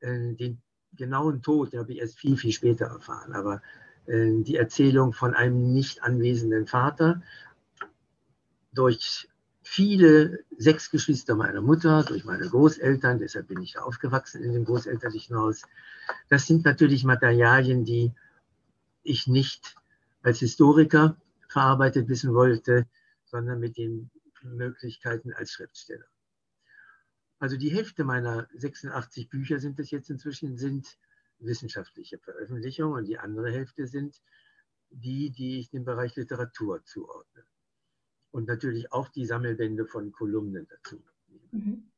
äh, 0.00 0.34
den 0.34 0.62
genauen 0.92 1.42
Tod, 1.42 1.72
den 1.72 1.80
habe 1.80 1.92
ich 1.92 2.00
erst 2.00 2.18
viel, 2.18 2.36
viel 2.36 2.52
später 2.52 2.86
erfahren. 2.86 3.32
Aber 3.32 3.62
die 4.10 4.56
Erzählung 4.56 5.12
von 5.12 5.34
einem 5.34 5.72
nicht 5.72 6.02
anwesenden 6.02 6.66
Vater 6.66 7.22
durch 8.72 9.28
viele 9.62 10.40
sechs 10.58 10.90
Geschwister 10.90 11.36
meiner 11.36 11.60
Mutter, 11.60 12.02
durch 12.02 12.24
meine 12.24 12.48
Großeltern, 12.48 13.18
deshalb 13.18 13.46
bin 13.46 13.62
ich 13.62 13.78
aufgewachsen 13.78 14.42
in 14.42 14.52
dem 14.52 14.64
großelterlichen 14.64 15.36
Haus. 15.36 15.62
Das 16.28 16.46
sind 16.46 16.64
natürlich 16.64 17.04
Materialien, 17.04 17.84
die 17.84 18.12
ich 19.04 19.28
nicht 19.28 19.76
als 20.22 20.40
Historiker 20.40 21.16
verarbeitet 21.48 22.08
wissen 22.08 22.34
wollte, 22.34 22.86
sondern 23.26 23.60
mit 23.60 23.76
den 23.76 24.10
Möglichkeiten 24.42 25.32
als 25.32 25.52
Schriftsteller. 25.52 26.06
Also 27.38 27.56
die 27.56 27.70
Hälfte 27.70 28.02
meiner 28.02 28.48
86 28.54 29.28
Bücher 29.28 29.60
sind 29.60 29.78
es 29.78 29.92
jetzt 29.92 30.10
inzwischen, 30.10 30.58
sind 30.58 30.98
wissenschaftliche 31.40 32.18
Veröffentlichungen 32.18 32.98
und 32.98 33.04
die 33.06 33.18
andere 33.18 33.50
Hälfte 33.50 33.86
sind 33.86 34.20
die, 34.90 35.30
die 35.30 35.60
ich 35.60 35.70
dem 35.70 35.84
Bereich 35.84 36.16
Literatur 36.16 36.84
zuordne. 36.84 37.44
Und 38.30 38.46
natürlich 38.46 38.92
auch 38.92 39.08
die 39.08 39.26
Sammelbände 39.26 39.86
von 39.86 40.12
Kolumnen 40.12 40.66
dazu. 40.68 41.02
Mhm. 41.52 41.90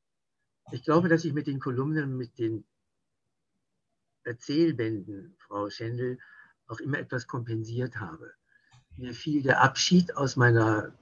Ich 0.70 0.82
glaube, 0.82 1.09
dass 1.09 1.24
ich 1.24 1.32
mit 1.32 1.47
den 1.47 1.60
Kolumnen, 1.60 2.16
mit 2.16 2.39
den 2.39 2.64
Erzählbänden, 4.24 5.35
Frau 5.39 5.69
Schendel, 5.69 6.19
auch 6.66 6.81
immer 6.81 6.98
etwas 6.98 7.27
kompensiert 7.27 7.97
habe. 7.97 8.32
Mir 8.97 9.12
fiel 9.14 9.43
der 9.43 9.62
Abschied 9.62 10.16
aus 10.16 10.36
meiner 10.36 10.94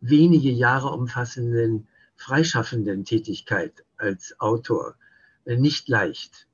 wenige 0.00 0.50
Jahre 0.50 0.88
umfassenden 0.88 1.88
freischaffenden 2.16 3.04
Tätigkeit 3.04 3.84
als 3.96 4.38
Autor 4.40 4.96
nicht 5.44 5.88
leicht. 5.88 6.47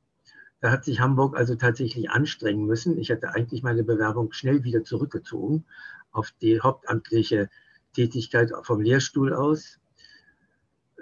Da 0.65 0.71
hat 0.71 0.87
sich 0.87 0.99
Hamburg 0.99 1.37
also 1.37 1.57
tatsächlich 1.57 2.09
anstrengen 2.09 2.65
müssen. 2.65 2.97
Ich 2.97 3.11
hatte 3.11 3.35
eigentlich 3.35 3.63
meine 3.63 3.85
Bewerbung 3.85 4.33
schnell 4.33 4.65
wieder 4.65 4.83
zurückgezogen 4.83 5.67
auf 6.11 6.33
die 6.41 6.59
hauptamtliche 6.59 7.51
Tätigkeit 7.93 8.51
vom 8.63 8.81
Lehrstuhl 8.81 9.35
aus. 9.35 9.79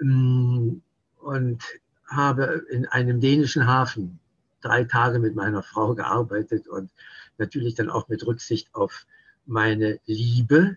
Mm, 0.01 0.79
und 1.15 1.63
habe 2.05 2.65
in 2.71 2.87
einem 2.87 3.21
dänischen 3.21 3.65
Hafen 3.65 4.19
drei 4.59 4.83
Tage 4.83 5.19
mit 5.19 5.33
meiner 5.33 5.63
Frau 5.63 5.95
gearbeitet 5.95 6.67
und 6.67 6.91
natürlich 7.37 7.73
dann 7.73 7.89
auch 7.89 8.09
mit 8.09 8.27
Rücksicht 8.27 8.67
auf 8.75 9.05
meine 9.45 10.01
Liebe 10.05 10.75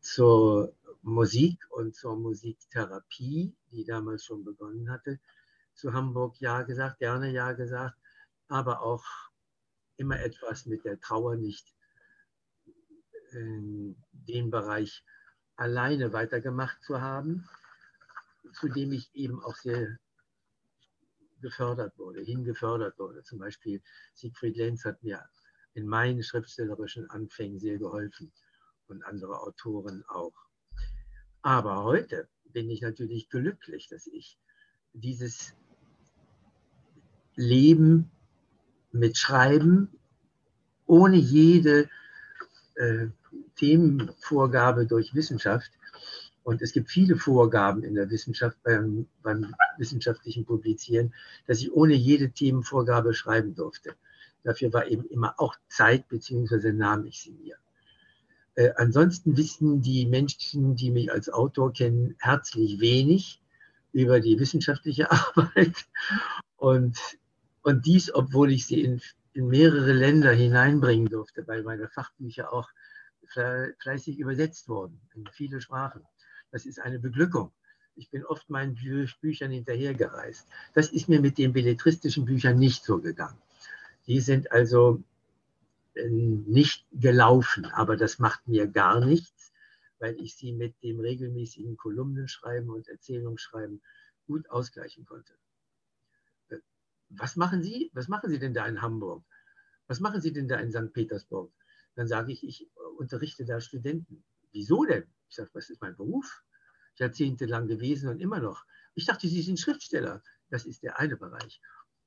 zur 0.00 0.72
Musik 1.02 1.64
und 1.70 1.94
zur 1.94 2.16
Musiktherapie, 2.16 3.54
die 3.70 3.84
damals 3.84 4.24
schon 4.24 4.42
begonnen 4.42 4.90
hatte, 4.90 5.20
zu 5.74 5.92
Hamburg. 5.92 6.40
Ja 6.40 6.62
gesagt, 6.62 6.98
gerne 6.98 7.30
Ja 7.30 7.52
gesagt, 7.52 7.96
aber 8.48 8.82
auch 8.82 9.04
immer 9.96 10.20
etwas 10.20 10.66
mit 10.66 10.84
der 10.84 11.00
Trauer 11.00 11.36
nicht 11.36 11.74
in 13.32 13.96
dem 14.12 14.50
Bereich 14.50 15.04
alleine 15.56 16.12
weitergemacht 16.12 16.82
zu 16.82 17.00
haben, 17.00 17.48
zu 18.52 18.68
dem 18.68 18.92
ich 18.92 19.14
eben 19.14 19.42
auch 19.42 19.56
sehr 19.56 19.98
gefördert 21.40 21.98
wurde, 21.98 22.22
hingefördert 22.22 22.98
wurde. 22.98 23.22
Zum 23.22 23.38
Beispiel 23.38 23.82
Siegfried 24.14 24.56
Lenz 24.56 24.84
hat 24.84 25.02
mir 25.02 25.28
in 25.74 25.86
meinen 25.86 26.22
schriftstellerischen 26.22 27.10
Anfängen 27.10 27.58
sehr 27.58 27.78
geholfen 27.78 28.32
und 28.86 29.02
andere 29.04 29.40
Autoren 29.40 30.04
auch. 30.08 30.34
Aber 31.42 31.84
heute 31.84 32.28
bin 32.44 32.70
ich 32.70 32.80
natürlich 32.80 33.28
glücklich, 33.28 33.88
dass 33.88 34.06
ich 34.06 34.38
dieses 34.92 35.54
Leben 37.34 38.10
mit 38.98 39.18
Schreiben 39.18 39.88
ohne 40.86 41.16
jede 41.16 41.88
äh, 42.76 43.06
Themenvorgabe 43.56 44.86
durch 44.86 45.14
Wissenschaft. 45.14 45.70
Und 46.44 46.62
es 46.62 46.72
gibt 46.72 46.90
viele 46.90 47.16
Vorgaben 47.16 47.82
in 47.82 47.94
der 47.94 48.08
Wissenschaft 48.10 48.56
beim, 48.62 49.06
beim 49.22 49.54
wissenschaftlichen 49.78 50.44
Publizieren, 50.44 51.12
dass 51.46 51.60
ich 51.60 51.72
ohne 51.72 51.94
jede 51.94 52.30
Themenvorgabe 52.30 53.14
schreiben 53.14 53.54
durfte. 53.56 53.94
Dafür 54.44 54.72
war 54.72 54.86
eben 54.86 55.04
immer 55.06 55.34
auch 55.38 55.56
Zeit, 55.68 56.08
beziehungsweise 56.08 56.72
nahm 56.72 57.04
ich 57.06 57.20
sie 57.20 57.32
mir. 57.32 57.56
Äh, 58.54 58.70
ansonsten 58.76 59.36
wissen 59.36 59.82
die 59.82 60.06
Menschen, 60.06 60.76
die 60.76 60.92
mich 60.92 61.12
als 61.12 61.28
Autor 61.28 61.72
kennen, 61.72 62.14
herzlich 62.18 62.78
wenig 62.78 63.42
über 63.92 64.20
die 64.20 64.38
wissenschaftliche 64.38 65.10
Arbeit. 65.10 65.86
Und, 66.56 66.96
und 67.66 67.84
dies, 67.84 68.14
obwohl 68.14 68.52
ich 68.52 68.64
sie 68.64 68.80
in, 68.80 69.02
in 69.32 69.48
mehrere 69.48 69.92
Länder 69.92 70.30
hineinbringen 70.30 71.08
durfte, 71.08 71.48
weil 71.48 71.64
meine 71.64 71.88
Fachbücher 71.88 72.52
auch 72.52 72.70
fleißig 73.26 74.20
übersetzt 74.20 74.68
wurden 74.68 75.00
in 75.16 75.26
viele 75.32 75.60
Sprachen. 75.60 76.06
Das 76.52 76.64
ist 76.64 76.78
eine 76.80 77.00
Beglückung. 77.00 77.50
Ich 77.96 78.08
bin 78.08 78.24
oft 78.24 78.48
meinen 78.50 78.76
Bü 78.76 79.08
Büchern 79.20 79.50
hinterhergereist. 79.50 80.46
Das 80.74 80.92
ist 80.92 81.08
mir 81.08 81.20
mit 81.20 81.38
den 81.38 81.52
belletristischen 81.52 82.24
Büchern 82.24 82.56
nicht 82.56 82.84
so 82.84 83.00
gegangen. 83.00 83.42
Die 84.06 84.20
sind 84.20 84.52
also 84.52 85.02
äh, 85.94 86.08
nicht 86.08 86.86
gelaufen, 86.92 87.64
aber 87.64 87.96
das 87.96 88.20
macht 88.20 88.46
mir 88.46 88.68
gar 88.68 89.04
nichts, 89.04 89.52
weil 89.98 90.14
ich 90.20 90.36
sie 90.36 90.52
mit 90.52 90.80
dem 90.84 91.00
regelmäßigen 91.00 91.76
Kolumnenschreiben 91.76 92.70
und 92.70 92.86
Erzählungsschreiben 92.86 93.82
gut 94.28 94.48
ausgleichen 94.50 95.04
konnte. 95.04 95.32
Äh, 97.10 97.14
was 97.18 97.36
machen 97.36 97.62
Sie? 97.62 97.90
Was 97.94 98.08
machen 98.08 98.30
Sie 98.30 98.38
denn 98.38 98.54
da 98.54 98.66
in 98.66 98.82
Hamburg? 98.82 99.24
Was 99.86 100.00
machen 100.00 100.20
Sie 100.20 100.32
denn 100.32 100.48
da 100.48 100.58
in 100.58 100.72
St. 100.72 100.92
Petersburg? 100.92 101.52
Dann 101.94 102.08
sage 102.08 102.32
ich, 102.32 102.44
ich 102.44 102.68
unterrichte 102.98 103.44
da 103.44 103.60
Studenten. 103.60 104.24
Wieso 104.52 104.84
denn? 104.84 105.04
Ich 105.28 105.36
sage, 105.36 105.50
was 105.52 105.70
ist 105.70 105.80
mein 105.80 105.96
Beruf? 105.96 106.42
Jahrzehntelang 106.96 107.68
gewesen 107.68 108.08
und 108.08 108.20
immer 108.20 108.40
noch. 108.40 108.64
Ich 108.94 109.06
dachte, 109.06 109.28
Sie 109.28 109.42
sind 109.42 109.60
Schriftsteller. 109.60 110.22
Das 110.50 110.64
ist 110.64 110.82
der 110.82 110.98
eine 110.98 111.16
Bereich. 111.16 111.60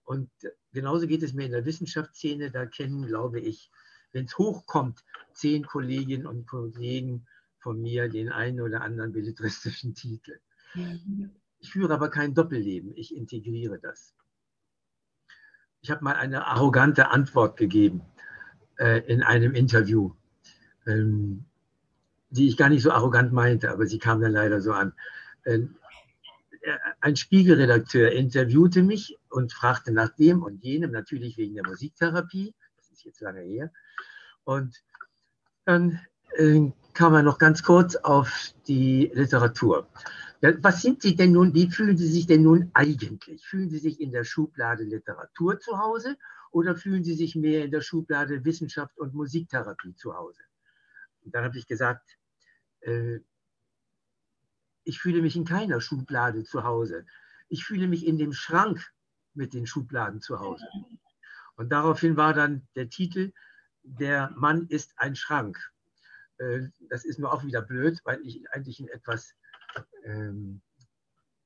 Und 0.03 0.31
genauso 0.71 1.05
geht 1.05 1.21
es 1.21 1.33
mir 1.33 1.45
in 1.45 1.51
der 1.51 1.65
Wissenschaftsszene. 1.65 2.51
Da 2.51 2.65
kennen, 2.65 3.05
glaube 3.05 3.39
ich, 3.39 3.71
wenn 4.11 4.25
es 4.25 4.37
hochkommt, 4.37 5.03
zehn 5.33 5.63
Kolleginnen 5.65 6.25
und 6.25 6.47
Kollegen 6.47 7.27
von 7.59 7.81
mir 7.81 8.09
den 8.09 8.29
einen 8.29 8.61
oder 8.61 8.81
anderen 8.81 9.11
belletristischen 9.11 9.93
Titel. 9.93 10.39
Ich 11.59 11.71
führe 11.71 11.93
aber 11.93 12.09
kein 12.09 12.33
Doppelleben. 12.33 12.93
Ich 12.95 13.15
integriere 13.15 13.79
das. 13.79 14.15
Ich 15.81 15.91
habe 15.91 16.03
mal 16.03 16.15
eine 16.15 16.45
arrogante 16.45 17.09
Antwort 17.09 17.57
gegeben 17.57 18.01
äh, 18.77 18.99
in 19.07 19.23
einem 19.23 19.53
Interview, 19.53 20.11
ähm, 20.85 21.45
die 22.29 22.47
ich 22.47 22.57
gar 22.57 22.69
nicht 22.69 22.83
so 22.83 22.91
arrogant 22.91 23.31
meinte, 23.31 23.71
aber 23.71 23.85
sie 23.85 23.99
kam 23.99 24.21
dann 24.21 24.33
leider 24.33 24.61
so 24.61 24.73
an. 24.73 24.93
Ähm, 25.45 25.75
äh, 26.61 26.77
ein 26.99 27.15
Spiegelredakteur 27.15 28.11
interviewte 28.11 28.83
mich 28.83 29.17
und 29.29 29.53
fragte 29.53 29.91
nach 29.91 30.09
dem 30.15 30.43
und 30.43 30.63
jenem, 30.63 30.91
natürlich 30.91 31.37
wegen 31.37 31.55
der 31.55 31.65
Musiktherapie. 31.65 32.53
Das 32.77 32.91
ist 32.91 33.05
jetzt 33.05 33.21
lange 33.21 33.41
her. 33.41 33.71
Und 34.43 34.83
dann 35.65 36.01
äh, 36.35 36.71
kam 36.93 37.13
er 37.13 37.23
noch 37.23 37.37
ganz 37.37 37.63
kurz 37.63 37.95
auf 37.95 38.53
die 38.67 39.11
Literatur. 39.13 39.87
Was 40.41 40.81
sind 40.81 41.01
Sie 41.01 41.15
denn 41.15 41.33
nun, 41.33 41.53
wie 41.53 41.69
fühlen 41.69 41.97
Sie 41.97 42.07
sich 42.07 42.25
denn 42.25 42.43
nun 42.43 42.71
eigentlich? 42.73 43.45
Fühlen 43.45 43.69
Sie 43.69 43.79
sich 43.79 43.99
in 43.99 44.11
der 44.11 44.23
Schublade 44.23 44.83
Literatur 44.83 45.59
zu 45.59 45.77
Hause 45.77 46.17
oder 46.51 46.77
fühlen 46.77 47.03
Sie 47.03 47.13
sich 47.13 47.35
mehr 47.35 47.65
in 47.65 47.71
der 47.71 47.81
Schublade 47.81 48.45
Wissenschaft 48.45 48.97
und 48.97 49.13
Musiktherapie 49.13 49.95
zu 49.95 50.15
Hause? 50.15 50.41
Und 51.21 51.35
dann 51.35 51.43
habe 51.43 51.57
ich 51.57 51.67
gesagt, 51.67 52.17
äh, 52.81 53.19
ich 54.85 54.99
fühle 54.99 55.21
mich 55.21 55.35
in 55.35 55.43
keiner 55.43 55.81
Schublade 55.81 56.45
zu 56.45 56.63
Hause. 56.63 57.05
Ich 57.49 57.65
fühle 57.65 57.87
mich 57.87 58.07
in 58.07 58.17
dem 58.17 58.31
Schrank 58.31 58.93
mit 59.33 59.53
den 59.53 59.67
Schubladen 59.67 60.21
zu 60.21 60.39
Hause. 60.39 60.65
Und 61.57 61.69
daraufhin 61.69 62.15
war 62.15 62.33
dann 62.33 62.65
der 62.75 62.89
Titel, 62.89 63.33
der 63.83 64.31
Mann 64.37 64.67
ist 64.67 64.93
ein 64.95 65.17
Schrank. 65.17 65.59
Äh, 66.37 66.69
das 66.89 67.03
ist 67.03 67.19
nur 67.19 67.33
auch 67.33 67.43
wieder 67.43 67.61
blöd, 67.61 67.99
weil 68.05 68.21
ich 68.25 68.49
eigentlich 68.51 68.79
ein 68.79 68.87
etwas 68.87 69.35
ähm, 70.05 70.61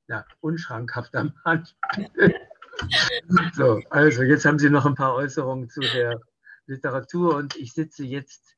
ja, 0.06 0.24
unschrankhafter 0.40 1.32
Mann 1.44 1.66
so, 3.54 3.80
also 3.90 4.22
jetzt 4.22 4.44
haben 4.44 4.58
Sie 4.58 4.70
noch 4.70 4.86
ein 4.86 4.94
paar 4.94 5.14
Äußerungen 5.14 5.70
zu 5.70 5.80
der 5.80 6.20
Literatur 6.66 7.36
und 7.36 7.56
ich 7.56 7.72
sitze 7.72 8.04
jetzt 8.04 8.56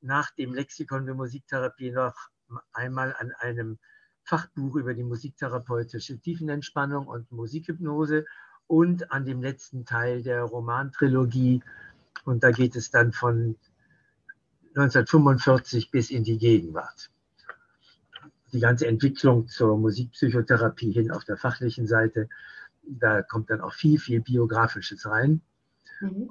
nach 0.00 0.30
dem 0.32 0.54
Lexikon 0.54 1.06
der 1.06 1.14
Musiktherapie 1.14 1.90
noch 1.90 2.14
einmal 2.72 3.14
an 3.18 3.32
einem 3.38 3.78
Fachbuch 4.24 4.76
über 4.76 4.94
die 4.94 5.02
musiktherapeutische 5.02 6.18
Tiefenentspannung 6.18 7.06
und 7.06 7.30
Musikhypnose 7.32 8.24
und 8.66 9.10
an 9.10 9.24
dem 9.24 9.42
letzten 9.42 9.84
Teil 9.84 10.22
der 10.22 10.42
Romantrilogie. 10.42 11.62
Und 12.24 12.44
da 12.44 12.50
geht 12.50 12.76
es 12.76 12.90
dann 12.90 13.12
von 13.12 13.56
1945 14.74 15.90
bis 15.90 16.10
in 16.10 16.24
die 16.24 16.38
Gegenwart. 16.38 17.10
Die 18.52 18.60
ganze 18.60 18.86
Entwicklung 18.86 19.48
zur 19.48 19.78
Musikpsychotherapie 19.78 20.92
hin 20.92 21.10
auf 21.10 21.24
der 21.24 21.36
fachlichen 21.36 21.86
Seite, 21.86 22.28
da 22.82 23.22
kommt 23.22 23.50
dann 23.50 23.60
auch 23.60 23.72
viel, 23.72 23.98
viel 23.98 24.20
Biografisches 24.20 25.06
rein. 25.06 25.40
Mhm. 26.00 26.30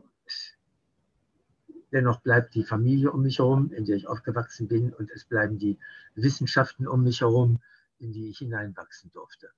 Dennoch 1.91 2.21
bleibt 2.21 2.55
die 2.55 2.63
Familie 2.63 3.11
um 3.11 3.23
mich 3.23 3.39
herum, 3.39 3.71
in 3.73 3.85
der 3.85 3.97
ich 3.97 4.07
aufgewachsen 4.07 4.67
bin, 4.67 4.93
und 4.93 5.11
es 5.11 5.25
bleiben 5.25 5.57
die 5.57 5.77
Wissenschaften 6.15 6.87
um 6.87 7.03
mich 7.03 7.21
herum, 7.21 7.59
in 7.99 8.13
die 8.13 8.29
ich 8.29 8.37
hineinwachsen 8.37 9.11
durfte. 9.11 9.49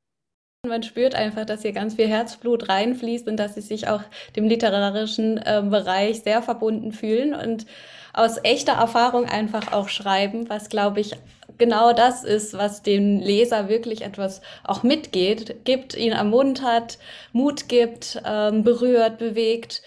Man 0.65 0.81
spürt 0.81 1.13
einfach, 1.13 1.45
dass 1.45 1.63
hier 1.63 1.73
ganz 1.73 1.95
viel 1.95 2.07
Herzblut 2.07 2.69
reinfließt 2.69 3.27
und 3.27 3.35
dass 3.35 3.55
sie 3.55 3.61
sich 3.61 3.89
auch 3.89 4.01
dem 4.37 4.47
literarischen 4.47 5.37
äh, 5.37 5.61
Bereich 5.61 6.21
sehr 6.21 6.41
verbunden 6.41 6.93
fühlen 6.93 7.33
und 7.33 7.65
aus 8.13 8.37
echter 8.43 8.71
Erfahrung 8.71 9.25
einfach 9.25 9.73
auch 9.73 9.89
schreiben, 9.89 10.47
was, 10.47 10.69
glaube 10.69 11.01
ich, 11.01 11.17
genau 11.57 11.91
das 11.91 12.23
ist, 12.23 12.53
was 12.53 12.81
dem 12.81 13.19
Leser 13.19 13.67
wirklich 13.67 14.03
etwas 14.03 14.41
auch 14.63 14.83
mitgeht, 14.83 15.65
gibt, 15.65 15.97
ihn 15.97 16.13
ermuntert, 16.13 16.97
Mut 17.33 17.67
gibt, 17.67 18.21
ähm, 18.23 18.63
berührt, 18.63 19.17
bewegt. 19.17 19.81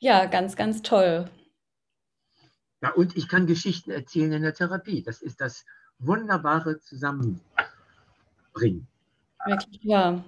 Ja, 0.00 0.24
ganz, 0.24 0.56
ganz 0.56 0.82
toll. 0.82 1.30
Ja, 2.80 2.90
und 2.94 3.16
ich 3.16 3.28
kann 3.28 3.46
Geschichten 3.46 3.92
erzählen 3.92 4.32
in 4.32 4.42
der 4.42 4.54
Therapie. 4.54 5.04
Das 5.04 5.22
ist 5.22 5.40
das 5.40 5.64
wunderbare 6.00 6.80
Zusammenbringen. 6.80 8.88
Wirklich 9.46 9.80
wahr. 9.86 10.24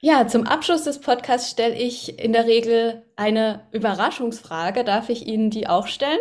Ja, 0.00 0.26
zum 0.26 0.46
Abschluss 0.46 0.84
des 0.84 1.00
Podcasts 1.00 1.50
stelle 1.50 1.74
ich 1.74 2.18
in 2.18 2.32
der 2.32 2.46
Regel 2.46 3.02
eine 3.16 3.66
Überraschungsfrage. 3.72 4.84
Darf 4.84 5.08
ich 5.08 5.26
Ihnen 5.26 5.50
die 5.50 5.66
auch 5.66 5.86
stellen? 5.86 6.20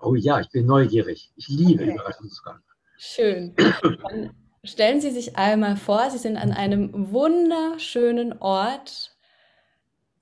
Oh 0.00 0.14
ja, 0.14 0.40
ich 0.40 0.50
bin 0.50 0.66
neugierig. 0.66 1.30
Ich 1.36 1.48
liebe 1.48 1.84
okay. 1.84 1.94
Überraschungsfragen. 1.94 2.62
Schön. 2.98 3.54
Dann 3.56 4.30
stellen 4.64 5.00
Sie 5.00 5.10
sich 5.10 5.36
einmal 5.36 5.76
vor, 5.76 6.10
Sie 6.10 6.18
sind 6.18 6.36
an 6.36 6.52
einem 6.52 7.12
wunderschönen 7.12 8.40
Ort 8.40 9.12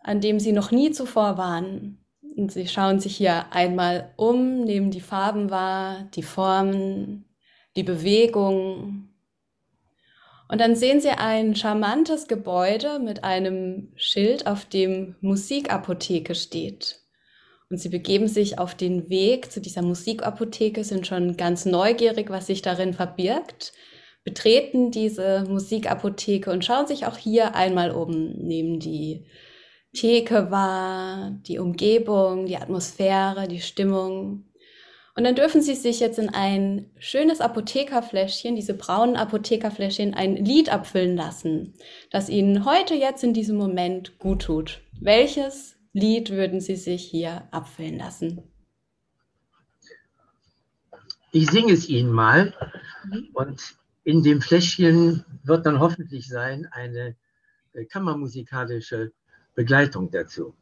an 0.02 0.20
dem 0.20 0.40
sie 0.40 0.52
noch 0.52 0.70
nie 0.70 0.90
zuvor 0.90 1.38
waren. 1.38 1.98
Und 2.36 2.52
sie 2.52 2.66
schauen 2.68 3.00
sich 3.00 3.16
hier 3.16 3.52
einmal 3.52 4.12
um, 4.16 4.62
nehmen 4.62 4.90
die 4.90 5.00
Farben 5.00 5.50
wahr, 5.50 6.08
die 6.14 6.22
Formen, 6.22 7.24
die 7.76 7.82
Bewegung. 7.82 9.09
Und 10.50 10.60
dann 10.60 10.74
sehen 10.74 11.00
sie 11.00 11.10
ein 11.10 11.54
charmantes 11.54 12.26
Gebäude 12.26 12.98
mit 12.98 13.22
einem 13.22 13.92
Schild, 13.94 14.48
auf 14.48 14.64
dem 14.64 15.14
Musikapotheke 15.20 16.34
steht. 16.34 16.98
Und 17.70 17.78
sie 17.78 17.88
begeben 17.88 18.26
sich 18.26 18.58
auf 18.58 18.74
den 18.74 19.08
Weg 19.08 19.52
zu 19.52 19.60
dieser 19.60 19.82
Musikapotheke, 19.82 20.82
sind 20.82 21.06
schon 21.06 21.36
ganz 21.36 21.66
neugierig, 21.66 22.30
was 22.30 22.48
sich 22.48 22.62
darin 22.62 22.94
verbirgt, 22.94 23.72
betreten 24.24 24.90
diese 24.90 25.44
Musikapotheke 25.48 26.50
und 26.50 26.64
schauen 26.64 26.88
sich 26.88 27.06
auch 27.06 27.16
hier 27.16 27.54
einmal 27.54 27.92
um, 27.92 28.32
nehmen 28.32 28.80
die 28.80 29.26
Theke 29.94 30.50
wahr, 30.50 31.30
die 31.46 31.60
Umgebung, 31.60 32.46
die 32.46 32.56
Atmosphäre, 32.56 33.46
die 33.46 33.60
Stimmung. 33.60 34.49
Und 35.20 35.24
dann 35.24 35.34
dürfen 35.34 35.60
Sie 35.60 35.74
sich 35.74 36.00
jetzt 36.00 36.18
in 36.18 36.30
ein 36.30 36.86
schönes 36.98 37.42
Apothekerfläschchen, 37.42 38.56
diese 38.56 38.72
braunen 38.72 39.16
Apothekerfläschchen, 39.16 40.14
ein 40.14 40.34
Lied 40.36 40.72
abfüllen 40.72 41.14
lassen, 41.14 41.74
das 42.10 42.30
Ihnen 42.30 42.64
heute 42.64 42.94
jetzt 42.94 43.22
in 43.22 43.34
diesem 43.34 43.58
Moment 43.58 44.18
gut 44.18 44.40
tut. 44.40 44.80
Welches 44.98 45.76
Lied 45.92 46.30
würden 46.30 46.62
Sie 46.62 46.76
sich 46.76 47.04
hier 47.04 47.46
abfüllen 47.50 47.98
lassen? 47.98 48.44
Ich 51.32 51.50
singe 51.50 51.74
es 51.74 51.86
Ihnen 51.86 52.12
mal 52.12 52.54
und 53.34 53.60
in 54.04 54.22
dem 54.22 54.40
Fläschchen 54.40 55.22
wird 55.44 55.66
dann 55.66 55.80
hoffentlich 55.80 56.28
sein 56.28 56.66
eine 56.72 57.14
äh, 57.74 57.84
kammermusikalische 57.84 59.12
Begleitung 59.54 60.10
dazu. 60.10 60.56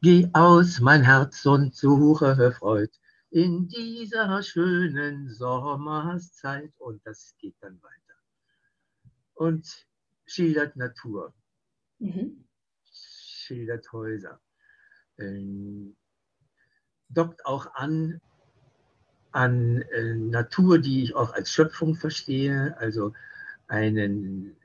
Geh 0.00 0.30
aus, 0.32 0.80
mein 0.80 1.02
Herz, 1.02 1.44
und 1.44 1.74
suche 1.74 2.54
Freud 2.58 2.88
in 3.30 3.68
dieser 3.68 4.42
schönen 4.42 5.28
Sommerszeit. 5.32 6.72
Und 6.78 7.04
das 7.06 7.34
geht 7.38 7.56
dann 7.60 7.80
weiter. 7.82 7.94
Und 9.34 9.86
schildert 10.26 10.76
Natur, 10.76 11.34
mhm. 11.98 12.44
schildert 12.84 13.90
Häuser, 13.92 14.40
ähm, 15.18 15.96
dockt 17.08 17.46
auch 17.46 17.74
an 17.74 18.20
an 19.30 19.82
äh, 19.82 20.14
Natur, 20.14 20.78
die 20.78 21.02
ich 21.04 21.14
auch 21.14 21.32
als 21.32 21.52
Schöpfung 21.52 21.94
verstehe, 21.94 22.76
also 22.78 23.12
einen 23.66 24.56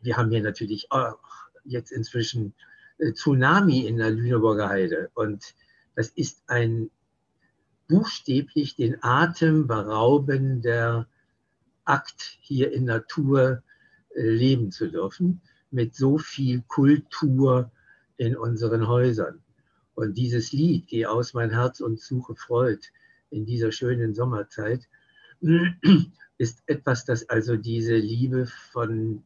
wir 0.00 0.16
haben 0.16 0.30
hier 0.30 0.42
natürlich 0.42 0.90
auch 0.90 1.18
jetzt 1.64 1.92
inzwischen 1.92 2.54
äh, 2.98 3.12
Tsunami 3.12 3.86
in 3.86 3.98
der 3.98 4.12
Lüneburger 4.12 4.68
Heide 4.68 5.10
und 5.14 5.54
das 5.94 6.08
ist 6.08 6.42
ein 6.46 6.90
buchstäblich 7.88 8.76
den 8.76 9.02
Atem 9.02 9.66
beraubender 9.66 11.06
Akt, 11.84 12.38
hier 12.40 12.72
in 12.72 12.84
Natur 12.84 13.62
äh, 14.14 14.22
leben 14.22 14.70
zu 14.70 14.90
dürfen 14.90 15.42
mit 15.70 15.94
so 15.94 16.18
viel 16.18 16.62
Kultur 16.62 17.70
in 18.16 18.36
unseren 18.36 18.88
Häusern. 18.88 19.42
Und 19.94 20.14
dieses 20.16 20.52
Lied, 20.52 20.88
Geh 20.88 21.06
aus 21.06 21.34
mein 21.34 21.50
Herz 21.50 21.80
und 21.80 22.00
suche 22.00 22.34
Freud 22.34 22.80
in 23.30 23.46
dieser 23.46 23.72
schönen 23.72 24.14
Sommerzeit, 24.14 24.88
ist 26.38 26.62
etwas, 26.66 27.04
das 27.04 27.28
also 27.28 27.56
diese 27.56 27.96
Liebe 27.96 28.46
von 28.46 29.24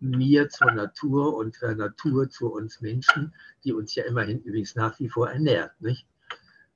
mir 0.00 0.48
zur 0.48 0.72
Natur 0.72 1.36
und 1.36 1.60
der 1.60 1.74
Natur 1.74 2.28
zu 2.30 2.52
uns 2.52 2.80
Menschen, 2.80 3.34
die 3.64 3.72
uns 3.72 3.94
ja 3.94 4.04
immerhin 4.04 4.40
übrigens 4.42 4.74
nach 4.74 4.98
wie 4.98 5.08
vor 5.08 5.30
ernährt. 5.30 5.78
Nicht? 5.80 6.06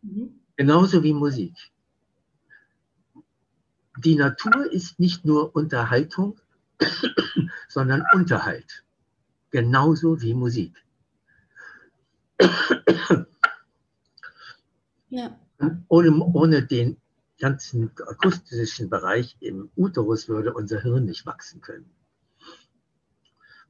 Mhm. 0.02 0.40
Genauso 0.56 1.02
wie 1.02 1.14
Musik. 1.14 1.54
Die 3.98 4.16
Natur 4.16 4.70
ist 4.72 4.98
nicht 4.98 5.24
nur 5.24 5.54
Unterhaltung, 5.54 6.38
sondern 7.68 8.04
Unterhalt. 8.12 8.84
Genauso 9.54 10.20
wie 10.20 10.34
Musik. 10.34 10.84
Ja. 15.10 15.38
Ohne, 15.86 16.10
ohne 16.34 16.66
den 16.66 16.96
ganzen 17.38 17.92
akustischen 18.08 18.90
Bereich 18.90 19.36
im 19.38 19.70
Uterus 19.76 20.28
würde 20.28 20.52
unser 20.52 20.80
Hirn 20.80 21.04
nicht 21.04 21.24
wachsen 21.24 21.60
können. 21.60 21.88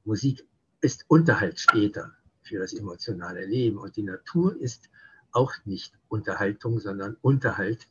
Musik 0.05 0.49
ist 0.81 1.05
Unterhalt 1.09 1.61
später 1.61 2.17
für 2.41 2.61
das 2.61 2.73
emotionale 2.73 3.45
Leben 3.45 3.77
und 3.77 3.95
die 3.99 4.05
Natur 4.05 4.59
ist 4.59 4.89
auch 5.33 5.53
nicht 5.67 5.93
Unterhaltung, 6.09 6.81
sondern 6.81 7.19
Unterhalt. 7.21 7.89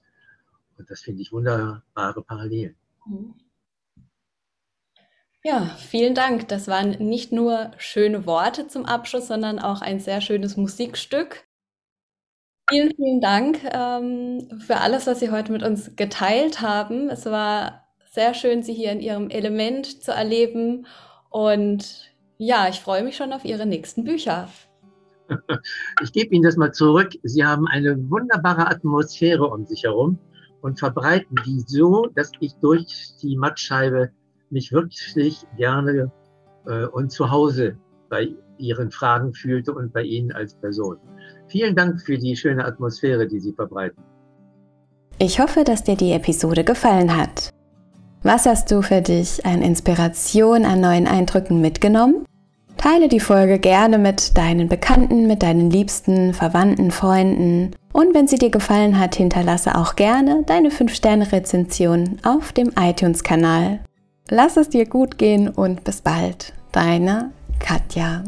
Und 0.80 0.90
das 0.90 1.02
finde 1.02 1.22
ich 1.22 1.32
wunderbare 1.32 2.24
Parallelen. 2.24 2.76
Mhm. 3.06 3.36
Ja, 5.46 5.76
vielen 5.78 6.16
Dank. 6.16 6.48
Das 6.48 6.70
waren 6.70 6.92
nicht 6.92 7.34
nur 7.34 7.72
schöne 7.78 8.26
Worte 8.26 8.68
zum 8.68 8.86
Abschluss, 8.86 9.28
sondern 9.28 9.60
auch 9.60 9.82
ein 9.82 10.00
sehr 10.00 10.22
schönes 10.22 10.56
Musikstück. 10.56 11.44
Vielen, 12.70 12.96
vielen 12.96 13.20
Dank 13.20 13.60
ähm, 13.74 14.48
für 14.66 14.78
alles, 14.78 15.06
was 15.06 15.20
Sie 15.20 15.32
heute 15.32 15.52
mit 15.52 15.62
uns 15.62 15.98
geteilt 15.98 16.62
haben. 16.62 17.10
Es 17.10 17.26
war 17.26 17.84
sehr 18.10 18.34
schön, 18.34 18.64
Sie 18.64 18.74
hier 18.74 18.94
in 18.94 19.02
Ihrem 19.02 19.30
Element 19.30 20.02
zu 20.02 20.14
erleben. 20.14 20.88
Und 21.30 22.14
ja, 22.38 22.70
ich 22.70 22.80
freue 22.80 23.04
mich 23.04 23.18
schon 23.18 23.34
auf 23.34 23.44
Ihre 23.44 23.66
nächsten 23.66 24.04
Bücher. 24.04 24.48
Ich 26.04 26.12
gebe 26.12 26.36
Ihnen 26.36 26.44
das 26.44 26.58
mal 26.58 26.74
zurück. 26.74 27.12
Sie 27.24 27.44
haben 27.44 27.68
eine 27.68 27.98
wunderbare 28.10 28.68
Atmosphäre 28.68 29.48
um 29.48 29.66
sich 29.66 29.84
herum 29.84 30.20
und 30.62 30.80
verbreiten 30.80 31.36
die 31.46 31.64
so, 31.66 32.08
dass 32.14 32.32
ich 32.40 32.54
durch 32.62 33.16
die 33.22 33.36
Mattscheibe 33.36 34.12
mich 34.54 34.72
wirklich 34.72 35.46
gerne 35.58 36.12
äh, 36.66 36.86
und 36.86 37.12
zu 37.12 37.30
Hause 37.30 37.76
bei 38.10 38.30
Ihren 38.58 38.92
Fragen 38.92 39.34
fühlte 39.34 39.74
und 39.74 39.92
bei 39.92 40.04
Ihnen 40.04 40.32
als 40.32 40.54
Person. 40.56 40.98
Vielen 41.48 41.76
Dank 41.76 42.02
für 42.02 42.18
die 42.18 42.36
schöne 42.36 42.64
Atmosphäre, 42.64 43.28
die 43.28 43.40
Sie 43.40 43.54
verbreiten. 43.54 44.02
Ich 45.20 45.40
hoffe, 45.40 45.64
dass 45.64 45.84
dir 45.84 45.96
die 45.96 46.12
Episode 46.12 46.64
gefallen 46.64 47.16
hat. 47.18 47.50
Was 48.24 48.46
hast 48.46 48.72
du 48.72 48.82
für 48.82 49.02
dich 49.02 49.46
an 49.46 49.62
Inspiration, 49.62 50.66
an 50.66 50.80
neuen 50.80 51.08
Eindrücken 51.08 51.60
mitgenommen? 51.60 52.26
Teile 52.78 53.08
die 53.08 53.20
Folge 53.20 53.60
gerne 53.60 53.98
mit 53.98 54.38
deinen 54.38 54.68
Bekannten, 54.68 55.28
mit 55.28 55.44
deinen 55.44 55.70
Liebsten, 55.70 56.34
Verwandten, 56.34 56.92
Freunden. 56.92 57.72
Und 57.94 58.14
wenn 58.14 58.28
sie 58.28 58.38
dir 58.38 58.50
gefallen 58.50 59.00
hat, 59.00 59.16
hinterlasse 59.16 59.76
auch 59.76 59.96
gerne 59.96 60.44
deine 60.46 60.70
5-Sterne-Rezension 60.70 62.18
auf 62.24 62.52
dem 62.52 62.72
iTunes-Kanal. 62.80 63.80
Lass 64.30 64.58
es 64.58 64.70
dir 64.70 64.86
gut 64.86 65.18
gehen 65.18 65.50
und 65.50 65.84
bis 65.84 66.02
bald. 66.02 66.54
Deine 66.72 67.32
Katja. 67.60 68.24